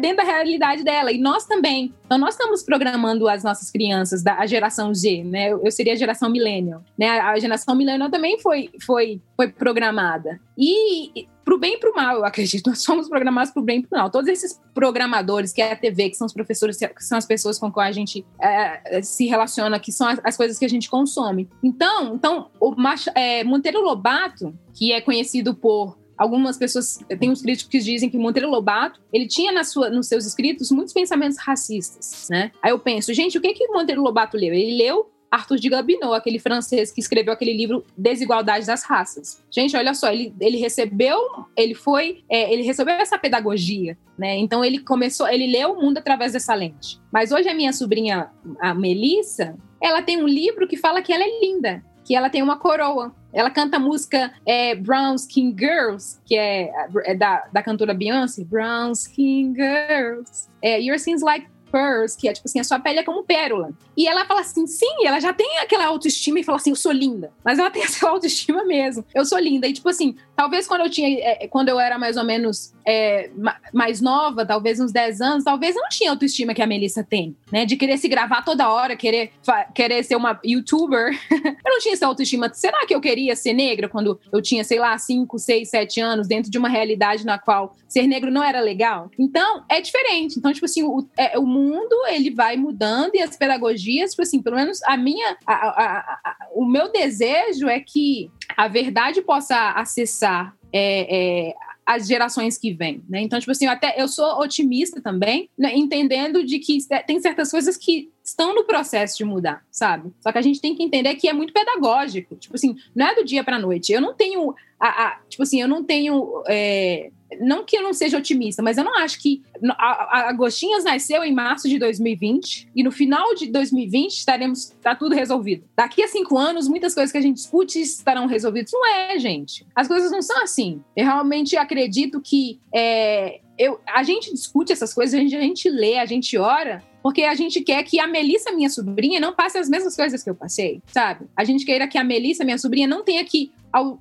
dentro 0.00 0.18
da 0.18 0.22
realidade 0.24 0.82
dela. 0.82 1.12
E 1.12 1.18
nós 1.18 1.44
também. 1.44 1.92
Então, 2.04 2.18
nós 2.18 2.34
estamos 2.34 2.62
programando 2.62 3.28
as 3.28 3.42
nossas 3.42 3.70
crianças, 3.70 4.22
da 4.22 4.34
a 4.34 4.46
geração 4.46 4.94
Z, 4.94 5.24
né? 5.24 5.50
Eu 5.50 5.70
seria 5.70 5.92
a 5.92 5.96
geração 5.96 6.30
millennial, 6.30 6.82
né? 6.98 7.08
A 7.20 7.38
geração 7.38 7.74
millennial 7.74 8.10
também 8.10 8.38
foi, 8.38 8.70
foi, 8.84 9.20
foi 9.36 9.48
programada. 9.48 10.40
E 10.58 11.26
pro 11.44 11.58
bem 11.58 11.74
e 11.74 11.78
pro 11.78 11.94
mal, 11.94 12.16
eu 12.16 12.24
acredito. 12.24 12.68
Nós 12.70 12.82
somos 12.82 13.08
programados 13.08 13.52
pro 13.52 13.62
bem 13.62 13.80
e 13.80 13.86
pro 13.86 13.98
mal. 13.98 14.10
Todos 14.10 14.28
esses 14.28 14.60
programadores, 14.74 15.52
que 15.52 15.60
é 15.60 15.72
a 15.72 15.76
TV, 15.76 16.10
que 16.10 16.16
são 16.16 16.26
os 16.26 16.32
professores, 16.32 16.76
que 16.76 17.04
são 17.04 17.18
as 17.18 17.26
pessoas 17.26 17.58
com 17.58 17.72
quem 17.72 17.82
a 17.82 17.92
gente 17.92 18.24
é, 18.40 19.02
se 19.02 19.26
relaciona, 19.26 19.78
que 19.78 19.92
são 19.92 20.08
as, 20.08 20.20
as, 20.24 20.36
coisas 20.36 20.58
que 20.58 20.64
a 20.64 20.68
gente 20.68 20.88
consome. 20.88 21.48
Então, 21.62 22.14
então 22.14 22.50
o 22.60 22.74
é, 23.14 23.44
Monteiro 23.44 23.80
Lobato, 23.80 24.54
que 24.74 24.92
é 24.92 25.00
conhecido 25.00 25.54
por 25.54 25.98
algumas 26.22 26.56
pessoas, 26.56 26.98
tem 27.18 27.30
uns 27.30 27.42
críticos 27.42 27.70
que 27.70 27.78
dizem 27.78 28.08
que 28.08 28.16
Monteiro 28.16 28.48
Lobato, 28.48 29.00
ele 29.12 29.26
tinha 29.26 29.50
na 29.50 29.64
sua, 29.64 29.90
nos 29.90 30.06
seus 30.06 30.24
escritos 30.24 30.70
muitos 30.70 30.94
pensamentos 30.94 31.36
racistas, 31.38 32.28
né? 32.30 32.52
Aí 32.62 32.70
eu 32.70 32.78
penso, 32.78 33.12
gente, 33.12 33.36
o 33.36 33.40
que 33.40 33.52
que 33.52 33.66
Monteiro 33.68 34.02
Lobato 34.02 34.36
leu? 34.36 34.54
Ele 34.54 34.76
leu 34.76 35.10
Arthur 35.32 35.56
de 35.56 35.68
Gobineau, 35.70 36.12
aquele 36.12 36.38
francês 36.38 36.92
que 36.92 37.00
escreveu 37.00 37.32
aquele 37.32 37.54
livro 37.54 37.82
Desigualdade 37.96 38.66
das 38.66 38.84
Raças. 38.84 39.42
Gente, 39.50 39.74
olha 39.74 39.94
só, 39.94 40.12
ele, 40.12 40.34
ele 40.38 40.58
recebeu, 40.58 41.18
ele 41.56 41.74
foi, 41.74 42.22
é, 42.30 42.52
ele 42.52 42.62
recebeu 42.62 42.94
essa 42.94 43.18
pedagogia, 43.18 43.96
né? 44.18 44.36
Então 44.36 44.62
ele 44.62 44.78
começou, 44.78 45.26
ele 45.26 45.46
leu 45.46 45.72
o 45.72 45.80
mundo 45.80 45.98
através 45.98 46.34
dessa 46.34 46.54
lente. 46.54 47.00
Mas 47.10 47.32
hoje 47.32 47.48
a 47.48 47.54
minha 47.54 47.72
sobrinha, 47.72 48.30
a 48.60 48.74
Melissa, 48.74 49.56
ela 49.82 50.02
tem 50.02 50.22
um 50.22 50.28
livro 50.28 50.68
que 50.68 50.76
fala 50.76 51.00
que 51.00 51.12
ela 51.12 51.24
é 51.24 51.40
linda, 51.40 51.82
que 52.04 52.14
ela 52.14 52.30
tem 52.30 52.42
uma 52.42 52.56
coroa. 52.56 53.14
Ela 53.32 53.50
canta 53.50 53.76
a 53.76 53.80
música 53.80 54.32
é, 54.46 54.74
Brown 54.74 55.14
Skin 55.14 55.56
Girls, 55.58 56.20
que 56.24 56.36
é, 56.36 56.70
é, 57.04 57.14
da, 57.14 57.48
da 57.52 57.62
cantora 57.62 57.94
Beyoncé. 57.94 58.44
Brown 58.44 58.92
Skin 58.92 59.54
Girls. 59.54 60.48
É, 60.60 60.80
Your 60.80 60.98
Sins 60.98 61.22
Like 61.22 61.46
pearls, 61.72 62.14
que 62.14 62.28
é 62.28 62.32
tipo 62.34 62.46
assim, 62.46 62.60
a 62.60 62.64
sua 62.64 62.78
pele 62.78 62.98
é 62.98 63.02
como 63.02 63.24
pérola. 63.24 63.70
E 63.96 64.06
ela 64.06 64.26
fala 64.26 64.40
assim, 64.42 64.66
sim, 64.66 65.06
ela 65.06 65.18
já 65.18 65.32
tem 65.32 65.58
aquela 65.58 65.86
autoestima 65.86 66.38
e 66.38 66.44
fala 66.44 66.56
assim, 66.56 66.70
eu 66.70 66.76
sou 66.76 66.92
linda. 66.92 67.32
Mas 67.42 67.58
ela 67.58 67.70
tem 67.70 67.82
essa 67.82 68.06
autoestima 68.06 68.62
mesmo. 68.64 69.04
Eu 69.14 69.24
sou 69.24 69.38
linda. 69.38 69.66
E 69.66 69.72
tipo 69.72 69.88
assim, 69.88 70.14
talvez 70.36 70.66
quando 70.66 70.82
eu 70.82 70.90
tinha, 70.90 71.08
é, 71.20 71.46
quando 71.48 71.68
eu 71.68 71.78
era 71.78 71.98
mais 71.98 72.16
ou 72.16 72.24
menos 72.24 72.72
é, 72.86 73.30
mais 73.72 74.00
nova, 74.00 74.44
talvez 74.44 74.80
uns 74.80 74.92
10 74.92 75.20
anos, 75.20 75.44
talvez 75.44 75.76
eu 75.76 75.82
não 75.82 75.88
tinha 75.88 76.10
autoestima 76.10 76.54
que 76.54 76.62
a 76.62 76.66
Melissa 76.66 77.04
tem, 77.04 77.36
né? 77.50 77.64
De 77.64 77.76
querer 77.76 77.98
se 77.98 78.08
gravar 78.08 78.42
toda 78.42 78.70
hora, 78.70 78.96
querer, 78.96 79.32
querer 79.74 80.02
ser 80.02 80.16
uma 80.16 80.38
youtuber. 80.44 81.12
eu 81.30 81.70
não 81.70 81.78
tinha 81.78 81.94
essa 81.94 82.06
autoestima. 82.06 82.52
Será 82.52 82.86
que 82.86 82.94
eu 82.94 83.00
queria 83.00 83.36
ser 83.36 83.52
negra 83.52 83.88
quando 83.88 84.18
eu 84.32 84.42
tinha, 84.42 84.64
sei 84.64 84.78
lá, 84.78 84.96
5, 84.96 85.38
6, 85.38 85.68
7 85.68 86.00
anos, 86.00 86.26
dentro 86.26 86.50
de 86.50 86.58
uma 86.58 86.68
realidade 86.68 87.24
na 87.24 87.38
qual 87.38 87.76
ser 87.88 88.06
negro 88.06 88.30
não 88.30 88.42
era 88.42 88.60
legal? 88.60 89.10
Então, 89.18 89.64
é 89.68 89.80
diferente. 89.80 90.38
Então, 90.38 90.52
tipo 90.52 90.66
assim, 90.66 90.82
o, 90.82 91.06
é, 91.16 91.38
o 91.38 91.46
mundo, 91.46 91.94
ele 92.08 92.30
vai 92.30 92.56
mudando 92.56 93.14
e 93.14 93.22
as 93.22 93.36
pedagogias, 93.36 94.10
tipo 94.10 94.22
assim, 94.22 94.42
pelo 94.42 94.56
menos 94.56 94.82
a 94.84 94.96
minha, 94.96 95.36
a, 95.46 95.52
a, 95.52 95.98
a, 96.24 96.36
o 96.54 96.64
meu 96.66 96.90
desejo 96.90 97.68
é 97.68 97.80
que 97.80 98.30
a 98.56 98.68
verdade 98.68 99.22
possa 99.22 99.72
acessar 99.72 100.54
é, 100.72 101.48
é, 101.48 101.54
as 101.86 102.06
gerações 102.06 102.56
que 102.56 102.72
vêm, 102.72 103.02
né? 103.08 103.20
Então, 103.20 103.38
tipo 103.38 103.50
assim, 103.50 103.66
eu 103.66 103.70
até 103.70 104.00
eu 104.00 104.08
sou 104.08 104.40
otimista 104.40 105.00
também, 105.00 105.48
né? 105.58 105.74
entendendo 105.74 106.44
de 106.44 106.58
que 106.58 106.78
tem 107.06 107.20
certas 107.20 107.50
coisas 107.50 107.76
que 107.76 108.11
estão 108.24 108.54
no 108.54 108.64
processo 108.64 109.16
de 109.18 109.24
mudar, 109.24 109.64
sabe? 109.70 110.12
Só 110.20 110.30
que 110.30 110.38
a 110.38 110.42
gente 110.42 110.60
tem 110.60 110.74
que 110.74 110.82
entender 110.82 111.14
que 111.16 111.28
é 111.28 111.32
muito 111.32 111.52
pedagógico. 111.52 112.36
Tipo 112.36 112.54
assim, 112.54 112.76
não 112.94 113.06
é 113.06 113.14
do 113.14 113.24
dia 113.24 113.42
para 113.42 113.58
noite. 113.58 113.92
Eu 113.92 114.00
não 114.00 114.14
tenho, 114.14 114.54
a, 114.78 115.06
a, 115.06 115.18
tipo 115.28 115.42
assim, 115.42 115.60
eu 115.60 115.68
não 115.68 115.82
tenho 115.82 116.42
é, 116.48 117.10
não 117.40 117.64
que 117.64 117.76
eu 117.76 117.82
não 117.82 117.92
seja 117.92 118.18
otimista, 118.18 118.62
mas 118.62 118.78
eu 118.78 118.84
não 118.84 118.96
acho 118.98 119.20
que 119.20 119.42
a, 119.78 120.30
a 120.30 120.36
nasceu 120.84 121.24
em 121.24 121.32
março 121.32 121.68
de 121.68 121.78
2020 121.78 122.68
e 122.74 122.82
no 122.82 122.90
final 122.90 123.34
de 123.34 123.46
2020 123.46 124.12
estaremos 124.12 124.72
tá 124.82 124.94
tudo 124.94 125.14
resolvido. 125.14 125.64
Daqui 125.76 126.02
a 126.02 126.08
cinco 126.08 126.36
anos, 126.36 126.68
muitas 126.68 126.94
coisas 126.94 127.12
que 127.12 127.18
a 127.18 127.22
gente 127.22 127.36
discute 127.36 127.80
estarão 127.80 128.26
resolvidas. 128.26 128.72
Não 128.72 128.86
é, 128.86 129.18
gente. 129.18 129.66
As 129.74 129.88
coisas 129.88 130.10
não 130.10 130.22
são 130.22 130.42
assim. 130.42 130.82
Eu 130.96 131.04
realmente 131.04 131.56
acredito 131.56 132.20
que 132.20 132.60
é, 132.74 133.40
eu, 133.58 133.80
a 133.86 134.02
gente 134.02 134.32
discute 134.32 134.72
essas 134.72 134.92
coisas, 134.92 135.14
a 135.14 135.22
gente, 135.22 135.36
a 135.36 135.40
gente 135.40 135.68
lê, 135.68 135.98
a 135.98 136.06
gente 136.06 136.36
ora, 136.36 136.82
porque 137.02 137.22
a 137.22 137.34
gente 137.34 137.60
quer 137.60 137.82
que 137.82 137.98
a 137.98 138.06
Melissa, 138.06 138.52
minha 138.52 138.70
sobrinha, 138.70 139.20
não 139.20 139.32
passe 139.32 139.58
as 139.58 139.68
mesmas 139.68 139.96
coisas 139.96 140.22
que 140.22 140.30
eu 140.30 140.34
passei, 140.34 140.80
sabe? 140.86 141.26
A 141.36 141.44
gente 141.44 141.64
queira 141.64 141.88
que 141.88 141.98
a 141.98 142.04
Melissa, 142.04 142.44
minha 142.44 142.58
sobrinha, 142.58 142.86
não 142.86 143.02
tenha 143.02 143.24
que. 143.24 143.52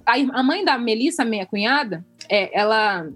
A 0.06 0.44
mãe 0.44 0.66
da 0.66 0.78
Melissa, 0.78 1.24
minha 1.24 1.46
cunhada, 1.46 2.06
é, 2.30 2.58
ela 2.58 3.08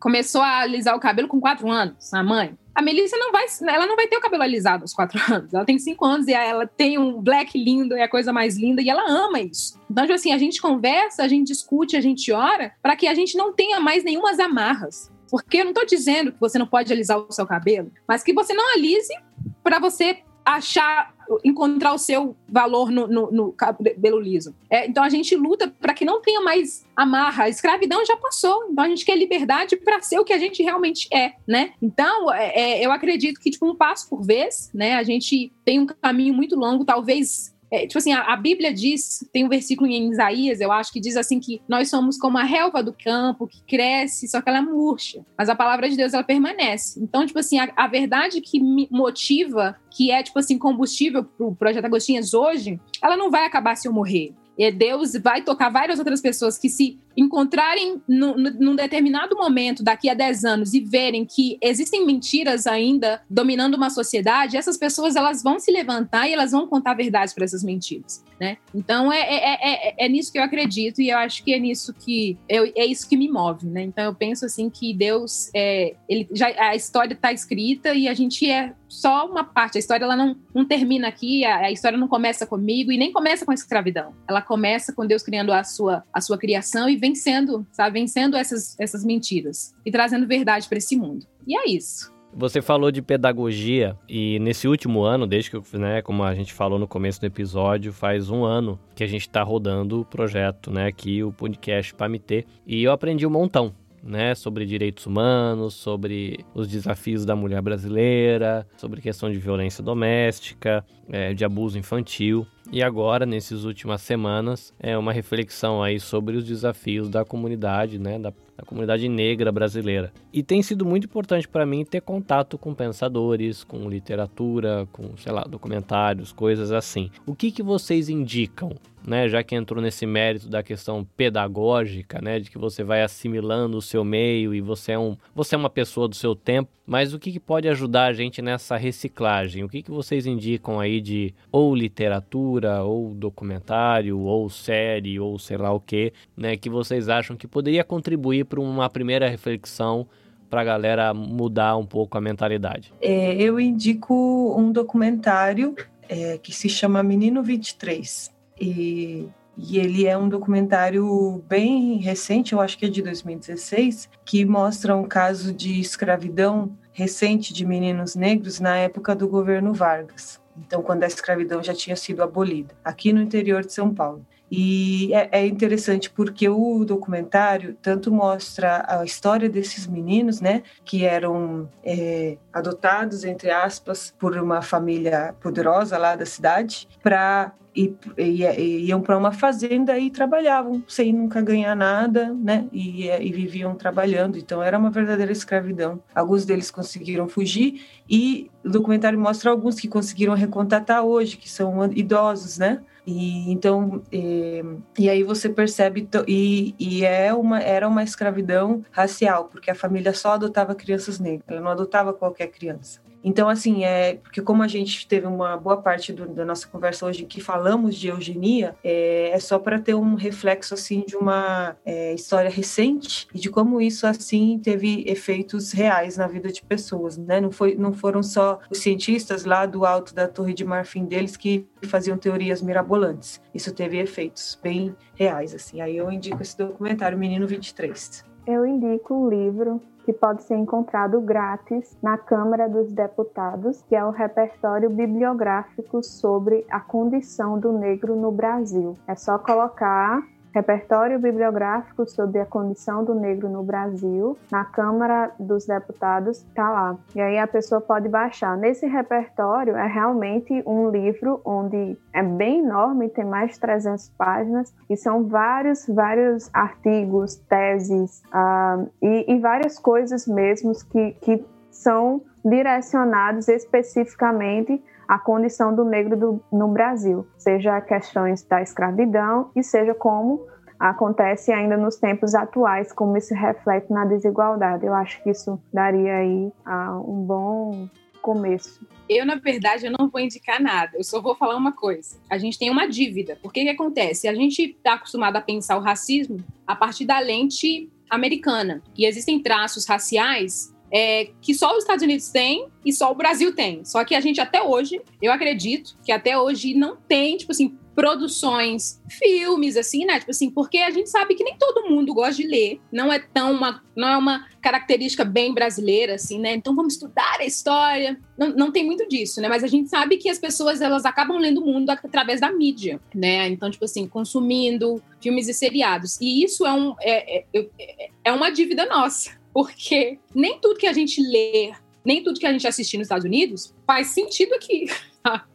começou 0.00 0.40
a 0.40 0.60
alisar 0.60 0.96
o 0.96 1.00
cabelo 1.00 1.28
com 1.28 1.40
quatro 1.40 1.70
anos, 1.70 2.12
a 2.12 2.22
mãe. 2.22 2.54
a 2.74 2.82
Melissa 2.82 3.16
não 3.16 3.30
vai, 3.30 3.44
ela 3.68 3.86
não 3.86 3.94
vai 3.94 4.08
ter 4.08 4.16
o 4.16 4.20
cabelo 4.20 4.42
alisado 4.42 4.82
aos 4.82 4.92
quatro 4.92 5.20
anos. 5.32 5.52
Ela 5.52 5.64
tem 5.64 5.78
cinco 5.78 6.04
anos 6.04 6.26
e 6.26 6.32
ela 6.32 6.66
tem 6.66 6.98
um 6.98 7.20
black 7.20 7.56
lindo, 7.62 7.94
é 7.94 8.02
a 8.02 8.08
coisa 8.08 8.32
mais 8.32 8.56
linda, 8.56 8.82
e 8.82 8.88
ela 8.88 9.04
ama 9.08 9.40
isso. 9.40 9.78
Então, 9.90 10.04
tipo 10.04 10.14
assim, 10.14 10.32
a 10.32 10.38
gente 10.38 10.60
conversa, 10.60 11.22
a 11.22 11.28
gente 11.28 11.46
discute, 11.46 11.96
a 11.96 12.00
gente 12.00 12.32
ora, 12.32 12.72
para 12.82 12.96
que 12.96 13.06
a 13.06 13.14
gente 13.14 13.36
não 13.36 13.52
tenha 13.52 13.78
mais 13.78 14.02
nenhumas 14.02 14.40
amarras. 14.40 15.10
Porque 15.30 15.58
eu 15.58 15.64
não 15.64 15.70
estou 15.70 15.86
dizendo 15.86 16.32
que 16.32 16.40
você 16.40 16.58
não 16.58 16.66
pode 16.66 16.92
alisar 16.92 17.18
o 17.18 17.30
seu 17.30 17.46
cabelo, 17.46 17.92
mas 18.06 18.22
que 18.22 18.32
você 18.32 18.52
não 18.52 18.74
alise 18.74 19.14
para 19.62 19.78
você 19.78 20.22
achar, 20.44 21.14
encontrar 21.44 21.92
o 21.92 21.98
seu 21.98 22.36
valor 22.48 22.90
no, 22.90 23.06
no, 23.06 23.30
no 23.30 23.52
cabelo 23.52 24.18
liso. 24.18 24.54
É, 24.68 24.86
então 24.86 25.02
a 25.02 25.08
gente 25.08 25.36
luta 25.36 25.72
para 25.80 25.94
que 25.94 26.04
não 26.04 26.20
tenha 26.20 26.40
mais 26.40 26.84
amarra. 26.96 27.44
A 27.44 27.48
escravidão 27.48 28.04
já 28.04 28.16
passou, 28.16 28.68
então 28.70 28.84
a 28.84 28.88
gente 28.88 29.04
quer 29.04 29.16
liberdade 29.16 29.76
para 29.76 30.00
ser 30.00 30.18
o 30.18 30.24
que 30.24 30.32
a 30.32 30.38
gente 30.38 30.62
realmente 30.62 31.08
é, 31.12 31.34
né? 31.46 31.72
Então 31.80 32.32
é, 32.32 32.80
é, 32.80 32.86
eu 32.86 32.90
acredito 32.90 33.40
que 33.40 33.50
tipo 33.50 33.66
um 33.66 33.76
passo 33.76 34.08
por 34.08 34.22
vez, 34.22 34.70
né? 34.74 34.94
A 34.94 35.02
gente 35.02 35.52
tem 35.64 35.78
um 35.78 35.86
caminho 35.86 36.34
muito 36.34 36.56
longo, 36.56 36.84
talvez 36.84 37.54
é, 37.70 37.86
tipo 37.86 37.98
assim, 37.98 38.12
a, 38.12 38.32
a, 38.32 38.36
Bíblia 38.36 38.72
diz, 38.72 39.24
tem 39.32 39.44
um 39.44 39.48
versículo 39.48 39.88
em 39.88 40.10
Isaías, 40.10 40.60
eu 40.60 40.72
acho, 40.72 40.92
que 40.92 41.00
diz 41.00 41.16
assim 41.16 41.38
que 41.38 41.62
nós 41.68 41.88
somos 41.88 42.18
como 42.18 42.36
a 42.36 42.42
relva 42.42 42.82
do 42.82 42.92
campo, 42.92 43.46
que 43.46 43.62
cresce, 43.62 44.26
só 44.28 44.40
que 44.40 44.48
ela 44.48 44.60
murcha. 44.60 45.24
Mas 45.38 45.48
a 45.48 45.54
palavra 45.54 45.88
de 45.88 45.96
Deus, 45.96 46.12
ela 46.12 46.24
permanece. 46.24 47.00
Então, 47.00 47.24
tipo 47.24 47.38
assim, 47.38 47.58
a, 47.58 47.72
a 47.76 47.86
verdade 47.86 48.40
que 48.40 48.60
me 48.60 48.88
motiva, 48.90 49.76
que 49.90 50.10
é, 50.10 50.22
tipo 50.22 50.38
assim, 50.38 50.58
combustível 50.58 51.24
pro 51.24 51.54
Projeto 51.54 51.84
Agostinhas 51.84 52.34
hoje, 52.34 52.80
ela 53.02 53.16
não 53.16 53.30
vai 53.30 53.46
acabar 53.46 53.76
se 53.76 53.86
eu 53.86 53.92
morrer. 53.92 54.34
Deus 54.70 55.14
vai 55.14 55.40
tocar 55.40 55.70
várias 55.70 55.98
outras 55.98 56.20
pessoas 56.20 56.58
que 56.58 56.68
se 56.68 56.98
encontrarem 57.20 58.00
no, 58.08 58.36
no, 58.36 58.50
num 58.50 58.74
determinado 58.74 59.36
momento, 59.36 59.82
daqui 59.82 60.08
a 60.08 60.14
10 60.14 60.44
anos, 60.44 60.74
e 60.74 60.80
verem 60.80 61.24
que 61.24 61.58
existem 61.60 62.06
mentiras 62.06 62.66
ainda 62.66 63.20
dominando 63.28 63.74
uma 63.74 63.90
sociedade, 63.90 64.56
essas 64.56 64.76
pessoas 64.78 65.16
elas 65.16 65.42
vão 65.42 65.58
se 65.58 65.70
levantar 65.70 66.28
e 66.28 66.32
elas 66.32 66.52
vão 66.52 66.66
contar 66.66 66.94
verdades 66.94 67.34
para 67.34 67.44
essas 67.44 67.62
mentiras, 67.62 68.24
né? 68.40 68.56
Então 68.74 69.12
é, 69.12 69.20
é, 69.20 69.58
é, 69.62 70.06
é, 70.06 70.08
nisso 70.08 70.32
que 70.32 70.38
eu 70.38 70.42
acredito 70.42 71.02
e 71.02 71.10
eu 71.10 71.18
acho 71.18 71.44
que 71.44 71.52
é 71.52 71.58
nisso 71.58 71.92
que 71.92 72.38
eu, 72.48 72.72
é 72.74 72.86
isso 72.86 73.08
que 73.08 73.16
me 73.16 73.28
move, 73.28 73.66
né? 73.66 73.82
Então 73.82 74.04
eu 74.04 74.14
penso 74.14 74.46
assim 74.46 74.70
que 74.70 74.94
Deus 74.94 75.50
é, 75.54 75.94
ele 76.08 76.26
já 76.32 76.48
a 76.58 76.74
história 76.74 77.14
está 77.14 77.32
escrita 77.32 77.92
e 77.94 78.08
a 78.08 78.14
gente 78.14 78.48
é 78.50 78.72
só 78.88 79.26
uma 79.26 79.44
parte. 79.44 79.76
A 79.76 79.78
história 79.78 80.04
ela 80.04 80.16
não, 80.16 80.36
não 80.52 80.64
termina 80.64 81.06
aqui, 81.06 81.44
a, 81.44 81.58
a 81.58 81.70
história 81.70 81.96
não 81.96 82.08
começa 82.08 82.46
comigo 82.46 82.90
e 82.90 82.98
nem 82.98 83.12
começa 83.12 83.44
com 83.44 83.52
a 83.52 83.54
escravidão. 83.54 84.14
Ela 84.28 84.42
começa 84.42 84.92
com 84.92 85.06
Deus 85.06 85.22
criando 85.22 85.52
a 85.52 85.62
sua 85.62 86.02
a 86.12 86.20
sua 86.20 86.38
criação 86.38 86.88
e 86.88 86.96
vencendo, 87.10 87.66
sabe? 87.72 88.00
Vencendo 88.00 88.36
essas, 88.36 88.78
essas 88.78 89.04
mentiras 89.04 89.74
e 89.84 89.90
trazendo 89.90 90.26
verdade 90.26 90.68
para 90.68 90.78
esse 90.78 90.96
mundo. 90.96 91.26
E 91.46 91.56
é 91.56 91.68
isso. 91.68 92.12
Você 92.32 92.62
falou 92.62 92.92
de 92.92 93.02
pedagogia 93.02 93.98
e 94.08 94.38
nesse 94.38 94.68
último 94.68 95.02
ano, 95.02 95.26
desde 95.26 95.50
que, 95.50 95.76
né, 95.76 96.00
como 96.00 96.22
a 96.22 96.32
gente 96.32 96.52
falou 96.52 96.78
no 96.78 96.86
começo 96.86 97.20
do 97.20 97.26
episódio, 97.26 97.92
faz 97.92 98.30
um 98.30 98.44
ano 98.44 98.78
que 98.94 99.02
a 99.02 99.06
gente 99.06 99.22
está 99.22 99.42
rodando 99.42 100.00
o 100.00 100.04
projeto, 100.04 100.70
né, 100.70 100.86
aqui 100.86 101.24
o 101.24 101.32
podcast 101.32 101.92
PAMITê, 101.92 102.46
e 102.64 102.84
eu 102.84 102.92
aprendi 102.92 103.26
um 103.26 103.30
montão, 103.30 103.74
né, 104.02 104.34
sobre 104.34 104.64
direitos 104.64 105.06
humanos, 105.06 105.74
sobre 105.74 106.44
os 106.54 106.68
desafios 106.68 107.24
da 107.24 107.36
mulher 107.36 107.60
brasileira, 107.60 108.66
sobre 108.76 109.00
questão 109.00 109.30
de 109.30 109.38
violência 109.38 109.82
doméstica, 109.82 110.84
é, 111.08 111.34
de 111.34 111.44
abuso 111.44 111.78
infantil. 111.78 112.46
E 112.72 112.82
agora, 112.82 113.26
nessas 113.26 113.64
últimas 113.64 114.00
semanas, 114.02 114.72
é 114.78 114.96
uma 114.96 115.12
reflexão 115.12 115.82
aí 115.82 115.98
sobre 115.98 116.36
os 116.36 116.44
desafios 116.44 117.08
da 117.08 117.24
comunidade, 117.24 117.98
né, 117.98 118.18
da, 118.18 118.32
da 118.56 118.64
comunidade 118.64 119.08
negra 119.08 119.50
brasileira. 119.50 120.12
E 120.32 120.42
tem 120.42 120.62
sido 120.62 120.84
muito 120.84 121.06
importante 121.06 121.48
para 121.48 121.66
mim 121.66 121.84
ter 121.84 122.00
contato 122.00 122.56
com 122.56 122.74
pensadores, 122.74 123.64
com 123.64 123.88
literatura, 123.88 124.86
com, 124.92 125.16
sei 125.16 125.32
lá, 125.32 125.42
documentários, 125.42 126.32
coisas 126.32 126.70
assim. 126.70 127.10
O 127.26 127.34
que, 127.34 127.50
que 127.50 127.62
vocês 127.62 128.08
indicam 128.08 128.76
né, 129.10 129.28
já 129.28 129.42
que 129.42 129.56
entrou 129.56 129.82
nesse 129.82 130.06
mérito 130.06 130.48
da 130.48 130.62
questão 130.62 131.04
pedagógica, 131.16 132.20
né, 132.22 132.38
de 132.38 132.48
que 132.48 132.56
você 132.56 132.84
vai 132.84 133.02
assimilando 133.02 133.76
o 133.76 133.82
seu 133.82 134.04
meio 134.04 134.54
e 134.54 134.60
você 134.60 134.92
é, 134.92 134.98
um, 134.98 135.16
você 135.34 135.56
é 135.56 135.58
uma 135.58 135.68
pessoa 135.68 136.06
do 136.06 136.14
seu 136.14 136.32
tempo, 136.36 136.70
mas 136.86 137.12
o 137.12 137.18
que, 137.18 137.32
que 137.32 137.40
pode 137.40 137.68
ajudar 137.68 138.04
a 138.04 138.12
gente 138.12 138.40
nessa 138.40 138.76
reciclagem? 138.76 139.64
O 139.64 139.68
que, 139.68 139.82
que 139.82 139.90
vocês 139.90 140.26
indicam 140.26 140.78
aí 140.78 141.00
de 141.00 141.34
ou 141.50 141.74
literatura, 141.74 142.84
ou 142.84 143.12
documentário, 143.12 144.16
ou 144.20 144.48
série, 144.48 145.18
ou 145.18 145.40
sei 145.40 145.56
lá 145.56 145.72
o 145.72 145.80
que, 145.80 146.12
né, 146.36 146.56
que 146.56 146.70
vocês 146.70 147.08
acham 147.08 147.36
que 147.36 147.48
poderia 147.48 147.82
contribuir 147.82 148.44
para 148.44 148.60
uma 148.60 148.88
primeira 148.88 149.28
reflexão 149.28 150.06
para 150.48 150.60
a 150.60 150.64
galera 150.64 151.12
mudar 151.12 151.76
um 151.76 151.84
pouco 151.84 152.16
a 152.16 152.20
mentalidade? 152.20 152.92
É, 153.00 153.34
eu 153.34 153.58
indico 153.58 154.54
um 154.56 154.70
documentário 154.70 155.74
é, 156.08 156.38
que 156.38 156.52
se 156.52 156.68
chama 156.68 157.02
Menino 157.02 157.42
23 157.42 158.38
e, 158.60 159.28
e 159.56 159.78
ele 159.78 160.06
é 160.06 160.16
um 160.16 160.28
documentário 160.28 161.42
bem 161.48 161.96
recente, 161.96 162.52
eu 162.52 162.60
acho 162.60 162.76
que 162.76 162.86
é 162.86 162.88
de 162.88 163.02
2016, 163.02 164.08
que 164.24 164.44
mostra 164.44 164.94
um 164.94 165.04
caso 165.04 165.52
de 165.52 165.80
escravidão 165.80 166.70
recente 166.92 167.52
de 167.52 167.64
meninos 167.64 168.14
negros 168.14 168.60
na 168.60 168.76
época 168.76 169.14
do 169.14 169.26
governo 169.26 169.72
Vargas. 169.72 170.40
Então, 170.56 170.82
quando 170.82 171.04
a 171.04 171.06
escravidão 171.06 171.62
já 171.62 171.72
tinha 171.72 171.96
sido 171.96 172.22
abolida, 172.22 172.74
aqui 172.84 173.12
no 173.12 173.22
interior 173.22 173.64
de 173.64 173.72
São 173.72 173.94
Paulo. 173.94 174.24
E 174.50 175.14
é, 175.14 175.28
é, 175.30 175.46
interessante 175.46 176.10
porque 176.10 176.48
o 176.48 176.84
documentário 176.84 177.76
tanto 177.80 178.10
mostra 178.10 178.84
a 178.88 179.04
história 179.04 179.48
desses 179.48 179.86
meninos, 179.86 180.40
né, 180.40 180.64
que 180.84 181.04
eram 181.04 181.68
é, 181.84 182.36
adotados, 182.52 183.22
entre 183.22 183.48
aspas, 183.50 184.12
por 184.18 184.36
uma 184.36 184.60
família 184.60 185.34
poderosa 185.40 185.96
lá 185.96 186.16
da 186.16 186.26
cidade, 186.26 186.88
para 187.00 187.52
e, 187.74 187.94
e, 188.16 188.44
e 188.44 188.86
iam 188.86 189.00
para 189.00 189.16
uma 189.16 189.32
fazenda 189.32 189.98
e 189.98 190.10
trabalhavam 190.10 190.82
sem 190.88 191.12
nunca 191.12 191.40
ganhar 191.40 191.74
nada, 191.74 192.34
né? 192.34 192.66
E, 192.72 193.08
e, 193.08 193.32
viviam 193.32 193.74
trabalhando. 193.74 194.38
Então 194.38 194.62
era 194.62 194.78
uma 194.78 194.90
verdadeira 194.90 195.32
escravidão. 195.32 196.02
Alguns 196.14 196.44
deles 196.44 196.70
conseguiram 196.70 197.28
fugir 197.28 197.82
e 198.08 198.50
o 198.64 198.70
documentário 198.70 199.18
mostra 199.18 199.50
alguns 199.50 199.78
que 199.78 199.88
conseguiram 199.88 200.34
recontatar 200.34 201.04
hoje, 201.04 201.36
que 201.36 201.48
são 201.48 201.84
idosos, 201.92 202.58
né? 202.58 202.80
E 203.06 203.50
então 203.50 204.02
e, 204.12 204.62
e 204.98 205.08
aí 205.08 205.22
você 205.22 205.48
percebe 205.48 206.08
e, 206.28 206.74
e 206.78 207.04
é 207.04 207.32
uma 207.32 207.60
era 207.60 207.88
uma 207.88 208.02
escravidão 208.02 208.84
racial 208.90 209.46
porque 209.46 209.70
a 209.70 209.74
família 209.74 210.12
só 210.12 210.32
adotava 210.32 210.74
crianças 210.74 211.18
negras, 211.18 211.44
ela 211.48 211.60
não 211.60 211.70
adotava 211.70 212.12
qualquer 212.12 212.48
criança. 212.48 213.00
Então, 213.22 213.48
assim, 213.48 213.84
é 213.84 214.14
porque 214.14 214.40
como 214.40 214.62
a 214.62 214.68
gente 214.68 215.06
teve 215.06 215.26
uma 215.26 215.56
boa 215.56 215.76
parte 215.76 216.12
do, 216.12 216.26
da 216.26 216.44
nossa 216.44 216.66
conversa 216.66 217.06
hoje 217.06 217.24
que 217.24 217.40
falamos 217.40 217.94
de 217.96 218.08
eugenia, 218.08 218.74
é, 218.82 219.30
é 219.30 219.38
só 219.38 219.58
para 219.58 219.78
ter 219.78 219.94
um 219.94 220.14
reflexo, 220.14 220.74
assim, 220.74 221.04
de 221.06 221.16
uma 221.16 221.76
é, 221.84 222.14
história 222.14 222.50
recente 222.50 223.28
e 223.34 223.38
de 223.38 223.50
como 223.50 223.80
isso, 223.80 224.06
assim, 224.06 224.58
teve 224.58 225.04
efeitos 225.06 225.72
reais 225.72 226.16
na 226.16 226.26
vida 226.26 226.50
de 226.50 226.62
pessoas, 226.62 227.16
né? 227.16 227.40
Não, 227.40 227.50
foi, 227.50 227.74
não 227.74 227.92
foram 227.92 228.22
só 228.22 228.58
os 228.70 228.78
cientistas 228.78 229.44
lá 229.44 229.66
do 229.66 229.84
alto 229.84 230.14
da 230.14 230.26
Torre 230.26 230.54
de 230.54 230.64
Marfim 230.64 231.04
deles 231.04 231.36
que 231.36 231.66
faziam 231.84 232.16
teorias 232.16 232.62
mirabolantes. 232.62 233.40
Isso 233.54 233.72
teve 233.72 233.98
efeitos 233.98 234.58
bem 234.62 234.94
reais, 235.14 235.54
assim. 235.54 235.80
Aí 235.80 235.96
eu 235.96 236.10
indico 236.10 236.42
esse 236.42 236.56
documentário, 236.56 237.18
Menino 237.18 237.46
23. 237.46 238.29
Eu 238.52 238.66
indico 238.66 239.14
um 239.14 239.28
livro 239.28 239.80
que 240.04 240.12
pode 240.12 240.42
ser 240.42 240.56
encontrado 240.56 241.20
grátis 241.20 241.96
na 242.02 242.18
Câmara 242.18 242.68
dos 242.68 242.92
Deputados, 242.92 243.80
que 243.82 243.94
é 243.94 244.04
o 244.04 244.10
repertório 244.10 244.90
bibliográfico 244.90 246.02
sobre 246.02 246.66
a 246.68 246.80
condição 246.80 247.60
do 247.60 247.70
negro 247.72 248.16
no 248.16 248.32
Brasil. 248.32 248.98
É 249.06 249.14
só 249.14 249.38
colocar 249.38 250.20
Repertório 250.52 251.18
bibliográfico 251.18 252.08
sobre 252.08 252.40
a 252.40 252.46
condição 252.46 253.04
do 253.04 253.14
negro 253.14 253.48
no 253.48 253.62
Brasil, 253.62 254.36
na 254.50 254.64
Câmara 254.64 255.30
dos 255.38 255.66
Deputados, 255.66 256.38
está 256.38 256.68
lá. 256.68 256.96
E 257.14 257.20
aí 257.20 257.38
a 257.38 257.46
pessoa 257.46 257.80
pode 257.80 258.08
baixar. 258.08 258.56
Nesse 258.56 258.86
repertório 258.86 259.76
é 259.76 259.86
realmente 259.86 260.62
um 260.66 260.90
livro 260.90 261.40
onde 261.44 261.96
é 262.12 262.22
bem 262.22 262.64
enorme, 262.64 263.08
tem 263.08 263.24
mais 263.24 263.52
de 263.52 263.60
300 263.60 264.08
páginas, 264.10 264.74
e 264.88 264.96
são 264.96 265.28
vários, 265.28 265.86
vários 265.86 266.50
artigos, 266.52 267.36
teses 267.48 268.22
uh, 268.34 268.90
e, 269.00 269.32
e 269.32 269.38
várias 269.38 269.78
coisas 269.78 270.26
mesmo 270.26 270.72
que, 270.90 271.12
que 271.20 271.44
são 271.70 272.22
direcionados 272.44 273.48
especificamente 273.48 274.82
a 275.10 275.18
condição 275.18 275.74
do 275.74 275.84
negro 275.84 276.16
do, 276.16 276.40
no 276.52 276.68
Brasil, 276.68 277.26
seja 277.36 277.80
questões 277.80 278.44
da 278.44 278.62
escravidão 278.62 279.50
e 279.56 279.62
seja 279.64 279.92
como 279.92 280.46
acontece 280.78 281.50
ainda 281.50 281.76
nos 281.76 281.96
tempos 281.96 282.32
atuais, 282.32 282.92
como 282.92 283.16
isso 283.16 283.34
reflete 283.34 283.90
na 283.90 284.04
desigualdade. 284.04 284.86
Eu 284.86 284.94
acho 284.94 285.20
que 285.24 285.30
isso 285.30 285.60
daria 285.74 286.14
aí 286.14 286.52
uh, 286.64 287.10
um 287.10 287.24
bom 287.24 287.88
começo. 288.22 288.86
Eu, 289.08 289.26
na 289.26 289.34
verdade, 289.34 289.84
eu 289.84 289.90
não 289.98 290.08
vou 290.08 290.20
indicar 290.20 290.62
nada. 290.62 290.92
Eu 290.96 291.02
só 291.02 291.20
vou 291.20 291.34
falar 291.34 291.56
uma 291.56 291.72
coisa. 291.72 292.16
A 292.30 292.38
gente 292.38 292.56
tem 292.56 292.70
uma 292.70 292.86
dívida. 292.86 293.36
Porque 293.42 293.64
que 293.64 293.68
acontece? 293.68 294.28
A 294.28 294.34
gente 294.34 294.62
está 294.62 294.94
acostumado 294.94 295.34
a 295.34 295.40
pensar 295.40 295.76
o 295.76 295.80
racismo 295.80 296.36
a 296.64 296.76
partir 296.76 297.04
da 297.04 297.18
lente 297.18 297.90
americana. 298.08 298.80
E 298.96 299.06
existem 299.06 299.42
traços 299.42 299.86
raciais 299.86 300.72
é, 300.92 301.30
que 301.40 301.54
só 301.54 301.72
os 301.72 301.84
Estados 301.84 302.02
Unidos 302.02 302.28
têm 302.30 302.66
e 302.84 302.92
só 302.92 303.10
o 303.10 303.14
Brasil 303.14 303.54
tem. 303.54 303.84
Só 303.84 304.04
que 304.04 304.14
a 304.14 304.20
gente 304.20 304.40
até 304.40 304.62
hoje, 304.62 305.00
eu 305.22 305.32
acredito 305.32 305.96
que 306.04 306.12
até 306.12 306.38
hoje 306.38 306.74
não 306.74 306.96
tem, 306.96 307.36
tipo 307.36 307.52
assim, 307.52 307.76
produções, 307.94 309.00
filmes, 309.08 309.76
assim, 309.76 310.06
né? 310.06 310.18
Tipo 310.18 310.30
assim, 310.30 310.50
porque 310.50 310.78
a 310.78 310.90
gente 310.90 311.10
sabe 311.10 311.34
que 311.34 311.44
nem 311.44 311.56
todo 311.58 311.88
mundo 311.88 312.14
gosta 312.14 312.40
de 312.40 312.48
ler. 312.48 312.80
Não 312.90 313.12
é 313.12 313.18
tão 313.18 313.52
uma, 313.52 313.82
não 313.94 314.08
é 314.08 314.16
uma 314.16 314.48
característica 314.62 315.24
bem 315.24 315.52
brasileira, 315.52 316.14
assim, 316.14 316.38
né? 316.38 316.54
Então 316.54 316.74
vamos 316.74 316.94
estudar 316.94 317.38
a 317.38 317.44
história. 317.44 318.18
Não, 318.38 318.48
não 318.50 318.72
tem 318.72 318.86
muito 318.86 319.06
disso, 319.06 319.40
né? 319.40 319.48
Mas 319.48 319.62
a 319.62 319.66
gente 319.66 319.90
sabe 319.90 320.16
que 320.16 320.30
as 320.30 320.38
pessoas 320.38 320.80
elas 320.80 321.04
acabam 321.04 321.36
lendo 321.36 321.60
o 321.60 321.66
mundo 321.66 321.90
através 321.90 322.40
da 322.40 322.50
mídia, 322.50 323.00
né? 323.14 323.48
Então, 323.48 323.70
tipo 323.70 323.84
assim, 323.84 324.08
consumindo 324.08 325.02
filmes 325.20 325.48
e 325.48 325.52
seriados. 325.52 326.18
E 326.20 326.42
isso 326.42 326.64
é, 326.66 326.72
um, 326.72 326.94
é, 327.00 327.38
é, 327.38 327.44
é, 327.78 328.10
é 328.24 328.32
uma 328.32 328.50
dívida 328.50 328.86
nossa, 328.86 329.32
porque 329.52 330.18
nem 330.34 330.58
tudo 330.58 330.78
que 330.78 330.86
a 330.86 330.92
gente 330.92 331.20
lê, 331.22 331.72
nem 332.04 332.22
tudo 332.22 332.38
que 332.38 332.46
a 332.46 332.52
gente 332.52 332.66
assiste 332.66 332.96
nos 332.96 333.06
Estados 333.06 333.24
Unidos 333.24 333.74
faz 333.86 334.08
sentido 334.08 334.54
aqui. 334.54 334.86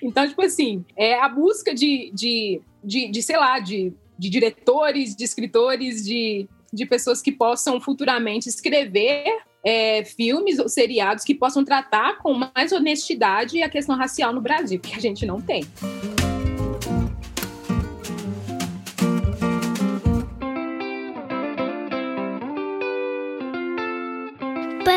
Então, 0.00 0.26
tipo 0.28 0.40
assim, 0.40 0.84
é 0.96 1.18
a 1.18 1.28
busca 1.28 1.74
de, 1.74 2.12
de, 2.14 2.60
de, 2.82 3.08
de 3.08 3.22
sei 3.22 3.36
lá, 3.36 3.58
de, 3.58 3.92
de 4.16 4.30
diretores, 4.30 5.16
de 5.16 5.24
escritores, 5.24 6.04
de, 6.04 6.48
de 6.72 6.86
pessoas 6.86 7.20
que 7.20 7.32
possam 7.32 7.80
futuramente 7.80 8.48
escrever 8.48 9.24
é, 9.64 10.04
filmes 10.04 10.58
ou 10.58 10.68
seriados 10.68 11.24
que 11.24 11.34
possam 11.34 11.64
tratar 11.64 12.18
com 12.18 12.34
mais 12.54 12.72
honestidade 12.72 13.62
a 13.62 13.68
questão 13.68 13.96
racial 13.96 14.32
no 14.32 14.40
Brasil, 14.40 14.78
que 14.80 14.94
a 14.94 15.00
gente 15.00 15.26
não 15.26 15.40
tem. 15.40 15.64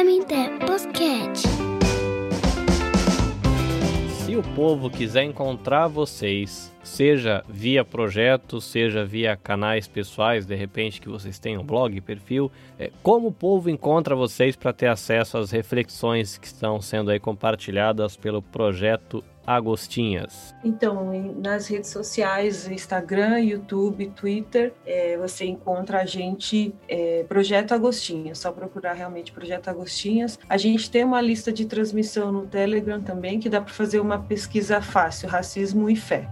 Pamité 0.05 0.51
Podcast 0.59 1.65
o 4.37 4.43
povo 4.53 4.89
quiser 4.89 5.23
encontrar 5.23 5.87
vocês, 5.87 6.73
seja 6.83 7.43
via 7.47 7.85
projeto, 7.85 8.59
seja 8.59 9.05
via 9.05 9.37
canais 9.37 9.87
pessoais, 9.87 10.45
de 10.45 10.55
repente 10.55 10.99
que 10.99 11.07
vocês 11.07 11.39
tenham 11.39 11.63
blog, 11.63 12.01
perfil, 12.01 12.51
é, 12.77 12.91
como 13.01 13.29
o 13.29 13.31
povo 13.31 13.69
encontra 13.69 14.13
vocês 14.13 14.55
para 14.55 14.73
ter 14.73 14.87
acesso 14.87 15.37
às 15.37 15.51
reflexões 15.51 16.37
que 16.37 16.47
estão 16.47 16.81
sendo 16.81 17.11
aí 17.11 17.19
compartilhadas 17.19 18.17
pelo 18.17 18.41
projeto 18.41 19.23
Agostinhas? 19.45 20.55
Então, 20.63 21.11
nas 21.37 21.67
redes 21.67 21.89
sociais, 21.89 22.67
Instagram, 22.67 23.39
YouTube, 23.39 24.07
Twitter, 24.15 24.73
é, 24.85 25.17
você 25.17 25.45
encontra 25.45 26.01
a 26.01 26.05
gente, 26.05 26.73
é, 26.87 27.23
Projeto 27.27 27.73
Agostinhas, 27.73 28.39
só 28.39 28.51
procurar 28.51 28.93
realmente 28.93 29.31
Projeto 29.31 29.67
Agostinhas. 29.69 30.39
A 30.49 30.57
gente 30.57 30.89
tem 30.89 31.03
uma 31.03 31.21
lista 31.21 31.51
de 31.51 31.65
transmissão 31.65 32.31
no 32.31 32.45
Telegram 32.47 33.01
também, 33.01 33.39
que 33.39 33.49
dá 33.49 33.61
para 33.61 33.73
fazer 33.73 33.99
uma 33.99 34.19
pesquisa 34.19 34.81
fácil, 34.81 35.29
racismo 35.29 35.89
e 35.89 35.95
fé. 35.95 36.27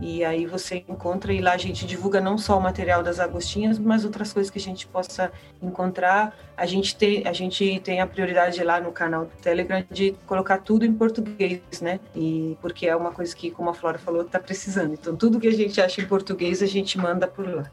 E 0.00 0.22
aí 0.24 0.44
você 0.44 0.84
encontra 0.86 1.32
e 1.32 1.40
lá 1.40 1.52
a 1.52 1.56
gente 1.56 1.86
divulga 1.86 2.20
não 2.20 2.36
só 2.36 2.58
o 2.58 2.60
material 2.60 3.02
das 3.02 3.18
Agostinhas, 3.18 3.78
mas 3.78 4.04
outras 4.04 4.30
coisas 4.30 4.50
que 4.50 4.58
a 4.58 4.62
gente 4.62 4.86
possa 4.86 5.32
encontrar. 5.62 6.36
A 6.54 6.66
gente 6.66 6.94
tem 6.94 7.26
a, 7.26 7.32
gente 7.32 7.80
tem 7.80 8.00
a 8.00 8.06
prioridade 8.06 8.62
lá 8.62 8.78
no 8.78 8.92
canal 8.92 9.24
do 9.24 9.30
Telegram 9.40 9.82
de 9.90 10.14
colocar 10.26 10.58
tudo 10.58 10.84
em 10.84 10.92
português, 10.92 11.62
né? 11.80 11.98
E 12.14 12.58
porque 12.60 12.86
é 12.86 12.94
uma 12.94 13.10
coisa 13.10 13.34
que, 13.34 13.50
como 13.50 13.70
a 13.70 13.74
Flora 13.74 13.98
falou, 13.98 14.22
está 14.22 14.38
precisando. 14.38 14.92
Então 14.92 15.16
tudo 15.16 15.40
que 15.40 15.48
a 15.48 15.52
gente 15.52 15.80
acha 15.80 16.02
em 16.02 16.06
português 16.06 16.62
a 16.62 16.66
gente 16.66 16.98
manda 16.98 17.26
por 17.26 17.48
lá. 17.48 17.70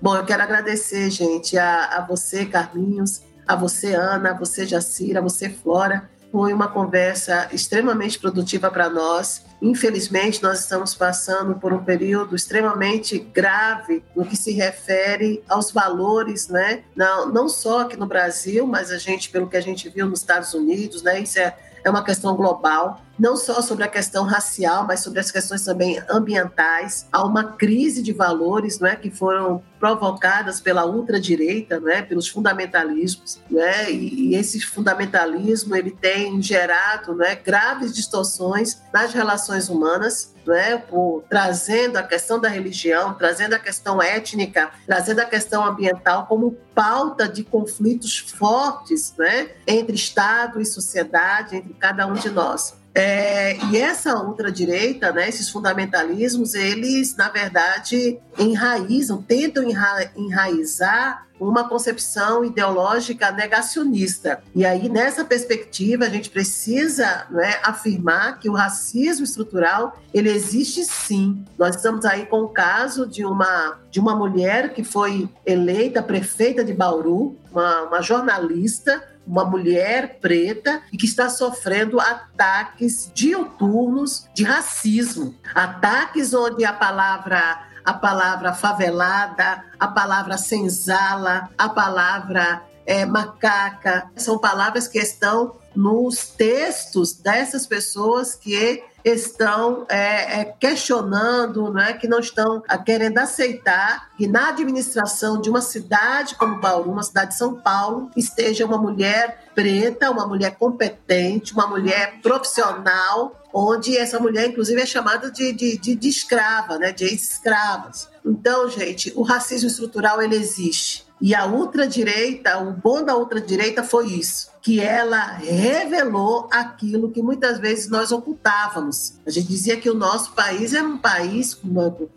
Bom, 0.00 0.16
eu 0.16 0.24
quero 0.24 0.42
agradecer, 0.42 1.10
gente, 1.10 1.58
a, 1.58 1.98
a 1.98 2.06
você, 2.06 2.46
Carlinhos, 2.46 3.22
a 3.46 3.54
você, 3.54 3.94
Ana, 3.94 4.30
a 4.30 4.34
você, 4.34 4.64
Jacira, 4.64 5.18
a 5.18 5.22
você, 5.22 5.50
Flora 5.50 6.08
foi 6.30 6.52
uma 6.52 6.68
conversa 6.68 7.48
extremamente 7.52 8.18
produtiva 8.18 8.70
para 8.70 8.88
nós. 8.90 9.44
Infelizmente, 9.60 10.42
nós 10.42 10.60
estamos 10.60 10.94
passando 10.94 11.54
por 11.54 11.72
um 11.72 11.82
período 11.82 12.36
extremamente 12.36 13.18
grave 13.18 14.02
no 14.14 14.24
que 14.24 14.36
se 14.36 14.52
refere 14.52 15.42
aos 15.48 15.70
valores, 15.70 16.48
né? 16.48 16.84
Não, 16.94 17.32
não 17.32 17.48
só 17.48 17.80
aqui 17.80 17.96
no 17.96 18.06
Brasil, 18.06 18.66
mas 18.66 18.90
a 18.90 18.98
gente, 18.98 19.30
pelo 19.30 19.48
que 19.48 19.56
a 19.56 19.60
gente 19.60 19.88
viu 19.88 20.06
nos 20.06 20.20
Estados 20.20 20.54
Unidos, 20.54 21.02
né? 21.02 21.20
Isso 21.20 21.38
é 21.38 21.56
é 21.84 21.90
uma 21.90 22.04
questão 22.04 22.36
global, 22.36 23.00
não 23.18 23.36
só 23.36 23.60
sobre 23.60 23.84
a 23.84 23.88
questão 23.88 24.24
racial, 24.24 24.86
mas 24.86 25.00
sobre 25.00 25.20
as 25.20 25.30
questões 25.30 25.64
também 25.64 26.00
ambientais. 26.08 27.06
Há 27.12 27.24
uma 27.24 27.52
crise 27.52 28.02
de 28.02 28.12
valores 28.12 28.78
não 28.78 28.88
é, 28.88 28.96
que 28.96 29.10
foram 29.10 29.62
provocadas 29.78 30.60
pela 30.60 30.84
ultradireita, 30.84 31.80
é, 31.86 32.02
pelos 32.02 32.28
fundamentalismos. 32.28 33.40
Não 33.50 33.62
é, 33.62 33.90
e, 33.90 34.30
e 34.30 34.34
esse 34.34 34.60
fundamentalismo 34.60 35.74
ele 35.74 35.90
tem 35.90 36.40
gerado 36.42 37.14
não 37.14 37.24
é, 37.24 37.34
graves 37.34 37.94
distorções 37.94 38.80
nas 38.92 39.12
relações 39.12 39.68
humanas 39.68 40.34
né, 40.48 40.78
por, 40.78 41.24
trazendo 41.28 41.98
a 41.98 42.02
questão 42.02 42.40
da 42.40 42.48
religião, 42.48 43.14
trazendo 43.14 43.54
a 43.54 43.58
questão 43.58 44.02
étnica, 44.02 44.70
trazendo 44.86 45.20
a 45.20 45.26
questão 45.26 45.64
ambiental 45.64 46.26
como 46.26 46.52
pauta 46.74 47.28
de 47.28 47.44
conflitos 47.44 48.18
fortes 48.18 49.14
né, 49.18 49.50
entre 49.66 49.94
Estado 49.94 50.60
e 50.60 50.64
sociedade, 50.64 51.56
entre 51.56 51.74
cada 51.74 52.06
um 52.06 52.14
de 52.14 52.30
nós. 52.30 52.77
É, 52.98 53.56
e 53.70 53.76
essa 53.76 54.20
ultradireita, 54.20 55.12
né, 55.12 55.28
esses 55.28 55.48
fundamentalismos, 55.48 56.54
eles, 56.54 57.14
na 57.14 57.28
verdade, 57.28 58.18
enraizam, 58.36 59.22
tentam 59.22 59.62
enra 59.62 60.10
enraizar 60.16 61.28
uma 61.38 61.68
concepção 61.68 62.44
ideológica 62.44 63.30
negacionista. 63.30 64.42
E 64.52 64.66
aí, 64.66 64.88
nessa 64.88 65.24
perspectiva, 65.24 66.06
a 66.06 66.08
gente 66.08 66.28
precisa 66.28 67.26
né, 67.30 67.60
afirmar 67.62 68.40
que 68.40 68.48
o 68.48 68.54
racismo 68.54 69.24
estrutural 69.24 69.96
ele 70.12 70.30
existe 70.30 70.84
sim. 70.84 71.44
Nós 71.56 71.76
estamos 71.76 72.04
aí 72.04 72.26
com 72.26 72.40
o 72.40 72.48
caso 72.48 73.06
de 73.06 73.24
uma, 73.24 73.78
de 73.92 74.00
uma 74.00 74.16
mulher 74.16 74.74
que 74.74 74.82
foi 74.82 75.28
eleita 75.46 76.02
prefeita 76.02 76.64
de 76.64 76.74
Bauru, 76.74 77.36
uma, 77.52 77.82
uma 77.82 78.02
jornalista, 78.02 79.00
uma 79.28 79.44
mulher 79.44 80.18
preta 80.20 80.82
e 80.92 80.96
que 80.96 81.04
está 81.04 81.28
sofrendo 81.28 82.00
ataques 82.00 83.12
diuturnos 83.14 84.26
de 84.34 84.42
racismo. 84.42 85.34
Ataques 85.54 86.32
onde 86.32 86.64
a 86.64 86.72
palavra 86.72 87.68
a 87.84 87.94
palavra 87.94 88.52
favelada, 88.52 89.64
a 89.80 89.88
palavra 89.88 90.36
senzala, 90.36 91.48
a 91.56 91.70
palavra 91.70 92.62
é, 92.84 93.06
macaca, 93.06 94.10
são 94.14 94.38
palavras 94.38 94.86
que 94.86 94.98
estão 94.98 95.56
nos 95.74 96.26
textos 96.26 97.14
dessas 97.14 97.66
pessoas 97.66 98.34
que 98.34 98.82
estão 99.04 99.86
é, 99.88 100.40
é, 100.40 100.44
questionando, 100.44 101.72
né, 101.72 101.92
que 101.94 102.08
não 102.08 102.18
estão 102.18 102.62
a, 102.68 102.76
querendo 102.78 103.18
aceitar 103.18 104.10
que 104.16 104.26
na 104.26 104.48
administração 104.48 105.40
de 105.40 105.48
uma 105.48 105.60
cidade 105.60 106.34
como 106.34 106.60
Bauru, 106.60 106.90
uma 106.90 107.02
cidade 107.02 107.30
de 107.30 107.38
São 107.38 107.54
Paulo, 107.54 108.10
esteja 108.16 108.66
uma 108.66 108.78
mulher 108.78 109.44
preta, 109.54 110.10
uma 110.10 110.26
mulher 110.26 110.56
competente, 110.56 111.52
uma 111.52 111.66
mulher 111.66 112.20
profissional, 112.22 113.40
onde 113.52 113.96
essa 113.96 114.20
mulher, 114.20 114.46
inclusive, 114.48 114.80
é 114.80 114.86
chamada 114.86 115.30
de, 115.30 115.52
de, 115.52 115.78
de, 115.78 115.94
de 115.94 116.08
escrava, 116.08 116.78
né, 116.78 116.92
de 116.92 117.04
ex-escravas. 117.04 118.08
Então, 118.24 118.68
gente, 118.68 119.12
o 119.16 119.22
racismo 119.22 119.68
estrutural 119.68 120.20
ele 120.22 120.36
existe. 120.36 121.07
E 121.20 121.34
a 121.34 121.46
ultradireita, 121.46 122.58
o 122.58 122.72
bom 122.72 123.04
da 123.04 123.16
ultradireita 123.16 123.82
foi 123.82 124.06
isso 124.06 124.48
que 124.60 124.80
ela 124.80 125.24
revelou 125.38 126.48
aquilo 126.50 127.10
que 127.10 127.22
muitas 127.22 127.58
vezes 127.58 127.88
nós 127.88 128.12
ocultávamos. 128.12 129.14
A 129.26 129.30
gente 129.30 129.48
dizia 129.48 129.76
que 129.76 129.88
o 129.88 129.94
nosso 129.94 130.32
país 130.32 130.74
era 130.74 130.86
um 130.86 130.98
país, 130.98 131.58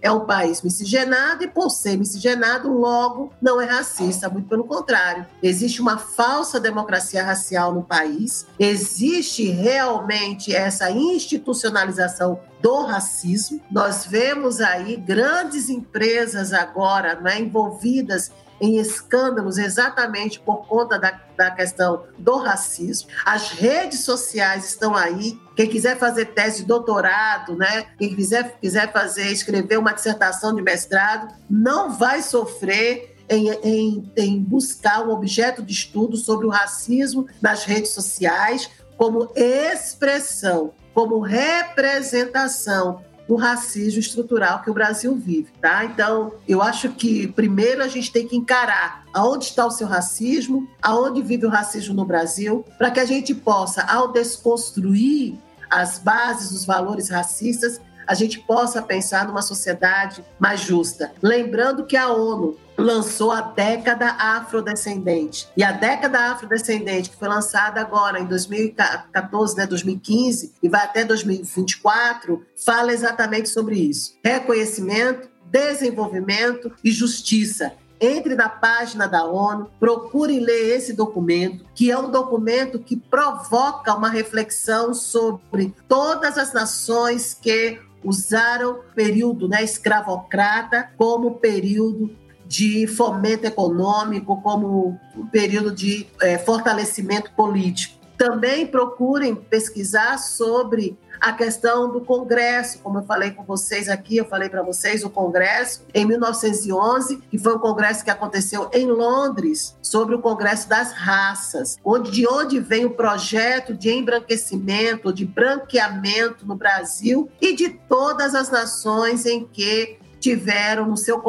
é 0.02 0.11
um 0.11 0.26
país 0.26 0.61
miscigenado 0.61 1.44
e 1.44 1.48
por 1.48 1.69
ser 1.69 1.98
miscigenado, 1.98 2.69
logo 2.69 3.32
não 3.41 3.61
é 3.61 3.65
racista, 3.65 4.28
muito 4.30 4.49
pelo 4.49 4.64
contrário. 4.64 5.26
Existe 5.41 5.82
uma 5.82 5.98
falsa 5.98 6.60
democracia 6.60 7.23
racial 7.23 7.73
no 7.73 7.84
país, 7.84 8.45
existe 8.60 9.45
realmente 9.49 10.53
essa 10.53 10.91
institucionalização 10.91 12.40
do 12.61 12.84
racismo. 12.84 13.61
Nós 13.72 14.06
vemos 14.06 14.61
aí 14.61 14.95
grandes 14.95 15.69
empresas 15.69 16.53
agora 16.53 17.19
né, 17.19 17.40
envolvidas 17.40 18.30
em 18.62 18.78
escândalos 18.78 19.58
exatamente 19.58 20.40
por 20.40 20.68
conta 20.68 21.00
da, 21.00 21.20
da 21.36 21.50
questão 21.50 22.04
do 22.18 22.38
racismo. 22.38 23.10
As 23.26 23.50
redes 23.50 24.02
sociais 24.02 24.66
estão 24.66 24.96
aí. 24.96 25.38
Quem 25.56 25.68
quiser 25.68 25.98
fazer 25.98 26.26
tese 26.28 26.62
de 26.62 26.68
doutorado, 26.68 27.58
né? 27.58 27.88
Quem 27.98 28.16
quiser, 28.16 28.60
quiser 28.62 28.94
fazer, 28.94 29.32
escrever 29.32 29.80
uma 29.80 29.94
dissertação 29.94 30.54
de 30.54 30.62
mestrado, 30.62 31.34
não 31.50 31.92
vai 31.92 32.22
sofrer 32.22 33.16
em, 33.28 33.50
em, 33.64 34.12
em, 34.16 34.40
buscar 34.40 35.08
um 35.08 35.12
objeto 35.12 35.64
de 35.64 35.74
estudo 35.74 36.16
sobre 36.16 36.46
o 36.46 36.50
racismo 36.50 37.28
nas 37.42 37.64
redes 37.64 37.92
sociais 37.92 38.70
como 38.98 39.32
expressão, 39.36 40.74
como 40.94 41.20
representação 41.20 43.04
do 43.32 43.38
racismo 43.38 44.02
estrutural 44.02 44.62
que 44.62 44.70
o 44.70 44.74
Brasil 44.74 45.16
vive, 45.16 45.53
tá? 45.62 45.86
Então, 45.86 46.34
eu 46.45 46.62
acho 46.62 46.90
que 46.90 47.28
primeiro 47.28 47.82
a 47.82 47.88
gente 47.88 48.12
tem 48.12 48.28
que 48.28 48.36
encarar 48.36 49.06
aonde 49.14 49.45
está 49.45 49.66
o 49.66 49.72
seu 49.72 49.88
racismo, 49.88 50.68
aonde 50.82 51.22
vive 51.22 51.45
o 51.45 51.49
racismo 51.49 51.94
no 51.94 52.03
Brasil, 52.03 52.66
para 52.78 52.91
que 52.91 52.99
a 52.99 53.06
gente 53.06 53.34
possa, 53.34 53.84
ao 53.84 54.12
desconstruir 54.12 55.36
as 55.70 55.98
bases, 55.98 56.52
os 56.52 56.66
valores 56.66 57.08
racistas, 57.08 57.80
a 58.06 58.14
gente 58.14 58.38
possa 58.40 58.82
pensar 58.82 59.26
numa 59.26 59.41
sociedade 59.41 60.22
mais 60.38 60.60
justa. 60.60 61.14
Lembrando 61.22 61.86
que 61.86 61.95
a 61.95 62.12
ONU 62.12 62.58
lançou 62.77 63.31
a 63.31 63.41
década 63.41 64.07
afrodescendente. 64.07 65.48
E 65.56 65.64
a 65.64 65.72
década 65.72 66.31
afrodescendente, 66.31 67.10
que 67.10 67.15
foi 67.15 67.27
lançada 67.27 67.80
agora 67.80 68.19
em 68.19 68.26
2014, 68.26 69.56
né, 69.57 69.68
2015, 69.68 70.53
e 70.61 70.69
vai 70.69 70.84
até 70.84 71.03
2024, 71.03 72.45
fala 72.65 72.91
exatamente 72.91 73.49
sobre 73.49 73.76
isso. 73.76 74.18
Reconhecimento, 74.23 75.30
desenvolvimento 75.45 76.72
e 76.84 76.91
justiça 76.91 77.73
entre 78.02 78.34
na 78.34 78.49
página 78.49 79.07
da 79.07 79.23
ONU, 79.26 79.69
procure 79.80 80.39
ler 80.39 80.76
esse 80.76 80.91
documento, 80.91 81.64
que 81.76 81.91
é 81.91 81.98
um 81.98 82.10
documento 82.10 82.80
que 82.80 82.98
provoca 82.98 83.93
uma 83.93 84.10
reflexão 84.10 84.91
sobre 84.91 85.72
todas 85.88 86.35
as 86.35 86.52
nações 86.52 87.38
que 87.39 87.80
usaram 88.03 88.72
o 88.72 88.84
período 88.95 89.48
né, 89.48 89.64
escravocrata 89.64 90.89
como 90.98 91.35
período 91.35 92.10
de 92.52 92.86
fomento 92.86 93.48
econômico, 93.48 94.41
como 94.41 94.99
um 95.15 95.26
período 95.26 95.72
de 95.72 96.06
é, 96.22 96.38
fortalecimento 96.38 97.32
político. 97.32 97.95
Também 98.18 98.68
procurem 98.68 99.34
pesquisar 99.34 100.18
sobre 100.18 100.99
a 101.22 101.32
questão 101.32 101.90
do 101.90 102.02
Congresso, 102.02 102.80
como 102.80 102.99
eu 102.99 103.03
falei 103.03 103.32
com 103.32 103.44
vocês 103.44 103.88
aqui, 103.88 104.18
eu 104.18 104.26
falei 104.26 104.49
para 104.49 104.61
vocês 104.64 105.03
o 105.03 105.10
Congresso 105.10 105.84
em 105.94 106.06
1911, 106.06 107.22
que 107.32 107.38
foi 107.38 107.56
um 107.56 107.60
congresso 107.60 108.03
que 108.03 108.10
aconteceu 108.10 108.69
em 108.73 108.88
Londres, 108.88 109.78
sobre 109.82 110.15
o 110.15 110.19
Congresso 110.19 110.68
das 110.68 110.91
Raças, 110.91 111.78
onde 111.86 112.11
de 112.11 112.28
onde 112.28 112.60
vem 112.60 112.86
o 112.86 112.90
projeto 112.90 113.73
de 113.73 113.91
embranquecimento, 113.91 115.14
de 115.14 115.26
branqueamento 115.26 116.45
no 116.45 116.56
Brasil 116.56 117.30
e 117.40 117.56
de 117.56 117.69
todas 117.69 118.36
as 118.36 118.49
nações 118.49 119.26
em 119.26 119.45
que 119.45 120.01
tiveram 120.22 120.85
no 120.85 120.95
seu 120.95 121.19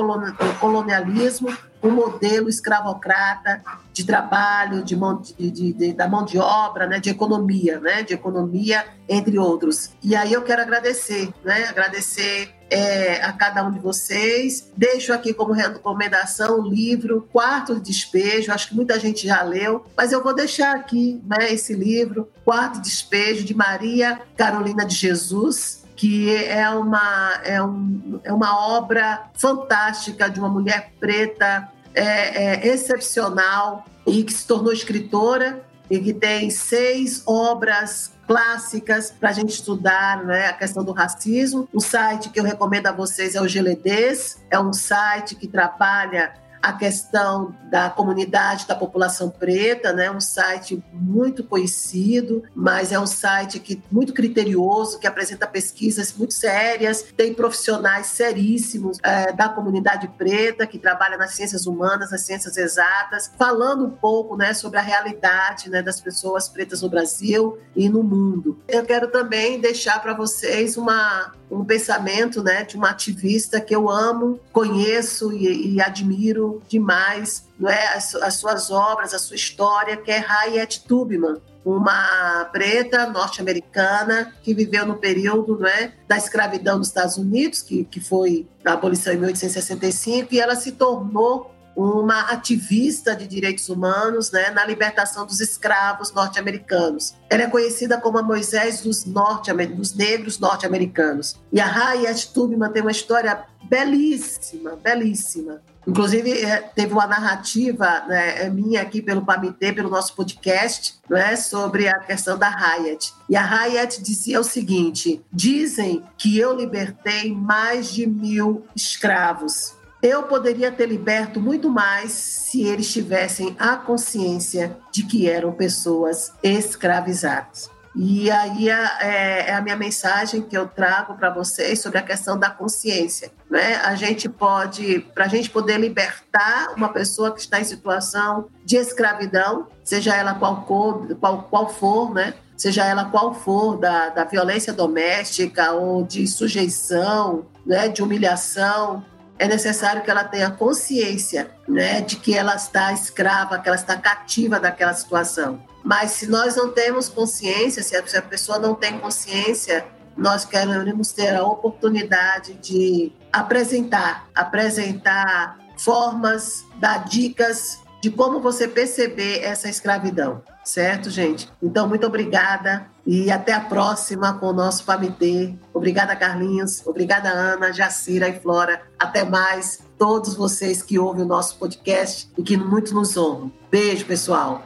colonialismo 0.61 1.49
um 1.83 1.91
modelo 1.91 2.49
escravocrata 2.49 3.61
de 3.93 4.05
trabalho, 4.05 4.85
de 4.85 4.95
mão, 4.95 5.21
de, 5.21 5.51
de, 5.51 5.73
de, 5.73 5.93
da 5.93 6.07
mão 6.07 6.25
de 6.25 6.39
obra, 6.39 6.87
né, 6.87 7.01
de 7.01 7.11
economia, 7.11 7.81
né, 7.81 8.03
de 8.03 8.15
economia, 8.15 8.87
entre 9.09 9.39
outros. 9.39 9.91
E 10.03 10.15
aí 10.15 10.33
eu 10.33 10.43
quero 10.43 10.63
agradecer, 10.63 11.33
né, 11.45 11.65
agradecer 11.65 12.55
é, 12.71 13.23
a 13.23 13.33
cada 13.33 13.65
um 13.65 13.73
de 13.73 13.81
vocês. 13.81 14.71
Deixo 14.77 15.13
aqui 15.13 15.35
como 15.35 15.53
recomendação 15.53 16.61
o 16.61 16.69
livro 16.69 17.29
Quarto 17.33 17.75
de 17.75 17.81
Despejo, 17.81 18.53
acho 18.53 18.69
que 18.69 18.77
muita 18.77 18.99
gente 19.01 19.27
já 19.27 19.43
leu, 19.43 19.85
mas 19.97 20.13
eu 20.13 20.23
vou 20.23 20.35
deixar 20.35 20.77
aqui 20.77 21.21
né, 21.27 21.53
esse 21.53 21.75
livro, 21.75 22.31
Quarto 22.45 22.77
de 22.77 22.83
Despejo, 22.83 23.45
de 23.45 23.55
Maria 23.55 24.21
Carolina 24.37 24.87
de 24.87 24.95
Jesus, 24.95 25.82
que 26.03 26.35
é 26.35 26.69
uma, 26.69 27.41
é, 27.45 27.63
um, 27.63 28.21
é 28.25 28.33
uma 28.33 28.75
obra 28.77 29.31
fantástica 29.35 30.29
de 30.29 30.41
uma 30.41 30.49
mulher 30.49 30.91
preta 30.99 31.71
é, 31.95 32.03
é, 32.03 32.67
excepcional 32.67 33.85
e 34.05 34.25
que 34.25 34.33
se 34.33 34.45
tornou 34.45 34.73
escritora 34.73 35.65
e 35.89 36.01
que 36.01 36.13
tem 36.13 36.51
seis 36.51 37.23
obras 37.25 38.11
clássicas 38.27 39.13
para 39.13 39.29
a 39.29 39.33
gente 39.33 39.51
estudar 39.51 40.25
né, 40.25 40.49
a 40.49 40.53
questão 40.55 40.83
do 40.83 40.91
racismo. 40.91 41.69
O 41.73 41.81
site 41.81 42.31
que 42.31 42.41
eu 42.41 42.45
recomendo 42.45 42.89
a 42.89 42.93
vocês 42.93 43.37
é 43.37 43.41
o 43.41 43.47
Geledês, 43.47 44.43
é 44.51 44.59
um 44.59 44.73
site 44.73 45.37
que 45.37 45.47
trabalha 45.47 46.35
a 46.63 46.73
questão 46.73 47.55
da 47.71 47.91
comunidade 47.91 48.67
da 48.67 48.75
população 48.75 49.29
preta, 49.29 49.93
né? 49.93 50.11
Um 50.11 50.21
site 50.21 50.83
muito 50.93 51.43
conhecido, 51.43 52.45
mas 52.55 52.93
é 52.93 53.01
um 53.01 53.07
site 53.07 53.59
que 53.59 53.83
muito 53.91 54.13
criterioso, 54.13 54.99
que 54.99 55.07
apresenta 55.07 55.47
pesquisas 55.47 56.13
muito 56.13 56.35
sérias, 56.35 57.03
tem 57.17 57.35
profissionais 57.35 58.07
seríssimos 58.07 58.99
é, 59.03 59.33
da 59.33 59.49
comunidade 59.49 60.07
preta 60.17 60.67
que 60.67 60.79
trabalha 60.79 61.17
nas 61.17 61.33
ciências 61.33 61.67
humanas, 61.67 62.11
nas 62.11 62.21
ciências 62.21 62.57
exatas, 62.57 63.33
falando 63.37 63.85
um 63.85 63.91
pouco, 63.91 64.37
né, 64.37 64.55
sobre 64.55 64.79
a 64.79 64.83
realidade, 64.83 65.69
né, 65.69 65.83
das 65.83 66.01
pessoas 66.01 66.49
pretas 66.49 66.83
no 66.83 66.89
Brasil 66.89 67.59
e 67.75 67.89
no 67.89 68.03
mundo. 68.03 68.61
Eu 68.69 68.85
quero 68.85 69.09
também 69.09 69.61
deixar 69.61 70.01
para 70.01 70.15
vocês 70.15 70.77
uma 70.77 71.33
um 71.53 71.65
pensamento, 71.65 72.43
né, 72.43 72.65
de 72.65 72.77
uma 72.77 72.91
ativista 72.91 73.61
que 73.61 73.75
eu 73.75 73.91
amo, 73.91 74.41
conheço 74.53 75.33
e, 75.33 75.75
e 75.75 75.81
admiro 75.83 76.63
demais 76.67 77.47
não 77.59 77.71
é, 77.71 77.95
as, 77.95 78.15
as, 78.17 78.35
suas 78.35 78.71
obras, 78.71 79.15
a 79.15 79.19
sua 79.19 79.37
história, 79.37 79.97
que 79.97 80.11
é 80.11 80.19
Harriet 80.19 80.83
Tubman, 80.89 81.37
uma 81.65 82.45
preta 82.47 83.07
norte-americana 83.07 84.35
que 84.43 84.53
viveu 84.53 84.85
no 84.85 84.97
período 84.97 85.59
não 85.59 85.69
é, 85.69 85.93
da 86.09 86.17
escravidão 86.17 86.79
nos 86.79 86.89
Estados 86.89 87.17
Unidos, 87.17 87.63
que, 87.63 87.85
que 87.85 88.01
foi 88.01 88.49
a 88.65 88.73
abolição 88.73 89.13
em 89.13 89.17
1865, 89.17 90.35
e 90.35 90.41
ela 90.41 90.57
se 90.57 90.73
tornou 90.73 91.55
uma 91.77 92.33
ativista 92.33 93.17
de 93.17 93.27
direitos 93.27 93.69
humanos 93.69 94.31
né, 94.31 94.51
na 94.51 94.65
libertação 94.65 95.27
dos 95.27 95.41
escravos 95.41 96.13
norte-americanos. 96.13 97.15
Ela 97.31 97.45
é 97.45 97.47
conhecida 97.49 98.01
como 98.01 98.19
a 98.19 98.23
Moisés 98.23 98.83
dos, 98.83 99.05
norte 99.05 99.53
dos 99.53 99.95
negros 99.95 100.39
norte-americanos. 100.39 101.41
E 101.53 101.61
a 101.61 101.67
Harriet 101.67 102.33
Tubman 102.33 102.71
tem 102.71 102.83
uma 102.83 102.91
história 102.91 103.45
belíssima, 103.69 104.77
belíssima. 104.77 105.63
Inclusive, 105.87 106.45
é, 106.45 106.59
teve 106.61 106.93
uma 106.93 107.07
narrativa 107.07 108.05
né, 108.07 108.45
é 108.45 108.51
minha 108.51 108.83
aqui 108.83 109.03
pelo 109.03 109.25
PAMITê, 109.25 109.73
pelo 109.73 109.91
nosso 109.91 110.15
podcast, 110.15 110.97
né, 111.11 111.35
sobre 111.35 111.89
a 111.89 111.99
questão 111.99 112.39
da 112.39 112.49
Hayat. 112.49 113.13
E 113.29 113.35
a 113.35 113.45
Hayat 113.45 114.01
dizia 114.01 114.39
o 114.39 114.45
seguinte: 114.45 115.21
dizem 115.33 116.05
que 116.17 116.39
eu 116.39 116.55
libertei 116.55 117.35
mais 117.35 117.93
de 117.93 118.07
mil 118.07 118.65
escravos. 118.77 119.75
Eu 120.03 120.25
poderia 120.25 120.73
ter 120.73 120.87
liberto 120.87 121.41
muito 121.41 121.71
mais 121.71 122.11
se 122.11 122.65
eles 122.65 122.93
tivessem 122.93 123.55
a 123.57 123.77
consciência 123.77 124.77
de 124.91 125.05
que 125.05 125.31
eram 125.31 125.53
pessoas 125.53 126.33
escravizadas. 126.43 127.71
E 127.95 128.31
aí 128.31 128.69
é, 128.69 129.51
é 129.51 129.55
a 129.55 129.61
minha 129.61 129.77
mensagem 129.77 130.43
que 130.43 130.57
eu 130.57 130.67
trago 130.67 131.15
para 131.15 131.31
vocês 131.31 131.81
sobre 131.81 131.99
a 131.99 132.03
questão 132.03 132.39
da 132.39 132.51
consciência. 132.51 133.31
Né? 133.51 133.77
A 133.77 133.95
gente 133.95 134.29
pode, 134.29 135.01
para 135.15 135.27
a 135.27 135.29
gente 135.29 135.51
poder 135.51 135.79
libertar 135.79 136.73
uma 136.75 136.89
pessoa 136.89 137.33
que 137.33 137.41
está 137.41 137.61
em 137.61 137.65
situação 137.65 138.49
de 138.65 138.77
escravidão, 138.77 139.69
seja 139.85 140.17
ela 140.17 140.35
qual, 140.35 140.67
for, 140.67 141.15
qual, 141.17 141.43
qual 141.45 141.69
for, 141.69 142.15
né? 142.15 142.35
seja 142.57 142.85
ela 142.85 143.05
qual 143.05 143.35
for, 143.35 143.77
da, 143.77 144.09
da 144.09 144.25
violência 144.25 144.73
doméstica 144.73 145.73
ou 145.73 146.03
de 146.03 146.27
sujeição, 146.27 147.47
né? 147.67 147.89
de 147.89 148.03
humilhação, 148.03 149.05
é 149.43 149.49
necessário 149.49 150.03
que 150.03 150.11
ela 150.11 150.23
tenha 150.23 150.53
consciência 150.53 151.51
né? 151.67 152.01
de 152.01 152.15
que 152.15 152.33
ela 152.33 152.55
está 152.55 152.93
escrava, 152.93 153.59
que 153.59 153.69
ela 153.69 153.77
está 153.77 153.97
cativa 153.97 154.61
daquela 154.61 154.95
situação. 154.95 155.61
Mas 155.83 156.13
se 156.13 156.29
nós 156.29 156.55
não 156.55 156.71
temos 156.71 157.09
consciência, 157.09 157.83
se 157.83 157.97
a 157.97 158.23
pessoa 158.23 158.61
não 158.61 158.73
tem 158.73 159.01
consciência, 159.01 159.85
nós 160.17 160.45
queremos 160.45 161.11
ter 161.11 161.35
a 161.35 161.45
oportunidade 161.45 162.55
de 162.55 163.13
apresentar, 163.33 164.29
apresentar 164.33 165.59
formas, 165.77 166.65
dar 166.77 166.99
dicas 166.99 167.81
de 168.01 168.13
como 168.13 168.39
você 168.39 168.69
perceber 168.69 169.43
essa 169.43 169.69
escravidão, 169.69 170.41
certo, 170.63 171.11
gente? 171.11 171.51
Então, 171.61 171.89
muito 171.89 172.07
obrigada 172.07 172.87
e 173.07 173.31
até 173.31 173.53
a 173.53 173.61
próxima 173.61 174.35
com 174.35 174.47
o 174.47 174.53
nosso 174.53 174.85
Pamitê. 174.85 175.55
Obrigada, 175.75 176.15
Carlinhos. 176.17 176.87
Obrigada, 176.87 177.29
Ana, 177.29 177.73
Jacira 177.73 178.29
e 178.29 178.39
Flora. 178.39 178.83
Até 178.99 179.25
mais, 179.25 179.81
todos 179.99 180.35
vocês 180.35 180.83
que 180.83 180.99
ouvem 180.99 181.25
o 181.25 181.29
nosso 181.29 181.59
podcast 181.59 182.29
e 182.37 182.43
que 182.43 182.57
muito 182.57 182.95
nos 182.95 183.17
honram. 183.17 183.53
Beijo, 183.71 184.05
pessoal. 184.05 184.63